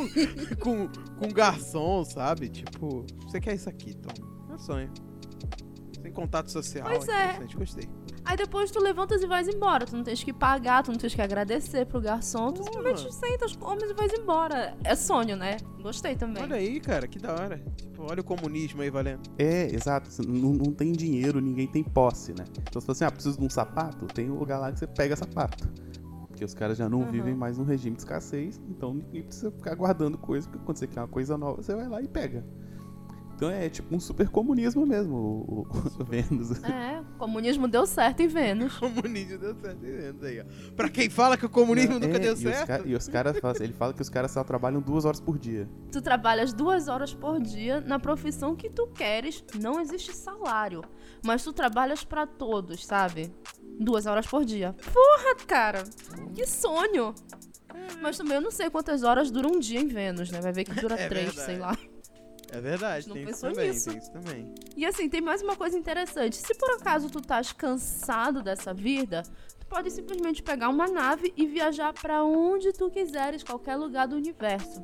com, 0.59 0.87
com 1.19 1.27
garçom, 1.31 2.03
sabe? 2.03 2.49
Tipo, 2.49 3.05
você 3.23 3.39
quer 3.39 3.55
isso 3.55 3.69
aqui, 3.69 3.93
Tom? 3.95 4.13
Meu 4.47 4.57
sonho. 4.57 4.91
Sem 6.01 6.11
contato 6.11 6.51
social. 6.51 6.85
Pois 6.87 7.07
é. 7.07 7.39
Gostei. 7.55 7.87
Aí 8.25 8.35
depois 8.35 8.71
tu 8.71 8.81
levantas 8.81 9.21
e 9.21 9.27
vais 9.27 9.47
embora. 9.47 9.85
Tu 9.85 9.95
não 9.95 10.03
tens 10.03 10.23
que 10.23 10.33
pagar, 10.33 10.81
tu 10.83 10.91
não 10.91 10.97
tens 10.97 11.13
que 11.13 11.21
agradecer 11.21 11.85
pro 11.85 12.01
garçom. 12.01 12.51
Tu 12.51 12.63
simplesmente 12.63 13.13
sentas, 13.13 13.55
comes 13.55 13.89
e 13.89 13.93
vais 13.93 14.11
embora. 14.13 14.75
É 14.83 14.95
sonho, 14.95 15.35
né? 15.35 15.57
Gostei 15.81 16.15
também. 16.15 16.41
Olha 16.41 16.55
aí, 16.55 16.79
cara, 16.79 17.07
que 17.07 17.19
da 17.19 17.31
hora. 17.33 17.61
Tipo, 17.77 18.03
olha 18.09 18.21
o 18.21 18.23
comunismo 18.23 18.81
aí 18.81 18.89
valendo. 18.89 19.21
É, 19.37 19.65
exato. 19.73 20.09
Você 20.11 20.23
Não, 20.23 20.53
não 20.53 20.73
tem 20.73 20.91
dinheiro, 20.91 21.39
ninguém 21.39 21.67
tem 21.67 21.83
posse, 21.83 22.31
né? 22.33 22.45
Então 22.67 22.81
você 22.81 22.85
fala 22.87 22.93
assim, 22.93 23.05
ah, 23.05 23.11
preciso 23.11 23.39
de 23.39 23.45
um 23.45 23.49
sapato? 23.49 24.05
Tem 24.07 24.29
um 24.31 24.39
lugar 24.39 24.57
lá 24.59 24.71
que 24.71 24.79
você 24.79 24.87
pega 24.87 25.15
sapato. 25.15 25.69
Porque 26.27 26.43
os 26.43 26.53
caras 26.53 26.77
já 26.77 26.89
não 26.89 27.01
Uhum. 27.01 27.11
vivem 27.11 27.35
mais 27.35 27.57
num 27.57 27.63
regime 27.63 27.95
de 27.95 28.01
escassez, 28.01 28.59
então 28.67 28.93
ninguém 28.93 29.23
precisa 29.23 29.49
ficar 29.51 29.73
guardando 29.75 30.17
coisa, 30.17 30.49
porque 30.49 30.65
quando 30.65 30.77
você 30.77 30.85
quer 30.87 30.99
uma 30.99 31.07
coisa 31.07 31.37
nova, 31.37 31.61
você 31.61 31.73
vai 31.73 31.87
lá 31.87 32.01
e 32.01 32.07
pega. 32.09 32.43
Então 33.35 33.49
é 33.49 33.67
tipo 33.69 33.93
um 33.93 33.99
super 33.99 34.29
comunismo 34.29 34.85
mesmo, 34.85 35.13
o, 35.15 35.61
o- 35.99 36.03
Vênus. 36.05 36.63
É, 36.63 37.01
o 37.01 37.17
comunismo 37.17 37.67
deu 37.67 37.85
certo 37.85 38.21
em 38.21 38.27
Vênus. 38.27 38.77
O 38.77 38.79
comunismo 38.89 39.37
deu 39.37 39.53
certo 39.55 39.79
vendo 39.81 40.25
aí, 40.25 40.39
ó. 40.41 40.71
Pra 40.73 40.87
quem 40.89 41.09
fala 41.09 41.35
que 41.35 41.45
o 41.45 41.49
comunismo 41.49 41.95
nunca 41.99 42.15
É, 42.15 42.19
deu 42.19 42.31
e 42.31 42.33
os 42.33 42.39
certo. 42.39 42.67
ca- 42.67 42.81
E 42.85 42.95
os 42.95 43.07
caras 43.09 43.37
falam 43.39 43.55
ele 43.59 43.73
fala 43.73 43.93
que 43.93 44.01
os 44.01 44.09
caras 44.09 44.31
só 44.31 44.43
trabalham 44.43 44.79
duas 44.81 45.03
horas 45.03 45.19
por 45.19 45.37
dia. 45.37 45.67
Tu 45.91 46.01
trabalhas 46.01 46.53
duas 46.53 46.87
horas 46.87 47.13
por 47.13 47.41
dia 47.41 47.81
na 47.81 47.99
profissão 47.99 48.55
que 48.55 48.69
tu 48.69 48.87
queres, 48.87 49.43
não 49.59 49.81
existe 49.81 50.13
salário. 50.13 50.81
Mas 51.25 51.43
tu 51.43 51.51
trabalhas 51.51 52.05
pra 52.05 52.25
todos, 52.25 52.85
sabe? 52.85 53.33
Duas 53.79 54.05
horas 54.05 54.25
por 54.25 54.45
dia. 54.45 54.73
Porra, 54.93 55.35
cara! 55.45 55.83
Que 56.33 56.45
sonho! 56.47 57.13
Mas 58.01 58.17
também 58.17 58.35
eu 58.35 58.41
não 58.41 58.51
sei 58.51 58.69
quantas 58.69 59.03
horas 59.03 59.29
dura 59.29 59.47
um 59.49 59.59
dia 59.59 59.81
em 59.81 59.87
Vênus, 59.87 60.31
né? 60.31 60.39
Vai 60.39 60.53
ver 60.53 60.63
que 60.63 60.73
dura 60.79 60.95
É 60.99 61.09
três, 61.09 61.25
verdade. 61.35 61.45
sei 61.45 61.57
lá. 61.59 61.77
É 62.55 62.61
verdade, 62.61 63.07
Não 63.09 63.15
tem 63.15 63.29
isso 63.29 63.41
também, 63.41 63.69
nisso. 63.69 63.89
tem 63.89 63.97
isso 63.97 64.11
também. 64.11 64.55
E 64.77 64.85
assim, 64.85 65.09
tem 65.09 65.19
mais 65.19 65.41
uma 65.41 65.57
coisa 65.57 65.77
interessante. 65.77 66.37
Se 66.37 66.55
por 66.55 66.69
acaso 66.71 67.09
tu 67.09 67.19
estás 67.19 67.51
cansado 67.51 68.41
dessa 68.41 68.73
vida, 68.73 69.23
tu 69.59 69.65
pode 69.67 69.91
simplesmente 69.91 70.41
pegar 70.41 70.69
uma 70.69 70.87
nave 70.87 71.33
e 71.35 71.45
viajar 71.45 71.91
pra 71.93 72.23
onde 72.23 72.71
tu 72.71 72.89
quiseres, 72.89 73.43
qualquer 73.43 73.75
lugar 73.75 74.07
do 74.07 74.15
universo. 74.15 74.81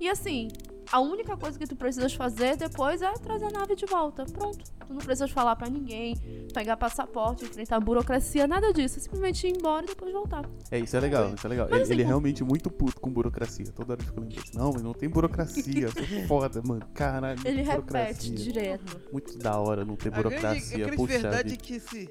E 0.00 0.08
assim, 0.08 0.48
a 0.92 1.00
única 1.00 1.36
coisa 1.36 1.58
que 1.58 1.66
tu 1.66 1.76
precisas 1.76 2.14
fazer 2.14 2.56
depois 2.56 3.02
é 3.02 3.12
trazer 3.14 3.46
a 3.46 3.50
nave 3.50 3.74
de 3.74 3.86
volta. 3.86 4.24
Pronto. 4.24 4.58
Tu 4.86 4.92
não 4.92 4.98
precisas 4.98 5.30
falar 5.30 5.56
pra 5.56 5.68
ninguém, 5.68 6.16
pegar 6.54 6.76
passaporte, 6.76 7.44
enfrentar 7.44 7.80
burocracia, 7.80 8.46
nada 8.46 8.72
disso. 8.72 9.00
Simplesmente 9.00 9.46
ir 9.48 9.56
embora 9.56 9.84
e 9.84 9.88
depois 9.88 10.12
voltar. 10.12 10.48
É, 10.70 10.78
isso 10.78 10.96
é 10.96 11.00
legal, 11.00 11.34
isso 11.34 11.46
é 11.46 11.50
legal. 11.50 11.66
Mas 11.68 11.74
Ele, 11.74 11.82
assim, 11.82 11.92
ele 11.94 12.02
é 12.02 12.04
com- 12.04 12.08
realmente 12.08 12.44
muito 12.44 12.70
puto 12.70 13.00
com 13.00 13.10
burocracia. 13.10 13.66
Toda 13.74 13.94
hora 13.94 14.02
fica 14.02 14.20
lembrando 14.20 14.40
assim, 14.42 14.56
não, 14.58 14.72
mas 14.72 14.82
não 14.82 14.92
tem 14.92 15.08
burocracia. 15.08 15.86
Isso 15.88 15.98
é 16.14 16.26
foda, 16.28 16.62
mano. 16.64 16.82
Caralho, 16.94 17.40
Ele 17.44 17.62
burocracia. 17.64 18.06
repete 18.08 18.30
direto. 18.30 19.00
Muito 19.12 19.36
da 19.38 19.58
hora 19.58 19.84
não 19.84 19.96
ter 19.96 20.08
A 20.08 20.10
grande, 20.12 20.26
a 20.36 20.40
burocracia. 20.40 20.86
grande 20.86 21.06
verdade 21.06 21.54
é 21.54 21.56
que 21.56 21.74
esse. 21.74 22.08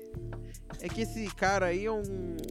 É 0.82 0.90
que 0.90 1.02
esse 1.02 1.28
cara 1.36 1.68
aí 1.68 1.86
é 1.86 1.92
um, 1.92 2.04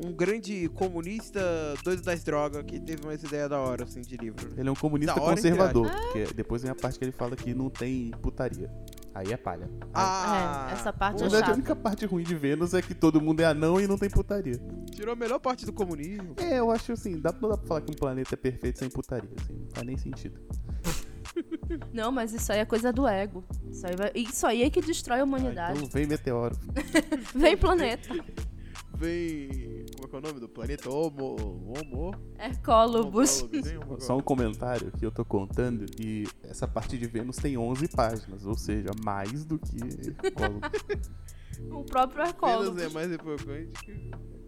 um 0.06 0.10
grande 0.12 0.68
comunista 0.70 1.40
doido 1.84 2.02
das 2.02 2.24
drogas 2.24 2.64
que 2.64 2.80
teve 2.80 3.02
uma 3.04 3.12
ideia 3.12 3.48
da 3.48 3.58
hora, 3.60 3.84
assim, 3.84 4.00
de 4.00 4.16
livro. 4.16 4.48
Ele 4.56 4.66
é 4.68 4.72
um 4.72 4.74
comunista 4.74 5.14
Da 5.14 5.20
hora, 5.22 5.36
conservador. 5.36 5.90
Porque 6.14 6.32
depois 6.32 6.62
vem 6.62 6.70
a 6.70 6.74
parte 6.76 6.96
que 6.96 7.04
ele 7.04 7.10
fala 7.12 7.34
que 7.34 7.52
não 7.52 7.68
tem 7.68 8.12
putaria. 8.22 8.70
Aí 9.12 9.32
é 9.32 9.36
palha. 9.36 9.68
Ah, 9.92 10.68
É, 10.70 10.74
essa 10.74 10.92
parte 10.92 11.18
Na 11.20 11.26
é 11.26 11.28
verdade, 11.28 11.42
a 11.42 11.46
chata. 11.46 11.58
única 11.58 11.74
parte 11.76 12.06
ruim 12.06 12.22
de 12.22 12.34
Vênus 12.36 12.72
é 12.72 12.80
que 12.80 12.94
todo 12.94 13.20
mundo 13.20 13.40
é 13.40 13.44
anão 13.46 13.80
e 13.80 13.86
não 13.88 13.98
tem 13.98 14.08
putaria. 14.08 14.60
tirou 14.92 15.12
a 15.12 15.16
melhor 15.16 15.40
parte 15.40 15.66
do 15.66 15.72
comunismo. 15.72 16.34
É, 16.36 16.58
eu 16.60 16.70
acho 16.70 16.92
assim, 16.92 17.20
dá, 17.20 17.32
não 17.40 17.48
dá 17.48 17.56
pra 17.58 17.66
falar 17.66 17.80
que 17.80 17.90
um 17.90 17.94
planeta 17.96 18.34
é 18.34 18.36
perfeito 18.36 18.78
sem 18.78 18.88
putaria, 18.88 19.28
assim, 19.40 19.54
não 19.54 19.68
faz 19.70 19.86
nem 19.86 19.96
sentido. 19.96 20.40
Não, 21.92 22.12
mas 22.12 22.32
isso 22.32 22.52
aí 22.52 22.60
é 22.60 22.64
coisa 22.64 22.92
do 22.92 23.08
ego. 23.08 23.42
Isso 23.68 23.84
aí, 23.84 23.96
vai- 23.96 24.12
isso 24.14 24.46
aí 24.46 24.62
é 24.62 24.70
que 24.70 24.80
destrói 24.80 25.18
a 25.18 25.22
Ah, 25.22 25.24
humanidade. 25.24 25.78
então 25.78 25.88
vem 25.90 26.06
meteoro. 26.06 26.56
Vem 27.34 27.56
planeta. 27.56 28.08
Vem. 28.96 29.84
Como 29.96 30.06
é 30.06 30.08
que 30.08 30.14
é 30.16 30.18
o 30.18 30.22
nome 30.22 30.40
do 30.40 30.48
planeta? 30.48 30.88
Homo. 30.90 31.36
Homo. 31.76 32.14
Hein? 33.52 33.78
Homo- 33.78 34.00
Só 34.00 34.16
um 34.16 34.20
comentário 34.22 34.90
que 34.92 35.04
eu 35.04 35.10
tô 35.10 35.24
contando 35.24 35.84
e 36.00 36.24
essa 36.44 36.66
parte 36.68 36.96
de 36.98 37.06
Vênus 37.06 37.36
tem 37.36 37.56
11 37.58 37.88
páginas, 37.88 38.44
ou 38.46 38.56
seja, 38.56 38.90
mais 39.04 39.44
do 39.44 39.58
que. 39.58 39.76
O 41.70 41.84
próprio 41.84 42.18
Vênus 42.24 42.28
Hercólobos. 42.34 42.82
é 42.82 42.88
mais 42.88 43.12
importante 43.12 43.70
que 43.84 43.92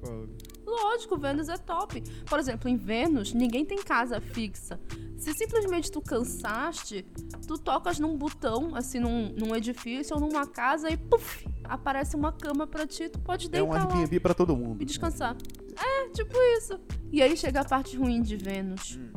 ecólogo. 0.03 0.37
Lógico, 0.67 1.17
Vênus 1.17 1.49
é 1.49 1.57
top. 1.57 2.03
Por 2.29 2.39
exemplo, 2.39 2.69
em 2.69 2.77
Vênus, 2.77 3.33
ninguém 3.33 3.65
tem 3.65 3.79
casa 3.83 4.21
fixa. 4.21 4.79
Se 5.17 5.33
simplesmente 5.35 5.91
tu 5.91 6.01
cansaste, 6.03 7.05
tu 7.47 7.57
tocas 7.59 7.99
num 8.01 8.17
botão, 8.19 8.75
assim, 8.75 8.99
num, 8.99 9.33
num 9.33 9.55
edifício 9.55 10.15
ou 10.17 10.21
numa 10.21 10.47
casa 10.49 10.91
e 10.91 10.97
puf, 10.97 11.47
aparece 11.69 12.17
uma 12.17 12.33
cama 12.33 12.67
pra 12.67 12.87
ti, 12.87 13.09
tu 13.09 13.19
pode 13.21 13.47
É 13.47 13.63
um 13.63 13.69
deitar 13.69 13.89
lá 13.89 13.95
Airbnb 13.95 14.21
pra 14.21 14.35
todo 14.35 14.57
mundo. 14.57 14.83
e 14.83 14.85
descansar. 14.85 15.37
É, 15.77 16.09
tipo 16.11 16.37
isso. 16.59 16.79
E 17.13 17.21
aí 17.23 17.37
chega 17.37 17.61
a 17.61 17.65
parte 17.65 17.97
ruim 17.97 18.23
de 18.23 18.37
Vênus. 18.37 18.99
Hum. 19.01 19.11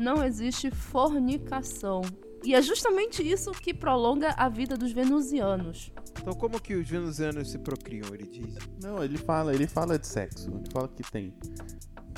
Não 0.00 0.24
existe 0.24 0.70
fornicação. 0.70 2.00
E 2.44 2.54
é 2.56 2.60
justamente 2.62 3.22
isso 3.22 3.52
que 3.52 3.72
prolonga 3.72 4.34
a 4.36 4.48
vida 4.48 4.76
dos 4.76 4.90
venusianos. 4.90 5.92
Então 6.20 6.32
como 6.34 6.60
que 6.60 6.74
os 6.74 6.88
venusianos 6.88 7.50
se 7.52 7.58
procriam, 7.58 8.12
ele 8.12 8.26
diz? 8.26 8.56
Não, 8.82 9.02
ele 9.04 9.16
fala, 9.16 9.54
ele 9.54 9.66
fala 9.68 9.96
de 9.98 10.06
sexo, 10.08 10.50
ele 10.50 10.64
fala 10.72 10.88
que 10.88 11.02
tem. 11.08 11.32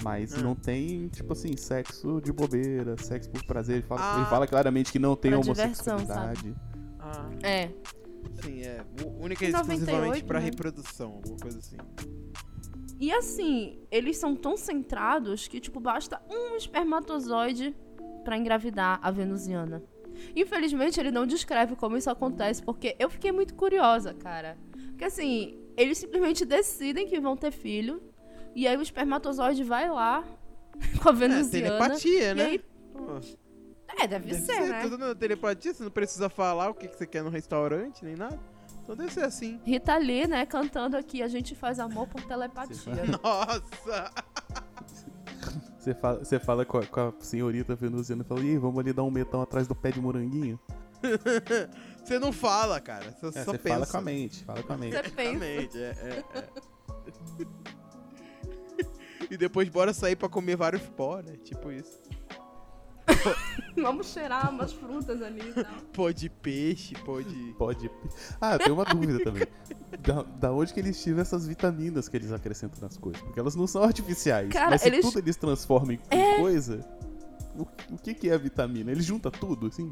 Mas 0.02 0.32
Hum. 0.34 0.42
não 0.42 0.54
tem, 0.54 1.08
tipo 1.08 1.32
assim, 1.34 1.56
sexo 1.56 2.20
de 2.22 2.32
bobeira, 2.32 2.96
sexo 2.98 3.30
por 3.30 3.44
prazer. 3.44 3.76
Ele 3.76 3.86
fala, 3.86 4.00
Ah. 4.02 4.16
ele 4.18 4.26
fala 4.26 4.46
claramente 4.46 4.90
que 4.90 4.98
não 4.98 5.14
tem 5.14 5.30
Pra 5.32 5.40
diversão, 5.40 5.96
homossexualidade. 5.96 6.54
Ah, 6.98 7.30
É. 7.42 7.70
sim, 8.42 8.62
é. 8.62 8.84
Única 9.20 9.44
e 9.44 9.48
Em 9.48 9.50
exclusivamente 9.50 9.80
98, 9.92 10.24
pra 10.26 10.38
né? 10.38 10.44
reprodução, 10.46 11.12
alguma 11.12 11.36
coisa 11.38 11.58
assim. 11.58 11.76
E 13.00 13.12
assim, 13.12 13.78
eles 13.90 14.16
são 14.16 14.34
tão 14.36 14.56
centrados 14.56 15.48
que, 15.48 15.60
tipo, 15.60 15.80
basta 15.80 16.22
um 16.30 16.54
espermatozoide 16.56 17.74
pra 18.24 18.36
engravidar 18.38 18.98
a 19.02 19.10
venusiana. 19.10 19.82
Infelizmente, 20.34 20.98
ele 21.00 21.10
não 21.10 21.26
descreve 21.26 21.74
como 21.76 21.96
isso 21.96 22.08
acontece, 22.08 22.62
porque 22.62 22.94
eu 22.98 23.10
fiquei 23.10 23.32
muito 23.32 23.54
curiosa, 23.54 24.14
cara. 24.14 24.56
Porque 24.90 25.04
assim, 25.04 25.58
eles 25.76 25.98
simplesmente 25.98 26.44
decidem 26.44 27.06
que 27.06 27.18
vão 27.20 27.36
ter 27.36 27.50
filho, 27.50 28.00
e 28.54 28.66
aí 28.68 28.76
o 28.76 28.82
espermatozoide 28.82 29.64
vai 29.64 29.90
lá 29.90 30.24
com 31.02 31.08
a 31.08 31.12
É, 31.12 31.14
venusiana. 31.16 31.66
telepatia, 31.66 32.30
e 32.30 32.34
né? 32.34 32.44
aí, 32.44 32.58
Pô, 32.92 33.20
é, 33.98 34.06
deve, 34.06 34.26
deve 34.30 34.40
ser, 34.44 34.54
ser 34.54 34.68
né? 34.68 34.82
tudo 34.82 34.98
na 34.98 35.14
telepatia, 35.14 35.72
você 35.74 35.82
não 35.82 35.90
precisa 35.90 36.28
falar 36.28 36.70
o 36.70 36.74
que, 36.74 36.88
que 36.88 36.96
você 36.96 37.06
quer 37.06 37.22
no 37.22 37.30
restaurante, 37.30 38.04
nem 38.04 38.16
nada. 38.16 38.38
Então 38.82 38.94
deve 38.94 39.12
ser 39.12 39.24
assim. 39.24 39.60
Rita 39.64 39.96
Lee, 39.96 40.26
né, 40.26 40.44
cantando 40.46 40.96
aqui, 40.96 41.22
a 41.22 41.28
gente 41.28 41.54
faz 41.54 41.78
amor 41.78 42.06
por 42.08 42.22
telepatia. 42.22 42.76
Nossa! 43.22 44.12
Você 45.78 45.92
fala, 45.94 46.18
você 46.24 46.38
fala 46.40 46.64
com, 46.64 46.78
a, 46.78 46.86
com 46.86 46.98
a 46.98 47.12
senhorita 47.20 47.74
venusiana 47.74 48.22
e 48.22 48.26
fala, 48.26 48.40
Ih, 48.40 48.56
vamos 48.56 48.78
ali 48.78 48.90
dar 48.90 49.02
um 49.02 49.10
metão 49.10 49.42
atrás 49.42 49.68
do 49.68 49.74
pé 49.74 49.90
de 49.90 50.00
moranguinho? 50.00 50.58
Você 52.02 52.18
não 52.18 52.32
fala, 52.32 52.80
cara. 52.80 53.14
Você 53.20 53.38
É, 53.38 53.44
só 53.44 53.52
você 53.52 53.58
pensa. 53.58 53.74
fala 53.74 53.86
com 53.86 53.96
a 53.98 54.00
mente, 54.00 54.44
fala 54.44 54.62
com 54.62 54.72
a 54.72 54.76
mente. 54.78 54.96
Você 54.96 55.10
pensa. 55.10 55.44
É, 55.78 55.80
é, 55.82 56.24
é. 56.38 56.44
e 59.30 59.36
depois 59.36 59.68
bora 59.68 59.92
sair 59.92 60.16
pra 60.16 60.26
comer 60.26 60.56
vários 60.56 60.82
pó, 60.82 61.18
né? 61.20 61.36
Tipo 61.44 61.70
isso. 61.70 62.00
Vamos 63.76 64.06
cheirar 64.08 64.50
umas 64.50 64.72
frutas 64.72 65.20
ali 65.22 65.40
e 65.40 65.52
tal. 65.52 65.72
Pó 65.92 66.10
de 66.10 66.28
peixe, 66.28 66.94
pó 67.04 67.20
de... 67.20 67.54
Pode. 67.58 67.90
Ah, 68.40 68.54
eu 68.54 68.58
tenho 68.58 68.74
uma 68.74 68.84
dúvida 68.84 69.22
também. 69.22 69.46
Da, 70.00 70.22
da 70.22 70.52
onde 70.52 70.72
que 70.72 70.80
eles 70.80 71.00
tiram 71.02 71.20
essas 71.20 71.46
vitaminas 71.46 72.08
que 72.08 72.16
eles 72.16 72.32
acrescentam 72.32 72.80
nas 72.80 72.96
coisas? 72.96 73.20
Porque 73.22 73.38
elas 73.38 73.54
não 73.54 73.66
são 73.66 73.82
artificiais. 73.82 74.48
Cara, 74.50 74.70
mas 74.70 74.82
se 74.82 74.88
eles- 74.88 75.04
tudo 75.04 75.18
eles 75.18 75.36
transformam 75.36 75.92
em 75.92 76.00
em 76.10 76.36
coisa, 76.40 76.80
o, 77.56 77.62
o 77.94 77.98
que, 78.02 78.14
que 78.14 78.28
é 78.30 78.34
a 78.34 78.38
vitamina? 78.38 78.90
Eles 78.90 79.04
juntam 79.04 79.30
tudo, 79.30 79.66
assim? 79.66 79.90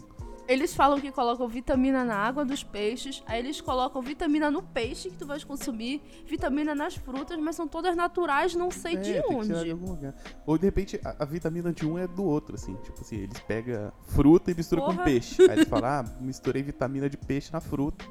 Eles 0.53 0.75
falam 0.75 1.01
que 1.01 1.11
colocam 1.11 1.49
vitamina 1.49 2.05
na 2.05 2.15
água 2.15 2.45
dos 2.45 2.63
peixes, 2.63 3.23
aí 3.27 3.39
eles 3.39 3.59
colocam 3.61 4.03
vitamina 4.03 4.51
no 4.51 4.63
peixe 4.63 5.09
que 5.09 5.17
tu 5.17 5.27
vais 5.27 5.43
consumir, 5.43 6.03
vitamina 6.27 6.75
nas 6.75 6.95
frutas, 6.95 7.39
mas 7.41 7.57
são 7.57 7.67
todas 7.67 7.97
naturais, 7.97 8.55
não 8.55 8.71
sei 8.71 8.97
é, 8.97 9.01
de 9.01 9.13
de 9.15 9.23
onde. 9.35 9.71
algum 9.71 9.91
lugar. 9.91 10.15
Ou 10.45 10.59
de 10.59 10.67
repente 10.67 11.01
a, 11.03 11.23
a 11.23 11.25
vitamina 11.25 11.73
de 11.73 11.87
um 11.87 11.97
é 11.99 12.07
do 12.07 12.23
outro, 12.23 12.55
assim. 12.55 12.75
Tipo 12.83 13.01
assim, 13.01 13.17
eles 13.17 13.39
pegam 13.41 13.91
fruta 14.09 14.51
e 14.51 14.55
misturam 14.55 14.85
com 14.85 14.97
peixe. 14.97 15.41
Aí 15.43 15.57
eles 15.57 15.69
falam, 15.69 15.89
ah, 15.89 16.05
misturei 16.21 16.63
vitamina 16.63 17.09
de 17.09 17.17
peixe 17.17 17.51
na 17.51 17.61
fruta. 17.61 18.05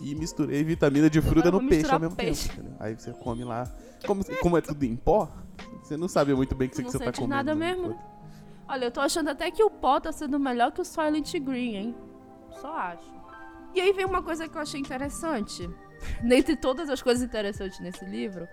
E 0.00 0.14
misturei 0.14 0.64
vitamina 0.64 1.10
de 1.10 1.20
fruta 1.20 1.50
no 1.50 1.68
peixe 1.68 1.90
ao 1.90 2.00
mesmo 2.00 2.16
peixe. 2.16 2.48
tempo. 2.48 2.60
entendeu? 2.60 2.76
Aí 2.80 2.94
você 2.94 3.12
come 3.12 3.44
lá. 3.44 3.70
Como, 4.06 4.24
como 4.40 4.56
é 4.56 4.60
tudo 4.60 4.82
em 4.82 4.96
pó, 4.96 5.30
você 5.82 5.96
não 5.96 6.08
sabe 6.08 6.34
muito 6.34 6.54
bem 6.54 6.68
o 6.68 6.70
que, 6.70 6.76
que 6.78 6.82
não 6.82 6.90
você 6.90 6.98
tá 6.98 7.04
sente 7.04 7.16
comendo. 7.20 7.34
nada 7.34 7.54
né? 7.54 7.74
mesmo? 7.74 7.96
Olha, 8.68 8.86
eu 8.86 8.90
tô 8.90 9.00
achando 9.00 9.28
até 9.30 9.50
que 9.50 9.62
o 9.62 9.70
pó 9.70 10.00
tá 10.00 10.12
sendo 10.12 10.38
melhor 10.38 10.72
que 10.72 10.80
o 10.80 10.84
Silent 10.84 11.32
Green, 11.38 11.74
hein? 11.74 11.96
Só 12.60 12.72
acho. 12.72 13.12
E 13.74 13.80
aí 13.80 13.92
vem 13.92 14.04
uma 14.04 14.22
coisa 14.22 14.48
que 14.48 14.56
eu 14.56 14.60
achei 14.62 14.80
interessante. 14.80 15.68
Dentre 16.22 16.56
todas 16.56 16.88
as 16.88 17.02
coisas 17.02 17.22
interessantes 17.22 17.80
nesse 17.80 18.04
livro, 18.04 18.48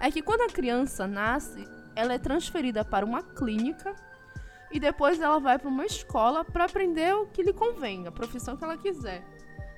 é 0.00 0.10
que 0.10 0.22
quando 0.22 0.42
a 0.42 0.52
criança 0.52 1.06
nasce, 1.06 1.66
ela 1.94 2.14
é 2.14 2.18
transferida 2.18 2.84
para 2.84 3.04
uma 3.04 3.22
clínica 3.22 3.94
e 4.70 4.80
depois 4.80 5.20
ela 5.20 5.38
vai 5.38 5.58
para 5.58 5.68
uma 5.68 5.84
escola 5.84 6.44
para 6.44 6.64
aprender 6.64 7.14
o 7.14 7.26
que 7.26 7.42
lhe 7.42 7.52
convém, 7.52 8.06
a 8.06 8.12
profissão 8.12 8.56
que 8.56 8.64
ela 8.64 8.76
quiser. 8.76 9.22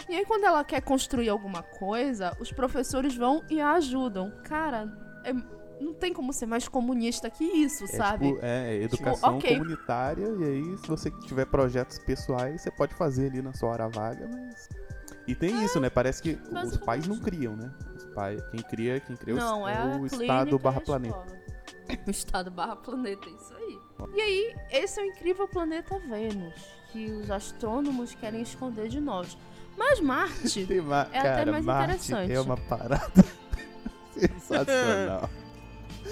E 0.09 0.15
aí 0.15 0.25
quando 0.25 0.45
ela 0.45 0.63
quer 0.63 0.81
construir 0.83 1.29
alguma 1.29 1.63
coisa, 1.63 2.37
os 2.39 2.53
professores 2.53 3.17
vão 3.17 3.43
e 3.51 3.61
a 3.61 3.73
ajudam. 3.73 4.31
Cara, 4.45 4.93
é- 5.25 5.33
não 5.85 5.95
tem 5.95 6.13
como 6.13 6.33
ser 6.33 6.47
mais 6.47 6.67
comunista 6.69 7.29
que 7.31 7.45
isso, 7.45 7.85
É, 7.85 7.89
sabe? 7.89 8.33
tipo, 8.33 8.39
é, 8.45 8.83
educação 8.83 9.37
ok. 9.37 9.57
comunitária, 9.57 10.27
e 10.41 10.45
aí 10.45 10.79
se 10.79 10.87
você 10.89 11.11
tiver 11.11 11.45
projetos 11.47 11.99
pessoais, 11.99 12.63
você 12.63 12.71
pode 12.71 12.95
fazer 12.95 13.27
ali 13.31 13.43
na 13.43 13.53
sua 13.53 13.71
hora 13.71 13.89
vaga, 13.89 14.29
mas. 14.29 14.69
E 15.27 15.35
tem 15.35 15.65
isso, 15.65 15.81
né? 15.81 15.89
Parece 15.89 16.23
que 16.23 16.39
os 16.65 16.77
pais 16.79 17.07
não 17.07 17.19
criam, 17.19 17.57
né? 17.57 17.73
Os 17.97 18.05
pais, 18.07 18.43
quem 18.51 18.61
cria, 18.61 19.01
quem 19.01 19.17
cria 19.17 19.35
Não, 19.35 19.67
é, 19.67 19.75
é, 19.75 19.85
o 19.97 20.09
clínica 20.09 20.23
estado 20.23 20.59
barra 20.59 20.81
planeta. 20.81 21.45
O 22.07 22.11
estado 22.11 22.51
barra 22.51 22.77
planeta, 22.77 23.29
isso 23.29 23.55
aí. 23.55 23.79
E 24.15 24.21
aí, 24.21 24.55
esse 24.71 24.99
é 24.99 25.03
o 25.03 25.07
incrível 25.07 25.47
planeta 25.47 25.99
Vênus, 25.99 26.55
que 26.91 27.11
os 27.11 27.31
astrônomos 27.31 28.15
querem 28.15 28.41
esconder 28.41 28.89
de 28.89 29.01
nós. 29.01 29.37
Mas 29.77 30.01
Marte, 30.01 30.65
Tem 30.67 30.79
É 30.79 31.03
até 31.03 31.21
cara, 31.23 31.53
mais 31.53 31.65
Marte 31.65 31.95
interessante. 32.11 32.33
é 32.33 32.41
uma 32.41 32.57
parada 32.57 33.25
sensacional. 34.17 35.29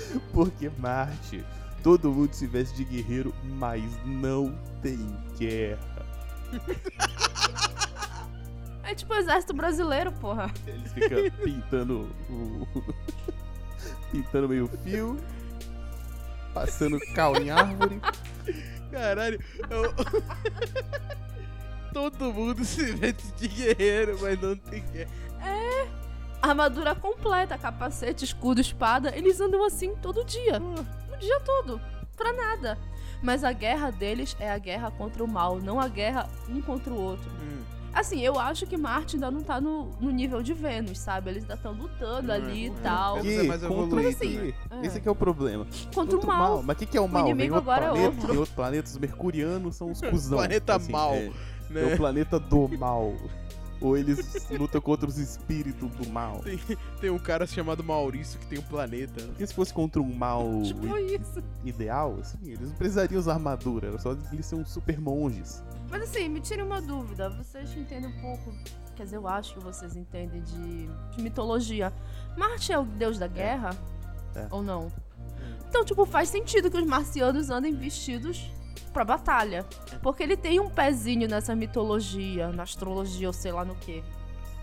Porque 0.32 0.70
Marte, 0.78 1.44
todo 1.82 2.12
mundo 2.12 2.32
se 2.32 2.46
veste 2.46 2.76
de 2.76 2.84
guerreiro, 2.84 3.34
mas 3.44 3.82
não 4.04 4.56
tem 4.82 4.98
guerra. 5.38 6.06
é 8.84 8.94
tipo 8.94 9.12
o 9.12 9.16
exército 9.16 9.54
brasileiro, 9.54 10.12
porra. 10.12 10.52
Eles 10.66 10.92
ficam 10.92 11.30
pintando 11.44 12.10
o. 12.28 12.68
pintando 14.12 14.48
meio 14.48 14.68
fio, 14.84 15.16
passando 16.52 16.98
cal 17.14 17.36
em 17.36 17.50
árvore. 17.50 18.00
Caralho, 18.90 19.42
eu... 19.70 19.94
Todo 21.94 22.32
mundo 22.32 22.64
se 22.64 22.92
veste 22.92 23.32
de 23.32 23.48
guerreiro, 23.48 24.18
mas 24.20 24.40
não 24.40 24.56
tem 24.56 24.84
guerra. 24.92 25.10
Armadura 26.42 26.94
completa, 26.94 27.56
capacete, 27.56 28.24
escudo, 28.24 28.60
espada, 28.60 29.16
eles 29.16 29.40
andam 29.40 29.64
assim 29.64 29.94
todo 30.02 30.24
dia. 30.24 30.60
O 30.60 31.16
dia 31.18 31.38
todo. 31.40 31.80
Pra 32.16 32.32
nada. 32.32 32.76
Mas 33.22 33.44
a 33.44 33.52
guerra 33.52 33.90
deles 33.90 34.36
é 34.40 34.50
a 34.50 34.58
guerra 34.58 34.90
contra 34.90 35.22
o 35.22 35.28
mal, 35.28 35.60
não 35.60 35.78
a 35.80 35.86
guerra 35.86 36.28
um 36.48 36.60
contra 36.60 36.92
o 36.92 37.00
outro. 37.00 37.30
Hum. 37.40 37.62
Assim, 37.94 38.20
eu 38.22 38.38
acho 38.40 38.66
que 38.66 38.76
Marte 38.76 39.16
ainda 39.16 39.30
não 39.30 39.42
tá 39.42 39.60
no, 39.60 39.90
no 40.00 40.10
nível 40.10 40.42
de 40.42 40.54
Vênus, 40.54 40.98
sabe? 40.98 41.28
Eles 41.30 41.42
ainda 41.42 41.54
estão 41.54 41.72
lutando 41.72 42.32
É, 42.32 42.36
ali 42.36 42.64
e 42.64 42.68
é. 42.68 42.72
tal. 42.82 43.20
Vênus 43.22 43.32
é 43.38 43.42
mais 43.46 43.60
contra 43.62 44.00
evoluído, 44.00 44.08
o 44.08 44.18
quê? 44.18 44.54
né? 44.70 44.78
É. 44.82 44.86
Esse 44.86 44.96
aqui 44.98 45.06
é 45.08 45.10
o 45.10 45.14
problema. 45.14 45.66
Contra 45.94 46.18
o 46.18 46.26
mal. 46.26 46.62
Mas 46.62 46.74
o 46.76 46.78
que, 46.78 46.86
que 46.86 46.96
é 46.96 47.00
o 47.00 47.06
mal? 47.06 47.24
Vem 47.24 47.32
inimigo 47.32 47.54
outro 47.56 47.70
agora 47.70 47.84
é 47.86 47.90
planeta, 47.90 48.08
outro. 48.14 48.28
Tem 48.28 48.38
outro 48.38 48.54
planeta, 48.54 48.88
os 48.88 48.98
mercurianos 48.98 49.76
são 49.76 49.90
os 49.90 50.00
cuzão. 50.02 50.38
Planeta 50.38 50.74
assim, 50.74 50.90
mal, 50.90 51.12
É, 51.12 51.30
Né? 51.70 51.90
é 51.90 51.94
o 51.94 51.96
planeta 51.98 52.40
do 52.40 52.66
mal. 52.78 53.12
Ou 53.82 53.96
eles 53.96 54.48
lutam 54.50 54.80
contra 54.80 55.08
os 55.08 55.18
espíritos 55.18 55.90
do 55.90 56.08
mal. 56.08 56.40
Tem 57.00 57.10
um 57.10 57.18
cara 57.18 57.46
chamado 57.46 57.82
Maurício 57.82 58.38
que 58.38 58.46
tem 58.46 58.58
um 58.58 58.62
planeta. 58.62 59.22
Porque 59.26 59.46
se 59.46 59.52
fosse 59.54 59.72
contra 59.74 60.00
um 60.00 60.14
mal 60.14 60.46
Tipo 60.62 60.96
isso. 60.98 61.42
ideal, 61.64 62.16
assim, 62.20 62.38
eles 62.44 62.68
não 62.70 62.76
precisariam 62.76 63.18
usar 63.18 63.34
armadura, 63.34 63.88
era 63.88 63.98
só 63.98 64.16
eles 64.32 64.46
serem 64.46 64.64
super 64.64 65.00
monges. 65.00 65.62
Mas 65.90 66.04
assim, 66.04 66.28
me 66.28 66.40
tire 66.40 66.62
uma 66.62 66.80
dúvida. 66.80 67.28
Vocês 67.30 67.76
entendem 67.76 68.08
um 68.08 68.20
pouco. 68.20 68.52
Quer 68.94 69.04
dizer, 69.04 69.16
eu 69.16 69.26
acho 69.26 69.54
que 69.54 69.60
vocês 69.60 69.96
entendem 69.96 70.42
de, 70.42 70.86
de 71.16 71.22
mitologia. 71.22 71.92
Marte 72.36 72.72
é 72.72 72.78
o 72.78 72.84
deus 72.84 73.18
da 73.18 73.26
guerra? 73.26 73.70
É. 74.34 74.46
Ou 74.50 74.62
não? 74.62 74.90
Então, 75.68 75.84
tipo, 75.84 76.04
faz 76.06 76.28
sentido 76.28 76.70
que 76.70 76.76
os 76.76 76.86
marcianos 76.86 77.50
andem 77.50 77.74
vestidos 77.74 78.50
pra 78.92 79.04
batalha. 79.04 79.64
Porque 80.02 80.22
ele 80.22 80.36
tem 80.36 80.60
um 80.60 80.68
pezinho 80.70 81.28
nessa 81.28 81.54
mitologia, 81.56 82.48
na 82.52 82.62
astrologia 82.62 83.26
ou 83.28 83.32
sei 83.32 83.50
lá 83.52 83.64
no 83.64 83.74
que. 83.74 84.02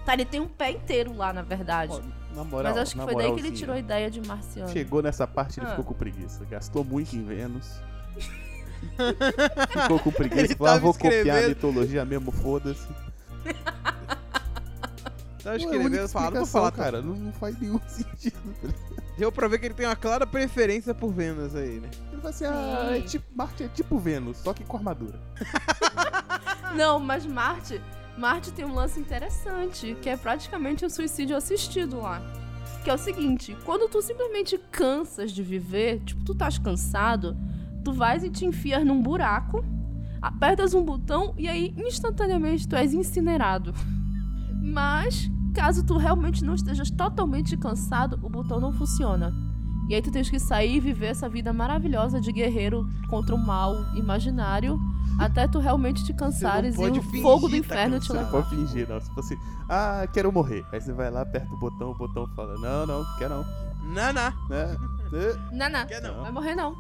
Tá, 0.06 0.14
ele 0.14 0.26
tem 0.26 0.40
um 0.40 0.48
pé 0.48 0.72
inteiro 0.72 1.16
lá, 1.16 1.34
na 1.34 1.42
verdade. 1.42 1.94
Ó, 1.94 2.36
na 2.36 2.44
moral, 2.44 2.74
Mas 2.74 2.82
acho 2.84 2.96
que 2.96 3.02
foi 3.02 3.16
daí 3.16 3.34
que 3.34 3.40
ele 3.40 3.52
tirou 3.52 3.76
a 3.76 3.80
ideia 3.80 4.10
de 4.10 4.22
marciano. 4.26 4.70
Chegou 4.72 5.02
nessa 5.02 5.28
parte, 5.28 5.60
ele 5.60 5.68
Ah. 5.68 5.72
ficou 5.72 5.86
com 5.86 5.94
preguiça. 5.94 6.46
Gastou 6.46 6.84
muito 6.84 7.16
em 7.16 7.24
Vênus. 7.24 7.68
ficou 9.82 10.00
com 10.00 10.12
preguiça. 10.12 10.56
Falou, 10.56 10.68
ah, 10.68 10.76
tava 10.76 10.80
vou 10.82 10.94
copiar 10.94 11.14
a 11.14 11.18
escrevendo- 11.20 11.50
mitologia 11.50 12.06
mesmo, 12.06 12.32
foda-se. 12.32 12.88
Tá 15.44 15.44
Pô, 15.44 15.50
é 15.50 15.52
a 15.52 15.54
única 15.54 15.76
escrevendo, 15.76 16.10
fala, 16.10 16.32
não 16.32 16.38
vou 16.38 16.46
falar, 16.46 16.72
cara. 16.72 17.02
Não, 17.02 17.16
não 17.16 17.32
faz 17.34 17.60
nenhum 17.60 17.80
sentido. 17.88 18.38
Deu 19.18 19.32
pra 19.32 19.48
ver 19.48 19.60
que 19.60 19.66
ele 19.68 19.74
tem 19.74 19.86
uma 19.86 19.96
clara 19.96 20.26
preferência 20.26 20.94
por 20.94 21.12
Vênus 21.12 21.56
aí, 21.56 21.80
né? 21.80 21.90
Vai 22.20 22.34
ah, 22.44 22.98
é 22.98 23.02
tipo, 23.02 23.26
Marte 23.36 23.64
é 23.64 23.68
tipo 23.70 23.98
Vênus, 23.98 24.38
só 24.38 24.54
que 24.54 24.64
com 24.64 24.78
armadura. 24.78 25.20
Não, 26.76 27.00
mas 27.00 27.26
Marte. 27.26 27.82
Marte 28.18 28.52
tem 28.52 28.66
um 28.66 28.74
lance 28.74 29.00
interessante, 29.00 29.96
que 30.02 30.10
é 30.10 30.18
praticamente 30.18 30.86
um 30.86 30.90
suicídio 30.90 31.38
assistido 31.38 32.02
lá. 32.02 32.22
Que 32.84 32.90
é 32.90 32.94
o 32.94 32.98
seguinte, 32.98 33.56
quando 33.66 33.90
tu 33.90 34.02
simplesmente 34.02 34.58
cansas 34.72 35.32
de 35.32 35.42
viver, 35.42 36.02
tipo, 36.02 36.24
tu 36.26 36.34
estás 36.34 36.58
cansado, 36.58 37.38
tu 37.84 37.94
vais 37.94 38.24
e 38.24 38.30
te 38.30 38.46
enfias 38.46 38.86
num 38.86 39.02
buraco, 39.02 39.64
apertas 40.22 40.74
um 40.74 40.84
botão 40.84 41.34
e 41.38 41.48
aí 41.48 41.74
instantaneamente 41.78 42.68
tu 42.68 42.76
és 42.76 42.94
incinerado. 42.94 43.74
Mas, 44.62 45.30
caso 45.54 45.86
tu 45.86 45.98
realmente 45.98 46.44
não 46.44 46.56
estejas 46.56 46.92
totalmente 46.92 47.56
cansado, 47.56 48.20
o 48.22 48.30
botão 48.30 48.60
não 48.60 48.74
funciona. 48.74 49.34
E 49.90 49.96
aí 49.96 50.02
tu 50.02 50.12
tens 50.12 50.30
que 50.30 50.40
sair 50.40 50.76
e 50.76 50.80
viver 50.80 51.08
essa 51.08 51.28
vida 51.28 51.52
maravilhosa 51.52 52.22
de 52.22 52.32
guerreiro 52.32 52.88
contra 53.10 53.34
o 53.34 53.38
mal 53.38 53.76
imaginário 53.96 54.80
até 55.20 55.48
tu 55.48 55.60
realmente 55.60 56.06
te 56.06 56.14
cansares 56.14 56.78
e 56.78 56.82
o 56.82 57.22
fogo 57.22 57.48
do 57.48 57.52
tá 57.52 57.58
inferno 57.58 58.00
te 58.00 58.08
cansado. 58.08 58.26
levar. 58.26 58.32
Pode 58.32 58.50
fingir, 58.50 58.88
não. 58.88 59.02
Se 59.02 59.14
fosse, 59.14 59.38
ah, 59.68 60.08
quero 60.14 60.32
morrer. 60.32 60.66
Aí 60.72 60.80
você 60.80 60.94
vai 60.94 61.12
lá, 61.12 61.22
aperta 61.22 61.54
o 61.54 61.58
botão, 61.58 61.92
o 61.92 61.96
botão 61.96 62.26
fala, 62.36 62.58
não, 62.58 62.86
não, 62.86 63.18
quer 63.18 63.30
não. 63.30 63.44
Não, 63.84 64.14
não. 64.14 64.48
Né? 64.48 64.78
Não, 65.52 65.70
não. 65.70 65.86
Quer 65.88 66.02
não. 66.02 66.22
Vai 66.22 66.32
morrer 66.32 66.56
não. 66.56 66.74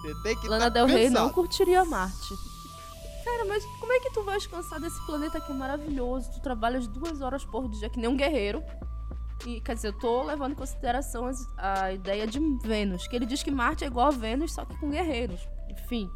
Você 0.00 0.22
tem 0.22 0.36
que 0.36 0.48
Lana 0.48 0.64
tá 0.64 0.68
Del 0.70 0.86
Rey 0.86 1.10
não 1.10 1.28
curtiria 1.30 1.84
Marte. 1.84 2.34
Cara, 3.24 3.44
mas 3.46 3.64
como 3.78 3.92
é 3.92 4.00
que 4.00 4.10
tu 4.10 4.22
vai 4.24 4.36
descansar 4.36 4.80
desse 4.80 5.00
planeta 5.06 5.40
que 5.40 5.52
é 5.52 5.54
maravilhoso? 5.54 6.30
Tu 6.32 6.40
trabalhas 6.40 6.88
duas 6.88 7.20
horas 7.20 7.44
por 7.44 7.68
dia 7.68 7.88
que 7.88 8.00
nem 8.00 8.08
um 8.08 8.16
guerreiro. 8.16 8.62
E, 9.46 9.60
quer 9.60 9.74
dizer, 9.74 9.88
eu 9.88 9.98
tô 9.98 10.22
levando 10.22 10.52
em 10.52 10.54
consideração 10.54 11.28
a 11.56 11.92
ideia 11.92 12.26
de 12.26 12.38
Vênus. 12.62 13.06
Que 13.08 13.16
ele 13.16 13.26
diz 13.26 13.42
que 13.42 13.50
Marte 13.50 13.84
é 13.84 13.88
igual 13.88 14.08
a 14.08 14.10
Vênus, 14.10 14.52
só 14.52 14.64
que 14.64 14.76
com 14.78 14.90
guerreiros. 14.90 15.40
Enfim. 15.68 16.10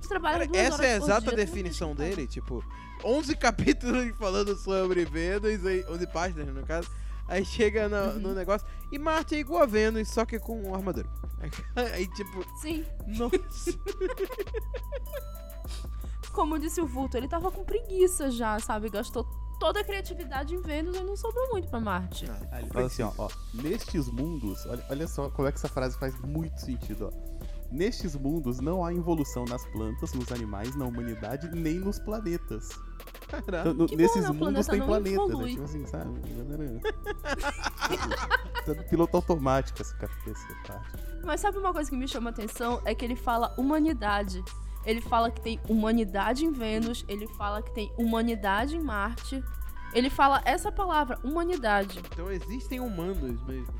Tu 0.00 0.08
trabalha 0.08 0.46
duas 0.46 0.58
essa 0.58 0.84
é 0.84 0.94
a 0.94 0.96
exata 0.96 1.28
dia, 1.28 1.36
definição 1.36 1.94
dele, 1.94 2.26
tipo, 2.26 2.64
11 3.04 3.34
capítulos 3.36 4.16
falando 4.18 4.56
sobre 4.56 5.04
Vênus, 5.04 5.64
aí, 5.66 5.84
11 5.88 6.06
páginas 6.08 6.54
no 6.54 6.64
caso. 6.66 6.88
Aí 7.28 7.44
chega 7.44 7.88
no, 7.88 8.14
Uhum. 8.14 8.18
no 8.20 8.34
negócio. 8.34 8.66
E 8.90 8.98
Marte 8.98 9.34
é 9.36 9.38
igual 9.38 9.62
a 9.62 9.66
Vênus, 9.66 10.08
só 10.08 10.24
que 10.24 10.38
com 10.38 10.74
armadura. 10.74 11.08
Aí, 11.94 12.06
tipo, 12.08 12.44
Sim. 12.60 12.84
nossa. 13.06 13.78
Como 16.32 16.58
disse 16.58 16.80
o 16.80 16.86
Vulto, 16.86 17.16
ele 17.16 17.28
tava 17.28 17.50
com 17.50 17.64
preguiça 17.64 18.30
já, 18.30 18.58
sabe? 18.58 18.88
Gastou 18.88 19.26
toda 19.62 19.78
a 19.78 19.84
criatividade 19.84 20.56
em 20.56 20.60
Vênus 20.60 20.96
e 20.96 21.04
não 21.04 21.14
sobrou 21.14 21.50
muito 21.50 21.68
pra 21.68 21.78
Marte. 21.78 22.24
Ele 22.24 22.66
fala 22.66 22.86
assim, 22.86 23.04
ó, 23.04 23.12
ó, 23.16 23.28
nestes 23.54 24.08
mundos, 24.08 24.66
olha, 24.66 24.84
olha 24.90 25.06
só 25.06 25.30
como 25.30 25.46
é 25.46 25.52
que 25.52 25.58
essa 25.58 25.68
frase 25.68 25.96
faz 26.00 26.20
muito 26.20 26.60
sentido, 26.60 27.12
ó. 27.12 27.46
Nestes 27.70 28.16
mundos 28.16 28.58
não 28.58 28.84
há 28.84 28.92
evolução 28.92 29.44
nas 29.44 29.64
plantas, 29.66 30.12
nos 30.14 30.32
animais, 30.32 30.74
na 30.74 30.84
humanidade, 30.84 31.48
nem 31.54 31.78
nos 31.78 32.00
planetas. 32.00 32.70
Caraca. 33.28 33.60
Então, 33.60 33.74
no- 33.74 33.86
Que 33.86 33.94
bom, 33.96 34.02
nesses 34.02 34.22
né? 34.24 34.28
Mundos 34.30 34.66
planeta 34.66 34.72
tem 34.72 34.82
planetas, 34.82 35.38
né? 35.38 35.46
Tipo 35.46 35.62
assim, 35.62 35.86
sabe? 35.86 36.20
Tá 38.66 38.74
piloto 38.90 39.16
automático 39.16 39.80
essa, 39.80 39.94
essa 39.94 40.54
parte. 40.66 40.98
Mas 41.24 41.40
sabe 41.40 41.58
uma 41.58 41.72
coisa 41.72 41.88
que 41.88 41.96
me 41.96 42.08
chama 42.08 42.30
a 42.30 42.32
atenção? 42.32 42.82
É 42.84 42.96
que 42.96 43.04
ele 43.04 43.16
fala 43.16 43.54
humanidade. 43.56 44.42
Ele 44.84 45.00
fala 45.00 45.30
que 45.30 45.40
tem 45.40 45.60
humanidade 45.68 46.44
em 46.44 46.52
Vênus, 46.52 47.04
ele 47.08 47.26
fala 47.28 47.62
que 47.62 47.70
tem 47.72 47.92
humanidade 47.96 48.76
em 48.76 48.80
Marte. 48.80 49.42
Ele 49.94 50.08
fala 50.10 50.40
essa 50.44 50.72
palavra, 50.72 51.18
humanidade. 51.22 52.00
Então 52.12 52.30
existem 52.30 52.80
humanos 52.80 53.42
mesmo. 53.44 53.74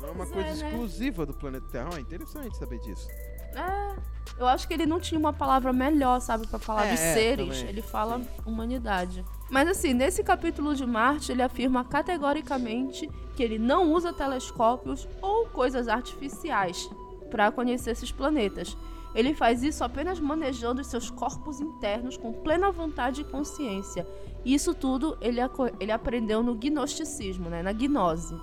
Não 0.00 0.08
é 0.08 0.12
uma 0.12 0.26
Pois 0.26 0.30
coisa 0.32 0.48
é, 0.48 0.54
né? 0.54 0.70
exclusiva 0.70 1.26
do 1.26 1.34
planeta 1.34 1.66
Terra. 1.70 1.90
Ah, 1.94 2.00
interessante 2.00 2.56
saber 2.56 2.78
disso. 2.80 3.06
É, 3.54 3.96
eu 4.38 4.46
acho 4.48 4.66
que 4.66 4.72
ele 4.72 4.86
não 4.86 4.98
tinha 4.98 5.18
uma 5.18 5.32
palavra 5.32 5.72
melhor, 5.72 6.20
sabe, 6.20 6.46
pra 6.46 6.58
falar 6.58 6.86
É, 6.86 6.92
dos 6.92 7.00
é, 7.00 7.14
seres. 7.14 7.58
também, 7.58 7.68
Ele 7.68 7.82
fala 7.82 8.18
sim. 8.18 8.26
humanidade. 8.46 9.24
Mas 9.50 9.68
assim, 9.68 9.92
nesse 9.92 10.22
capítulo 10.24 10.74
de 10.74 10.86
Marte, 10.86 11.30
ele 11.32 11.42
afirma 11.42 11.84
categoricamente 11.84 13.08
que 13.36 13.42
ele 13.42 13.58
não 13.58 13.92
usa 13.92 14.12
telescópios 14.12 15.06
ou 15.20 15.46
coisas 15.48 15.88
artificiais 15.88 16.88
para 17.30 17.50
conhecer 17.52 17.90
esses 17.90 18.10
planetas. 18.10 18.76
Ele 19.14 19.34
faz 19.34 19.62
isso 19.62 19.82
apenas 19.82 20.20
manejando 20.20 20.84
seus 20.84 21.10
corpos 21.10 21.60
internos 21.60 22.16
com 22.16 22.32
plena 22.32 22.70
vontade 22.70 23.22
e 23.22 23.24
consciência. 23.24 24.06
E 24.44 24.54
isso 24.54 24.72
tudo 24.74 25.16
ele, 25.20 25.40
ele 25.78 25.92
aprendeu 25.92 26.42
no 26.42 26.54
gnosticismo, 26.54 27.48
né, 27.48 27.62
na 27.62 27.72
gnose. 27.72 28.34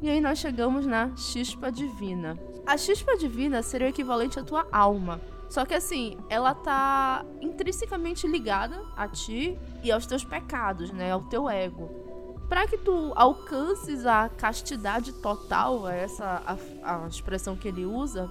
E 0.00 0.08
aí 0.08 0.20
nós 0.20 0.38
chegamos 0.38 0.86
na 0.86 1.16
chispa 1.16 1.72
divina. 1.72 2.38
A 2.66 2.76
chispa 2.76 3.16
divina 3.16 3.62
seria 3.62 3.86
o 3.86 3.90
equivalente 3.90 4.38
à 4.38 4.44
tua 4.44 4.66
alma. 4.70 5.20
Só 5.48 5.64
que 5.64 5.74
assim, 5.74 6.16
ela 6.28 6.54
tá 6.54 7.24
intrinsecamente 7.40 8.26
ligada 8.26 8.82
a 8.96 9.06
ti 9.06 9.58
e 9.82 9.92
aos 9.92 10.06
teus 10.06 10.24
pecados, 10.24 10.90
né? 10.90 11.12
Ao 11.12 11.22
teu 11.22 11.48
ego. 11.48 11.88
Para 12.48 12.66
que 12.66 12.76
tu 12.76 13.12
alcances 13.16 14.04
a 14.04 14.28
castidade 14.28 15.12
total, 15.14 15.88
é 15.88 16.02
essa 16.02 16.42
a, 16.82 17.04
a 17.04 17.08
expressão 17.08 17.56
que 17.56 17.68
ele 17.68 17.84
usa, 17.84 18.30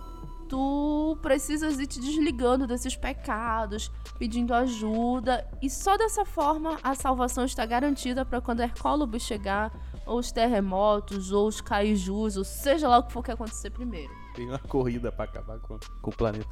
tu 0.53 1.17
precisas 1.19 1.79
ir 1.79 1.87
te 1.87 1.99
desligando 1.99 2.67
desses 2.67 2.95
pecados, 2.95 3.91
pedindo 4.19 4.53
ajuda, 4.53 5.49
e 5.63 5.67
só 5.67 5.97
dessa 5.97 6.23
forma 6.23 6.77
a 6.83 6.93
salvação 6.93 7.43
está 7.43 7.65
garantida 7.65 8.23
para 8.23 8.39
quando 8.39 8.59
Hercólobos 8.59 9.23
chegar, 9.23 9.73
ou 10.05 10.19
os 10.19 10.31
terremotos, 10.31 11.31
ou 11.31 11.47
os 11.47 11.59
kaijus, 11.59 12.37
ou 12.37 12.43
seja 12.43 12.87
lá 12.87 12.99
o 12.99 13.03
que 13.03 13.11
for 13.11 13.23
que 13.23 13.31
acontecer 13.31 13.71
primeiro. 13.71 14.13
Tem 14.35 14.47
uma 14.47 14.59
corrida 14.59 15.11
pra 15.11 15.25
acabar 15.25 15.57
com, 15.57 15.79
com 16.03 16.11
o 16.11 16.15
planeta. 16.15 16.47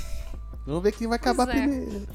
Vamos 0.64 0.82
ver 0.82 0.92
quem 0.92 1.06
vai 1.06 1.16
acabar 1.16 1.50
é. 1.50 1.52
primeiro. 1.52 2.08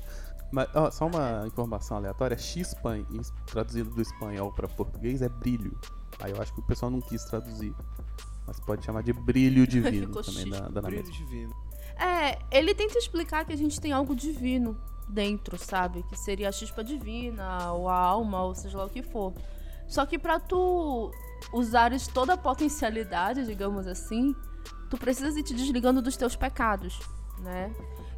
Mas, 0.51 0.67
ó, 0.73 0.89
só 0.89 1.05
uma 1.05 1.45
informação 1.45 1.97
aleatória. 1.97 2.35
X-Pan, 2.35 3.05
traduzido 3.45 3.91
do 3.91 4.01
espanhol 4.01 4.51
pra 4.51 4.67
português, 4.67 5.21
é 5.21 5.29
brilho. 5.29 5.77
Aí 6.19 6.31
eu 6.31 6.41
acho 6.41 6.51
que 6.55 6.59
o 6.59 6.63
pessoal 6.63 6.89
não 6.89 7.01
quis 7.01 7.23
traduzir. 7.25 7.75
Mas 8.45 8.59
pode 8.59 8.85
chamar 8.85 9.03
de 9.03 9.13
brilho 9.13 9.65
divino 9.65 10.07
Ficou 10.07 10.23
também 10.23 10.49
da, 10.49 10.67
da 10.67 10.81
Brilho 10.81 11.03
divino. 11.03 11.55
É, 11.95 12.39
ele 12.51 12.73
tenta 12.73 12.97
explicar 12.97 13.45
que 13.45 13.53
a 13.53 13.57
gente 13.57 13.79
tem 13.79 13.91
algo 13.91 14.15
divino 14.15 14.77
dentro, 15.07 15.57
sabe? 15.57 16.03
Que 16.03 16.17
seria 16.17 16.49
a 16.49 16.51
chispa 16.51 16.83
divina, 16.83 17.71
ou 17.73 17.87
a 17.87 17.95
alma, 17.95 18.43
ou 18.43 18.55
seja 18.55 18.77
lá 18.77 18.85
o 18.85 18.89
que 18.89 19.03
for. 19.03 19.33
Só 19.87 20.05
que 20.05 20.17
pra 20.17 20.39
tu 20.39 21.11
usares 21.53 22.07
toda 22.07 22.33
a 22.33 22.37
potencialidade, 22.37 23.45
digamos 23.45 23.85
assim, 23.85 24.35
tu 24.89 24.97
precisas 24.97 25.35
ir 25.35 25.43
te 25.43 25.53
desligando 25.53 26.01
dos 26.01 26.17
teus 26.17 26.35
pecados, 26.35 26.99
né? 27.39 27.71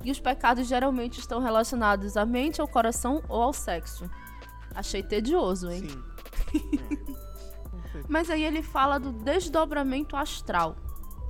E 0.03 0.11
os 0.11 0.19
pecados 0.19 0.67
geralmente 0.67 1.19
estão 1.19 1.39
relacionados 1.39 2.15
à 2.15 2.25
mente, 2.25 2.61
ao 2.61 2.67
coração 2.67 3.23
ou 3.27 3.41
ao 3.41 3.53
sexo. 3.53 4.09
Achei 4.73 5.01
tedioso, 5.01 5.69
hein? 5.71 5.87
Sim. 6.51 7.15
Mas 8.07 8.29
aí 8.29 8.43
ele 8.43 8.61
fala 8.61 8.99
do 8.99 9.11
desdobramento 9.11 10.15
astral. 10.15 10.75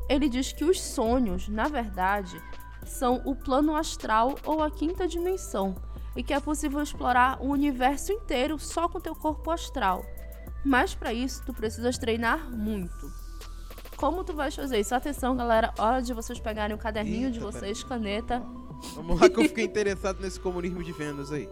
Ele 0.09 0.29
diz 0.29 0.51
que 0.53 0.63
os 0.63 0.79
sonhos, 0.81 1.47
na 1.47 1.67
verdade, 1.67 2.41
são 2.85 3.21
o 3.25 3.35
plano 3.35 3.75
astral 3.75 4.35
ou 4.45 4.61
a 4.61 4.69
quinta 4.69 5.07
dimensão, 5.07 5.75
e 6.15 6.23
que 6.23 6.33
é 6.33 6.39
possível 6.39 6.81
explorar 6.81 7.41
o 7.41 7.49
universo 7.49 8.11
inteiro 8.11 8.57
só 8.59 8.87
com 8.87 8.99
teu 8.99 9.15
corpo 9.15 9.51
astral. 9.51 10.05
Mas 10.63 10.95
para 10.95 11.13
isso 11.13 11.43
tu 11.45 11.53
precisas 11.53 11.97
treinar 11.97 12.49
muito. 12.51 13.11
Como 13.97 14.23
tu 14.23 14.33
vais 14.33 14.55
fazer 14.55 14.79
isso? 14.79 14.93
Atenção, 14.93 15.35
galera, 15.35 15.73
hora 15.77 16.01
de 16.01 16.13
vocês 16.13 16.39
pegarem 16.39 16.75
o 16.75 16.79
caderninho 16.79 17.31
de 17.31 17.39
Eita, 17.39 17.51
vocês, 17.51 17.83
caneta. 17.83 18.43
Vamos 18.93 19.19
lá 19.19 19.29
que 19.29 19.39
eu 19.39 19.43
fiquei 19.43 19.63
interessado 19.65 20.19
nesse 20.21 20.39
comunismo 20.39 20.83
de 20.83 20.91
Vênus 20.91 21.31
aí. 21.31 21.49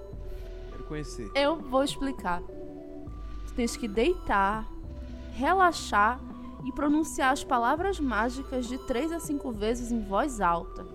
Quero 0.70 0.84
conhecer. 0.84 1.32
Eu 1.36 1.56
vou 1.58 1.84
explicar. 1.84 2.42
Tu 3.48 3.54
tens 3.56 3.78
que 3.78 3.88
deitar, 3.88 4.68
relaxar 5.34 6.20
e 6.64 6.72
pronunciar 6.72 7.34
as 7.34 7.44
palavras 7.44 8.00
mágicas 8.00 8.68
de 8.68 8.78
3 8.78 9.12
a 9.12 9.20
5 9.20 9.52
vezes 9.52 9.92
em 9.92 10.02
voz 10.02 10.40
alta. 10.40 10.86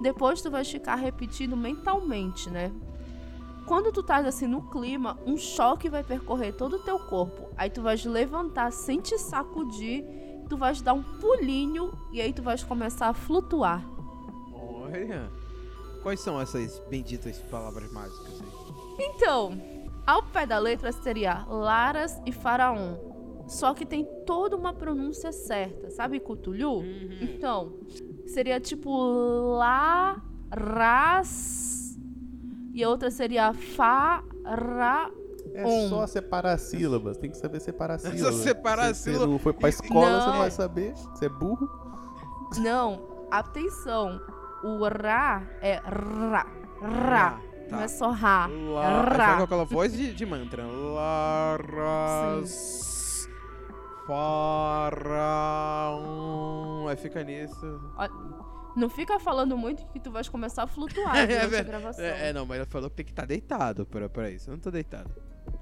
Depois 0.00 0.40
tu 0.40 0.50
vais 0.50 0.70
ficar 0.70 0.94
repetindo 0.94 1.56
mentalmente, 1.56 2.48
né? 2.48 2.72
Quando 3.66 3.92
tu 3.92 4.00
estás 4.00 4.26
assim 4.26 4.46
no 4.46 4.62
clima, 4.62 5.18
um 5.26 5.36
choque 5.36 5.88
vai 5.88 6.02
percorrer 6.02 6.54
todo 6.54 6.76
o 6.76 6.78
teu 6.78 6.98
corpo. 6.98 7.48
Aí 7.56 7.68
tu 7.68 7.82
vais 7.82 8.04
levantar 8.04 8.72
sem 8.72 9.00
te 9.00 9.18
sacudir, 9.18 10.04
tu 10.48 10.56
vais 10.56 10.80
dar 10.80 10.94
um 10.94 11.02
pulinho 11.02 11.92
e 12.10 12.20
aí 12.20 12.32
tu 12.32 12.42
vais 12.42 12.64
começar 12.64 13.08
a 13.08 13.14
flutuar. 13.14 13.84
Olha. 14.52 15.30
Quais 16.02 16.20
são 16.20 16.40
essas 16.40 16.78
benditas 16.88 17.38
palavras 17.50 17.92
mágicas 17.92 18.40
aí? 18.40 18.48
Então, 18.98 19.60
ao 20.06 20.22
pé 20.22 20.46
da 20.46 20.58
letra 20.58 20.92
seria 20.92 21.44
Laras 21.46 22.18
e 22.24 22.32
Faraon. 22.32 23.09
Só 23.50 23.74
que 23.74 23.84
tem 23.84 24.04
toda 24.24 24.56
uma 24.56 24.72
pronúncia 24.72 25.32
certa, 25.32 25.90
sabe 25.90 26.20
Cthulhu? 26.20 26.84
Então, 27.20 27.72
seria 28.26 28.60
tipo 28.60 29.56
La, 29.58 30.22
Ras 30.50 31.98
e 32.72 32.82
a 32.84 32.88
outra 32.88 33.10
seria 33.10 33.52
Fa, 33.52 34.22
Ra. 34.44 35.10
É 35.52 35.66
Um. 35.66 35.88
só 35.88 36.06
separar 36.06 36.52
as 36.52 36.60
sílabas, 36.62 37.16
tem 37.16 37.28
que 37.28 37.36
saber 37.36 37.58
separar 37.60 37.94
as 37.94 38.04
É 38.04 38.10
só 38.10 38.16
sílabas. 38.16 38.40
separar 38.40 38.84
Se 38.84 38.90
as 38.90 38.96
você 38.98 39.10
sílabas. 39.12 39.28
não 39.30 39.38
foi 39.40 39.52
pra 39.52 39.68
escola, 39.68 40.10
Não. 40.10 40.20
você 40.20 40.26
não 40.30 40.38
vai 40.38 40.50
saber. 40.52 40.92
Você 40.94 41.26
é 41.26 41.28
burro. 41.28 41.68
Não, 42.58 43.00
atenção. 43.32 44.20
O 44.62 44.78
Ra 44.86 45.42
é 45.60 45.74
Ra. 45.82 46.46
Ra. 46.80 47.30
Tá. 47.32 47.40
Não 47.76 47.80
é 47.80 47.88
só 47.88 48.10
Ra. 48.10 48.46
Lá, 48.46 48.84
É 48.84 49.00
Ra. 49.02 49.16
faz 49.16 49.36
com 49.38 49.42
aquela 49.44 49.64
voz 49.64 49.92
de, 49.92 50.14
de 50.14 50.24
mantra. 50.26 50.62
Faraon. 55.40 56.88
Aí 56.88 56.96
fica 56.96 57.22
nisso. 57.22 57.80
Não 58.76 58.88
fica 58.88 59.18
falando 59.18 59.56
muito 59.56 59.84
que 59.86 59.98
tu 60.00 60.10
vais 60.10 60.28
começar 60.28 60.62
a 60.64 60.66
flutuar 60.66 61.16
É 61.18 61.26
durante 61.26 61.44
a 61.44 61.48
verdade. 61.48 61.68
gravação. 61.68 62.04
É, 62.04 62.28
é, 62.28 62.32
não, 62.32 62.46
mas 62.46 62.58
ela 62.58 62.66
falou 62.66 62.88
que 62.90 62.96
tem 62.96 63.04
que 63.06 63.12
estar 63.12 63.26
deitado 63.26 63.84
pra, 63.86 64.08
pra 64.08 64.30
isso. 64.30 64.50
Eu 64.50 64.54
não 64.54 64.60
tô 64.60 64.70
deitado. 64.70 65.10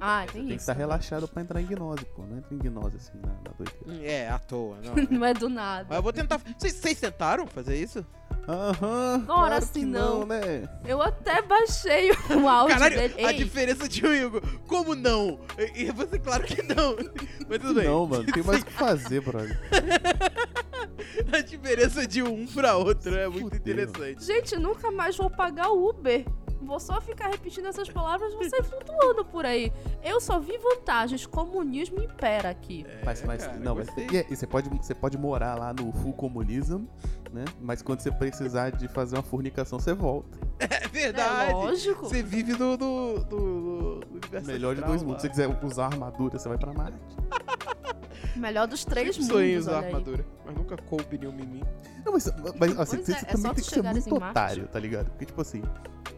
Ah, 0.01 0.25
tem 0.27 0.33
tem 0.35 0.43
que 0.47 0.49
isso. 0.55 0.61
estar 0.63 0.75
relaxado 0.75 1.27
pra 1.27 1.43
entrar 1.43 1.61
em 1.61 1.67
gnose, 1.67 2.05
pô. 2.15 2.23
Não 2.23 2.37
entra 2.39 2.55
em 2.55 2.59
gnose 2.59 2.97
assim 2.97 3.19
na, 3.19 3.29
na 3.29 3.53
doideira. 3.57 4.07
É, 4.07 4.29
à 4.29 4.39
toa, 4.39 4.77
não. 4.85 4.95
Não 5.19 5.25
é 5.27 5.33
do 5.35 5.49
nada. 5.49 5.87
Mas 5.89 5.97
eu 5.97 6.03
vou 6.03 6.13
tentar. 6.13 6.39
Vocês 6.57 6.75
vocês 6.75 7.01
tentaram 7.01 7.47
fazer 7.47 7.77
isso? 7.77 8.05
Aham. 8.49 9.15
Ora, 9.15 9.25
claro 9.27 9.55
assim 9.57 9.81
que 9.81 9.85
não. 9.87 10.25
né? 10.27 10.69
Eu 10.87 11.03
até 11.03 11.43
baixei 11.43 12.11
o 12.35 12.49
áudio 12.49 12.75
Caralho, 12.79 12.97
dele. 12.97 13.15
a 13.27 13.31
Ei, 13.33 13.37
diferença 13.39 13.87
de 13.89 14.07
Hugo. 14.07 14.41
Como 14.67 14.95
não? 14.95 15.39
E 15.75 15.83
e 15.85 15.91
você, 15.93 16.19
claro 16.19 16.45
que 16.45 16.63
não. 16.63 16.97
Mas 17.49 17.59
tudo 17.59 17.75
bem. 17.75 17.85
Não, 17.85 18.07
mano, 18.07 18.25
tem 18.33 18.43
mais 18.43 18.63
o 18.63 18.67
que 18.67 18.73
fazer, 18.73 19.21
brother. 19.21 19.59
A 21.33 21.41
diferença 21.41 22.07
de 22.07 22.23
um 22.23 22.47
pra 22.47 22.77
outro 22.77 23.15
é 23.15 23.29
muito 23.29 23.57
Fudeu. 23.57 23.59
interessante. 23.59 24.25
Gente, 24.25 24.57
nunca 24.57 24.91
mais 24.91 25.17
vou 25.17 25.29
pagar 25.31 25.69
Uber. 25.71 26.25
Vou 26.61 26.81
só 26.81 27.01
ficar 27.01 27.29
repetindo 27.29 27.67
essas 27.67 27.89
palavras 27.89 28.33
e 28.41 28.51
sair 28.51 28.63
flutuando 28.65 29.25
por 29.25 29.47
aí. 29.47 29.73
Eu 30.03 30.21
só 30.21 30.39
vi 30.41 30.59
vantagens. 30.59 31.25
Comunismo 31.27 32.03
impera 32.03 32.51
aqui. 32.51 32.85
Mas, 33.05 33.23
mas 33.23 33.47
cara, 33.47 33.59
não, 33.59 33.77
mas 33.77 33.89
e, 33.97 34.17
é- 34.17 34.27
e 34.29 34.35
você 34.37 34.47
pode, 34.47 34.69
você 34.71 34.95
pode 34.95 35.17
morar 35.17 35.55
lá 35.55 35.73
no 35.73 35.93
full 35.93 36.13
comunism, 36.13 36.85
né? 37.33 37.45
Mas 37.61 37.81
quando 37.81 38.01
você 38.01 38.11
precisar 38.11 38.71
de 38.71 38.89
fazer 38.89 39.17
uma 39.17 39.23
fornicação, 39.23 39.79
você 39.79 39.95
volta. 39.95 40.39
É 40.59 40.67
É 40.89 40.89
verdade. 40.91 41.53
lógico. 41.53 42.07
Você 42.09 42.23
vive 42.23 42.55
do, 42.55 42.77
do, 42.77 43.19
do, 43.21 44.01
do 44.01 44.07
universo 44.15 44.47
Melhor 44.47 44.75
de 44.75 44.81
dois 44.83 45.03
mundos. 45.03 45.23
Se 45.23 45.29
você 45.29 45.31
quiser 45.31 45.65
usar 45.65 45.87
armadura, 45.87 46.39
você 46.39 46.49
vai 46.49 46.59
pra 46.59 46.73
Marte. 46.73 46.99
Melhor 48.39 48.67
dos 48.67 48.85
três 48.85 49.19
mundos, 49.19 49.67
olha 49.69 49.79
aí. 49.81 49.87
armadura, 49.87 50.25
mas 50.47 50.55
nunca 50.57 50.77
coube 50.77 51.19
nenhum 51.19 51.33
em 51.41 51.47
mim. 51.47 51.63
Não, 52.05 52.13
mas, 52.13 52.31
mas 52.59 52.81
assim, 52.81 53.03
você, 53.05 53.13
é, 53.13 53.15
você 53.17 53.25
é 53.27 53.29
também 53.33 53.55
tem 53.55 53.65
que 53.65 53.71
ser 53.71 53.83
muito 53.83 54.09
em 54.09 54.19
Marte. 54.19 54.31
otário, 54.31 54.69
tá 54.69 54.79
ligado? 54.79 55.11
Porque, 55.11 55.25
tipo 55.27 55.41
assim, 55.41 55.63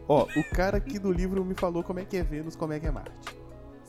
ó, 0.07 0.23
o 0.23 0.55
cara 0.55 0.77
aqui 0.77 0.97
do 0.99 1.11
livro 1.11 1.43
me 1.43 1.53
falou 1.55 1.83
como 1.83 1.99
é 1.99 2.05
que 2.05 2.17
é 2.17 2.23
Vênus, 2.23 2.55
como 2.55 2.73
é 2.73 2.79
que 2.79 2.87
é 2.87 2.91
Marte. 2.91 3.11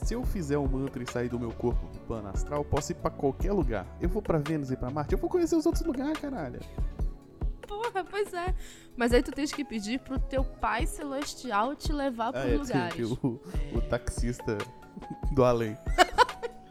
Se 0.03 0.13
eu 0.15 0.23
fizer 0.25 0.57
um 0.57 0.67
mantra 0.67 1.01
e 1.01 1.09
sair 1.09 1.29
do 1.29 1.39
meu 1.39 1.51
corpo 1.51 1.85
do 1.87 1.99
plano 2.01 2.27
astral, 2.27 2.59
eu 2.59 2.65
posso 2.65 2.91
ir 2.91 2.95
pra 2.95 3.09
qualquer 3.09 3.53
lugar. 3.53 3.85
Eu 4.01 4.09
vou 4.09 4.21
pra 4.21 4.37
Vênus 4.37 4.69
e 4.71 4.75
pra 4.75 4.89
Marte, 4.89 5.13
eu 5.13 5.17
vou 5.19 5.29
conhecer 5.29 5.55
os 5.55 5.65
outros 5.65 5.85
lugares, 5.85 6.17
caralho. 6.19 6.59
Porra, 7.67 8.03
pois 8.03 8.33
é. 8.33 8.53
Mas 8.97 9.13
aí 9.13 9.23
tu 9.23 9.31
tens 9.31 9.53
que 9.53 9.63
pedir 9.63 9.99
pro 9.99 10.19
teu 10.19 10.43
pai 10.43 10.85
celestial 10.85 11.73
te 11.75 11.93
levar 11.93 12.27
Ah, 12.29 12.31
pros 12.33 12.69
é, 12.69 12.73
lugares. 12.75 13.11
o, 13.11 13.39
o 13.73 13.81
taxista 13.89 14.57
do 15.31 15.43
além. 15.45 15.77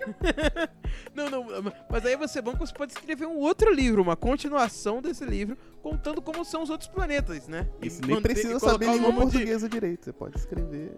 Não, 1.15 1.29
não, 1.31 1.47
mas 1.91 2.05
aí 2.07 2.17
você 2.17 2.39
é 2.39 2.43
bom 2.43 2.53
que 2.53 2.59
você 2.59 2.73
pode 2.73 2.93
escrever 2.93 3.27
um 3.27 3.37
outro 3.39 3.73
livro, 3.73 4.01
uma 4.03 4.17
continuação 4.17 5.01
desse 5.03 5.25
livro, 5.25 5.57
contando 5.83 6.21
como 6.23 6.45
são 6.45 6.63
os 6.63 6.71
outros 6.71 6.89
planetas, 6.89 7.49
né? 7.49 7.69
E 7.83 7.87
Isso 7.89 8.01
nem 8.07 8.21
precisa 8.21 8.59
saber 8.59 8.87
língua 8.87 9.11
nome 9.11 9.27
de- 9.27 9.33
portuguesa 9.33 9.69
direito. 9.69 10.05
Você 10.05 10.13
pode 10.13 10.37
escrever 10.39 10.95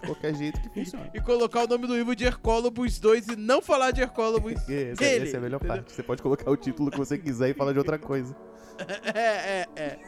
de 0.00 0.06
qualquer 0.06 0.34
jeito 0.34 0.60
que 0.60 0.68
funciona. 0.70 1.10
E 1.14 1.20
colocar 1.20 1.64
o 1.64 1.66
nome 1.68 1.86
do 1.86 1.94
livro 1.96 2.14
de 2.16 2.24
Hercólobos 2.24 2.98
2 2.98 3.28
e 3.28 3.36
não 3.36 3.60
falar 3.62 3.90
de 3.92 4.00
Hercólobos. 4.00 4.54
Essa, 4.68 4.96
dele, 4.96 5.26
essa 5.28 5.36
é 5.36 5.38
a 5.38 5.42
melhor 5.42 5.60
parte. 5.60 5.92
Você 5.92 6.02
pode 6.02 6.22
colocar 6.22 6.50
o 6.50 6.56
título 6.56 6.90
que 6.90 6.98
você 6.98 7.16
quiser 7.18 7.50
e 7.50 7.54
falar 7.54 7.72
de 7.72 7.78
outra 7.78 7.98
coisa. 7.98 8.34
É, 9.14 9.20
é, 9.20 9.66
é. 9.76 9.98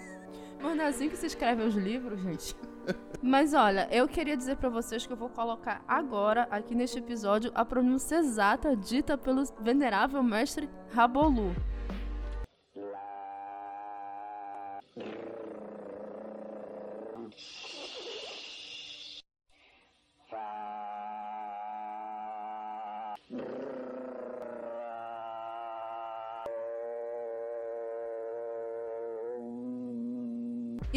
Mas 0.64 0.76
não 0.78 0.84
é 0.84 0.88
assim 0.88 1.10
que 1.10 1.16
se 1.18 1.26
escrevem 1.26 1.66
os 1.66 1.74
livros, 1.74 2.18
gente. 2.22 2.56
Mas 3.22 3.52
olha, 3.52 3.86
eu 3.90 4.08
queria 4.08 4.34
dizer 4.34 4.56
pra 4.56 4.70
vocês 4.70 5.06
que 5.06 5.12
eu 5.12 5.16
vou 5.16 5.28
colocar 5.28 5.84
agora, 5.86 6.48
aqui 6.50 6.74
neste 6.74 6.98
episódio, 6.98 7.52
a 7.54 7.66
pronúncia 7.66 8.16
exata 8.16 8.74
dita 8.74 9.18
pelo 9.18 9.44
venerável 9.60 10.22
mestre 10.22 10.68
Rabolu. 10.94 11.54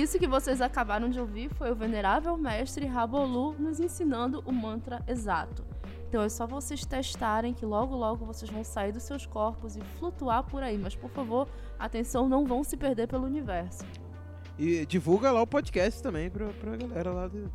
Isso 0.08 0.18
que 0.18 0.26
vocês 0.26 0.62
acabaram 0.62 1.10
de 1.10 1.20
ouvir 1.20 1.49
foi 1.55 1.70
o 1.70 1.76
venerável 1.76 2.38
mestre 2.38 2.86
Rabolu 2.86 3.53
nos 3.60 3.78
ensinando 3.82 4.41
o 4.45 4.53
mantra 4.53 5.03
exato. 5.05 5.66
Então 6.08 6.22
é 6.22 6.30
só 6.30 6.47
vocês 6.47 6.86
testarem 6.86 7.53
que 7.53 7.66
logo 7.66 7.93
logo 7.93 8.26
vocês 8.26 8.49
vão 8.49 8.64
sair 8.64 8.93
dos 8.93 9.03
seus 9.03 9.26
corpos 9.26 9.76
e 9.76 9.82
flutuar 9.99 10.43
por 10.43 10.64
aí. 10.64 10.78
Mas 10.78 10.95
por 10.95 11.10
favor, 11.10 11.45
atenção, 11.78 12.30
não 12.30 12.45
vão 12.45 12.64
se 12.64 12.78
perder 12.78 13.05
pelo 13.10 13.26
universo. 13.26 13.84
E 14.58 14.86
divulga 14.86 15.30
lá 15.30 15.41
o 15.41 15.45
podcast 15.45 16.01
também 16.01 16.30
pra, 16.30 16.47
pra 16.53 16.78
galera 16.78 17.12
lá 17.12 17.28
do. 17.28 17.51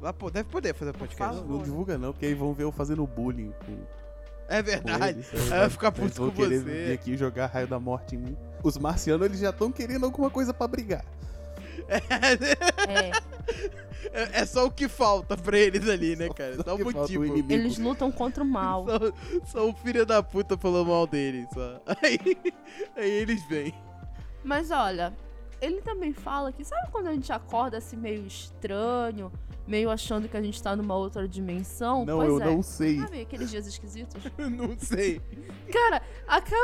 Lá, 0.00 0.12
pô, 0.12 0.30
deve 0.30 0.48
poder 0.48 0.72
fazer 0.72 0.92
podcast. 0.92 1.38
favor. 1.38 1.48
Não, 1.50 1.56
não 1.56 1.64
divulga 1.64 1.98
não, 1.98 2.12
porque 2.12 2.26
aí 2.26 2.34
vão 2.34 2.52
ver 2.54 2.62
eu 2.62 2.70
fazendo 2.70 3.04
bullying 3.04 3.52
com, 3.66 3.76
É 4.48 4.62
com 4.62 4.68
verdade. 4.70 5.08
eles. 5.08 5.34
Aí 5.52 5.58
vai 5.58 5.68
ficar 5.70 5.88
Eles 5.88 6.00
puto 6.12 6.22
vão 6.22 6.30
com 6.30 6.36
querer 6.36 6.58
você. 6.60 6.64
vir 6.86 6.92
aqui 6.92 7.16
jogar 7.16 7.46
raio 7.46 7.66
da 7.66 7.80
morte 7.80 8.14
em 8.14 8.18
mim. 8.20 8.36
Os 8.62 8.78
marcianos, 8.78 9.26
eles 9.26 9.40
já 9.40 9.50
estão 9.50 9.72
querendo 9.72 10.04
alguma 10.04 10.30
coisa 10.30 10.54
pra 10.54 10.68
brigar. 10.68 11.04
É, 11.88 13.10
É, 14.12 14.40
é 14.40 14.46
só 14.46 14.66
o 14.66 14.70
que 14.70 14.88
falta 14.88 15.36
pra 15.36 15.58
eles 15.58 15.88
ali, 15.88 16.16
né, 16.16 16.28
cara? 16.30 16.56
Só 16.56 16.74
o 16.74 16.78
falta 16.78 16.98
o 16.98 17.00
motivo. 17.00 17.26
inimigo. 17.26 17.52
eles 17.52 17.78
lutam 17.78 18.10
contra 18.10 18.42
o 18.42 18.46
mal. 18.46 18.86
Só, 18.86 18.98
só 19.46 19.68
o 19.68 19.74
filho 19.74 20.04
da 20.06 20.22
puta 20.22 20.56
falou 20.56 20.84
mal 20.84 21.06
deles, 21.06 21.46
só. 21.52 21.80
Aí, 22.02 22.18
aí 22.96 23.10
eles 23.10 23.44
vêm. 23.46 23.74
Mas 24.42 24.70
olha, 24.70 25.12
ele 25.60 25.80
também 25.82 26.12
fala 26.12 26.50
que 26.50 26.64
sabe 26.64 26.90
quando 26.90 27.08
a 27.08 27.12
gente 27.12 27.30
acorda 27.32 27.76
assim 27.76 27.96
meio 27.96 28.26
estranho, 28.26 29.30
meio 29.66 29.90
achando 29.90 30.28
que 30.28 30.36
a 30.36 30.42
gente 30.42 30.60
tá 30.62 30.74
numa 30.74 30.96
outra 30.96 31.28
dimensão? 31.28 32.04
Não, 32.04 32.18
pois 32.18 32.28
eu 32.30 32.40
é. 32.40 32.44
não 32.46 32.62
sei. 32.62 32.98
Sabe 32.98 33.20
aqueles 33.20 33.50
dias 33.50 33.66
esquisitos? 33.66 34.22
Não 34.38 34.76
sei. 34.78 35.20
Cara, 35.70 36.02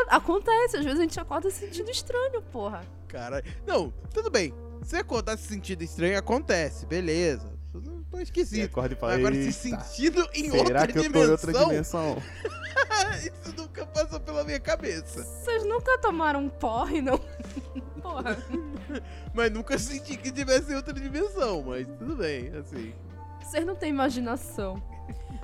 acontece, 0.09 0.79
às 0.79 0.85
vezes 0.85 0.99
a 0.99 1.03
gente 1.03 1.21
acorda 1.21 1.51
se 1.51 1.67
sentindo 1.67 1.91
estranho, 1.91 2.43
porra. 2.51 2.83
Cara, 3.07 3.43
não, 3.67 3.93
tudo 4.13 4.31
bem. 4.31 4.53
Se 4.87 4.95
acordar 4.97 5.37
se 5.37 5.49
sentindo 5.49 5.83
estranho, 5.83 6.17
acontece, 6.17 6.87
beleza. 6.87 7.53
Tô 7.73 7.81
Você 8.13 8.23
esquisito. 8.23 8.67
acorda 8.71 8.95
e 8.95 8.97
fala, 8.97 9.15
Agora, 9.15 9.35
se 9.35 9.41
"Eita, 9.69 9.81
sentindo 9.83 10.29
em 10.33 10.49
será 10.49 10.59
outra 10.59 10.87
que 10.87 10.99
eu 10.99 11.13
tô 11.13 11.19
em 11.19 11.29
outra 11.29 11.53
dimensão, 11.53 11.69
dimensão? 11.69 12.23
isso 13.19 13.57
nunca 13.57 13.85
passou 13.85 14.21
pela 14.21 14.45
minha 14.45 14.61
cabeça. 14.61 15.25
Vocês 15.25 15.65
nunca 15.65 15.99
tomaram 15.99 16.45
um 16.45 16.49
porre, 16.49 17.03
não? 17.03 17.19
Porra. 18.01 18.39
Mas 19.35 19.51
nunca 19.51 19.77
senti 19.77 20.17
que 20.17 20.31
tivesse 20.31 20.71
em 20.71 20.77
outra 20.77 20.95
dimensão, 20.95 21.65
mas 21.65 21.85
tudo 21.99 22.15
bem, 22.15 22.53
assim. 22.57 22.95
Vocês 23.43 23.67
não 23.67 23.75
têm 23.75 23.91
imaginação. 23.91 24.81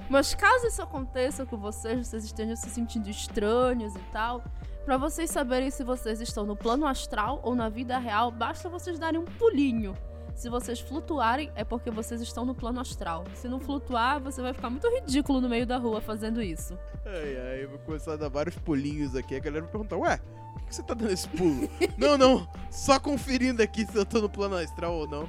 Mas 0.08 0.36
caso 0.36 0.68
isso 0.68 0.80
aconteça 0.80 1.44
com 1.44 1.56
vocês, 1.58 2.06
vocês 2.06 2.24
estejam 2.24 2.54
se 2.54 2.70
sentindo 2.70 3.10
estranhos 3.10 3.92
e 3.96 4.00
tal, 4.12 4.44
pra 4.84 4.96
vocês 4.96 5.30
saberem 5.30 5.70
se 5.70 5.84
vocês 5.84 6.20
estão 6.20 6.44
no 6.44 6.56
plano 6.56 6.86
astral 6.86 7.40
ou 7.42 7.54
na 7.54 7.68
vida 7.68 7.98
real, 7.98 8.30
basta 8.30 8.68
vocês 8.68 8.98
darem 8.98 9.20
um 9.20 9.24
pulinho. 9.24 9.94
Se 10.34 10.48
vocês 10.48 10.80
flutuarem, 10.80 11.52
é 11.54 11.62
porque 11.62 11.90
vocês 11.90 12.20
estão 12.20 12.44
no 12.44 12.54
plano 12.54 12.80
astral. 12.80 13.24
Se 13.34 13.48
não 13.48 13.60
flutuar, 13.60 14.20
você 14.20 14.40
vai 14.40 14.52
ficar 14.52 14.70
muito 14.70 14.88
ridículo 14.88 15.40
no 15.40 15.48
meio 15.48 15.66
da 15.66 15.76
rua 15.76 16.00
fazendo 16.00 16.42
isso. 16.42 16.76
Ai, 17.04 17.36
ai, 17.36 17.64
eu 17.64 17.70
vou 17.70 17.78
começar 17.80 18.14
a 18.14 18.16
dar 18.16 18.28
vários 18.28 18.56
pulinhos 18.56 19.14
aqui. 19.14 19.36
A 19.36 19.40
galera 19.40 19.62
vai 19.62 19.70
perguntar, 19.70 19.96
ué, 19.96 20.16
por 20.54 20.62
que 20.64 20.74
você 20.74 20.82
tá 20.82 20.94
dando 20.94 21.12
esse 21.12 21.28
pulo? 21.28 21.68
não, 21.98 22.16
não, 22.16 22.48
só 22.70 22.98
conferindo 22.98 23.62
aqui 23.62 23.86
se 23.86 23.96
eu 23.96 24.06
tô 24.06 24.20
no 24.20 24.28
plano 24.28 24.56
astral 24.56 24.94
ou 24.94 25.06
não. 25.06 25.28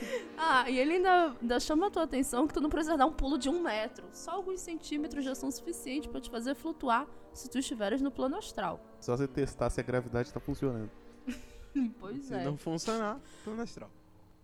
Ah, 0.42 0.68
e 0.70 0.78
ele 0.78 0.94
ainda, 0.94 1.36
ainda 1.40 1.60
chama 1.60 1.88
a 1.88 1.90
tua 1.90 2.04
atenção 2.04 2.46
que 2.46 2.54
tu 2.54 2.60
não 2.62 2.70
precisa 2.70 2.96
dar 2.96 3.04
um 3.04 3.12
pulo 3.12 3.36
de 3.36 3.48
um 3.50 3.60
metro. 3.60 4.06
Só 4.10 4.32
alguns 4.32 4.60
centímetros 4.60 5.22
já 5.22 5.34
são 5.34 5.50
suficientes 5.50 6.10
pra 6.10 6.18
te 6.18 6.30
fazer 6.30 6.54
flutuar 6.54 7.06
se 7.32 7.48
tu 7.50 7.58
estiveres 7.58 8.00
no 8.00 8.10
plano 8.10 8.36
astral. 8.36 8.80
Só 9.00 9.16
você 9.16 9.28
testar 9.28 9.68
se 9.68 9.80
a 9.80 9.82
gravidade 9.82 10.32
tá 10.32 10.40
funcionando. 10.40 10.90
Pois 12.00 12.24
Se 12.24 12.34
é. 12.34 12.42
não 12.42 12.56
funcionar, 12.56 13.20
plano 13.44 13.62
astral. 13.62 13.90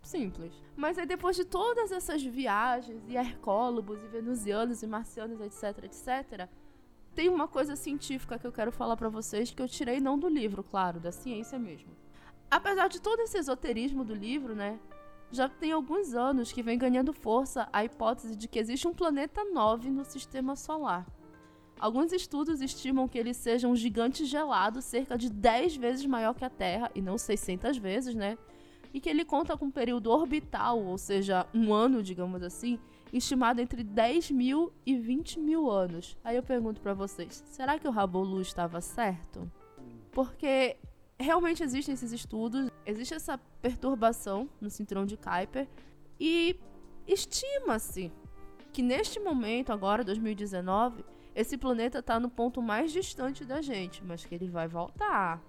Simples. 0.01 0.53
Mas 0.77 0.97
aí 0.97 1.05
depois 1.05 1.35
de 1.35 1.43
todas 1.43 1.91
essas 1.91 2.23
viagens, 2.23 3.03
e 3.07 3.17
hercólobos, 3.17 4.01
e 4.01 4.07
venusianos, 4.07 4.81
e 4.81 4.87
marcianos, 4.87 5.41
etc, 5.41 5.83
etc, 5.83 6.47
tem 7.13 7.27
uma 7.27 7.47
coisa 7.47 7.75
científica 7.75 8.39
que 8.39 8.47
eu 8.47 8.51
quero 8.51 8.71
falar 8.71 8.95
pra 8.95 9.09
vocês 9.09 9.51
que 9.51 9.61
eu 9.61 9.67
tirei 9.67 9.99
não 9.99 10.17
do 10.17 10.29
livro, 10.29 10.63
claro, 10.63 10.99
da 10.99 11.11
ciência 11.11 11.59
mesmo. 11.59 11.89
Apesar 12.49 12.87
de 12.87 13.01
todo 13.01 13.19
esse 13.19 13.37
esoterismo 13.37 14.05
do 14.05 14.13
livro, 14.13 14.55
né, 14.55 14.79
já 15.31 15.49
tem 15.49 15.71
alguns 15.71 16.13
anos 16.13 16.51
que 16.51 16.63
vem 16.63 16.77
ganhando 16.77 17.13
força 17.13 17.67
a 17.71 17.83
hipótese 17.83 18.35
de 18.35 18.47
que 18.47 18.59
existe 18.59 18.87
um 18.87 18.93
planeta 18.93 19.43
9 19.43 19.89
no 19.89 20.05
sistema 20.05 20.55
solar. 20.55 21.05
Alguns 21.79 22.11
estudos 22.11 22.61
estimam 22.61 23.07
que 23.07 23.17
ele 23.17 23.33
seja 23.33 23.67
um 23.67 23.75
gigante 23.75 24.25
gelado 24.25 24.81
cerca 24.81 25.17
de 25.17 25.29
10 25.29 25.77
vezes 25.77 26.05
maior 26.05 26.33
que 26.33 26.43
a 26.43 26.49
Terra, 26.49 26.89
e 26.95 27.01
não 27.01 27.17
600 27.17 27.77
vezes, 27.77 28.15
né? 28.15 28.37
e 28.93 28.99
que 28.99 29.09
ele 29.09 29.25
conta 29.25 29.57
com 29.57 29.65
um 29.65 29.71
período 29.71 30.09
orbital, 30.09 30.79
ou 30.83 30.97
seja, 30.97 31.45
um 31.53 31.73
ano, 31.73 32.01
digamos 32.01 32.41
assim, 32.41 32.79
estimado 33.11 33.61
entre 33.61 33.83
10 33.83 34.31
mil 34.31 34.73
e 34.85 34.95
20 34.97 35.39
mil 35.39 35.69
anos. 35.69 36.17
Aí 36.23 36.35
eu 36.35 36.43
pergunto 36.43 36.81
pra 36.81 36.93
vocês, 36.93 37.43
será 37.47 37.77
que 37.77 37.87
o 37.87 37.91
Rabolu 37.91 38.41
estava 38.41 38.81
certo? 38.81 39.51
Porque 40.11 40.77
realmente 41.19 41.63
existem 41.63 41.93
esses 41.93 42.11
estudos, 42.11 42.69
existe 42.85 43.13
essa 43.13 43.37
perturbação 43.61 44.49
no 44.61 44.69
cinturão 44.69 45.05
de 45.05 45.17
Kuiper 45.17 45.67
e 46.19 46.59
estima-se 47.07 48.11
que 48.71 48.81
neste 48.81 49.19
momento, 49.19 49.71
agora 49.71 50.03
2019, 50.03 51.03
esse 51.33 51.57
planeta 51.57 52.01
tá 52.03 52.19
no 52.19 52.29
ponto 52.29 52.61
mais 52.61 52.91
distante 52.91 53.43
da 53.45 53.61
gente, 53.61 54.03
mas 54.03 54.23
que 54.25 54.35
ele 54.35 54.47
vai 54.49 54.67
voltar. 54.67 55.41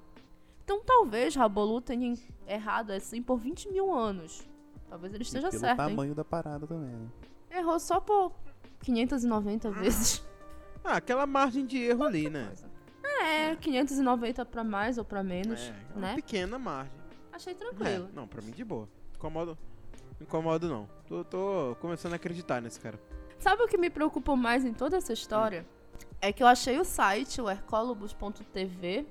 Então 0.64 0.82
talvez 0.84 1.34
Rabolu 1.34 1.80
tenha 1.80 2.14
errado 2.46 2.90
assim 2.90 3.22
por 3.22 3.38
20 3.38 3.70
mil 3.70 3.92
anos. 3.94 4.46
Talvez 4.88 5.12
ele 5.12 5.22
esteja 5.22 5.48
E 5.48 5.50
pelo 5.50 5.60
certo, 5.60 5.80
hein? 5.82 5.88
tamanho 5.90 6.14
da 6.14 6.24
parada 6.24 6.66
também. 6.66 6.90
né? 6.94 7.08
Errou 7.50 7.78
só 7.78 8.00
por 8.00 8.32
590 8.80 9.70
vezes. 9.72 10.26
Ah, 10.84 10.96
aquela 10.96 11.26
margem 11.26 11.66
de 11.66 11.76
erro 11.78 12.04
ali, 12.04 12.30
né? 12.30 12.50
É, 13.20 13.56
590 13.56 14.44
pra 14.46 14.62
mais 14.64 14.98
ou 14.98 15.04
pra 15.04 15.22
menos, 15.22 15.60
É, 15.60 15.74
uma 15.96 16.06
né? 16.08 16.14
pequena 16.14 16.58
margem. 16.58 16.92
Achei 17.32 17.52
É, 17.52 17.56
tranquilo. 17.56 18.08
não, 18.14 18.26
pra 18.26 18.42
mim 18.42 18.50
de 18.52 18.64
boa. 18.64 18.88
Incomodo. 19.14 19.56
Incomodo 20.20 20.68
não. 20.68 20.88
Tô, 21.06 21.24
tô 21.24 21.76
começando 21.80 22.12
a 22.12 22.16
acreditar 22.16 22.60
nesse 22.60 22.80
cara. 22.80 22.98
Sabe 23.38 23.62
o 23.62 23.68
que 23.68 23.78
me 23.78 23.88
preocupou 23.90 24.36
mais 24.36 24.64
em 24.64 24.72
toda 24.72 24.96
essa 24.96 25.12
história? 25.12 25.64
É 26.20 26.32
que 26.32 26.42
eu 26.42 26.46
achei 26.46 26.78
o 26.78 26.84
site, 26.84 27.40
o 27.40 27.48
hercolobus.tv, 27.48 29.06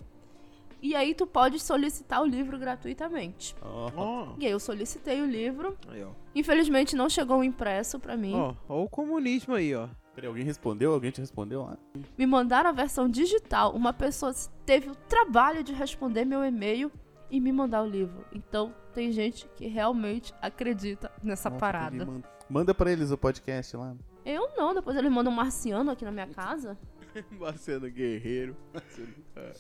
e 0.82 0.96
aí 0.96 1.16
tu 1.16 1.26
pode 1.26 1.60
solicitar 1.60 2.22
o 2.22 2.26
livro 2.26 2.58
gratuitamente. 2.60 3.56
Ó, 3.62 3.90
Ó, 3.96 4.36
E 4.38 4.46
aí 4.46 4.52
eu 4.52 4.60
solicitei 4.60 5.22
o 5.22 5.26
livro. 5.26 5.78
aí, 5.88 6.04
ó. 6.04 6.10
Infelizmente 6.36 6.96
não 6.96 7.10
chegou 7.10 7.40
o 7.40 7.44
impresso 7.44 8.00
pra 8.00 8.16
mim. 8.18 8.34
Ó, 8.36 8.54
ó 8.68 8.84
o 8.84 8.90
comunismo 8.90 9.56
aí, 9.56 9.74
ó. 9.74 9.88
Peraí, 10.18 10.28
alguém 10.28 10.44
respondeu? 10.44 10.94
Alguém 10.94 11.12
te 11.12 11.22
respondeu 11.22 11.62
lá? 11.62 11.78
Me 12.18 12.26
mandaram 12.26 12.72
a 12.72 12.74
versão 12.74 13.08
digital. 13.08 13.76
Uma 13.76 13.94
pessoa 13.94 14.34
teve 14.66 14.90
o 14.90 14.96
trabalho 14.96 15.64
de 15.64 15.72
responder 15.74 16.26
meu 16.26 16.44
e-mail 16.44 16.92
e 17.30 17.40
me 17.40 17.52
mandar 17.52 17.84
o 17.84 17.86
livro. 17.86 18.26
Então 18.34 18.74
tem 18.96 19.12
gente 19.12 19.48
que 19.56 19.68
realmente 19.68 20.34
acredita 20.42 21.12
nessa 21.22 21.52
Nossa, 21.52 21.60
parada. 21.60 22.04
Manda, 22.04 22.28
manda 22.50 22.74
pra 22.74 22.92
eles 22.92 23.12
o 23.12 23.18
podcast 23.18 23.78
lá. 23.78 23.96
Eu 24.26 24.50
não, 24.58 24.74
depois 24.74 24.98
eles 24.98 25.12
mandam 25.12 25.32
um 25.32 25.36
marciano 25.36 25.92
aqui 25.92 26.04
na 26.04 26.12
minha 26.12 26.28
casa. 26.28 26.76
Marciano 27.40 27.88
Guerreiro. 27.88 28.58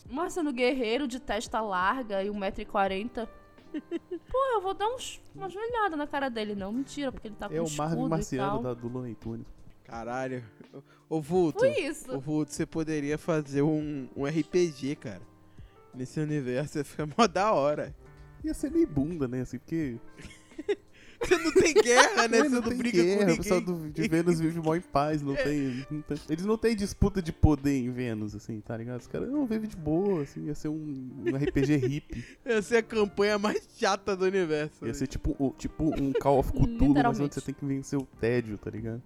Um 0.09 0.15
marciano 0.15 0.51
guerreiro 0.51 1.07
de 1.07 1.19
testa 1.19 1.61
larga 1.61 2.23
e 2.23 2.29
1,40m. 2.29 3.27
Pô, 4.31 4.37
eu 4.55 4.61
vou 4.61 4.73
dar 4.73 4.87
uns, 4.87 5.21
uma 5.35 5.49
joelhada 5.49 5.95
na 5.95 6.07
cara 6.07 6.29
dele. 6.29 6.55
Não, 6.55 6.71
mentira, 6.71 7.11
porque 7.11 7.27
ele 7.27 7.35
tá 7.35 7.47
com 7.47 7.53
É 7.53 7.61
o 7.61 7.65
escudo 7.65 7.77
Marvin 7.77 8.09
Marciano 8.09 8.63
da, 8.63 8.73
do 8.73 8.87
Looney 8.87 9.13
Tunes. 9.13 9.45
Caralho. 9.87 10.43
Ô, 11.09 11.21
Vulto. 11.21 11.59
Foi 11.59 11.69
isso. 11.79 12.11
Ô, 12.13 12.19
Vulto, 12.19 12.51
você 12.53 12.65
poderia 12.65 13.17
fazer 13.17 13.61
um, 13.61 14.07
um 14.15 14.25
RPG, 14.25 14.97
cara. 14.97 15.21
Nesse 15.93 16.19
universo 16.19 16.77
ia 16.77 16.83
ficar 16.83 17.07
mó 17.17 17.25
da 17.27 17.51
hora. 17.53 17.95
Ia 18.43 18.53
ser 18.53 18.69
meio 18.69 18.87
bunda, 18.87 19.27
né? 19.27 19.41
Assim, 19.41 19.57
porque. 19.57 19.97
Você 21.19 21.35
não 21.35 21.51
tem 21.51 21.73
guerra, 21.73 22.27
né? 22.27 22.43
Você 22.43 22.49
não, 22.49 22.61
tem 22.61 22.77
briga 22.77 23.03
guerra, 23.03 23.25
com 23.25 23.31
O 23.33 23.37
pessoal 23.37 23.59
ninguém. 23.59 23.75
do, 23.75 23.89
de 23.89 24.07
Vênus 24.07 24.39
vive 24.39 24.59
mó 24.59 24.75
em 24.75 24.81
paz, 24.81 25.19
não 25.23 25.33
tem, 25.35 25.83
não 25.89 26.01
tem- 26.03 26.17
Eles 26.29 26.45
não 26.45 26.57
têm 26.59 26.75
disputa 26.75 27.23
de 27.23 27.33
poder 27.33 27.75
em 27.75 27.89
Vênus, 27.89 28.35
assim, 28.35 28.59
tá 28.61 28.77
ligado? 28.77 28.99
Os 29.01 29.07
caras 29.07 29.27
não 29.27 29.47
vivem 29.47 29.67
de 29.67 29.75
boa, 29.75 30.21
assim, 30.21 30.45
ia 30.45 30.53
ser 30.53 30.67
um, 30.67 31.09
um 31.25 31.35
RPG 31.35 31.75
hippie. 31.77 32.23
Ia 32.45 32.61
ser 32.61 32.77
a 32.77 32.83
campanha 32.83 33.39
mais 33.39 33.67
chata 33.79 34.15
do 34.15 34.25
universo. 34.25 34.85
Ia 34.85 34.93
ser 34.93 35.07
tipo, 35.07 35.35
o- 35.39 35.55
tipo 35.57 35.85
um 35.99 36.13
Call 36.13 36.37
of 36.37 36.51
Cthulhu, 36.51 36.93
mas 36.93 37.19
onde 37.19 37.33
você 37.33 37.41
tem 37.41 37.55
que 37.55 37.65
vencer 37.65 37.97
o 37.97 38.05
tédio, 38.21 38.55
tá 38.59 38.69
ligado? 38.69 39.01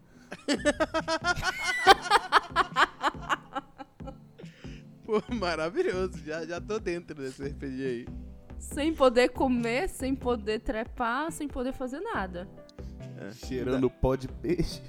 Pô, 5.06 5.22
maravilhoso. 5.36 6.18
Já, 6.26 6.46
já 6.46 6.62
tô 6.62 6.80
dentro 6.80 7.16
desse 7.16 7.44
RPG 7.44 7.84
aí. 7.84 8.08
Sem 8.58 8.94
poder 8.94 9.30
comer, 9.30 9.90
sem 9.90 10.16
poder 10.16 10.60
trepar, 10.60 11.32
sem 11.32 11.48
poder 11.48 11.74
fazer 11.74 12.00
nada. 12.00 12.48
Cheirando 13.34 13.90
pó 13.90 14.16
de 14.16 14.28
peixe. 14.28 14.82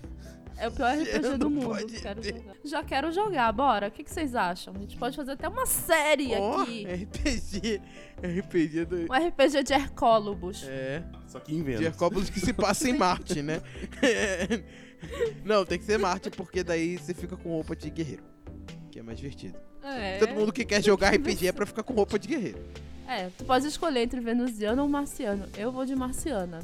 É 0.63 0.69
o 0.69 0.71
pior 0.71 0.97
RPG 0.97 1.39
do 1.39 1.51
mundo. 1.51 1.71
pode 1.71 2.01
Quero. 2.01 2.23
Já 2.63 2.85
quero 2.85 3.11
jogar, 3.11 3.51
bora. 3.51 3.89
O 3.89 3.91
que, 3.91 4.05
que 4.05 4.11
vocês 4.11 4.33
acham? 4.33 4.73
A 4.77 4.79
gente 4.79 4.97
pode 4.97 5.17
fazer 5.17 5.33
até 5.33 5.49
uma 5.49 5.67
série 5.67 6.37
Ó, 6.37 6.61
aqui. 6.61 6.87
RPG. 6.87 7.81
RPG 8.23 8.85
do. 8.85 8.97
Um 9.13 9.29
RPG 9.29 9.65
de 9.65 9.73
Hercólobos. 9.73 10.65
É. 10.69 11.03
Só 11.27 11.41
que 11.41 11.53
em 11.53 11.59
De 11.59 11.63
Vênus. 11.65 11.83
Hercópolis 11.87 12.31
que 12.31 12.39
se 12.39 12.53
passa 12.53 12.89
em 12.89 12.97
Marte, 12.97 13.43
né? 13.43 13.61
É. 14.01 14.63
Não, 15.45 15.65
tem 15.65 15.81
que 15.81 15.85
ser 15.85 15.99
Marte, 15.99 16.31
porque 16.31 16.63
daí 16.63 16.97
você 16.97 17.13
fica 17.13 17.37
com 17.37 17.49
roupa 17.49 17.75
de 17.75 17.91
guerreiro. 17.91 18.23
Que 18.93 19.01
é 19.01 19.03
mais 19.03 19.19
divertido. 19.19 19.59
É. 19.83 20.19
Todo 20.19 20.33
mundo 20.33 20.53
que 20.53 20.65
quer 20.65 20.81
jogar 20.81 21.13
RPG 21.13 21.49
é 21.49 21.53
pra 21.53 21.67
ficar 21.67 21.83
com 21.83 21.93
roupa 21.93 22.21
de 22.21 22.29
guerreiro. 22.29 22.65
É, 23.09 23.31
tu 23.37 23.45
pode 23.45 23.67
escolher 23.67 24.03
entre 24.03 24.21
venusiano 24.21 24.81
ou 24.83 24.89
marciano. 24.89 25.45
Eu 25.59 25.73
vou 25.73 25.85
de 25.85 25.97
marciana. 25.97 26.61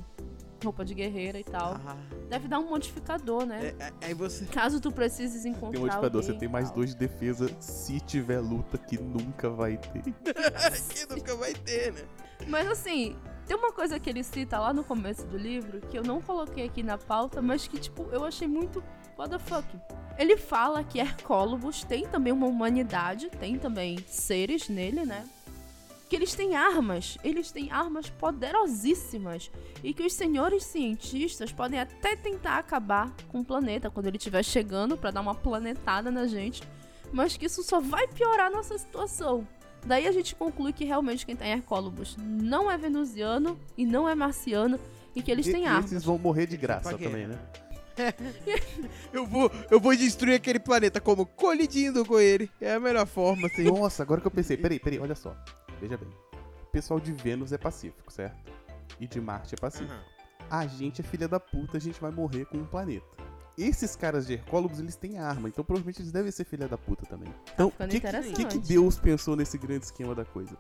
Roupa 0.62 0.84
de 0.84 0.94
guerreira 0.94 1.38
e 1.38 1.44
tal. 1.44 1.80
Ah, 1.86 1.96
Deve 2.28 2.48
dar 2.48 2.59
um 2.59 2.68
modificador, 2.68 3.46
né? 3.46 3.74
é- 3.78 4.11
é- 4.11 4.14
você. 4.14 4.44
Caso 4.46 4.80
tu 4.80 4.90
precises 4.90 5.44
encontrar 5.44 5.70
Tem 5.70 5.80
um 5.80 5.84
modificador, 5.84 6.22
você 6.22 6.30
alguém 6.32 6.40
tem 6.40 6.48
e 6.48 6.52
mais 6.52 6.70
dois 6.70 6.90
de 6.90 6.96
defesa 6.96 7.48
se 7.61 8.00
tiver 8.00 8.40
luta 8.40 8.76
que 8.76 8.98
nunca 8.98 9.48
vai 9.48 9.76
ter. 9.76 10.02
que 10.92 11.14
nunca 11.14 11.36
vai 11.36 11.54
ter, 11.54 11.92
né? 11.92 12.02
Mas 12.46 12.66
assim, 12.68 13.16
tem 13.46 13.56
uma 13.56 13.72
coisa 13.72 13.98
que 13.98 14.11
ele 14.11 14.22
cita 14.22 14.59
lá 14.59 14.72
no 14.72 14.84
começo 14.84 15.26
do 15.26 15.36
livro 15.36 15.80
que 15.80 15.98
eu 15.98 16.02
não 16.02 16.20
coloquei 16.20 16.66
aqui 16.66 16.82
na 16.82 16.98
pauta, 16.98 17.40
mas 17.40 17.66
que, 17.66 17.78
tipo, 17.78 18.06
eu 18.12 18.24
achei 18.24 18.46
muito 18.48 18.82
what 19.16 19.30
the 19.30 19.38
fuck. 19.38 19.66
Ele 20.18 20.36
fala 20.36 20.82
que 20.82 20.98
Hercólobos 20.98 21.84
tem 21.84 22.06
também 22.06 22.32
uma 22.32 22.46
humanidade, 22.46 23.30
tem 23.30 23.59
também 23.59 23.98
seres 24.06 24.68
nele, 24.68 25.04
né? 25.04 25.24
Que 26.09 26.16
eles 26.16 26.34
têm 26.34 26.56
armas, 26.56 27.18
eles 27.22 27.50
têm 27.52 27.70
armas 27.70 28.09
poderosíssimas. 28.11 29.50
E 29.82 29.92
que 29.92 30.02
os 30.02 30.12
senhores 30.12 30.64
cientistas 30.64 31.52
podem 31.52 31.78
até 31.80 32.16
tentar 32.16 32.59
acabar 32.59 33.12
com 33.28 33.40
o 33.40 33.44
planeta 33.44 33.90
quando 33.90 34.06
ele 34.06 34.16
estiver 34.16 34.42
chegando 34.42 34.96
pra 34.96 35.11
dar 35.11 35.20
uma 35.20 35.34
planetada 35.34 36.11
na 36.11 36.26
gente. 36.26 36.62
Mas 37.12 37.36
que 37.36 37.46
isso 37.46 37.62
só 37.62 37.80
vai 37.80 38.06
piorar 38.09 38.46
a 38.46 38.50
nossa 38.50 38.76
situação. 38.78 39.46
Daí 39.86 40.06
a 40.06 40.12
gente 40.12 40.34
conclui 40.34 40.72
que 40.72 40.84
realmente 40.84 41.24
quem 41.24 41.36
tá 41.36 41.46
em 41.46 41.52
Hercólobos 41.52 42.16
não 42.18 42.70
é 42.70 42.76
venusiano 42.76 43.59
e 43.76 43.86
não 43.86 44.09
é 44.09 44.14
marciano 44.14 44.78
e 45.14 45.22
que 45.22 45.30
eles 45.30 45.46
E- 45.46 45.52
têm 45.52 45.62
e 45.62 45.66
armas. 45.66 45.86
esses 45.92 46.04
vão 46.04 46.18
morrer 46.18 46.46
de 46.46 46.56
graça 46.56 46.96
também, 46.98 47.26
né? 47.28 47.38
Eu 49.12 49.26
vou, 49.26 49.51
eu 49.70 49.80
vou 49.80 49.96
destruir 49.96 50.34
aquele 50.34 50.59
planeta 50.59 51.01
como 51.01 51.24
colidindo 51.24 52.05
com 52.05 52.18
ele. 52.18 52.51
É 52.61 52.74
a 52.74 52.80
melhor 52.80 53.07
forma, 53.07 53.46
assim. 53.46 53.64
Nossa, 53.64 54.03
agora 54.03 54.20
que 54.20 54.26
eu 54.26 54.30
pensei, 54.30 54.57
peraí, 54.57 54.78
peraí, 54.78 54.99
olha 54.99 55.14
só. 55.14 55.34
Veja 55.80 55.96
bem. 55.96 56.09
O 56.62 56.70
pessoal 56.70 57.01
de 57.01 57.12
Vênus 57.12 57.53
é 57.53 57.59
pacífico, 57.59 58.12
certo? 58.12 58.36
E 59.01 59.07
de 59.07 59.20
Marte 59.20 59.55
é 59.55 59.59
pacífico. 59.59 59.99
A 60.51 60.66
gente 60.66 61.01
é 61.01 61.05
filha 61.05 61.26
da 61.26 61.40
puta, 61.40 61.76
a 61.76 61.80
gente 61.80 62.01
vai 62.01 62.11
morrer 62.11 62.44
com 62.46 62.59
um 62.59 62.66
planeta. 62.66 63.07
Esses 63.59 63.96
caras 63.96 64.24
de 64.26 64.34
Hercólogos, 64.34 64.78
eles 64.78 64.94
têm 64.94 65.18
arma, 65.18 65.48
então 65.48 65.64
provavelmente 65.64 66.00
eles 66.00 66.12
devem 66.12 66.30
ser 66.30 66.44
filha 66.44 66.68
da 66.68 66.78
puta 66.78 67.04
também. 67.06 67.28
Então, 67.52 67.72
o 67.76 67.88
que, 67.88 68.00
que, 68.32 68.44
que 68.44 68.59
Deus 68.59 68.98
pensou 68.98 69.34
nesse 69.34 69.59
grande 69.59 69.84
esquema 69.84 70.14
da 70.14 70.24
coisa? 70.24 70.56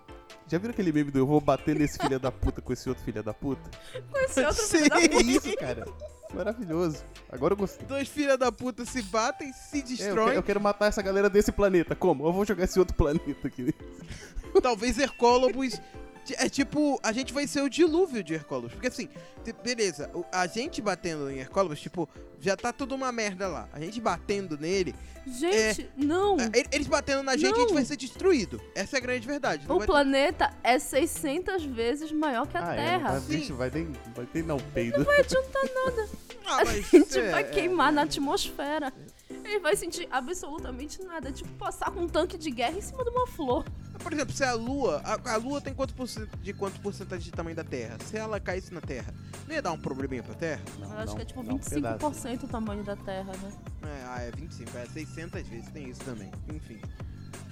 Já 0.48 0.58
viram 0.58 0.72
aquele 0.72 0.92
meme 0.92 1.10
do 1.12 1.18
eu 1.20 1.26
vou 1.26 1.40
bater 1.40 1.78
nesse 1.78 1.96
filha 1.96 2.18
da 2.18 2.32
puta 2.32 2.60
com 2.60 2.72
esse 2.72 2.88
outro 2.88 3.04
filha 3.04 3.22
da 3.22 3.32
puta? 3.32 3.70
Com 4.10 4.18
esse 4.18 4.40
outro 4.44 4.64
Sim. 4.64 4.78
filho 4.78 4.88
da 4.90 5.00
É 5.00 5.22
isso, 5.22 5.56
cara. 5.56 5.86
Maravilhoso. 6.34 7.04
Agora 7.30 7.52
eu 7.54 7.56
gostei. 7.56 7.86
Dois 7.86 8.08
filha 8.08 8.36
da 8.36 8.50
puta 8.50 8.84
se 8.84 9.00
batem, 9.02 9.52
se 9.52 9.78
É, 9.78 9.80
eu, 9.80 9.84
destroem. 9.84 10.14
quero, 10.26 10.32
eu 10.38 10.42
quero 10.42 10.60
matar 10.60 10.86
essa 10.86 11.00
galera 11.00 11.30
desse 11.30 11.52
planeta. 11.52 11.94
Como? 11.94 12.26
Eu 12.26 12.32
vou 12.32 12.44
jogar 12.44 12.64
esse 12.64 12.78
outro 12.78 12.96
planeta 12.96 13.46
aqui. 13.46 13.72
Talvez 14.60 14.98
Hercólobos. 14.98 15.80
É 16.36 16.48
tipo, 16.48 16.98
a 17.02 17.12
gente 17.12 17.32
vai 17.32 17.46
ser 17.46 17.62
o 17.62 17.68
dilúvio 17.68 18.22
de 18.22 18.34
Hercólobos. 18.34 18.72
Porque 18.72 18.88
assim, 18.88 19.08
beleza, 19.62 20.10
a 20.32 20.46
gente 20.46 20.80
batendo 20.82 21.30
em 21.30 21.38
Hercólobos, 21.38 21.80
tipo, 21.80 22.08
já 22.40 22.56
tá 22.56 22.72
tudo 22.72 22.94
uma 22.94 23.10
merda 23.12 23.48
lá. 23.48 23.68
A 23.72 23.80
gente 23.80 24.00
batendo 24.00 24.56
nele, 24.58 24.94
Gente, 25.26 25.90
não! 25.96 26.38
é, 26.40 26.44
ele- 26.54 26.68
eles 26.72 26.86
batendo 26.86 27.22
na 27.22 27.36
gente, 27.36 27.52
a 27.52 27.58
gente 27.58 27.68
Não. 27.68 27.74
vai 27.74 27.84
ser 27.84 27.96
destruído. 27.96 28.60
Essa 28.74 28.96
é 28.96 28.98
a 28.98 29.00
grande 29.00 29.26
verdade. 29.26 29.66
Não 29.68 29.76
O 29.76 29.78
vai 29.78 29.86
ter- 29.86 29.92
planeta 29.92 30.54
é 30.64 30.78
600 30.78 31.64
vezes 31.64 32.10
maior 32.10 32.46
que 32.46 32.56
a 32.56 32.66
ah, 32.66 32.72
é, 32.72 32.76
Terra. 32.76 33.12
não, 33.12 33.20
tá, 33.20 33.26
vixe, 33.26 33.52
vai 33.52 33.70
ter, 33.70 33.86
vai 34.14 34.26
ter 34.26 34.42
não, 34.44 34.58
peido. 34.58 35.04
Ah, 36.50 36.62
A 36.62 36.64
gente 36.64 37.18
é, 37.18 37.30
vai 37.30 37.42
é, 37.42 37.44
queimar 37.44 37.92
na 37.92 38.02
atmosfera. 38.02 38.90
Ele 39.28 39.58
vai 39.58 39.76
sentir 39.76 40.08
absolutamente 40.10 41.02
nada. 41.04 41.28
É 41.28 41.32
tipo 41.32 41.50
passar 41.58 41.90
com 41.90 42.00
um 42.00 42.08
tanque 42.08 42.38
de 42.38 42.50
guerra 42.50 42.78
em 42.78 42.80
cima 42.80 43.04
de 43.04 43.10
uma 43.10 43.26
flor. 43.26 43.66
Por 44.02 44.12
exemplo, 44.12 44.34
se 44.34 44.44
a 44.44 44.54
Lua. 44.54 45.02
A, 45.04 45.34
a 45.34 45.36
Lua 45.36 45.60
tem 45.60 45.74
quanto 45.74 45.94
por 45.94 46.08
cento, 46.08 46.36
de 46.38 46.52
quanto 46.52 46.80
porcentagem 46.80 47.24
de 47.24 47.32
tamanho 47.32 47.56
da 47.56 47.64
Terra? 47.64 47.96
Se 48.04 48.16
ela 48.16 48.38
caísse 48.40 48.72
na 48.72 48.80
Terra, 48.80 49.12
não 49.46 49.54
ia 49.54 49.62
dar 49.62 49.72
um 49.72 49.78
probleminha 49.78 50.22
pra 50.22 50.34
Terra? 50.34 50.62
Não, 50.78 50.90
Eu 50.92 50.98
acho 50.98 51.06
não, 51.06 51.16
que 51.16 51.22
é 51.22 51.24
tipo 51.24 51.42
não, 51.42 51.54
um 51.56 51.58
pedaço. 51.58 51.98
25% 51.98 52.44
o 52.44 52.48
tamanho 52.48 52.84
da 52.84 52.96
Terra, 52.96 53.32
né? 53.42 53.52
É, 53.82 54.04
ah, 54.06 54.22
é 54.22 54.30
25, 54.30 54.76
é 54.76 54.86
600 54.86 55.48
vezes, 55.48 55.68
tem 55.70 55.88
isso 55.88 56.00
também. 56.00 56.30
Enfim. 56.54 56.80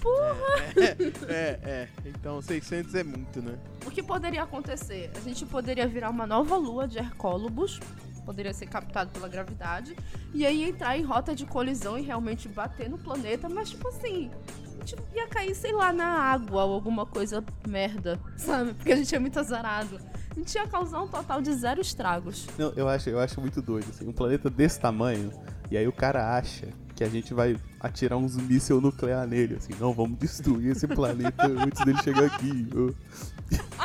Porra! 0.00 0.36
É, 0.76 1.32
é, 1.32 1.60
é. 1.64 1.88
Então 2.04 2.40
600 2.40 2.94
é 2.94 3.02
muito, 3.02 3.42
né? 3.42 3.58
O 3.84 3.90
que 3.90 4.02
poderia 4.02 4.42
acontecer? 4.42 5.10
A 5.16 5.20
gente 5.20 5.44
poderia 5.46 5.86
virar 5.86 6.10
uma 6.10 6.26
nova 6.26 6.56
lua 6.56 6.86
de 6.86 6.98
Hercólobos, 6.98 7.80
poderia 8.24 8.52
ser 8.52 8.66
captado 8.66 9.10
pela 9.10 9.28
gravidade, 9.28 9.96
e 10.34 10.44
aí 10.44 10.64
entrar 10.64 10.98
em 10.98 11.02
rota 11.02 11.34
de 11.34 11.46
colisão 11.46 11.98
e 11.98 12.02
realmente 12.02 12.48
bater 12.48 12.90
no 12.90 12.98
planeta, 12.98 13.48
mas 13.48 13.70
tipo 13.70 13.88
assim, 13.88 14.30
a 14.76 14.84
gente 14.84 14.96
ia 15.14 15.26
cair, 15.28 15.54
sei 15.54 15.72
lá, 15.72 15.92
na 15.92 16.06
água 16.06 16.64
ou 16.64 16.74
alguma 16.74 17.04
coisa 17.06 17.42
merda, 17.66 18.18
sabe? 18.36 18.74
Porque 18.74 18.92
a 18.92 18.96
gente 18.96 19.14
é 19.14 19.18
muito 19.18 19.38
azarado. 19.38 19.98
A 20.30 20.34
gente 20.34 20.54
ia 20.54 20.66
causar 20.66 21.00
um 21.02 21.08
total 21.08 21.40
de 21.40 21.52
zero 21.54 21.80
estragos. 21.80 22.46
Não, 22.58 22.72
eu 22.76 22.88
acho, 22.88 23.08
eu 23.08 23.18
acho 23.18 23.40
muito 23.40 23.62
doido. 23.62 23.86
Assim, 23.90 24.06
um 24.06 24.12
planeta 24.12 24.50
desse 24.50 24.78
tamanho, 24.78 25.32
E 25.70 25.76
aí 25.76 25.88
o 25.88 25.92
cara 25.92 26.36
acha 26.36 26.68
que 26.94 27.02
a 27.02 27.08
gente 27.08 27.32
vai 27.34 27.56
atirar 27.80 28.16
uns 28.18 28.36
mísseis 28.36 28.80
nuclear 28.80 29.26
nele, 29.26 29.56
assim, 29.56 29.72
não, 29.80 29.92
vamos 29.92 30.18
destruir 30.18 30.72
esse 30.72 30.86
planeta 30.86 31.44
antes 31.48 31.84
dele 31.84 31.98
chegar 32.02 32.24
aqui. 32.26 32.68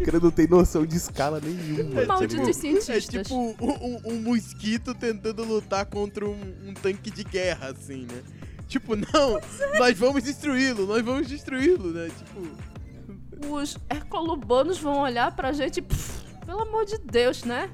O 0.00 0.04
cara 0.04 0.20
não 0.20 0.30
tem 0.30 0.46
noção 0.46 0.84
de 0.84 0.96
escala 0.96 1.40
nenhuma. 1.40 2.04
Malditos 2.04 2.46
tá 2.46 2.52
cientistas. 2.52 3.14
É 3.14 3.22
tipo 3.22 3.34
um, 3.34 3.54
um- 3.60 4.00
um 4.12 4.22
mosquito 4.22 4.94
tentando 4.94 5.42
lutar 5.44 5.86
contra 5.86 6.26
um, 6.26 6.54
um 6.68 6.74
tanque 6.74 7.10
de 7.10 7.24
guerra, 7.24 7.68
assim, 7.70 8.06
né? 8.06 8.22
Tipo, 8.70 8.94
não, 8.94 9.40
nós 9.80 9.98
vamos 9.98 10.22
destruí-lo, 10.22 10.86
nós 10.86 11.04
vamos 11.04 11.26
destruí-lo, 11.26 11.90
né? 11.90 12.08
Tipo, 12.08 13.52
Os 13.52 13.76
hercolubanos 13.90 14.78
vão 14.78 15.00
olhar 15.00 15.34
pra 15.34 15.50
gente 15.50 15.78
e, 15.78 15.82
pff, 15.82 16.22
pelo 16.46 16.62
amor 16.62 16.84
de 16.84 16.96
Deus, 16.98 17.42
né? 17.42 17.68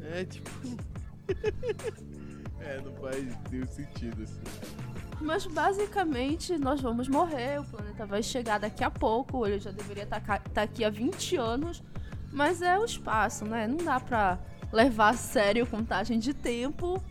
é 0.00 0.24
tipo. 0.24 0.50
é, 2.58 2.80
não 2.80 2.92
faz 2.94 3.22
nenhum 3.50 3.66
sentido, 3.66 4.22
assim. 4.22 4.40
Mas 5.20 5.44
basicamente 5.44 6.56
nós 6.56 6.80
vamos 6.80 7.06
morrer, 7.06 7.60
o 7.60 7.64
planeta 7.64 8.06
vai 8.06 8.22
chegar 8.22 8.58
daqui 8.58 8.82
a 8.82 8.90
pouco, 8.90 9.46
ele 9.46 9.58
já 9.58 9.70
deveria 9.70 10.04
estar 10.04 10.22
aqui 10.62 10.82
há 10.82 10.88
20 10.88 11.36
anos, 11.36 11.82
mas 12.32 12.62
é 12.62 12.78
o 12.78 12.84
espaço, 12.86 13.44
né? 13.44 13.66
Não 13.66 13.76
dá 13.76 14.00
pra 14.00 14.38
levar 14.72 15.10
a 15.10 15.14
sério 15.14 15.66
contagem 15.66 16.18
de 16.18 16.32
tempo. 16.32 17.02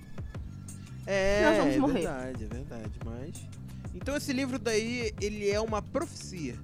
É, 1.12 1.42
Nós 1.44 1.58
vamos 1.58 1.76
é 1.76 1.80
morrer. 1.80 1.94
verdade, 1.94 2.44
é 2.44 2.48
verdade, 2.48 3.00
mas... 3.04 3.50
Então 3.96 4.16
esse 4.16 4.32
livro 4.32 4.60
daí, 4.60 5.12
ele 5.20 5.50
é 5.50 5.60
uma 5.60 5.82
profecia 5.82 6.56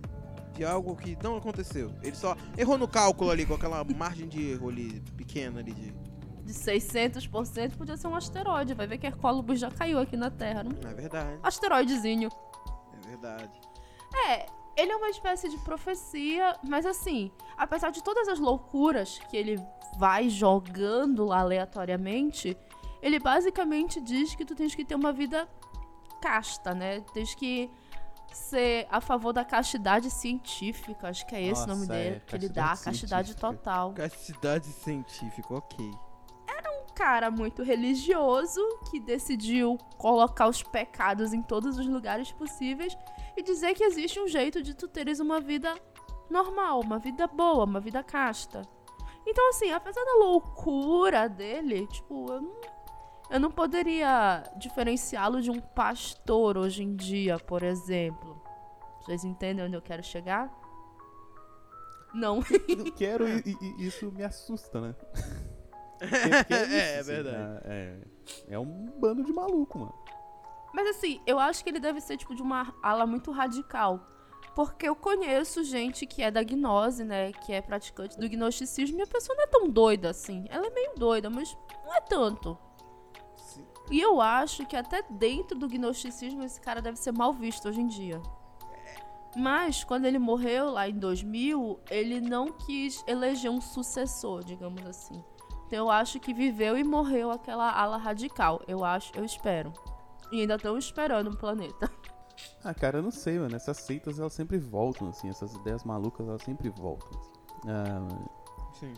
de 0.53 0.63
algo 0.63 0.95
que 0.95 1.17
não 1.23 1.35
aconteceu. 1.35 1.91
Ele 2.03 2.15
só 2.15 2.37
errou 2.55 2.77
no 2.77 2.87
cálculo 2.87 3.31
ali, 3.31 3.43
com 3.43 3.55
aquela 3.55 3.83
margem 3.97 4.27
de 4.27 4.51
erro 4.51 4.69
ali, 4.69 5.01
pequena 5.17 5.61
ali 5.61 5.73
de... 5.73 5.91
De 6.45 6.53
600% 6.53 7.75
podia 7.75 7.97
ser 7.97 8.05
um 8.05 8.15
asteroide. 8.15 8.75
Vai 8.75 8.85
ver 8.85 8.99
que 8.99 9.07
Hercólubus 9.07 9.59
já 9.59 9.71
caiu 9.71 9.97
aqui 9.97 10.15
na 10.15 10.29
Terra. 10.29 10.63
Não? 10.63 10.91
É 10.91 10.93
verdade, 10.93 11.39
Asteroidezinho. 11.41 12.29
é 13.03 13.07
verdade. 13.07 13.49
É, 14.29 14.45
ele 14.77 14.91
é 14.91 14.95
uma 14.95 15.09
espécie 15.09 15.49
de 15.49 15.57
profecia, 15.63 16.55
mas 16.63 16.85
assim, 16.85 17.31
apesar 17.57 17.89
de 17.89 18.03
todas 18.03 18.27
as 18.27 18.37
loucuras 18.37 19.19
que 19.27 19.35
ele 19.35 19.59
vai 19.97 20.29
jogando 20.29 21.25
lá 21.25 21.39
aleatoriamente, 21.39 22.55
ele 23.05 23.19
basicamente 23.19 24.01
diz 24.01 24.33
que 24.33 24.43
tu 24.43 24.55
tens 24.55 24.73
que 24.73 24.83
ter 24.83 24.95
uma 24.95 25.13
vida 25.13 25.47
casta, 26.19 26.73
né? 26.73 27.01
Tens 27.13 27.35
que 27.35 27.69
ser 28.33 28.87
a 28.89 28.99
favor 28.99 29.31
da 29.31 29.45
castidade 29.45 30.09
científica, 30.09 31.09
acho 31.09 31.23
que 31.27 31.35
é 31.35 31.43
esse 31.43 31.65
o 31.65 31.67
nome 31.67 31.85
dele, 31.85 32.15
é, 32.15 32.19
que 32.19 32.35
ele 32.35 32.47
castidade 32.47 32.79
dá, 32.79 32.83
castidade 32.83 33.27
científica. 33.27 33.57
total. 33.57 33.93
Castidade 33.93 34.65
científica, 34.65 35.53
ok. 35.53 35.91
Um 36.87 36.93
cara 36.95 37.29
muito 37.29 37.61
religioso 37.61 38.61
que 38.89 38.99
decidiu 38.99 39.77
colocar 39.97 40.47
os 40.47 40.63
pecados 40.63 41.31
em 41.31 41.43
todos 41.43 41.77
os 41.77 41.85
lugares 41.85 42.31
possíveis 42.31 42.97
e 43.37 43.43
dizer 43.43 43.75
que 43.75 43.83
existe 43.83 44.19
um 44.19 44.27
jeito 44.27 44.63
de 44.63 44.73
tu 44.73 44.87
teres 44.87 45.19
uma 45.19 45.39
vida 45.39 45.75
normal, 46.27 46.79
uma 46.79 46.97
vida 46.97 47.27
boa, 47.27 47.65
uma 47.65 47.79
vida 47.79 48.01
casta. 48.01 48.63
Então, 49.27 49.49
assim, 49.49 49.71
apesar 49.71 50.03
da 50.03 50.15
loucura 50.15 51.27
dele, 51.27 51.85
tipo, 51.87 52.31
eu 52.31 52.41
não, 52.41 52.74
eu 53.29 53.39
não 53.39 53.51
poderia 53.51 54.43
diferenciá-lo 54.57 55.41
de 55.41 55.49
um 55.51 55.59
pastor 55.59 56.57
hoje 56.57 56.83
em 56.83 56.95
dia, 56.95 57.37
por 57.39 57.63
exemplo. 57.63 58.41
Vocês 59.01 59.23
entendem 59.23 59.65
onde 59.65 59.75
eu 59.75 59.81
quero 59.81 60.03
chegar? 60.03 60.51
Não. 62.13 62.39
Eu 62.67 62.91
quero 62.93 63.27
e, 63.27 63.57
e- 63.61 63.85
isso 63.87 64.11
me 64.11 64.23
assusta, 64.23 64.79
né? 64.81 64.95
Porque 65.99 66.53
É, 66.53 66.63
isso, 66.63 66.73
é 66.73 66.99
assim, 66.99 67.11
verdade. 67.11 67.61
É, 67.65 67.97
é 68.49 68.59
um 68.59 68.85
bando 68.99 69.23
de 69.23 69.33
maluco, 69.33 69.79
mano. 69.79 69.93
Mas 70.73 70.87
assim, 70.95 71.21
eu 71.25 71.39
acho 71.39 71.63
que 71.63 71.69
ele 71.69 71.79
deve 71.79 72.01
ser 72.01 72.17
tipo 72.17 72.35
de 72.35 72.41
uma 72.41 72.73
ala 72.81 73.05
muito 73.05 73.31
radical. 73.31 73.99
Porque 74.55 74.87
eu 74.87 74.95
conheço 74.95 75.63
gente 75.63 76.05
que 76.05 76.21
é 76.23 76.31
da 76.31 76.41
gnose, 76.41 77.03
né? 77.03 77.31
Que 77.33 77.51
é 77.53 77.61
praticante 77.61 78.17
do 78.17 78.27
gnosticismo 78.29 78.97
e 78.99 79.01
a 79.01 79.07
pessoa 79.07 79.35
não 79.35 79.43
é 79.43 79.47
tão 79.47 79.69
doida 79.69 80.09
assim. 80.09 80.45
Ela 80.49 80.67
é 80.67 80.69
meio 80.69 80.93
doida, 80.95 81.29
mas 81.29 81.55
não 81.85 81.93
é 81.93 82.01
tanto. 82.01 82.57
E 83.91 83.99
eu 84.01 84.19
acho 84.19 84.65
que 84.65 84.75
até 84.75 85.03
dentro 85.09 85.57
do 85.57 85.67
gnosticismo 85.67 86.43
esse 86.43 86.59
cara 86.59 86.81
deve 86.81 86.97
ser 86.97 87.11
mal 87.11 87.31
visto 87.31 87.67
hoje 87.69 87.81
em 87.81 87.87
dia. 87.87 88.21
Mas 89.35 89.83
quando 89.83 90.05
ele 90.05 90.17
morreu 90.17 90.71
lá 90.71 90.87
em 90.87 90.97
2000, 90.97 91.79
ele 91.89 92.21
não 92.21 92.51
quis 92.53 93.03
eleger 93.05 93.51
um 93.51 93.59
sucessor, 93.59 94.43
digamos 94.43 94.85
assim. 94.85 95.23
Então 95.67 95.79
eu 95.79 95.91
acho 95.91 96.19
que 96.19 96.33
viveu 96.33 96.77
e 96.77 96.83
morreu 96.83 97.31
aquela 97.31 97.69
ala 97.71 97.97
radical. 97.97 98.61
Eu 98.67 98.83
acho, 98.83 99.11
eu 99.15 99.25
espero. 99.25 99.73
E 100.31 100.41
ainda 100.41 100.55
estão 100.55 100.77
esperando 100.77 101.29
um 101.29 101.35
planeta. 101.35 101.91
Ah, 102.65 102.73
cara, 102.73 102.97
eu 102.97 103.03
não 103.03 103.11
sei, 103.11 103.39
mano. 103.39 103.55
Essas 103.55 103.77
seitas, 103.77 104.19
elas 104.19 104.33
sempre 104.33 104.57
voltam, 104.57 105.07
assim. 105.07 105.29
Essas 105.29 105.53
ideias 105.53 105.85
malucas, 105.85 106.27
elas 106.27 106.41
sempre 106.41 106.67
voltam. 106.69 107.07
assim. 107.17 107.31
Ah, 107.69 108.07
Sim. 108.73 108.93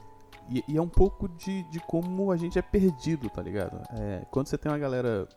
E, 0.49 0.63
e 0.67 0.77
é 0.77 0.81
um 0.81 0.87
pouco 0.87 1.27
de, 1.27 1.63
de 1.63 1.79
como 1.79 2.31
a 2.31 2.37
gente 2.37 2.57
é 2.57 2.61
perdido, 2.61 3.29
tá 3.29 3.41
ligado? 3.41 3.81
É, 3.91 4.25
quando 4.31 4.47
você 4.47 4.57
tem 4.57 4.71
uma 4.71 4.77
galera 4.77 5.27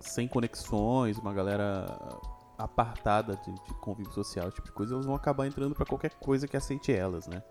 sem 0.00 0.28
conexões, 0.28 1.18
uma 1.18 1.32
galera 1.32 1.86
apartada 2.56 3.36
de, 3.36 3.52
de 3.52 3.74
convívio 3.80 4.12
social, 4.12 4.48
esse 4.48 4.56
tipo 4.56 4.68
de 4.68 4.74
coisa, 4.74 4.94
elas 4.94 5.06
vão 5.06 5.14
acabar 5.14 5.46
entrando 5.46 5.74
pra 5.74 5.86
qualquer 5.86 6.14
coisa 6.14 6.46
que 6.46 6.56
aceite 6.56 6.92
elas, 6.92 7.26
né? 7.26 7.42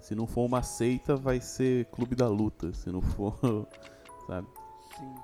Se 0.00 0.14
não 0.14 0.26
for 0.26 0.44
uma 0.44 0.62
seita, 0.62 1.16
vai 1.16 1.40
ser 1.40 1.86
clube 1.86 2.14
da 2.14 2.28
luta. 2.28 2.72
Se 2.72 2.90
não 2.90 3.00
for, 3.00 3.36
sabe? 4.26 4.46
Sim. 4.96 5.14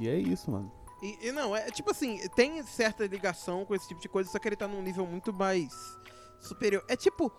E 0.00 0.08
é 0.08 0.18
isso, 0.18 0.50
mano. 0.50 0.72
E, 1.02 1.28
e 1.28 1.32
não, 1.32 1.54
é 1.54 1.70
tipo 1.70 1.90
assim, 1.90 2.18
tem 2.30 2.62
certa 2.64 3.06
ligação 3.06 3.64
com 3.64 3.74
esse 3.74 3.86
tipo 3.86 4.00
de 4.00 4.08
coisa, 4.08 4.30
só 4.30 4.38
que 4.38 4.48
ele 4.48 4.56
tá 4.56 4.66
num 4.66 4.82
nível 4.82 5.06
muito 5.06 5.32
mais 5.32 5.72
superior. 6.40 6.84
É 6.88 6.96
tipo 6.96 7.30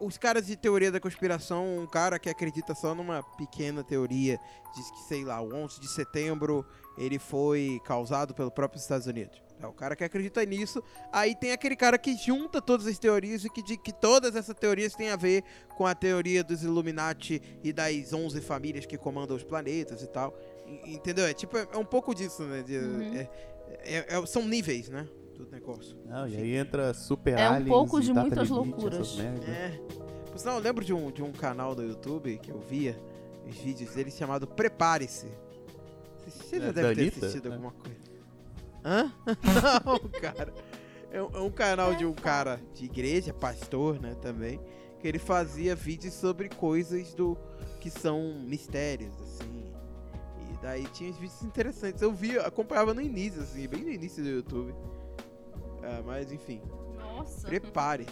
os 0.00 0.16
caras 0.18 0.46
de 0.46 0.56
teoria 0.56 0.90
da 0.92 1.00
conspiração, 1.00 1.78
um 1.78 1.86
cara 1.86 2.18
que 2.18 2.28
acredita 2.30 2.74
só 2.74 2.94
numa 2.94 3.22
pequena 3.22 3.82
teoria, 3.82 4.38
diz 4.74 4.90
que, 4.90 5.00
sei 5.08 5.24
lá, 5.24 5.40
o 5.40 5.52
11 5.54 5.80
de 5.80 5.88
setembro 5.88 6.64
ele 6.96 7.18
foi 7.18 7.80
causado 7.84 8.34
pelo 8.34 8.50
próprio 8.50 8.78
Estados 8.78 9.06
Unidos. 9.06 9.40
É 9.60 9.66
o 9.66 9.72
cara 9.72 9.94
que 9.94 10.02
acredita 10.02 10.44
nisso. 10.44 10.82
Aí 11.12 11.34
tem 11.36 11.52
aquele 11.52 11.76
cara 11.76 11.96
que 11.96 12.16
junta 12.16 12.60
todas 12.60 12.86
as 12.86 12.98
teorias 12.98 13.44
e 13.44 13.50
que 13.50 13.62
diz 13.62 13.76
que 13.76 13.92
todas 13.92 14.34
essas 14.34 14.56
teorias 14.56 14.94
têm 14.94 15.10
a 15.10 15.16
ver 15.16 15.44
com 15.76 15.86
a 15.86 15.94
teoria 15.94 16.42
dos 16.42 16.64
Illuminati 16.64 17.40
e 17.62 17.72
das 17.72 18.12
11 18.12 18.40
famílias 18.40 18.86
que 18.86 18.98
comandam 18.98 19.36
os 19.36 19.44
planetas 19.44 20.02
e 20.02 20.06
tal. 20.08 20.36
Entendeu? 20.84 21.26
É 21.26 21.32
tipo, 21.32 21.56
é 21.56 21.66
é 21.72 21.76
um 21.78 21.84
pouco 21.84 22.12
disso, 22.14 22.42
né? 22.42 22.62
de- 22.62 22.76
Uhum. 22.78 23.14
é- 23.14 23.28
é- 23.84 24.06
é- 24.18 24.26
são 24.26 24.44
níveis, 24.44 24.88
né? 24.88 25.06
Do 25.44 25.50
negócio. 25.50 25.96
Não, 26.06 26.26
e 26.28 26.36
aí 26.36 26.54
entra 26.54 26.94
super 26.94 27.38
É 27.38 27.50
um 27.50 27.64
pouco 27.64 28.00
de 28.00 28.12
muitas 28.12 28.48
loucuras. 28.48 29.18
É. 29.18 29.80
Por 30.30 30.38
sinal, 30.38 30.56
eu 30.56 30.62
lembro 30.62 30.84
de 30.84 30.94
um, 30.94 31.10
de 31.10 31.22
um 31.22 31.32
canal 31.32 31.74
do 31.74 31.82
YouTube 31.82 32.38
que 32.38 32.50
eu 32.50 32.58
via 32.60 32.98
os 33.46 33.56
vídeos 33.56 33.94
dele 33.94 34.10
chamado 34.10 34.46
Prepare-se. 34.46 35.26
Você 36.26 36.60
já 36.60 36.66
É, 36.68 36.72
deve 36.72 37.10
ter 37.10 37.18
assistido 37.26 37.48
É. 37.48 37.52
alguma 37.52 37.72
coisa. 37.72 37.96
Hã? 38.84 39.12
Não, 39.84 39.98
cara. 40.20 40.52
É 41.10 41.22
um, 41.22 41.30
é 41.34 41.40
um 41.40 41.50
canal 41.50 41.94
de 41.94 42.06
um 42.06 42.14
cara 42.14 42.58
de 42.74 42.84
igreja, 42.86 43.34
pastor, 43.34 44.00
né, 44.00 44.14
também, 44.22 44.58
que 45.00 45.06
ele 45.06 45.18
fazia 45.18 45.74
vídeos 45.74 46.14
sobre 46.14 46.48
coisas 46.48 47.12
do 47.12 47.36
que 47.80 47.90
são 47.90 48.40
mistérios, 48.46 49.12
assim. 49.20 49.64
E 50.50 50.62
daí 50.62 50.86
tinha 50.94 51.10
os 51.10 51.16
vídeos 51.18 51.42
interessantes. 51.42 52.00
Eu 52.00 52.12
via, 52.12 52.40
acompanhava 52.42 52.94
no 52.94 53.00
início, 53.02 53.42
assim, 53.42 53.68
bem 53.68 53.82
no 53.82 53.90
início 53.90 54.22
do 54.22 54.30
YouTube. 54.30 54.74
Ah, 55.82 56.02
mas 56.04 56.30
enfim, 56.30 56.62
Nossa. 56.96 57.48
prepare-se. 57.48 58.10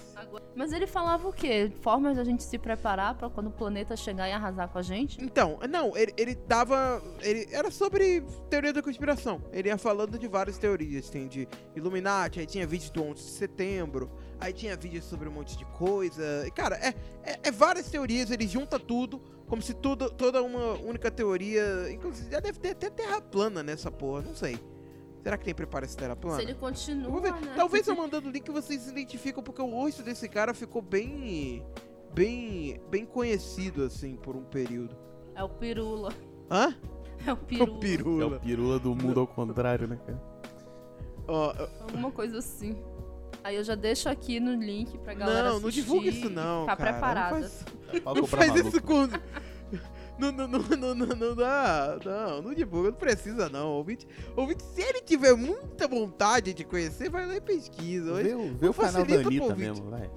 Mas 0.55 0.73
ele 0.73 0.87
falava 0.87 1.29
o 1.29 1.33
quê? 1.33 1.71
Formas 1.81 2.17
da 2.17 2.25
gente 2.25 2.43
se 2.43 2.59
preparar 2.59 3.15
pra 3.15 3.31
quando 3.31 3.47
o 3.47 3.53
planeta 3.53 3.97
chegar 3.97 4.29
e 4.29 4.33
arrasar 4.33 4.69
com 4.69 4.79
a 4.79 4.83
gente? 4.83 5.23
Então, 5.23 5.59
não, 5.69 5.97
ele, 5.97 6.13
ele 6.17 6.35
dava. 6.35 7.03
Ele, 7.21 7.47
era 7.53 7.71
sobre 7.71 8.23
teoria 8.49 8.73
da 8.73 8.83
conspiração. 8.83 9.41
Ele 9.53 9.69
ia 9.69 9.79
falando 9.79 10.19
de 10.19 10.27
várias 10.27 10.59
teorias. 10.59 11.09
Tem 11.09 11.29
de 11.29 11.49
Illuminati, 11.77 12.41
aí 12.41 12.47
tinha 12.47 12.67
vídeos 12.67 12.91
do 12.91 13.03
11 13.03 13.15
de 13.15 13.31
setembro, 13.31 14.11
aí 14.41 14.53
tinha 14.53 14.77
vídeos 14.77 15.05
sobre 15.05 15.29
um 15.29 15.33
monte 15.33 15.57
de 15.57 15.65
coisa. 15.67 16.45
E, 16.47 16.51
cara, 16.51 16.77
é, 16.77 16.95
é, 17.23 17.39
é 17.45 17.51
várias 17.51 17.89
teorias, 17.89 18.31
ele 18.31 18.47
junta 18.47 18.79
tudo, 18.79 19.21
como 19.47 19.63
se 19.63 19.73
tudo, 19.75 20.11
toda 20.11 20.43
uma 20.43 20.73
única 20.81 21.11
teoria. 21.11 21.91
Inclusive, 21.93 22.31
já 22.31 22.41
deve 22.41 22.59
ter 22.59 22.71
até 22.71 22.91
terra 22.91 23.21
plana 23.21 23.63
nessa 23.63 23.91
porra, 23.91 24.23
não 24.23 24.35
sei. 24.35 24.59
Será 25.23 25.37
que 25.37 25.45
tem 25.45 25.55
prepara-se 25.55 25.97
terra 25.97 26.17
plana? 26.17 26.37
Se 26.37 26.43
ele 26.43 26.55
continua, 26.55 27.21
né? 27.21 27.53
Talvez 27.55 27.87
eu 27.87 27.95
mandando 27.95 28.29
o 28.29 28.33
link 28.33 28.51
vocês 28.51 28.89
identificam, 28.89 29.43
porque 29.43 29.61
o 29.61 29.67
rosto 29.67 30.03
desse 30.03 30.29
cara 30.29 30.55
ficou 30.55 30.81
bem. 30.81 31.65
Bem. 32.15 32.81
bem 32.91 33.05
conhecido, 33.05 33.85
assim, 33.85 34.17
por 34.17 34.35
um 34.35 34.43
período. 34.45 34.97
É 35.35 35.43
o 35.45 35.49
pirula. 35.49 36.13
Hã? 36.51 36.75
É 37.27 37.33
o 37.35 37.37
pirula. 37.37 37.71
O 37.71 37.77
É 37.77 37.81
pirula. 37.81 38.37
o 38.37 38.41
pirula 38.41 38.79
do 38.79 38.95
mundo 38.95 39.21
ao 39.21 39.27
contrário, 39.27 39.87
né, 39.87 39.99
cara? 40.07 40.23
Ó, 41.29 41.53
Alguma 41.83 42.11
coisa 42.11 42.39
assim. 42.39 42.83
Aí 43.45 43.57
eu 43.57 43.63
já 43.63 43.75
deixo 43.75 44.09
aqui 44.09 44.41
no 44.41 44.55
link 44.55 44.97
pra 44.97 45.13
galera 45.13 45.51
não, 45.51 45.61
não 45.61 45.69
assistir 45.69 45.83
divulga 45.83 46.09
isso 46.09 46.31
não, 46.31 46.65
cara. 46.65 46.77
preparada. 46.77 47.41
Não 47.41 47.43
faz, 47.43 47.65
não 48.17 48.27
faz 48.27 48.55
isso 48.67 48.83
com... 48.83 49.07
Não, 50.21 50.31
não, 50.33 50.47
não, 50.49 50.59
não, 50.77 50.95
não, 50.95 51.07
não 51.17 51.35
dá. 51.35 51.99
Não, 52.05 52.43
não 52.43 52.55
divulga, 52.55 52.91
não 52.91 52.97
precisa 52.99 53.49
não. 53.49 53.69
Ouvinte, 53.69 54.07
ouvinte, 54.37 54.63
se 54.63 54.81
ele 54.83 55.01
tiver 55.01 55.35
muita 55.35 55.89
vontade 55.89 56.53
de 56.53 56.65
conhecer, 56.65 57.09
vai 57.09 57.27
lá 57.27 57.37
e 57.37 57.41
pesquisa. 57.41 58.15
Vê, 58.23 58.35
o- 58.35 58.55
vê 58.57 58.69
o 58.69 58.75
canal 58.75 59.05
da 59.05 59.15
Anitta 59.15 59.57
mesmo, 59.57 59.91
vai. 59.91 60.11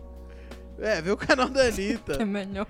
É, 0.79 1.01
vê 1.01 1.11
o 1.11 1.17
canal 1.17 1.49
da 1.49 1.63
Anitta. 1.63 2.17
É 2.21 2.25
melhor. 2.25 2.67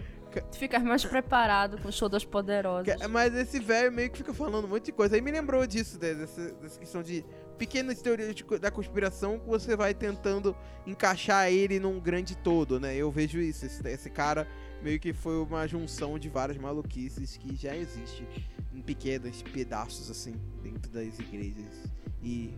Tu 0.51 0.57
ficas 0.57 0.81
mais 0.81 1.05
preparado 1.05 1.79
com 1.79 1.89
o 1.89 1.91
show 1.91 2.09
das 2.09 2.25
poderosas. 2.25 2.95
Mas 3.07 3.35
esse 3.35 3.59
velho 3.59 3.91
meio 3.91 4.09
que 4.09 4.17
fica 4.17 4.33
falando 4.33 4.65
um 4.65 4.67
monte 4.67 4.85
de 4.85 4.91
coisa. 4.91 5.15
Aí 5.15 5.21
me 5.21 5.29
lembrou 5.31 5.65
disso, 5.67 5.99
dessa, 5.99 6.51
dessa 6.53 6.79
questão 6.79 7.03
de 7.03 7.23
pequenas 7.55 8.01
teorias 8.01 8.33
de 8.33 8.43
da 8.59 8.71
conspiração 8.71 9.37
que 9.37 9.45
você 9.47 9.75
vai 9.75 9.93
tentando 9.93 10.55
encaixar 10.87 11.51
ele 11.51 11.79
num 11.79 11.99
grande 11.99 12.35
todo, 12.35 12.79
né? 12.79 12.95
Eu 12.95 13.11
vejo 13.11 13.37
isso. 13.39 13.63
Esse, 13.67 13.87
esse 13.87 14.09
cara 14.09 14.47
meio 14.83 14.99
que 14.99 15.13
foi 15.13 15.37
uma 15.41 15.65
junção 15.67 16.19
de 16.19 16.29
várias 16.29 16.57
maluquices 16.57 17.37
que 17.37 17.55
já 17.55 17.75
existe 17.75 18.27
em 18.73 18.81
pequenos 18.81 19.41
pedaços, 19.41 20.09
assim, 20.11 20.35
dentro 20.61 20.91
das 20.91 21.17
igrejas. 21.19 21.89
E 22.21 22.53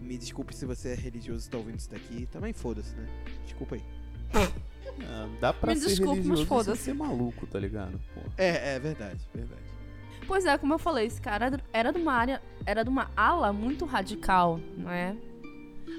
me 0.00 0.16
desculpe 0.16 0.54
se 0.54 0.64
você 0.64 0.90
é 0.90 0.94
religioso 0.94 1.46
e 1.46 1.50
tá 1.50 1.58
ouvindo 1.58 1.78
isso 1.78 1.90
daqui. 1.90 2.26
Também 2.32 2.52
foda-se, 2.52 2.94
né? 2.96 3.06
Desculpa 3.44 3.74
aí. 3.76 3.82
Ah, 4.34 5.28
dá 5.40 5.52
pra 5.52 5.74
Me 5.74 5.80
ser 5.80 5.88
desculpa, 5.88 6.14
mas 6.16 6.24
religioso 6.24 6.38
sem 6.42 6.46
foda-se. 6.46 6.82
ser 6.82 6.94
maluco, 6.94 7.46
tá 7.46 7.58
ligado? 7.58 7.98
Pô. 8.14 8.20
É, 8.36 8.74
é 8.74 8.78
verdade, 8.80 9.20
verdade. 9.34 9.62
Pois 10.26 10.44
é, 10.44 10.58
como 10.58 10.74
eu 10.74 10.78
falei, 10.78 11.06
esse 11.06 11.20
cara 11.20 11.46
era- 11.46 11.60
era 11.72 11.92
de 11.92 11.98
uma 11.98 12.12
área, 12.12 12.42
era 12.66 12.82
de 12.82 12.90
uma 12.90 13.10
ala 13.16 13.52
muito 13.52 13.84
radical, 13.86 14.60
não 14.76 14.90
é? 14.90 15.16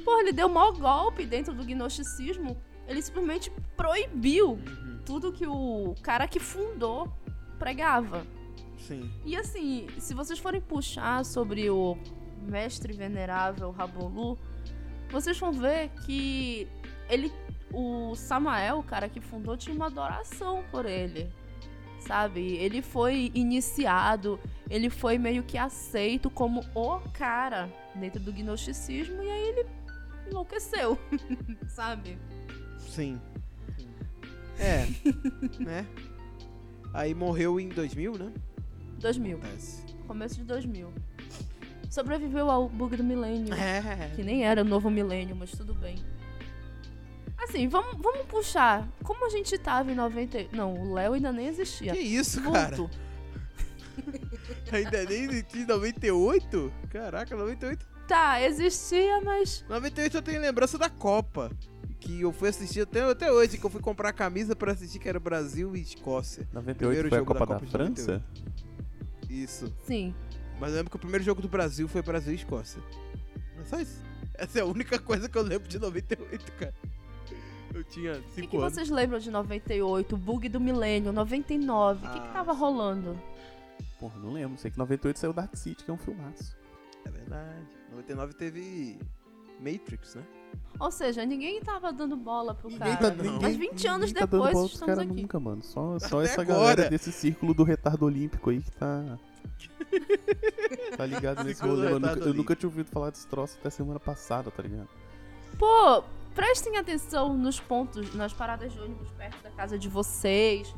Pô, 0.05 0.19
ele 0.19 0.31
deu 0.31 0.47
o 0.47 0.53
maior 0.53 0.71
golpe 0.77 1.25
dentro 1.25 1.53
do 1.53 1.63
gnosticismo. 1.63 2.55
Ele 2.87 3.01
simplesmente 3.01 3.51
proibiu 3.75 4.51
Uhum. 4.51 4.98
Tudo 5.09 5.33
que 5.33 5.47
o 5.47 5.95
cara 6.03 6.27
que 6.27 6.39
fundou 6.39 7.11
pregava. 7.57 8.27
Sim. 8.77 9.09
E 9.25 9.35
assim, 9.35 9.87
se 9.97 10.13
vocês 10.13 10.37
forem 10.37 10.61
puxar 10.61 11.25
sobre 11.25 11.67
o 11.67 11.97
mestre 12.43 12.93
venerável 12.93 13.71
Rabolu, 13.71 14.37
vocês 15.09 15.35
vão 15.39 15.51
ver 15.51 15.89
que 16.05 16.67
ele, 17.09 17.33
o 17.73 18.13
Samael, 18.13 18.77
o 18.77 18.83
cara 18.83 19.09
que 19.09 19.19
fundou, 19.19 19.57
tinha 19.57 19.75
uma 19.75 19.87
adoração 19.87 20.63
por 20.69 20.85
ele. 20.85 21.33
Sabe? 22.01 22.57
Ele 22.57 22.83
foi 22.83 23.31
iniciado, 23.33 24.39
ele 24.69 24.91
foi 24.91 25.17
meio 25.17 25.41
que 25.41 25.57
aceito 25.57 26.29
como 26.29 26.61
o 26.75 26.99
cara 27.13 27.67
dentro 27.95 28.19
do 28.19 28.31
gnosticismo 28.31 29.23
e 29.23 29.31
aí 29.31 29.49
ele 29.49 29.65
enlouqueceu, 30.29 30.99
sabe? 31.67 32.15
Sim. 32.77 33.19
É, 34.59 34.87
né? 35.63 35.85
Aí 36.93 37.13
morreu 37.13 37.59
em 37.59 37.69
2000, 37.69 38.17
né? 38.17 38.33
2000, 38.99 39.37
Acontece. 39.37 39.83
começo 40.05 40.35
de 40.35 40.43
2000. 40.43 40.93
Sobreviveu 41.89 42.51
ao 42.51 42.69
bug 42.69 42.97
do 42.97 43.03
milênio. 43.03 43.53
É. 43.53 44.11
Que 44.15 44.23
nem 44.23 44.45
era 44.45 44.61
o 44.61 44.65
novo 44.65 44.89
milênio, 44.89 45.35
mas 45.35 45.51
tudo 45.51 45.73
bem. 45.73 45.95
Assim, 47.41 47.67
vamos, 47.67 47.99
vamos 48.01 48.27
puxar. 48.27 48.87
Como 49.03 49.25
a 49.25 49.29
gente 49.29 49.57
tava 49.57 49.91
em 49.91 49.95
90. 49.95 50.55
Não, 50.55 50.73
o 50.73 50.93
Léo 50.93 51.13
ainda 51.13 51.31
nem 51.31 51.47
existia. 51.47 51.93
Que 51.93 51.99
isso, 51.99 52.41
cara? 52.43 52.75
Vulto. 52.75 52.99
Ainda 54.71 55.03
nem 55.03 55.23
existia 55.25 55.61
em 55.63 55.65
98? 55.65 56.73
Caraca, 56.89 57.35
98. 57.35 57.85
Tá, 58.07 58.41
existia, 58.41 59.19
mas. 59.21 59.65
98 59.67 60.17
eu 60.17 60.21
tenho 60.21 60.41
lembrança 60.41 60.77
da 60.77 60.89
Copa. 60.89 61.51
Que 61.99 62.21
eu 62.21 62.31
fui 62.31 62.47
assistir 62.49 62.81
até, 62.81 63.01
até 63.03 63.31
hoje, 63.31 63.57
que 63.57 63.65
eu 63.65 63.69
fui 63.69 63.81
comprar 63.81 64.09
a 64.09 64.13
camisa 64.13 64.55
pra 64.55 64.71
assistir, 64.71 64.99
que 64.99 65.09
era 65.09 65.19
Brasil 65.19 65.75
e 65.75 65.81
Escócia. 65.81 66.47
98 66.53 66.77
Primeiro 66.79 67.09
foi 67.09 67.17
a 67.17 67.19
jogo 67.19 67.33
da 67.33 67.39
Copa 67.39 67.53
da, 67.53 67.59
Copa 67.59 67.65
de 67.65 67.71
França? 67.71 68.23
Isso. 69.29 69.73
Sim. 69.85 70.15
Mas 70.59 70.71
eu 70.71 70.77
lembro 70.77 70.89
que 70.91 70.95
o 70.95 70.99
primeiro 70.99 71.23
jogo 71.23 71.41
do 71.41 71.47
Brasil 71.49 71.87
foi 71.87 72.01
Brasil 72.01 72.31
e 72.31 72.35
Escócia. 72.35 72.81
É 73.59 73.63
só 73.65 73.79
isso. 73.79 74.01
Essa 74.33 74.59
é 74.59 74.61
a 74.61 74.65
única 74.65 74.97
coisa 74.97 75.27
que 75.27 75.37
eu 75.37 75.41
lembro 75.43 75.67
de 75.67 75.77
98, 75.77 76.51
cara. 76.53 76.73
Eu 77.73 77.83
tinha 77.83 78.13
O 78.13 78.23
que, 78.23 78.31
5 78.41 78.47
que 78.49 78.57
anos. 78.57 78.73
vocês 78.73 78.89
lembram 78.89 79.19
de 79.19 79.29
98? 79.29 80.17
Bug 80.17 80.49
do 80.49 80.59
milênio, 80.59 81.11
99? 81.11 82.05
O 82.07 82.09
que, 82.11 82.19
que 82.19 82.27
Ah, 82.27 82.31
tava 82.31 82.53
rolando? 82.53 83.19
Porra, 83.99 84.17
não 84.19 84.31
lembro. 84.31 84.57
Sei 84.57 84.71
que 84.71 84.77
98 84.77 85.19
saiu 85.19 85.33
Dark 85.33 85.55
City, 85.55 85.83
que 85.83 85.91
é 85.91 85.93
um 85.93 85.97
filmaço. 85.97 86.57
É 87.05 87.11
verdade. 87.11 87.67
99 87.91 88.33
teve 88.33 88.97
Matrix, 89.59 90.15
né? 90.15 90.23
Ou 90.79 90.91
seja, 90.91 91.25
ninguém 91.25 91.59
tava 91.61 91.91
dando 91.91 92.15
bola 92.15 92.55
pro 92.55 92.69
Ninguém 92.69 92.95
cara. 92.95 93.11
tá- 93.11 93.23
ninguém- 93.23 93.39
Mas 93.41 93.55
20 93.57 93.87
anos 93.87 94.07
Ninguém 94.07 94.13
tá 94.21 94.25
dando 94.25 94.31
depois 94.43 94.53
bola 94.53 94.65
pros 94.65 94.73
estamos 94.79 94.95
caras 94.95 95.11
aqui. 95.11 95.21
nunca, 95.21 95.39
mano. 95.39 95.61
Só, 95.61 95.99
só 95.99 96.19
Até 96.19 96.25
essa 96.31 96.41
agora. 96.41 96.59
galera 96.75 96.89
desse 96.89 97.11
círculo 97.11 97.53
do 97.53 97.63
retardo 97.63 98.05
olímpico 98.05 98.49
aí 98.49 98.61
que 98.61 98.71
tá. 98.71 99.17
tá 100.97 101.05
ligado 101.05 101.43
nesse 101.43 101.61
rolê. 101.61 101.87
Eu 101.87 101.99
nunca, 101.99 102.07
retardo 102.09 102.29
eu 102.29 102.33
nunca 102.33 102.55
tinha 102.55 102.69
ouvido 102.69 102.89
falar 102.89 103.09
desse 103.09 103.27
troço 103.27 103.57
até 103.59 103.69
semana 103.69 103.99
passada, 103.99 104.49
tá 104.51 104.63
ligado? 104.63 104.87
Pô, 105.57 106.03
prestem 106.33 106.77
atenção 106.77 107.35
nos 107.37 107.59
pontos, 107.59 108.13
nas 108.15 108.31
paradas 108.33 108.71
de 108.71 108.79
ônibus 108.79 109.09
perto 109.17 109.41
da 109.43 109.49
casa 109.51 109.77
de 109.77 109.89
vocês, 109.89 110.73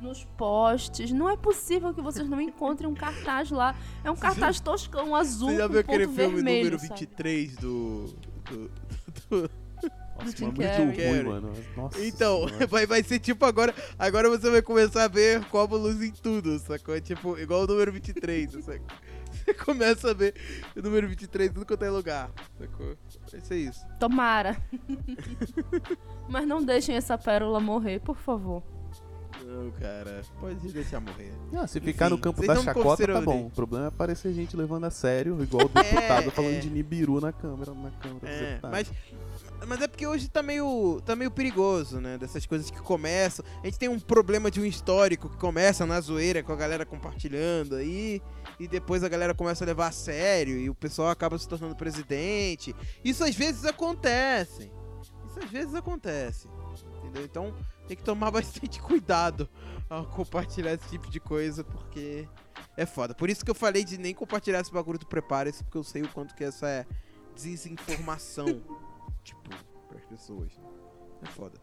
nos 0.00 0.24
postes. 0.36 1.10
Não 1.10 1.28
é 1.28 1.36
possível 1.36 1.92
que 1.92 2.00
vocês 2.00 2.28
não 2.28 2.40
encontrem 2.40 2.88
um 2.88 2.94
cartaz 2.94 3.50
lá. 3.50 3.74
É 4.04 4.10
um 4.10 4.16
cartaz 4.16 4.60
toscão 4.60 5.14
azul 5.16 5.50
Você 5.50 5.56
já 5.56 5.66
com 5.66 5.72
viu 5.72 5.80
aquele 5.80 6.06
ponto 6.06 6.16
filme 6.16 6.34
vermelho, 6.36 6.58
número 6.70 6.78
sabe? 6.78 7.00
23 7.00 7.56
do. 7.56 8.06
do- 8.48 8.70
do- 9.30 9.50
Nossa, 10.18 10.36
Jim 10.36 10.52
mas 10.54 10.58
Carrey. 10.58 10.84
muito 10.86 11.00
ruim, 11.00 11.22
mano. 11.22 11.52
Nossa 11.76 12.04
Então, 12.04 12.46
senhora. 12.48 12.66
vai, 12.68 12.86
vai 12.86 13.02
ser 13.02 13.18
tipo 13.18 13.44
agora. 13.46 13.74
Agora 13.98 14.28
você 14.28 14.50
vai 14.50 14.60
começar 14.60 15.04
a 15.04 15.08
ver 15.08 15.42
luz 15.76 16.02
em 16.02 16.10
tudo, 16.10 16.58
sacou? 16.58 17.00
Tipo, 17.00 17.38
igual 17.38 17.62
o 17.62 17.66
número 17.66 17.90
23, 17.92 18.50
sacou? 18.64 18.86
Você 19.32 19.54
começa 19.54 20.10
a 20.10 20.14
ver 20.14 20.34
o 20.76 20.82
número 20.82 21.08
23 21.08 21.48
em 21.50 21.52
tudo 21.54 21.64
quanto 21.64 21.84
é 21.84 21.90
lugar, 21.90 22.30
sacou? 22.58 22.94
Vai 23.32 23.40
ser 23.40 23.56
isso. 23.56 23.86
Tomara. 23.98 24.56
Mas 26.28 26.46
não 26.46 26.62
deixem 26.62 26.94
essa 26.96 27.16
pérola 27.16 27.58
morrer, 27.60 28.00
por 28.00 28.16
favor. 28.18 28.62
Não, 29.50 29.68
cara. 29.72 30.22
Pode 30.38 30.72
deixar 30.72 31.00
morrer. 31.00 31.32
Não, 31.50 31.66
se 31.66 31.80
ficar 31.80 32.08
no 32.08 32.16
campo 32.16 32.46
da 32.46 32.54
chacota, 32.62 33.04
tá 33.04 33.20
bom. 33.20 33.46
O 33.46 33.50
problema 33.50 33.86
é 33.86 33.88
aparecer 33.88 34.32
gente 34.32 34.56
levando 34.56 34.84
a 34.84 34.90
sério, 34.90 35.42
igual 35.42 35.66
o 35.66 35.68
deputado 35.74 36.28
É, 36.28 36.30
falando 36.30 36.54
é. 36.54 36.58
de 36.60 36.70
Nibiru 36.70 37.20
na 37.20 37.32
câmera, 37.32 37.74
na 37.74 37.90
câmera 37.90 38.28
É, 38.28 38.60
mas, 38.62 38.92
mas 39.66 39.82
é 39.82 39.88
porque 39.88 40.06
hoje 40.06 40.28
tá 40.28 40.40
meio, 40.40 41.00
tá 41.04 41.16
meio 41.16 41.32
perigoso, 41.32 42.00
né? 42.00 42.16
Dessas 42.16 42.46
coisas 42.46 42.70
que 42.70 42.80
começam. 42.80 43.44
A 43.60 43.66
gente 43.66 43.78
tem 43.78 43.88
um 43.88 43.98
problema 43.98 44.52
de 44.52 44.60
um 44.60 44.64
histórico 44.64 45.28
que 45.28 45.36
começa 45.36 45.84
na 45.84 46.00
zoeira 46.00 46.44
com 46.44 46.52
a 46.52 46.56
galera 46.56 46.86
compartilhando 46.86 47.74
aí. 47.74 48.22
E 48.60 48.68
depois 48.68 49.02
a 49.02 49.08
galera 49.08 49.34
começa 49.34 49.64
a 49.64 49.66
levar 49.66 49.88
a 49.88 49.92
sério 49.92 50.56
e 50.56 50.70
o 50.70 50.74
pessoal 50.76 51.08
acaba 51.08 51.36
se 51.36 51.48
tornando 51.48 51.74
presidente. 51.74 52.72
Isso 53.04 53.24
às 53.24 53.34
vezes 53.34 53.64
acontece. 53.64 54.70
Isso 55.26 55.40
às 55.42 55.50
vezes 55.50 55.74
acontece. 55.74 56.46
Entendeu? 57.02 57.24
Então 57.24 57.54
tem 57.90 57.96
que 57.96 58.04
tomar 58.04 58.30
bastante 58.30 58.80
cuidado 58.80 59.48
ao 59.88 60.06
compartilhar 60.06 60.74
esse 60.74 60.88
tipo 60.88 61.10
de 61.10 61.18
coisa, 61.18 61.64
porque 61.64 62.28
é 62.76 62.86
foda. 62.86 63.14
Por 63.14 63.28
isso 63.28 63.44
que 63.44 63.50
eu 63.50 63.54
falei 63.54 63.82
de 63.82 63.98
nem 63.98 64.14
compartilhar 64.14 64.60
esse 64.60 64.72
bagulho 64.72 64.98
do 64.98 65.06
Prepare-se, 65.06 65.64
porque 65.64 65.76
eu 65.76 65.82
sei 65.82 66.02
o 66.02 66.08
quanto 66.08 66.34
que 66.36 66.44
essa 66.44 66.68
é 66.68 66.86
desinformação, 67.34 68.46
tipo, 69.24 69.50
pras 69.88 70.04
pessoas. 70.04 70.52
É 71.20 71.26
foda. 71.26 71.60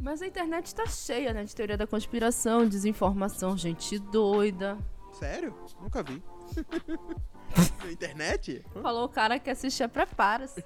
Mas 0.00 0.22
a 0.22 0.26
internet 0.26 0.74
tá 0.74 0.86
cheia, 0.86 1.32
né? 1.34 1.44
De 1.44 1.54
teoria 1.54 1.76
da 1.76 1.86
conspiração, 1.86 2.66
desinformação, 2.66 3.56
gente 3.56 3.98
doida. 3.98 4.78
Sério? 5.12 5.54
Nunca 5.80 6.02
vi. 6.02 6.22
Na 7.84 7.92
internet? 7.92 8.64
Falou 8.82 9.04
o 9.04 9.08
cara 9.08 9.38
que 9.38 9.48
assistia 9.48 9.88
Prepara-se. 9.88 10.62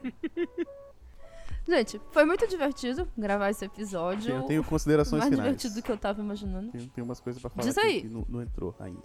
Gente, 1.67 2.01
foi 2.11 2.25
muito 2.25 2.47
divertido 2.49 3.07
gravar 3.17 3.51
esse 3.51 3.65
episódio. 3.65 4.35
Eu 4.35 4.43
tenho 4.43 4.65
considerações 4.65 5.21
mais 5.21 5.31
finais. 5.31 5.49
divertido 5.49 5.75
do 5.75 5.83
que 5.83 5.93
eu 5.93 5.99
tava 5.99 6.21
imaginando. 6.21 6.73
Tem, 6.73 6.89
tem 6.89 7.05
umas 7.05 7.21
coisas 7.21 7.41
pra 7.41 7.51
falar 7.51 7.67
Diz 7.67 7.79
aí. 7.79 8.03
que 8.03 8.09
não, 8.09 8.25
não 8.29 8.43
entrou 8.43 8.75
ainda. 8.81 9.03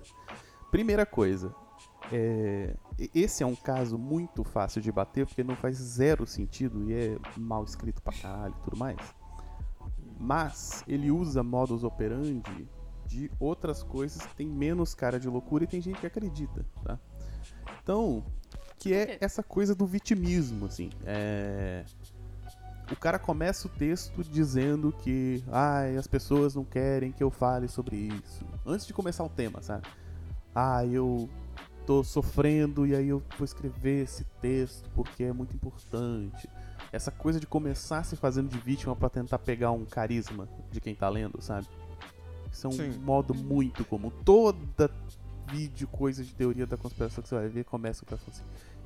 Primeira 0.72 1.06
coisa, 1.06 1.54
é, 2.12 2.76
esse 3.14 3.44
é 3.44 3.46
um 3.46 3.56
caso 3.56 3.98
muito 3.98 4.44
fácil 4.44 4.82
de 4.82 4.92
bater 4.92 5.26
porque 5.26 5.44
não 5.44 5.56
faz 5.56 5.78
zero 5.78 6.26
sentido 6.26 6.90
e 6.90 6.94
é 6.94 7.18
mal 7.38 7.64
escrito 7.64 8.02
pra 8.02 8.14
caralho 8.14 8.56
e 8.60 8.64
tudo 8.64 8.78
mais. 8.78 8.98
Mas 10.20 10.84
ele 10.88 11.12
usa 11.12 11.44
modus 11.44 11.84
operandi 11.84 12.68
de 13.06 13.32
outras 13.40 13.84
coisas 13.84 14.26
que 14.26 14.36
tem 14.36 14.48
menos 14.48 14.96
cara 14.96 15.20
de 15.20 15.28
loucura 15.28 15.64
e 15.64 15.68
tem 15.68 15.82
gente 15.82 16.00
que 16.00 16.08
acredita, 16.08 16.66
tá? 16.84 17.00
Então, 17.84 18.26
que 18.80 18.94
é 18.94 19.18
essa 19.22 19.44
coisa 19.44 19.76
do 19.76 19.86
vitimismo, 19.86 20.66
assim. 20.66 20.90
É, 21.06 21.84
o 22.92 22.96
cara 22.96 23.18
começa 23.18 23.68
o 23.68 23.70
texto 23.70 24.24
dizendo 24.24 24.92
que 24.92 25.44
ai, 25.52 25.98
as 25.98 26.08
pessoas 26.08 26.56
não 26.56 26.64
querem 26.64 27.12
que 27.12 27.24
eu 27.24 27.32
fale 27.32 27.68
sobre 27.68 27.96
isso. 27.96 28.46
Antes 28.66 28.86
de 28.86 28.94
começar 28.94 29.24
o 29.24 29.30
tema, 29.30 29.62
sabe? 29.62 29.88
Ah, 30.54 30.86
eu 30.86 31.30
tô 31.86 32.04
sofrendo 32.04 32.86
e 32.86 32.96
aí 32.96 33.10
eu 33.10 33.22
vou 33.38 33.46
escrever 33.46 34.04
esse 34.04 34.24
texto 34.42 34.90
porque 34.92 35.24
é 35.24 35.34
muito 35.34 35.56
importante. 35.56 36.50
Essa 36.92 37.12
coisa 37.12 37.40
de 37.40 37.48
começar 37.48 38.04
se 38.04 38.16
fazendo 38.16 38.50
de 38.50 38.58
vítima 38.58 38.96
pra 38.96 39.10
tentar 39.10 39.40
pegar 39.40 39.72
um 39.72 39.86
carisma 39.86 40.48
de 40.72 40.80
quem 40.80 40.96
tá 40.96 41.10
lendo, 41.10 41.42
sabe? 41.42 41.68
Isso 42.52 42.68
é 42.68 42.70
um 42.70 42.74
Sim. 42.74 43.00
modo 43.00 43.34
muito 43.34 43.84
comum. 43.84 44.10
Toda 44.24 44.90
vídeo, 45.48 45.88
coisa 45.88 46.24
de 46.24 46.34
teoria 46.34 46.66
da 46.66 46.78
conspiração 46.78 47.22
que 47.22 47.30
você 47.30 47.36
vai 47.36 47.48
ver, 47.48 47.66
começa 47.66 48.06
com 48.06 48.16
assim. 48.16 48.44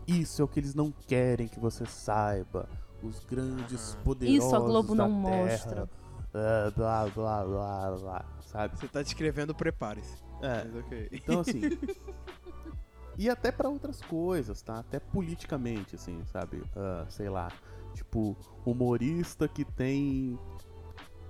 Isso 0.07 0.41
é 0.41 0.45
o 0.45 0.47
que 0.47 0.59
eles 0.59 0.73
não 0.73 0.91
querem 0.91 1.47
que 1.47 1.59
você 1.59 1.85
saiba. 1.85 2.67
Os 3.01 3.19
grandes 3.21 3.95
poderosos 4.03 4.43
Isso 4.45 4.55
a 4.55 4.59
Globo 4.59 4.95
da 4.95 5.07
não 5.07 5.23
Terra, 5.23 5.47
mostra. 5.47 5.89
ah, 6.33 6.71
blá, 6.75 7.05
blá, 7.07 7.45
blá, 7.45 7.91
blá, 7.97 8.25
sabe? 8.41 8.77
Você 8.77 8.87
tá 8.87 9.01
descrevendo, 9.01 9.55
prepare-se. 9.55 10.21
É, 10.41 10.65
Mas 10.65 10.75
ok. 10.75 11.09
então 11.11 11.39
assim... 11.39 11.61
e 13.17 13.29
até 13.29 13.51
pra 13.51 13.69
outras 13.69 14.01
coisas, 14.01 14.61
tá? 14.61 14.79
Até 14.79 14.99
politicamente, 14.99 15.95
assim, 15.95 16.23
sabe? 16.25 16.61
Ah, 16.75 17.05
sei 17.09 17.29
lá, 17.29 17.49
tipo, 17.93 18.35
humorista 18.65 19.47
que 19.47 19.63
tem 19.63 20.37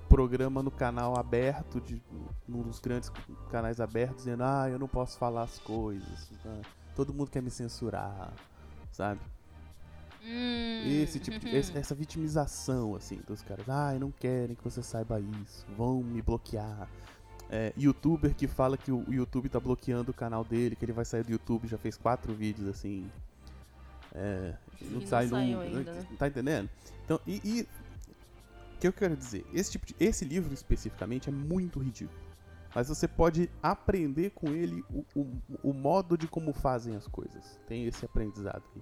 programa 0.08 0.64
no 0.64 0.72
canal 0.72 1.18
aberto, 1.18 1.80
de, 1.80 2.02
num 2.48 2.64
dos 2.64 2.80
grandes 2.80 3.12
canais 3.52 3.80
abertos, 3.80 4.24
dizendo, 4.24 4.44
ah, 4.44 4.68
eu 4.70 4.80
não 4.80 4.88
posso 4.88 5.18
falar 5.20 5.44
as 5.44 5.60
coisas, 5.60 6.32
ah, 6.46 6.62
todo 6.96 7.14
mundo 7.14 7.30
quer 7.30 7.42
me 7.44 7.52
censurar, 7.52 8.34
sabe? 8.92 9.22
Hum, 10.22 10.84
Esse 11.04 11.20
tipo 11.20 11.40
de, 11.40 11.48
uhum. 11.48 11.58
essa 11.78 11.96
vitimização, 11.96 12.96
assim, 12.96 13.20
dos 13.26 13.42
caras. 13.42 13.68
Ai, 13.70 13.98
não 14.00 14.12
querem 14.12 14.56
que 14.56 14.64
você 14.64 14.84
saiba 14.84 15.20
isso. 15.20 15.66
Vão 15.78 16.04
me 16.04 16.22
bloquear. 16.22 16.88
É, 17.50 17.74
youtuber 17.78 18.36
que 18.36 18.48
fala 18.48 18.78
que 18.78 18.92
o 18.92 19.04
YouTube 19.12 19.50
tá 19.50 19.60
bloqueando 19.60 20.12
o 20.12 20.14
canal 20.14 20.44
dele, 20.44 20.76
que 20.76 20.86
ele 20.86 20.94
vai 20.94 21.04
sair 21.06 21.24
do 21.24 21.32
YouTube, 21.32 21.68
já 21.68 21.78
fez 21.78 21.98
quatro 21.98 22.34
vídeos, 22.34 22.68
assim. 22.68 23.10
É, 24.14 24.54
não 24.82 25.00
não 25.00 25.08
sai 25.08 25.28
num- 25.28 25.36
ainda, 25.60 25.94
né? 25.94 26.08
Tá 26.18 26.28
entendendo? 26.28 26.70
Então, 27.06 27.20
e. 27.26 27.42
e 27.44 27.68
o 28.76 28.80
que 28.80 28.88
eu 28.88 28.94
quero 28.94 29.16
dizer? 29.18 29.46
Esse, 29.54 29.72
tipo 29.72 29.86
de, 29.86 29.96
esse 30.00 30.24
livro 30.24 30.54
especificamente 30.54 31.28
é 31.28 31.32
muito 31.32 31.80
ridículo. 31.80 32.18
Mas 32.74 32.88
você 32.88 33.08
pode 33.08 33.50
aprender 33.64 34.30
com 34.30 34.50
ele 34.50 34.84
o, 34.90 35.04
o, 35.16 35.28
o 35.64 35.74
modo 35.74 36.18
de 36.18 36.28
como 36.28 36.54
fazem 36.54 36.96
as 36.96 37.08
coisas. 37.08 37.60
Tem 37.68 37.86
esse 37.86 38.06
aprendizado 38.06 38.64
aí. 38.76 38.82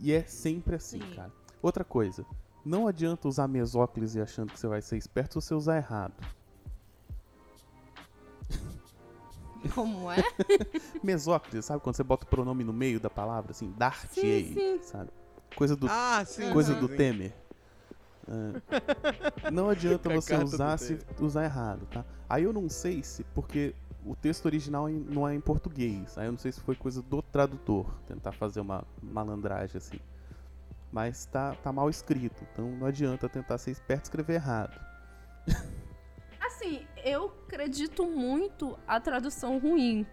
E 0.00 0.12
é 0.12 0.22
sempre 0.22 0.76
assim, 0.76 1.00
Sim. 1.00 1.14
cara. 1.14 1.32
Outra 1.62 1.84
coisa, 1.84 2.24
não 2.64 2.86
adianta 2.86 3.26
usar 3.28 3.48
mesóclise 3.48 4.20
achando 4.20 4.52
que 4.52 4.58
você 4.58 4.66
vai 4.68 4.82
ser 4.82 4.96
esperto 4.96 5.40
se 5.40 5.48
você 5.48 5.54
usar 5.54 5.76
errado. 5.76 6.14
Como 9.74 10.10
é? 10.10 10.16
Mesóclise, 11.02 11.66
sabe 11.66 11.82
quando 11.82 11.96
você 11.96 12.04
bota 12.04 12.24
o 12.24 12.28
pronome 12.28 12.62
no 12.62 12.72
meio 12.72 13.00
da 13.00 13.10
palavra, 13.10 13.50
assim, 13.50 13.74
sim. 14.12 14.78
sabe? 14.82 15.10
Coisa 15.54 15.74
do, 15.74 15.86
Ah, 15.90 16.22
sim. 16.24 16.52
coisa 16.52 16.74
sim, 16.74 16.80
do 16.80 16.88
sim. 16.88 16.96
Temer. 16.96 17.34
É. 18.28 19.50
Não 19.50 19.68
adianta 19.70 20.08
você 20.10 20.36
usar 20.36 20.76
se 20.78 20.98
usar 21.18 21.44
errado, 21.44 21.86
tá? 21.86 22.04
Aí 22.28 22.44
eu 22.44 22.52
não 22.52 22.68
sei 22.68 23.02
se, 23.02 23.24
porque 23.34 23.74
o 24.08 24.16
texto 24.16 24.46
original 24.46 24.88
não 24.88 25.28
é 25.28 25.34
em 25.34 25.40
português, 25.40 26.16
aí 26.16 26.26
eu 26.26 26.32
não 26.32 26.38
sei 26.38 26.50
se 26.50 26.60
foi 26.60 26.74
coisa 26.74 27.02
do 27.02 27.20
tradutor, 27.20 27.86
tentar 28.06 28.32
fazer 28.32 28.60
uma 28.60 28.82
malandragem 29.02 29.76
assim. 29.76 29.98
Mas 30.90 31.26
tá, 31.26 31.54
tá 31.56 31.70
mal 31.70 31.90
escrito, 31.90 32.42
então 32.50 32.70
não 32.70 32.86
adianta 32.86 33.28
tentar 33.28 33.58
ser 33.58 33.70
esperto 33.70 34.04
e 34.04 34.06
escrever 34.06 34.34
errado. 34.34 34.80
Assim, 36.40 36.86
eu 37.04 37.26
acredito 37.46 38.06
muito 38.06 38.78
a 38.86 38.98
tradução 38.98 39.58
ruim, 39.58 40.06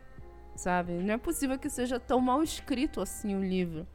sabe? 0.56 0.92
Não 0.92 1.14
é 1.14 1.18
possível 1.18 1.58
que 1.58 1.70
seja 1.70 1.98
tão 1.98 2.20
mal 2.20 2.44
escrito 2.44 3.00
assim 3.00 3.36
o 3.36 3.44
livro. 3.44 3.88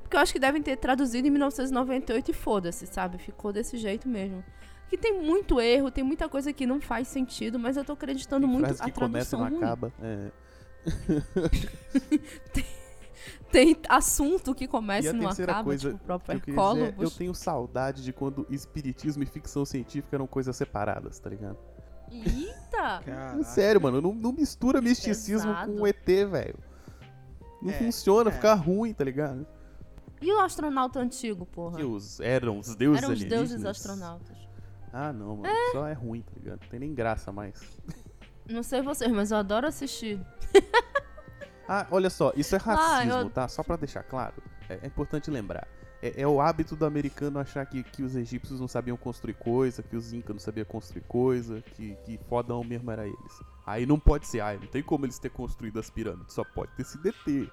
Porque 0.00 0.16
eu 0.16 0.20
acho 0.20 0.32
que 0.32 0.38
devem 0.38 0.62
ter 0.62 0.76
traduzido 0.76 1.26
em 1.26 1.30
1998 1.30 2.30
e 2.30 2.34
foda-se, 2.34 2.86
sabe? 2.86 3.18
Ficou 3.18 3.52
desse 3.52 3.76
jeito 3.76 4.08
mesmo. 4.08 4.44
Que 4.88 4.96
tem 4.96 5.20
muito 5.22 5.60
erro, 5.60 5.90
tem 5.90 6.02
muita 6.02 6.28
coisa 6.28 6.52
que 6.52 6.66
não 6.66 6.80
faz 6.80 7.08
sentido, 7.08 7.58
mas 7.58 7.76
eu 7.76 7.84
tô 7.84 7.92
acreditando 7.92 8.46
Tem 8.46 8.52
muito 8.52 8.66
frase 8.66 8.82
a 8.82 8.84
que 8.86 8.92
começa 8.92 9.36
e 9.36 9.38
não 9.38 9.48
ruim. 9.48 9.56
acaba. 9.58 9.92
É. 10.02 10.30
Tem 13.50 13.76
assunto 13.88 14.54
que 14.54 14.64
E 14.64 14.68
começa 14.68 15.08
a 15.10 15.12
e 15.12 15.16
não 15.16 15.28
acaba, 15.28 15.64
coisa 15.64 15.90
tipo 15.90 16.02
o 16.02 16.06
próprio 16.06 16.40
que 16.40 16.50
eu 16.50 16.54
dizer 16.54 16.84
é, 17.00 17.04
eu 17.04 17.10
tenho 17.10 17.34
saudade 17.34 18.02
de 18.04 18.12
quando 18.12 18.46
espiritismo 18.50 19.22
e 19.22 19.26
ficção 19.26 19.64
científica 19.64 20.16
eram 20.16 20.26
coisas 20.26 20.54
separadas, 20.54 21.18
tá 21.18 21.30
ligado? 21.30 21.56
Eita! 22.10 23.00
Caraca. 23.04 23.42
Sério, 23.44 23.80
mano, 23.80 24.00
não, 24.02 24.14
não 24.14 24.32
mistura 24.32 24.80
misticismo 24.82 25.50
Pesado. 25.50 25.72
com 25.72 25.80
o 25.82 25.86
ET, 25.86 26.06
velho. 26.06 26.56
Não 27.62 27.70
É, 27.70 27.74
funciona, 27.74 28.30
é. 28.30 28.32
fica 28.32 28.54
ruim, 28.54 28.92
tá 28.92 29.04
ligado? 29.04 29.46
E 30.20 30.32
o 30.32 30.40
astronauta 30.40 31.00
antigo, 31.00 31.46
porra? 31.46 31.76
Que 31.78 31.84
os, 31.84 32.20
eram 32.20 32.58
os 32.58 32.74
deuses 32.74 33.02
Eram 33.02 33.14
os 33.14 33.24
deuses 33.24 33.64
astronautas. 33.64 34.36
Ah, 35.00 35.12
não, 35.12 35.36
mano, 35.36 35.54
só 35.72 35.86
é 35.86 35.92
ruim, 35.92 36.22
tá 36.22 36.32
ligado? 36.36 36.60
Não 36.62 36.68
tem 36.68 36.80
nem 36.80 36.92
graça 36.94 37.30
mais. 37.30 37.60
Não 38.50 38.62
sei 38.62 38.80
vocês, 38.82 39.12
mas 39.12 39.30
eu 39.30 39.36
adoro 39.36 39.66
assistir. 39.66 40.20
Ah, 41.70 41.86
olha 41.90 42.08
só, 42.08 42.32
isso 42.34 42.54
é 42.54 42.58
racismo, 42.58 43.12
eu- 43.12 43.28
tá? 43.30 43.46
Só 43.46 43.62
pra 43.62 43.76
deixar 43.76 44.02
claro. 44.02 44.32
É, 44.70 44.78
é 44.82 44.86
importante 44.86 45.30
lembrar. 45.30 45.68
É, 46.00 46.22
é 46.22 46.26
o 46.26 46.40
hábito 46.40 46.74
do 46.74 46.86
americano 46.86 47.38
achar 47.38 47.66
que, 47.66 47.82
que 47.82 48.02
os 48.02 48.16
egípcios 48.16 48.58
não 48.58 48.66
sabiam 48.66 48.96
construir 48.96 49.34
coisa, 49.34 49.82
que 49.82 49.94
os 49.94 50.14
incas 50.14 50.34
não 50.34 50.40
sabiam 50.40 50.64
construir 50.64 51.02
coisa, 51.02 51.62
que, 51.74 51.94
que 52.06 52.18
fodão 52.26 52.64
mesmo 52.64 52.90
era 52.90 53.06
eles. 53.06 53.42
Aí 53.66 53.84
não 53.84 53.98
pode 54.00 54.26
ser, 54.26 54.40
ah, 54.40 54.54
não 54.54 54.66
tem 54.66 54.82
como 54.82 55.04
eles 55.04 55.18
ter 55.18 55.28
construído 55.28 55.78
as 55.78 55.90
pirâmides, 55.90 56.32
só 56.32 56.42
pode 56.42 56.72
ter 56.72 56.84
sido 56.84 57.06
ET. 57.06 57.52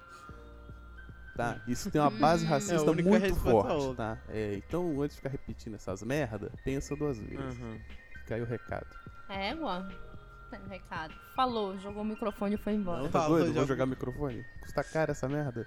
Tá? 1.36 1.60
Isso 1.66 1.90
tem 1.90 2.00
uma 2.00 2.10
base 2.18 2.44
É, 2.44 2.48
racista 2.48 2.90
única 2.90 3.08
muito 3.08 3.34
forte, 3.36 3.96
tá? 3.96 4.18
É, 4.28 4.54
então, 4.54 5.00
antes 5.02 5.16
de 5.16 5.22
ficar 5.22 5.28
repetindo 5.30 5.74
essas 5.74 6.02
merda, 6.02 6.50
pensa 6.64 6.96
duas 6.96 7.18
vezes. 7.18 7.58
Uhum. 7.58 7.78
Fica 8.20 8.34
aí 8.36 8.42
o 8.42 8.46
recado. 8.46 8.86
Égua. 9.28 9.88
Tem 10.50 10.60
um 10.60 10.68
recado. 10.68 11.12
Falou, 11.34 11.76
jogou 11.78 12.02
o 12.02 12.04
microfone 12.04 12.54
e 12.54 12.58
foi 12.58 12.72
embora. 12.74 13.02
Não, 13.02 13.08
tá 13.10 13.20
Falou, 13.22 13.38
doido? 13.38 13.52
já- 13.52 13.60
Vou 13.60 13.66
jogar 13.68 13.86
microfone? 13.86 14.44
Custa 14.62 14.82
caro 14.84 15.10
essa 15.10 15.28
merda? 15.28 15.66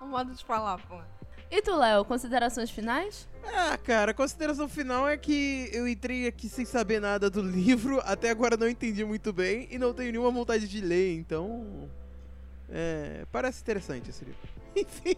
O 0.00 0.06
modo 0.06 0.32
de 0.34 0.44
falar, 0.44 0.78
pô. 0.86 1.00
E 1.50 1.62
tu, 1.62 1.76
Léo, 1.76 2.04
considerações 2.04 2.70
finais? 2.70 3.28
Ah, 3.44 3.76
cara, 3.78 4.10
a 4.10 4.14
consideração 4.14 4.68
final 4.68 5.08
é 5.08 5.16
que 5.16 5.70
eu 5.72 5.86
entrei 5.86 6.26
aqui 6.26 6.48
sem 6.48 6.64
saber 6.64 7.00
nada 7.00 7.30
do 7.30 7.40
livro, 7.40 8.00
até 8.04 8.30
agora 8.30 8.56
não 8.56 8.68
entendi 8.68 9.04
muito 9.04 9.32
bem 9.32 9.68
e 9.70 9.78
não 9.78 9.94
tenho 9.94 10.10
nenhuma 10.10 10.30
vontade 10.32 10.66
de 10.66 10.80
ler, 10.80 11.14
então. 11.16 11.88
É. 12.68 13.24
Parece 13.30 13.60
interessante 13.60 14.10
esse 14.10 14.24
livro. 14.24 14.40
Enfim. 14.76 15.16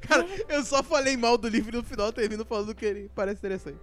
Cara, 0.00 0.26
eu 0.48 0.62
só 0.64 0.82
falei 0.82 1.16
mal 1.16 1.36
do 1.36 1.48
livro 1.48 1.74
e 1.74 1.78
no 1.78 1.84
final 1.84 2.12
termino 2.12 2.44
falando 2.44 2.74
que 2.74 2.84
ele 2.84 3.10
parece 3.14 3.38
interessante. 3.38 3.80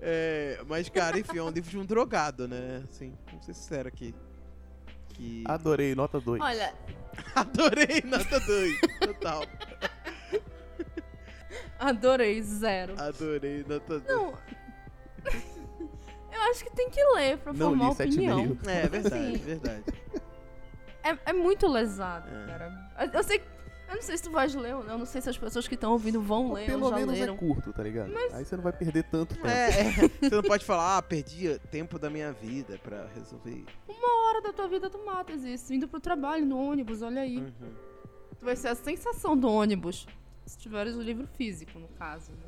É, 0.00 0.60
mas, 0.66 0.88
cara, 0.88 1.18
enfim, 1.18 1.38
é 1.38 1.42
um 1.42 1.50
livro 1.50 1.70
de 1.70 1.78
um 1.78 1.84
drogado, 1.84 2.46
né? 2.48 2.82
Assim, 2.84 3.12
vamos 3.26 3.44
ser 3.44 3.54
sincero 3.54 3.88
aqui. 3.88 4.14
Que. 5.10 5.44
Adorei, 5.46 5.94
nota 5.94 6.20
2. 6.20 6.42
Olha, 6.42 6.74
Adorei 7.34 8.02
nota 8.04 8.40
2. 8.40 8.80
Total. 9.00 9.44
adorei, 11.78 12.42
zero. 12.42 12.94
Adorei 13.00 13.64
nota 13.68 14.00
2. 14.00 14.04
Não. 14.06 14.38
Eu 16.32 16.42
acho 16.50 16.64
que 16.64 16.70
tem 16.74 16.90
que 16.90 17.02
ler 17.14 17.38
pra 17.38 17.52
Não 17.52 17.68
formar 17.68 17.84
li, 17.86 17.92
opinião. 17.92 18.58
É 18.66 18.88
verdade, 18.88 19.38
Sim. 19.38 19.44
verdade. 19.44 19.84
É, 21.04 21.18
é 21.26 21.32
muito 21.32 21.68
lesado, 21.68 22.28
É. 22.28 22.46
cara. 22.46 23.10
Eu- 23.12 23.22
sei. 23.22 23.42
Eu 23.86 23.96
não 23.96 24.02
sei 24.02 24.16
se 24.16 24.22
tu 24.24 24.30
vais 24.30 24.52
ler 24.54 24.74
ou 24.74 24.82
não. 24.82 24.92
Eu 24.92 24.98
não 24.98 25.06
sei 25.06 25.20
se 25.20 25.28
as 25.28 25.36
pessoas 25.38 25.68
que 25.68 25.74
estão 25.74 25.92
ouvindo 25.92 26.20
vão 26.20 26.52
ler 26.52 26.64
Pelo 26.66 26.84
ou 26.86 26.90
já 26.90 26.96
menos 26.96 27.18
leram. 27.18 27.34
é 27.34 27.36
curto, 27.36 27.70
tá 27.72 27.82
ligado? 27.82 28.10
Aí 28.32 28.44
você 28.44 28.56
não 28.56 28.62
vai 28.64 28.72
perder 28.72 29.04
tanto 29.04 29.34
tempo. 29.34 29.46
É, 29.46 29.68
é, 29.68 29.84
você 30.28 30.34
não 30.34 30.42
pode 30.42 30.64
falar, 30.64 30.96
ah, 30.96 31.02
perdi 31.02 31.58
tempo 31.70 31.98
da 31.98 32.08
minha 32.08 32.32
vida 32.32 32.78
pra 32.82 33.06
resolver. 33.14 33.64
Uma 33.86 34.28
hora 34.28 34.40
da 34.40 34.52
tua 34.54 34.66
vida 34.66 34.88
tu 34.88 34.98
matas 35.04 35.44
isso. 35.44 35.72
Indo 35.74 35.86
pro 35.86 36.00
trabalho, 36.00 36.46
no 36.46 36.58
ônibus, 36.58 37.02
olha 37.02 37.20
aí. 37.20 37.36
Uhum. 37.38 37.72
Tu 38.38 38.44
vai 38.44 38.56
ser 38.56 38.68
a 38.68 38.74
sensação 38.74 39.36
do 39.36 39.48
ônibus. 39.50 40.06
Se 40.46 40.58
tiveres 40.58 40.96
o 40.96 41.02
livro 41.02 41.26
físico, 41.36 41.78
no 41.78 41.88
caso. 41.88 42.32
né? 42.32 42.38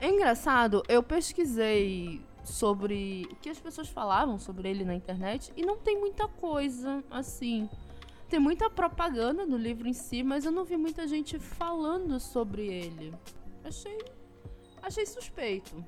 É 0.00 0.08
engraçado, 0.08 0.82
eu 0.88 1.02
pesquisei 1.02 2.20
sobre 2.42 3.28
o 3.30 3.36
que 3.36 3.48
as 3.48 3.60
pessoas 3.60 3.88
falavam 3.88 4.38
sobre 4.38 4.68
ele 4.68 4.84
na 4.84 4.94
internet 4.94 5.52
e 5.56 5.62
não 5.64 5.76
tem 5.78 5.98
muita 5.98 6.26
coisa 6.26 7.02
assim. 7.10 7.68
Tem 8.30 8.38
muita 8.38 8.70
propaganda 8.70 9.44
no 9.44 9.56
livro 9.56 9.88
em 9.88 9.92
si, 9.92 10.22
mas 10.22 10.44
eu 10.44 10.52
não 10.52 10.64
vi 10.64 10.76
muita 10.76 11.06
gente 11.06 11.36
falando 11.38 12.18
sobre 12.20 12.64
ele. 12.66 13.12
Achei, 13.64 13.98
achei 14.80 15.04
suspeito. 15.04 15.84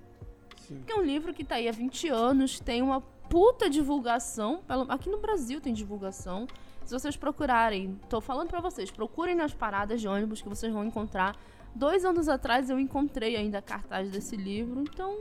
Sim. 0.66 0.76
Porque 0.78 0.92
é 0.92 0.96
um 0.96 1.02
livro 1.04 1.32
que 1.32 1.44
tá 1.44 1.54
aí 1.54 1.68
há 1.68 1.72
20 1.72 2.08
anos, 2.08 2.58
tem 2.58 2.82
uma 2.82 3.00
puta 3.00 3.70
divulgação. 3.70 4.60
pelo- 4.66 4.90
Aqui 4.90 5.08
no 5.08 5.18
Brasil 5.18 5.60
tem 5.60 5.72
divulgação. 5.72 6.46
Se 6.84 6.92
vocês 6.92 7.16
procurarem, 7.16 7.98
tô 8.08 8.20
falando 8.20 8.48
pra 8.48 8.60
vocês, 8.60 8.90
procurem 8.90 9.36
nas 9.36 9.54
paradas 9.54 10.00
de 10.00 10.08
ônibus 10.08 10.42
que 10.42 10.48
vocês 10.48 10.72
vão 10.72 10.84
encontrar. 10.84 11.36
Dois 11.76 12.04
anos 12.04 12.28
atrás 12.28 12.68
eu 12.68 12.78
encontrei 12.78 13.36
ainda 13.36 13.58
a 13.58 13.62
cartaz 13.62 14.10
desse 14.10 14.36
livro, 14.36 14.80
então. 14.82 15.12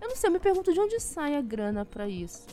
Eu 0.00 0.08
não 0.08 0.14
sei, 0.16 0.28
eu 0.28 0.32
me 0.34 0.38
pergunto 0.38 0.72
de 0.74 0.78
onde 0.78 1.00
sai 1.00 1.34
a 1.36 1.40
grana 1.40 1.86
pra 1.86 2.06
isso. 2.06 2.46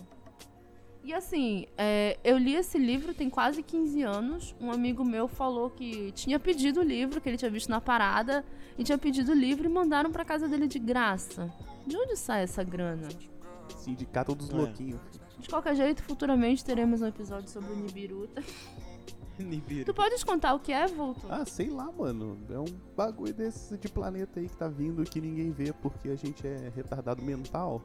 E 1.04 1.14
assim, 1.14 1.66
é, 1.78 2.18
eu 2.24 2.38
li 2.38 2.56
esse 2.56 2.78
livro 2.78 3.14
tem 3.14 3.30
quase 3.30 3.64
15 3.64 4.04
anos. 4.04 4.56
Um 4.62 4.72
amigo 4.72 5.04
meu 5.04 5.28
falou 5.28 5.70
que 5.70 6.12
tinha 6.12 6.40
pedido 6.40 6.80
o 6.82 6.84
livro, 6.84 7.20
que 7.20 7.28
ele 7.28 7.38
tinha 7.38 7.50
visto 7.50 7.70
na 7.70 7.82
parada, 7.82 8.46
e 8.78 8.84
tinha 8.84 8.98
pedido 8.98 9.32
o 9.32 9.36
livro 9.36 9.66
e 9.66 9.70
mandaram 9.70 10.12
pra 10.12 10.24
casa 10.24 10.48
dele 10.48 10.68
de 10.68 10.78
graça. 10.78 11.52
De 11.88 11.98
onde 11.98 12.16
sai 12.16 12.44
essa 12.44 12.64
grana? 12.64 13.10
Sindicar 13.78 14.26
todos 14.26 14.48
os 14.48 14.54
É. 14.54 14.58
louquinhos. 14.58 15.02
De 15.40 15.50
qualquer 15.50 15.76
jeito, 15.76 16.04
futuramente 16.04 16.64
teremos 16.64 17.02
um 17.02 17.08
episódio 17.08 17.50
sobre 17.50 17.72
o 17.72 17.76
Nibiruta. 17.76 18.44
Nibiru. 19.40 19.86
Tu 19.86 19.94
podes 19.96 20.24
contar 20.24 20.54
o 20.54 20.60
que 20.60 20.72
é, 20.72 20.86
Vulto? 20.86 21.26
Ah, 21.28 21.44
sei 21.46 21.68
lá, 21.72 21.92
mano. 21.92 22.38
É 22.52 22.60
um 22.60 22.66
bagulho 22.96 23.34
desse 23.34 23.76
de 23.76 23.88
planeta 23.90 24.40
aí 24.40 24.48
que 24.48 24.56
tá 24.56 24.68
vindo 24.68 25.04
que 25.04 25.20
ninguém 25.20 25.50
vê 25.50 25.74
porque 25.74 26.10
a 26.10 26.16
gente 26.16 26.46
é 26.46 26.72
retardado 26.76 27.24
mental. 27.24 27.82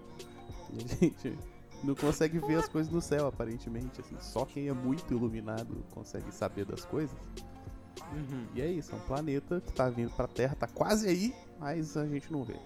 E 0.71 0.77
a 0.85 0.87
gente 0.97 1.39
não 1.83 1.95
consegue 1.95 2.39
ver 2.39 2.59
as 2.59 2.69
coisas 2.69 2.93
no 2.93 3.01
céu, 3.01 3.27
aparentemente. 3.27 4.01
Assim, 4.01 4.17
só 4.21 4.45
quem 4.45 4.69
é 4.69 4.73
muito 4.73 5.13
iluminado 5.13 5.85
consegue 5.93 6.33
saber 6.33 6.65
das 6.65 6.85
coisas. 6.85 7.17
Uhum. 8.13 8.47
E 8.55 8.61
é 8.61 8.67
isso, 8.67 8.93
é 8.93 8.97
um 8.97 9.01
planeta 9.01 9.61
que 9.61 9.73
tá 9.73 9.89
vindo 9.89 10.11
pra 10.11 10.27
Terra, 10.27 10.55
tá 10.55 10.67
quase 10.67 11.09
aí, 11.09 11.35
mas 11.59 11.97
a 11.97 12.07
gente 12.07 12.33
não 12.33 12.45
vê. 12.45 12.57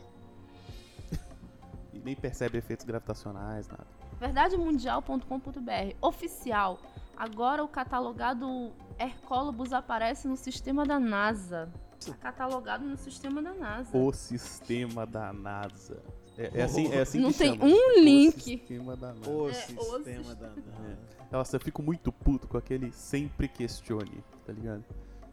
e 1.94 1.98
nem 1.98 2.14
percebe 2.14 2.58
efeitos 2.58 2.84
gravitacionais, 2.84 3.68
nada. 3.68 3.86
Verdademundial.com.br 4.18 5.96
Oficial. 6.00 6.78
Agora 7.16 7.62
o 7.62 7.68
catalogado 7.68 8.72
Hercólobus 8.98 9.72
aparece 9.72 10.26
no 10.28 10.36
sistema 10.36 10.84
da 10.84 10.98
NASA. 10.98 11.72
Tá 12.04 12.14
catalogado 12.14 12.84
no 12.84 12.96
sistema 12.96 13.42
da 13.42 13.54
NASA. 13.54 13.96
O 13.96 14.12
sistema 14.12 15.06
da 15.06 15.32
NASA. 15.32 16.02
É, 16.40 16.60
é 16.60 16.62
assim, 16.62 16.90
é 16.90 17.00
assim 17.00 17.20
Não 17.20 17.30
que 17.30 17.38
tem 17.38 17.52
chama. 17.52 17.66
um 17.66 17.74
O 17.74 18.00
link. 18.00 18.42
sistema 18.42 18.96
da 18.96 19.12
NASA. 19.12 19.30
O 19.30 19.48
É, 19.48 19.50
o 19.50 19.54
sistema 19.54 20.34
da 20.34 20.46
É. 20.46 20.96
Nossa, 21.30 21.56
eu 21.56 21.60
fico 21.60 21.82
muito 21.82 22.10
puto 22.10 22.48
com 22.48 22.56
aquele 22.56 22.90
sempre 22.92 23.46
questione, 23.46 24.24
tá 24.46 24.52
ligado? 24.52 24.82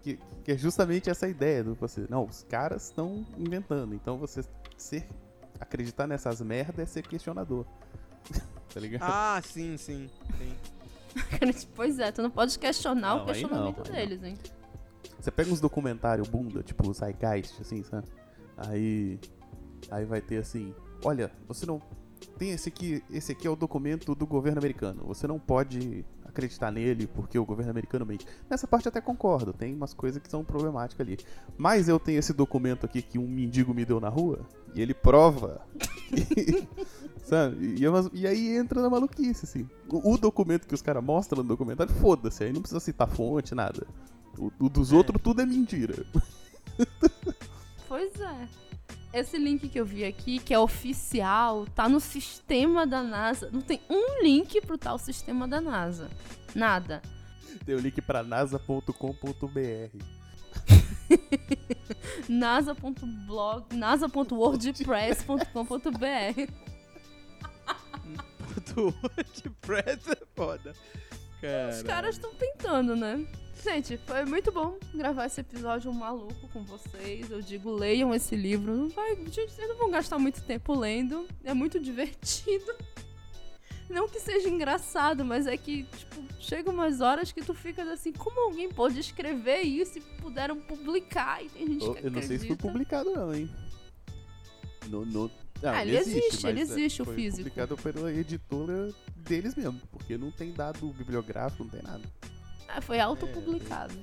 Que, 0.01 0.19
que 0.43 0.51
é 0.51 0.57
justamente 0.57 1.09
essa 1.09 1.27
ideia 1.27 1.63
do 1.63 1.75
você. 1.75 2.05
Não, 2.09 2.25
os 2.25 2.43
caras 2.43 2.84
estão 2.84 3.25
inventando, 3.38 3.95
então 3.95 4.17
você 4.17 4.43
ser, 4.75 5.07
acreditar 5.59 6.07
nessas 6.07 6.41
merdas 6.41 6.79
é 6.79 6.85
ser 6.85 7.07
questionador. 7.07 7.65
tá 8.73 8.79
ligado? 8.79 9.09
Ah, 9.09 9.41
sim, 9.41 9.77
sim. 9.77 10.09
sim. 10.38 11.63
pois 11.73 11.99
é, 11.99 12.11
tu 12.11 12.21
não 12.21 12.29
pode 12.29 12.59
questionar 12.59 13.15
Não, 13.15 13.23
o 13.23 13.25
questionamento 13.25 13.77
não, 13.77 13.95
deles, 13.95 14.21
hein? 14.23 14.38
Você 15.19 15.31
pega 15.31 15.51
uns 15.51 15.61
documentários 15.61 16.27
bunda, 16.27 16.61
tipo 16.61 16.93
Zeitgeist, 16.93 17.61
assim, 17.61 17.81
sabe? 17.84 18.07
Aí. 18.57 19.19
Aí 19.89 20.05
vai 20.05 20.21
ter 20.21 20.38
assim: 20.38 20.75
olha, 21.03 21.32
você 21.48 21.65
não. 21.65 21.82
Tem 22.38 22.52
esse 22.52 22.69
aqui, 22.69 23.03
esse 23.11 23.32
aqui 23.32 23.48
é 23.48 23.49
o 23.49 23.56
documento 23.56 24.14
do 24.15 24.26
governo 24.26 24.57
americano. 24.60 25.03
Você 25.06 25.28
não 25.28 25.40
pode 25.40 26.03
acreditar 26.26 26.72
nele 26.72 27.07
porque 27.07 27.38
o 27.38 27.45
governo 27.45 27.72
americano 27.72 28.06
mente. 28.06 28.26
Nessa 28.49 28.68
parte 28.68 28.86
eu 28.86 28.90
até 28.90 29.02
concordo, 29.02 29.53
tem 29.53 29.74
umas 29.74 29.94
coisas 29.94 30.22
que 30.22 30.30
são 30.30 30.44
problemáticas 30.44 31.06
ali. 31.06 31.18
Mas 31.57 31.88
eu 31.88 31.99
tenho 31.99 32.19
esse 32.19 32.34
documento 32.34 32.86
aqui 32.86 33.02
que 33.02 33.18
um 33.19 33.28
mendigo 33.28 33.74
me 33.74 33.86
deu 33.86 33.99
na 33.99 34.10
rua 34.10 34.40
e 34.76 34.82
ele 34.82 34.94
prova. 34.94 35.61
Sabe? 37.24 37.76
E, 37.80 37.86
é 37.86 37.90
umas- 37.90 38.10
e 38.14 38.26
aí 38.26 38.56
entra 38.56 38.82
na 38.82 38.90
maluquice, 38.90 39.45
assim. 39.45 39.69
O, 39.90 40.14
o 40.14 40.18
documento 40.18 40.68
que 40.68 40.74
os 40.76 40.82
caras 40.82 41.03
mostram 41.03 41.44
no 41.44 41.49
documentário, 41.49 41.94
foda-se, 41.95 42.44
aí 42.44 42.53
não 42.53 42.61
precisa 42.61 42.80
citar 42.80 43.07
fonte, 43.07 43.53
nada. 43.53 43.86
O, 44.38 44.52
o 44.60 44.69
dos 44.69 44.91
outros 44.91 45.22
tudo 45.22 45.41
é 45.41 45.45
mentira. 45.45 46.06
Pois 47.88 48.11
é. 48.19 48.48
Esse 49.13 49.38
link 49.38 49.69
que 49.69 49.79
eu 49.79 49.85
vi 49.85 50.03
aqui, 50.03 50.39
que 50.39 50.53
é 50.53 50.59
oficial, 50.59 51.65
tá 51.67 51.88
no 51.88 51.99
sistema 51.99 52.85
da 52.85 53.01
NASA. 53.01 53.49
Não 53.51 53.61
tem 53.61 53.79
um 53.89 54.21
link 54.21 54.59
pro 54.61 54.77
tal 54.77 54.99
sistema 54.99 55.47
da 55.47 55.61
NASA. 55.61 56.09
Nada. 56.53 57.01
Tem 57.65 57.75
o 57.75 57.79
link 57.79 58.01
pra 58.01 58.23
nasa.com.br. 58.23 58.91
nasa.blog, 62.29 63.75
nasa.wordpress.com.br. 63.75 66.51
Do 68.73 68.93
WordPress 69.03 70.11
é 70.11 70.17
foda. 70.35 70.73
Cara. 71.41 71.69
Os 71.69 71.84
caras 71.84 72.15
estão 72.15 72.34
tentando, 72.34 72.95
né? 72.95 73.25
Gente, 73.68 73.98
foi 73.98 74.23
muito 74.26 74.49
bom 74.52 74.77
gravar 74.95 75.26
esse 75.26 75.41
episódio 75.41 75.94
maluco 75.94 76.48
com 76.53 76.64
vocês. 76.64 77.30
Eu 77.30 77.41
digo, 77.41 77.69
leiam 77.72 78.14
esse 78.15 78.35
livro. 78.35 78.73
Não 78.73 78.89
vai, 78.89 79.14
gente, 79.15 79.52
vocês 79.52 79.68
não 79.68 79.76
vão 79.77 79.91
gastar 79.91 80.18
muito 80.18 80.41
tempo 80.41 80.73
lendo. 80.73 81.27
É 81.44 81.53
muito 81.53 81.77
divertido. 81.80 82.73
Não 83.89 84.07
que 84.07 84.19
seja 84.19 84.48
engraçado, 84.49 85.23
mas 85.23 85.48
é 85.48 85.56
que, 85.57 85.84
tipo, 85.84 86.23
chega 86.39 86.69
umas 86.69 87.02
horas 87.02 87.31
que 87.31 87.41
tu 87.41 87.53
fica 87.53 87.84
assim, 87.91 88.11
como 88.14 88.39
alguém 88.48 88.69
pode 88.69 88.99
escrever 88.99 89.61
isso 89.61 89.98
e 89.98 90.02
puderam 90.02 90.60
publicar? 90.60 91.44
E 91.44 91.49
tem 91.49 91.68
gente 91.68 91.85
Eu, 91.85 91.94
que 91.94 92.06
eu 92.06 92.11
não 92.11 92.22
sei 92.22 92.38
se 92.39 92.48
foi 92.48 92.56
acredita. 92.56 92.68
publicado, 92.68 93.11
não, 93.11 93.34
hein? 93.34 93.49
No, 94.88 95.06
no... 95.06 95.31
Não, 95.61 95.69
Ah, 95.72 95.81
ele 95.85 95.98
existe, 95.98 96.48
ele 96.48 96.60
mas, 96.60 96.69
é, 96.69 96.73
existe, 96.73 97.02
o 97.02 97.06
foi 97.06 97.15
físico. 97.15 97.38
publicado 97.49 97.77
pela 97.77 98.14
editora 98.14 98.94
deles 99.15 99.56
mesmo, 99.56 99.81
porque 99.91 100.18
não 100.18 100.31
tem 100.31 100.52
dado 100.52 100.88
bibliográfico, 100.94 101.64
não 101.64 101.72
tem 101.72 101.81
nada. 101.81 102.03
Ah, 102.68 102.81
foi 102.81 102.99
autopublicado. 102.99 103.94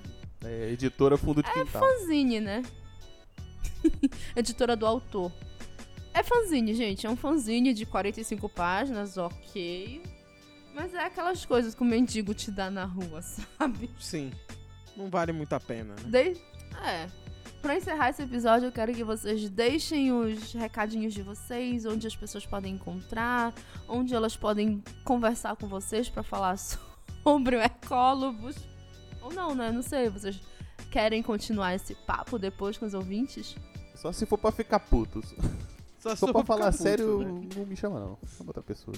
É 0.45 0.70
editora 0.70 1.16
Fundo 1.16 1.43
de 1.43 1.51
Quintal. 1.53 1.82
fanzine, 1.82 2.41
né? 2.41 2.62
Editora 4.36 4.77
do 4.77 4.86
autor. 4.86 5.32
É 6.12 6.23
fanzine, 6.23 6.74
gente. 6.74 7.07
É 7.07 7.11
um 7.11 7.16
fanzine 7.16 7.73
de 7.73 7.85
45 7.86 8.49
páginas, 8.49 9.16
ok. 9.16 10.03
Mas 10.74 10.95
é 10.95 11.05
aquelas 11.05 11.45
coisas 11.45 11.74
que 11.74 11.82
o 11.82 11.85
mendigo 11.85 12.35
te 12.35 12.51
dá 12.51 12.70
na 12.70 12.85
rua, 12.85 13.23
sabe? 13.59 13.91
Sim. 13.99 14.32
Não 14.97 15.09
vale 15.09 15.32
muito 15.32 15.53
a 15.55 15.61
pena, 15.61 15.95
né? 15.95 16.32
De... 16.32 16.41
É. 16.85 17.09
Pra 17.61 17.77
encerrar 17.77 18.11
esse 18.11 18.23
episódio, 18.23 18.66
eu 18.66 18.73
quero 18.73 18.93
que 18.93 19.03
vocês 19.03 19.49
deixem 19.49 20.12
os 20.12 20.53
recadinhos 20.53 21.15
de 21.15 21.23
vocês, 21.23 21.86
onde 21.86 22.07
as 22.07 22.15
pessoas 22.15 22.45
podem 22.45 22.74
encontrar, 22.74 23.55
onde 23.89 24.15
elas 24.15 24.36
podem 24.36 24.82
conversar 25.03 25.57
com 25.57 25.66
vocês 25.66 26.09
pra 26.09 26.23
falar 26.23 26.57
sobre 26.59 26.94
o 27.24 27.39
Ecólobos. 27.60 28.56
Ou 29.22 29.32
não, 29.32 29.55
né? 29.55 29.72
Não 29.72 29.82
sei. 29.82 30.09
Vocês 30.09 30.40
querem 30.90 31.22
continuar 31.22 31.74
esse 31.74 31.94
papo 31.94 32.39
depois 32.39 32.76
com 32.76 32.86
os 32.86 32.94
ouvintes? 32.94 33.56
Só 33.94 34.12
se 34.12 34.26
for 34.26 34.39
pra 34.39 34.52
ficar 34.52 34.81
puto. 34.81 35.22
Só 35.98 36.14
Se 36.14 36.20
for 36.20 36.35
pra 36.35 36.44
falar 36.44 36.70
ficar 36.70 36.72
puto, 36.72 36.82
sério, 36.82 37.18
né? 37.20 37.48
não 37.56 37.64
me 37.64 37.74
chama 37.74 37.98
não. 37.98 38.18
Chama 38.36 38.51
outra 38.51 38.62
pessoa. 38.62 38.94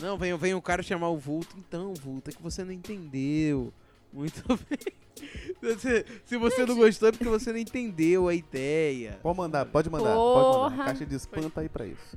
Não, 0.00 0.16
vem, 0.16 0.36
vem 0.36 0.54
o 0.54 0.62
cara 0.62 0.80
chamar 0.80 1.08
o 1.08 1.18
Vulto. 1.18 1.56
Então, 1.58 1.92
Vulto, 1.94 2.30
é 2.30 2.32
que 2.32 2.40
você 2.40 2.62
não 2.62 2.70
entendeu. 2.70 3.72
Muito 4.12 4.44
bem. 4.70 5.76
Se, 5.76 6.06
se 6.24 6.36
você 6.36 6.64
não 6.64 6.76
gostou 6.76 7.08
é 7.08 7.12
porque 7.12 7.24
você 7.28 7.50
não 7.50 7.58
entendeu 7.58 8.28
a 8.28 8.34
ideia. 8.34 9.18
Pode 9.20 9.36
mandar, 9.36 9.66
pode 9.66 9.90
mandar, 9.90 10.14
pode 10.14 10.54
Porra. 10.54 10.70
mandar. 10.70 10.84
Caixa 10.84 11.04
de 11.04 11.16
spam 11.16 11.50
tá 11.50 11.62
aí 11.62 11.68
pra 11.68 11.84
isso. 11.86 12.16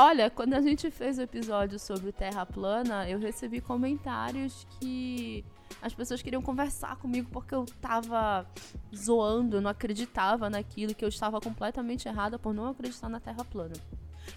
Olha, 0.00 0.30
quando 0.30 0.54
a 0.54 0.60
gente 0.60 0.92
fez 0.92 1.18
o 1.18 1.22
episódio 1.22 1.76
sobre 1.76 2.12
Terra 2.12 2.46
plana, 2.46 3.10
eu 3.10 3.18
recebi 3.18 3.60
comentários 3.60 4.64
que 4.78 5.44
as 5.82 5.92
pessoas 5.92 6.22
queriam 6.22 6.40
conversar 6.40 6.94
comigo 6.98 7.28
porque 7.32 7.52
eu 7.52 7.66
tava 7.80 8.46
zoando, 8.94 9.56
eu 9.56 9.60
não 9.60 9.68
acreditava 9.68 10.48
naquilo, 10.48 10.94
que 10.94 11.04
eu 11.04 11.08
estava 11.08 11.40
completamente 11.40 12.06
errada 12.06 12.38
por 12.38 12.54
não 12.54 12.68
acreditar 12.68 13.08
na 13.08 13.18
Terra 13.18 13.44
plana. 13.44 13.74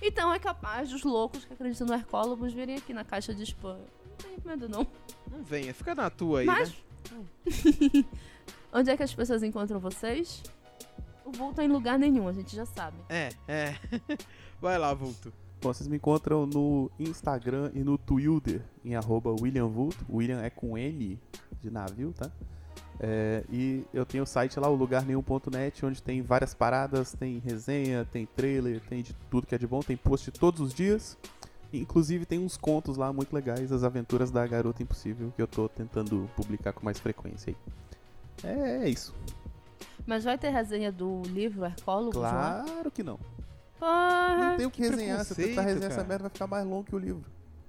Então 0.01 0.33
é 0.33 0.39
capaz 0.39 0.89
dos 0.89 1.03
loucos 1.03 1.45
que 1.45 1.53
acreditam 1.53 1.85
no 1.85 1.93
Hercólogos 1.93 2.51
virem 2.51 2.77
aqui 2.77 2.91
na 2.91 3.03
caixa 3.03 3.31
de 3.31 3.43
spam. 3.43 3.77
Não 3.77 4.15
tenho 4.17 4.41
medo, 4.43 4.67
não. 4.67 4.87
Não 5.29 5.43
venha, 5.43 5.75
fica 5.75 5.93
na 5.93 6.09
tua 6.09 6.39
aí, 6.39 6.47
Mas. 6.47 6.73
né? 7.11 8.03
Onde 8.73 8.89
é 8.89 8.97
que 8.97 9.03
as 9.03 9.13
pessoas 9.13 9.43
encontram 9.43 9.79
vocês? 9.79 10.41
O 11.23 11.31
voo 11.31 11.53
tá 11.53 11.63
em 11.63 11.67
lugar 11.67 11.99
nenhum, 11.99 12.27
a 12.27 12.33
gente 12.33 12.55
já 12.55 12.65
sabe. 12.65 12.97
É, 13.07 13.29
é. 13.47 13.75
Vai 14.59 14.79
lá, 14.79 14.91
Vulto. 14.91 15.31
Bom, 15.61 15.71
vocês 15.71 15.87
me 15.87 15.97
encontram 15.97 16.47
no 16.47 16.89
Instagram 16.99 17.69
e 17.75 17.83
no 17.83 17.95
Twitter 17.95 18.63
em 18.83 18.95
arroba 18.95 19.29
William. 19.29 19.71
William 20.09 20.41
é 20.41 20.49
com 20.49 20.75
N 20.75 21.19
de 21.61 21.69
navio, 21.69 22.11
tá? 22.17 22.31
É, 22.99 23.43
e 23.47 23.85
eu 23.93 24.03
tenho 24.03 24.23
o 24.23 24.27
site 24.27 24.59
lá, 24.59 24.67
o 24.67 24.75
lugarnenhum.net, 24.75 25.85
onde 25.85 26.01
tem 26.01 26.23
várias 26.23 26.55
paradas, 26.55 27.13
tem 27.13 27.37
resenha, 27.37 28.03
tem 28.11 28.25
trailer, 28.25 28.81
tem 28.81 29.03
de 29.03 29.13
tudo 29.29 29.45
que 29.45 29.53
é 29.53 29.57
de 29.57 29.67
bom, 29.67 29.81
tem 29.81 29.95
post 29.95 30.31
todos 30.31 30.59
os 30.61 30.73
dias. 30.73 31.15
Inclusive 31.71 32.25
tem 32.25 32.39
uns 32.39 32.57
contos 32.57 32.97
lá 32.97 33.13
muito 33.13 33.31
legais, 33.31 33.71
as 33.71 33.83
aventuras 33.83 34.31
da 34.31 34.45
Garota 34.47 34.81
Impossível, 34.81 35.31
que 35.35 35.41
eu 35.41 35.47
tô 35.47 35.69
tentando 35.69 36.27
publicar 36.35 36.73
com 36.73 36.83
mais 36.83 36.99
frequência 36.99 37.55
aí. 38.43 38.49
É, 38.51 38.85
é 38.85 38.89
isso. 38.89 39.15
Mas 40.07 40.23
vai 40.23 40.39
ter 40.39 40.49
resenha 40.49 40.91
do 40.91 41.21
livro 41.27 41.63
Hercólogos 41.63 42.15
lá? 42.15 42.63
Claro 42.65 42.89
que 42.89 43.03
não. 43.03 43.19
Porra, 43.81 44.37
Não 44.51 44.57
tem 44.57 44.65
o 44.67 44.69
que, 44.71 44.79
que 44.83 44.89
resenhar, 44.89 45.25
se 45.25 45.31
eu 45.31 45.35
tentar 45.47 45.61
resenhar 45.63 45.87
essa 45.89 45.95
cara. 45.97 46.07
merda 46.07 46.21
vai 46.25 46.29
ficar 46.31 46.45
mais 46.45 46.63
longo 46.67 46.83
que 46.83 46.95
o 46.95 46.99
livro. 46.99 47.25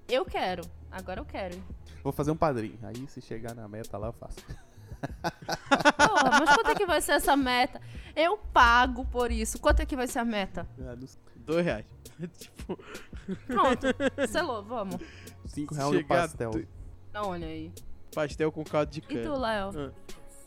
Eu 0.06 0.26
quero. 0.26 0.62
Agora 0.90 1.20
eu 1.20 1.24
quero. 1.24 1.56
Vou 2.04 2.12
fazer 2.12 2.30
um 2.30 2.36
padrinho. 2.36 2.78
Aí 2.82 3.06
se 3.08 3.22
chegar 3.22 3.54
na 3.54 3.66
meta 3.66 3.96
lá 3.96 4.08
eu 4.08 4.12
faço. 4.12 4.36
Porra, 5.96 6.30
mas 6.38 6.54
quanto 6.54 6.68
é 6.70 6.74
que 6.74 6.84
vai 6.84 7.00
ser 7.00 7.12
essa 7.12 7.34
meta? 7.34 7.80
Eu 8.14 8.36
pago 8.36 9.06
por 9.06 9.32
isso. 9.32 9.58
Quanto 9.58 9.80
é 9.80 9.86
que 9.86 9.96
vai 9.96 10.06
ser 10.06 10.18
a 10.18 10.24
meta? 10.24 10.68
Ah. 10.80 10.94
Dois 11.36 11.64
reais. 11.64 11.86
tipo, 12.38 12.78
Pronto. 13.46 13.86
Selou, 14.28 14.62
vamos. 14.62 14.96
Cinco 15.46 15.74
reais 15.74 15.92
no 15.92 16.04
pastel. 16.04 16.50
do- 16.50 16.68
Olha 17.14 17.46
aí. 17.46 17.72
pastel 18.14 18.52
com 18.52 18.62
caldo 18.64 18.90
de 18.92 18.98
E 18.98 19.02
tu, 19.02 19.14
cana. 19.14 19.36
Léo? 19.38 19.70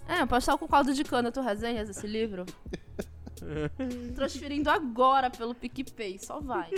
Ah. 0.07 0.13
É, 0.21 0.25
pastel 0.27 0.57
com 0.59 0.67
caldo 0.67 0.93
de 0.93 1.03
cana, 1.03 1.31
tu 1.31 1.41
resenhas 1.41 1.89
esse 1.89 2.05
livro? 2.05 2.45
Transferindo 4.15 4.69
agora 4.69 5.29
pelo 5.29 5.53
PicPay, 5.53 6.17
só 6.19 6.39
vai. 6.39 6.71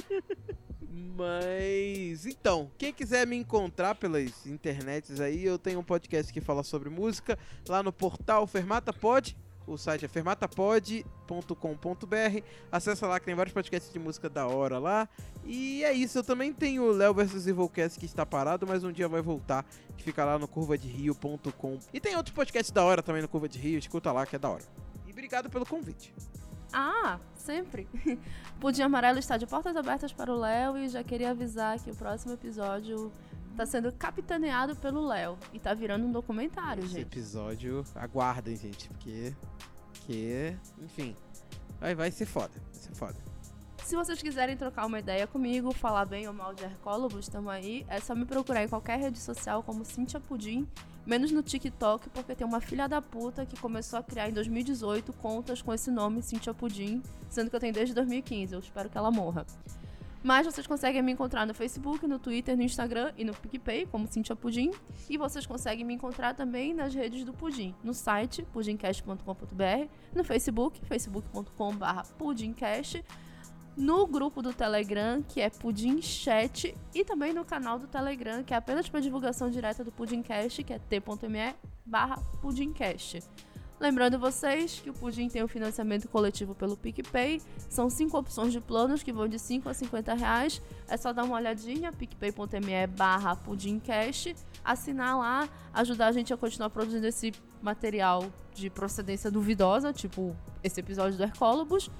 Mas 0.89 2.25
então, 2.25 2.71
quem 2.77 2.93
quiser 2.93 3.27
me 3.27 3.35
encontrar 3.35 3.95
pelas 3.95 4.45
internets 4.45 5.19
aí, 5.19 5.43
eu 5.43 5.59
tenho 5.59 5.79
um 5.79 5.83
podcast 5.83 6.31
que 6.31 6.41
fala 6.41 6.63
sobre 6.63 6.89
música 6.89 7.37
lá 7.67 7.83
no 7.83 7.91
portal 7.91 8.47
Fermata 8.47 8.91
Pod. 8.91 9.37
O 9.67 9.77
site 9.77 10.05
é 10.05 10.07
fermatapod.com.br. 10.07 12.43
Acessa 12.71 13.05
lá 13.05 13.19
que 13.19 13.25
tem 13.25 13.35
vários 13.35 13.53
podcasts 13.53 13.91
de 13.91 13.99
música 13.99 14.29
da 14.29 14.47
hora 14.47 14.79
lá. 14.79 15.09
E 15.45 15.83
é 15.83 15.91
isso, 15.91 16.19
eu 16.19 16.23
também 16.23 16.53
tenho 16.53 16.83
o 16.83 16.91
Léo 16.91 17.13
vs 17.13 17.47
Evilcast 17.47 17.99
que 17.99 18.05
está 18.05 18.25
parado, 18.25 18.65
mas 18.65 18.85
um 18.85 18.91
dia 18.91 19.09
vai 19.09 19.21
voltar, 19.21 19.65
que 19.97 20.03
fica 20.03 20.23
lá 20.23 20.39
no 20.39 20.47
curvaderio.com. 20.47 21.79
E 21.93 21.99
tem 21.99 22.15
outros 22.15 22.33
podcasts 22.33 22.71
da 22.71 22.83
hora 22.83 23.03
também 23.03 23.21
no 23.21 23.27
Curva 23.27 23.49
de 23.49 23.59
Rio, 23.59 23.77
escuta 23.77 24.11
lá 24.11 24.25
que 24.25 24.37
é 24.37 24.39
da 24.39 24.49
hora. 24.49 24.63
E 25.05 25.11
obrigado 25.11 25.49
pelo 25.49 25.65
convite. 25.65 26.13
Ah, 26.73 27.19
sempre. 27.35 27.87
Pudim 28.59 28.81
Amarelo 28.81 29.19
está 29.19 29.37
de 29.37 29.45
portas 29.47 29.75
abertas 29.75 30.11
para 30.11 30.31
o 30.31 30.37
Léo 30.37 30.77
e 30.77 30.89
já 30.89 31.03
queria 31.03 31.31
avisar 31.31 31.79
que 31.79 31.89
o 31.91 31.95
próximo 31.95 32.33
episódio 32.33 33.11
tá 33.55 33.65
sendo 33.65 33.91
capitaneado 33.91 34.75
pelo 34.75 35.05
Léo 35.05 35.37
e 35.53 35.59
tá 35.59 35.73
virando 35.73 36.05
um 36.05 36.11
documentário, 36.11 36.83
Esse 36.83 36.93
gente. 36.93 37.01
episódio, 37.07 37.83
aguardem, 37.95 38.55
gente, 38.55 38.89
porque. 38.89 39.33
Que. 40.05 40.55
Enfim. 40.81 41.15
Vai, 41.79 41.95
vai 41.95 42.11
ser 42.11 42.25
foda. 42.25 42.53
Vai 42.71 42.81
ser 42.81 42.95
foda. 42.95 43.15
Se 43.83 43.95
vocês 43.95 44.21
quiserem 44.21 44.57
trocar 44.57 44.85
uma 44.85 44.99
ideia 44.99 45.25
comigo, 45.25 45.71
falar 45.73 46.05
bem 46.05 46.27
ou 46.27 46.33
mal 46.33 46.53
de 46.53 46.63
Hercólogos, 46.63 47.19
estamos 47.25 47.49
aí. 47.51 47.85
É 47.87 47.99
só 48.01 48.13
me 48.13 48.25
procurar 48.25 48.63
em 48.63 48.67
qualquer 48.67 48.99
rede 48.99 49.17
social 49.17 49.63
como 49.63 49.85
Cintia 49.85 50.19
Pudim, 50.19 50.67
menos 51.07 51.31
no 51.31 51.41
TikTok, 51.41 52.09
porque 52.09 52.35
tem 52.35 52.45
uma 52.45 52.59
filha 52.59 52.87
da 52.87 53.01
puta 53.01 53.45
que 53.45 53.57
começou 53.57 53.97
a 53.97 54.03
criar 54.03 54.29
em 54.29 54.33
2018 54.33 55.13
contas 55.13 55.61
com 55.61 55.73
esse 55.73 55.89
nome, 55.89 56.21
Cintia 56.21 56.53
Pudim, 56.53 57.01
sendo 57.29 57.49
que 57.49 57.55
eu 57.55 57.59
tenho 57.59 57.73
desde 57.73 57.95
2015. 57.95 58.53
Eu 58.53 58.59
espero 58.59 58.89
que 58.89 58.97
ela 58.97 59.09
morra. 59.09 59.45
Mas 60.21 60.45
vocês 60.45 60.67
conseguem 60.67 61.01
me 61.01 61.13
encontrar 61.13 61.45
no 61.45 61.53
Facebook, 61.53 62.05
no 62.05 62.19
Twitter, 62.19 62.57
no 62.57 62.63
Instagram 62.63 63.13
e 63.17 63.23
no 63.23 63.33
PicPay, 63.33 63.85
como 63.85 64.05
Cintia 64.07 64.35
Pudim. 64.35 64.71
E 65.09 65.17
vocês 65.17 65.45
conseguem 65.45 65.85
me 65.85 65.93
encontrar 65.93 66.33
também 66.33 66.73
nas 66.73 66.93
redes 66.93 67.23
do 67.23 67.31
Pudim, 67.31 67.73
no 67.81 67.93
site 67.93 68.43
pudimcast.com.br, 68.51 69.87
no 70.13 70.23
Facebook, 70.25 70.81
facebook.com.br 70.85 72.07
pudimcast, 72.17 73.05
no 73.77 74.07
grupo 74.07 74.41
do 74.41 74.51
Telegram, 74.51 75.21
que 75.21 75.39
é 75.39 75.51
Pudim 75.51 76.01
Chat, 76.01 76.75
e 76.95 77.05
também 77.05 77.31
no 77.31 77.45
canal 77.45 77.77
do 77.77 77.87
Telegram, 77.87 78.43
que 78.43 78.53
é 78.53 78.57
apenas 78.57 78.89
para 78.89 78.99
divulgação 78.99 79.51
direta 79.51 79.83
do 79.83 79.91
Pudimcast, 79.91 80.63
que 80.63 80.73
é 80.73 80.79
t.me 80.79 81.55
barra 81.85 82.17
Pudimcast. 82.41 83.19
Lembrando 83.79 84.17
vocês 84.17 84.79
que 84.79 84.89
o 84.89 84.93
Pudim 84.93 85.29
tem 85.29 85.43
o 85.43 85.47
financiamento 85.47 86.07
coletivo 86.07 86.55
pelo 86.55 86.75
PicPay. 86.75 87.39
São 87.69 87.91
cinco 87.91 88.17
opções 88.17 88.51
de 88.51 88.59
planos 88.59 89.03
que 89.03 89.13
vão 89.13 89.27
de 89.27 89.37
5 89.37 89.69
a 89.69 89.73
50 89.75 90.15
reais. 90.15 90.59
É 90.87 90.97
só 90.97 91.13
dar 91.13 91.23
uma 91.23 91.35
olhadinha, 91.35 91.93
picpay.me 91.93 92.87
barra 92.87 93.35
pudimcast, 93.35 94.35
assinar 94.65 95.19
lá, 95.19 95.47
ajudar 95.71 96.07
a 96.07 96.11
gente 96.11 96.33
a 96.33 96.37
continuar 96.37 96.71
produzindo 96.71 97.05
esse 97.05 97.31
material 97.61 98.25
de 98.55 98.67
procedência 98.71 99.29
duvidosa, 99.29 99.93
tipo 99.93 100.35
esse 100.63 100.79
episódio 100.79 101.15
do 101.15 101.21
Hercólogos. 101.23 101.91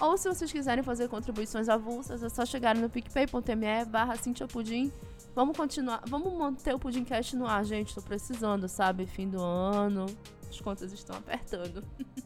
Ou 0.00 0.16
se 0.16 0.28
vocês 0.28 0.50
quiserem 0.50 0.82
fazer 0.82 1.08
contribuições 1.08 1.68
avulsas, 1.68 2.22
é 2.22 2.28
só 2.28 2.44
chegar 2.44 2.74
no 2.74 2.90
picpay.me 2.90 3.84
barra. 3.86 4.14
Vamos 5.34 5.56
continuar, 5.56 6.02
vamos 6.06 6.32
manter 6.32 6.74
o 6.74 6.78
Pudimcast 6.78 7.36
no 7.36 7.46
ar, 7.46 7.64
gente. 7.64 7.94
Tô 7.94 8.02
precisando, 8.02 8.68
sabe? 8.68 9.06
Fim 9.06 9.28
do 9.28 9.42
ano, 9.42 10.06
as 10.48 10.60
contas 10.60 10.92
estão 10.92 11.16
apertando. 11.16 11.84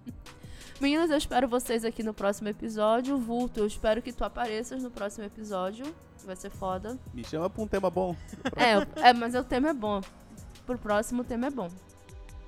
Meninas, 0.81 1.11
eu 1.11 1.17
espero 1.17 1.49
vocês 1.49 1.85
aqui 1.85 2.03
no 2.03 2.15
próximo 2.15 2.49
episódio. 2.49 3.19
Vulto, 3.19 3.61
eu 3.61 3.67
espero 3.67 4.01
que 4.01 4.13
tu 4.13 4.25
apareças 4.25 4.83
no 4.83 4.91
próximo 4.91 5.25
episódio. 5.25 5.93
Vai 6.25 6.37
ser 6.37 6.51
foda. 6.51 6.99
Me 7.13 7.25
chama 7.25 7.49
pra 7.51 7.63
um 7.63 7.67
tema 7.67 7.91
bom. 7.91 8.15
É, 8.55 9.09
é, 9.09 9.13
mas 9.13 9.35
o 9.35 9.43
tema 9.43 9.71
é 9.71 9.75
bom. 9.75 10.01
Pro 10.67 10.79
próximo 10.79 11.23
o 11.23 11.25
tema 11.25 11.47
é 11.47 11.51
bom. 11.51 11.69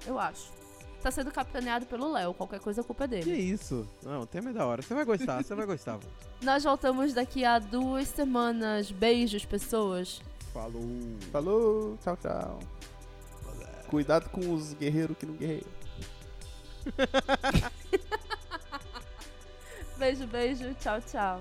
Eu 0.07 0.19
acho. 0.19 0.60
Tá 1.03 1.11
sendo 1.11 1.31
capitaneado 1.31 1.87
pelo 1.87 2.13
Léo. 2.13 2.35
Qualquer 2.35 2.61
coisa 2.61 2.83
a 2.83 2.85
culpa 2.85 3.05
é 3.05 3.09
Que 3.09 3.15
dele. 3.25 3.33
isso? 3.41 3.89
Não, 4.03 4.21
o 4.21 4.27
tema 4.27 4.51
é 4.51 4.53
da 4.53 4.67
hora. 4.67 4.83
Você 4.83 4.93
vai 4.95 5.05
gostar, 5.05 5.43
você 5.43 5.55
vai 5.55 5.65
gostar. 5.67 5.97
vô. 5.97 6.07
Nós 6.43 6.63
voltamos 6.65 7.15
daqui 7.15 7.45
a 7.45 7.59
duas 7.59 8.09
semanas. 8.09 8.91
Beijos, 8.91 9.45
pessoas. 9.45 10.21
Falou. 10.53 10.83
Falou, 11.33 11.97
tchau, 12.03 12.17
tchau. 12.19 12.59
Cuidado 13.89 14.29
com 14.31 14.53
os 14.53 14.75
guerreiros 14.75 15.17
que 15.17 15.25
não 15.27 15.35
guerreiam. 15.35 15.65
Beijo, 19.99 20.27
beijo. 20.27 20.75
Tchau, 20.81 21.01
tchau. 21.03 21.41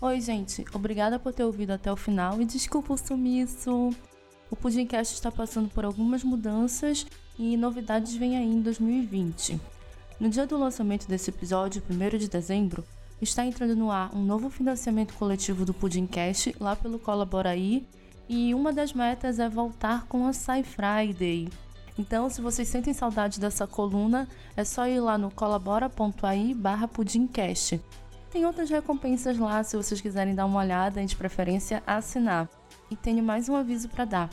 Oi, 0.00 0.20
gente. 0.20 0.64
Obrigada 0.72 1.18
por 1.18 1.32
ter 1.32 1.44
ouvido 1.44 1.72
até 1.72 1.90
o 1.92 1.96
final 1.96 2.40
e 2.40 2.44
desculpa 2.44 2.92
o 2.94 2.96
sumiço. 2.96 3.90
O 4.50 4.56
Pudimcast 4.56 5.14
está 5.14 5.30
passando 5.32 5.68
por 5.68 5.84
algumas 5.84 6.22
mudanças 6.24 7.06
e 7.40 7.56
novidades 7.56 8.14
vêm 8.14 8.36
aí 8.36 8.44
em 8.44 8.60
2020. 8.60 9.58
No 10.20 10.28
dia 10.28 10.46
do 10.46 10.58
lançamento 10.58 11.08
desse 11.08 11.30
episódio, 11.30 11.82
1 11.88 12.18
de 12.18 12.28
dezembro, 12.28 12.84
está 13.18 13.46
entrando 13.46 13.74
no 13.74 13.90
ar 13.90 14.14
um 14.14 14.22
novo 14.22 14.50
financiamento 14.50 15.14
coletivo 15.14 15.64
do 15.64 15.72
Pudimcast 15.72 16.54
lá 16.60 16.76
pelo 16.76 16.98
Colaboraí 16.98 17.86
e 18.28 18.54
uma 18.54 18.74
das 18.74 18.92
metas 18.92 19.38
é 19.38 19.48
voltar 19.48 20.04
com 20.04 20.26
a 20.26 20.34
Sci 20.34 20.62
Friday. 20.62 21.48
Então, 21.98 22.28
se 22.28 22.42
vocês 22.42 22.68
sentem 22.68 22.92
saudade 22.92 23.40
dessa 23.40 23.66
coluna, 23.66 24.28
é 24.54 24.62
só 24.62 24.86
ir 24.86 25.00
lá 25.00 25.16
no 25.16 25.30
colabora.ai 25.30 26.52
barra 26.54 26.86
pudimcast. 26.86 27.80
Tem 28.30 28.44
outras 28.44 28.68
recompensas 28.68 29.38
lá 29.38 29.64
se 29.64 29.78
vocês 29.78 29.98
quiserem 29.98 30.34
dar 30.34 30.44
uma 30.44 30.60
olhada 30.60 31.02
e 31.02 31.06
de 31.06 31.16
preferência 31.16 31.82
assinar. 31.86 32.50
E 32.90 32.96
tenho 32.96 33.24
mais 33.24 33.48
um 33.48 33.56
aviso 33.56 33.88
para 33.88 34.04
dar. 34.04 34.30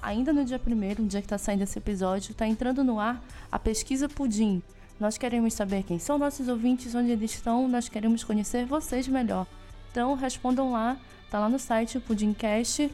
Ainda 0.00 0.32
no 0.32 0.44
dia 0.44 0.60
1 0.64 1.06
dia 1.06 1.20
que 1.20 1.26
está 1.26 1.38
saindo 1.38 1.62
esse 1.62 1.78
episódio, 1.78 2.32
está 2.32 2.46
entrando 2.46 2.84
no 2.84 3.00
ar 3.00 3.22
a 3.50 3.58
pesquisa 3.58 4.08
Pudim. 4.08 4.62
Nós 4.98 5.18
queremos 5.18 5.54
saber 5.54 5.82
quem 5.84 5.98
são 5.98 6.18
nossos 6.18 6.48
ouvintes, 6.48 6.94
onde 6.94 7.10
eles 7.10 7.32
estão, 7.32 7.68
nós 7.68 7.88
queremos 7.88 8.24
conhecer 8.24 8.64
vocês 8.66 9.06
melhor. 9.06 9.46
Então 9.90 10.14
respondam 10.14 10.72
lá, 10.72 10.96
tá 11.30 11.38
lá 11.38 11.48
no 11.48 11.58
site 11.58 11.98
o 11.98 12.00
Pudimcast. 12.00 12.90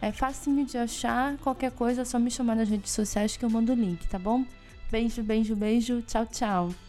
É 0.00 0.12
facinho 0.12 0.64
de 0.64 0.78
achar, 0.78 1.36
qualquer 1.38 1.72
coisa 1.72 2.02
é 2.02 2.04
só 2.04 2.18
me 2.18 2.30
chamar 2.30 2.54
nas 2.54 2.68
redes 2.68 2.92
sociais 2.92 3.36
que 3.36 3.44
eu 3.44 3.50
mando 3.50 3.72
o 3.72 3.74
link, 3.74 4.06
tá 4.06 4.18
bom? 4.18 4.44
Beijo, 4.90 5.22
beijo, 5.22 5.56
beijo, 5.56 6.02
tchau, 6.02 6.24
tchau. 6.26 6.87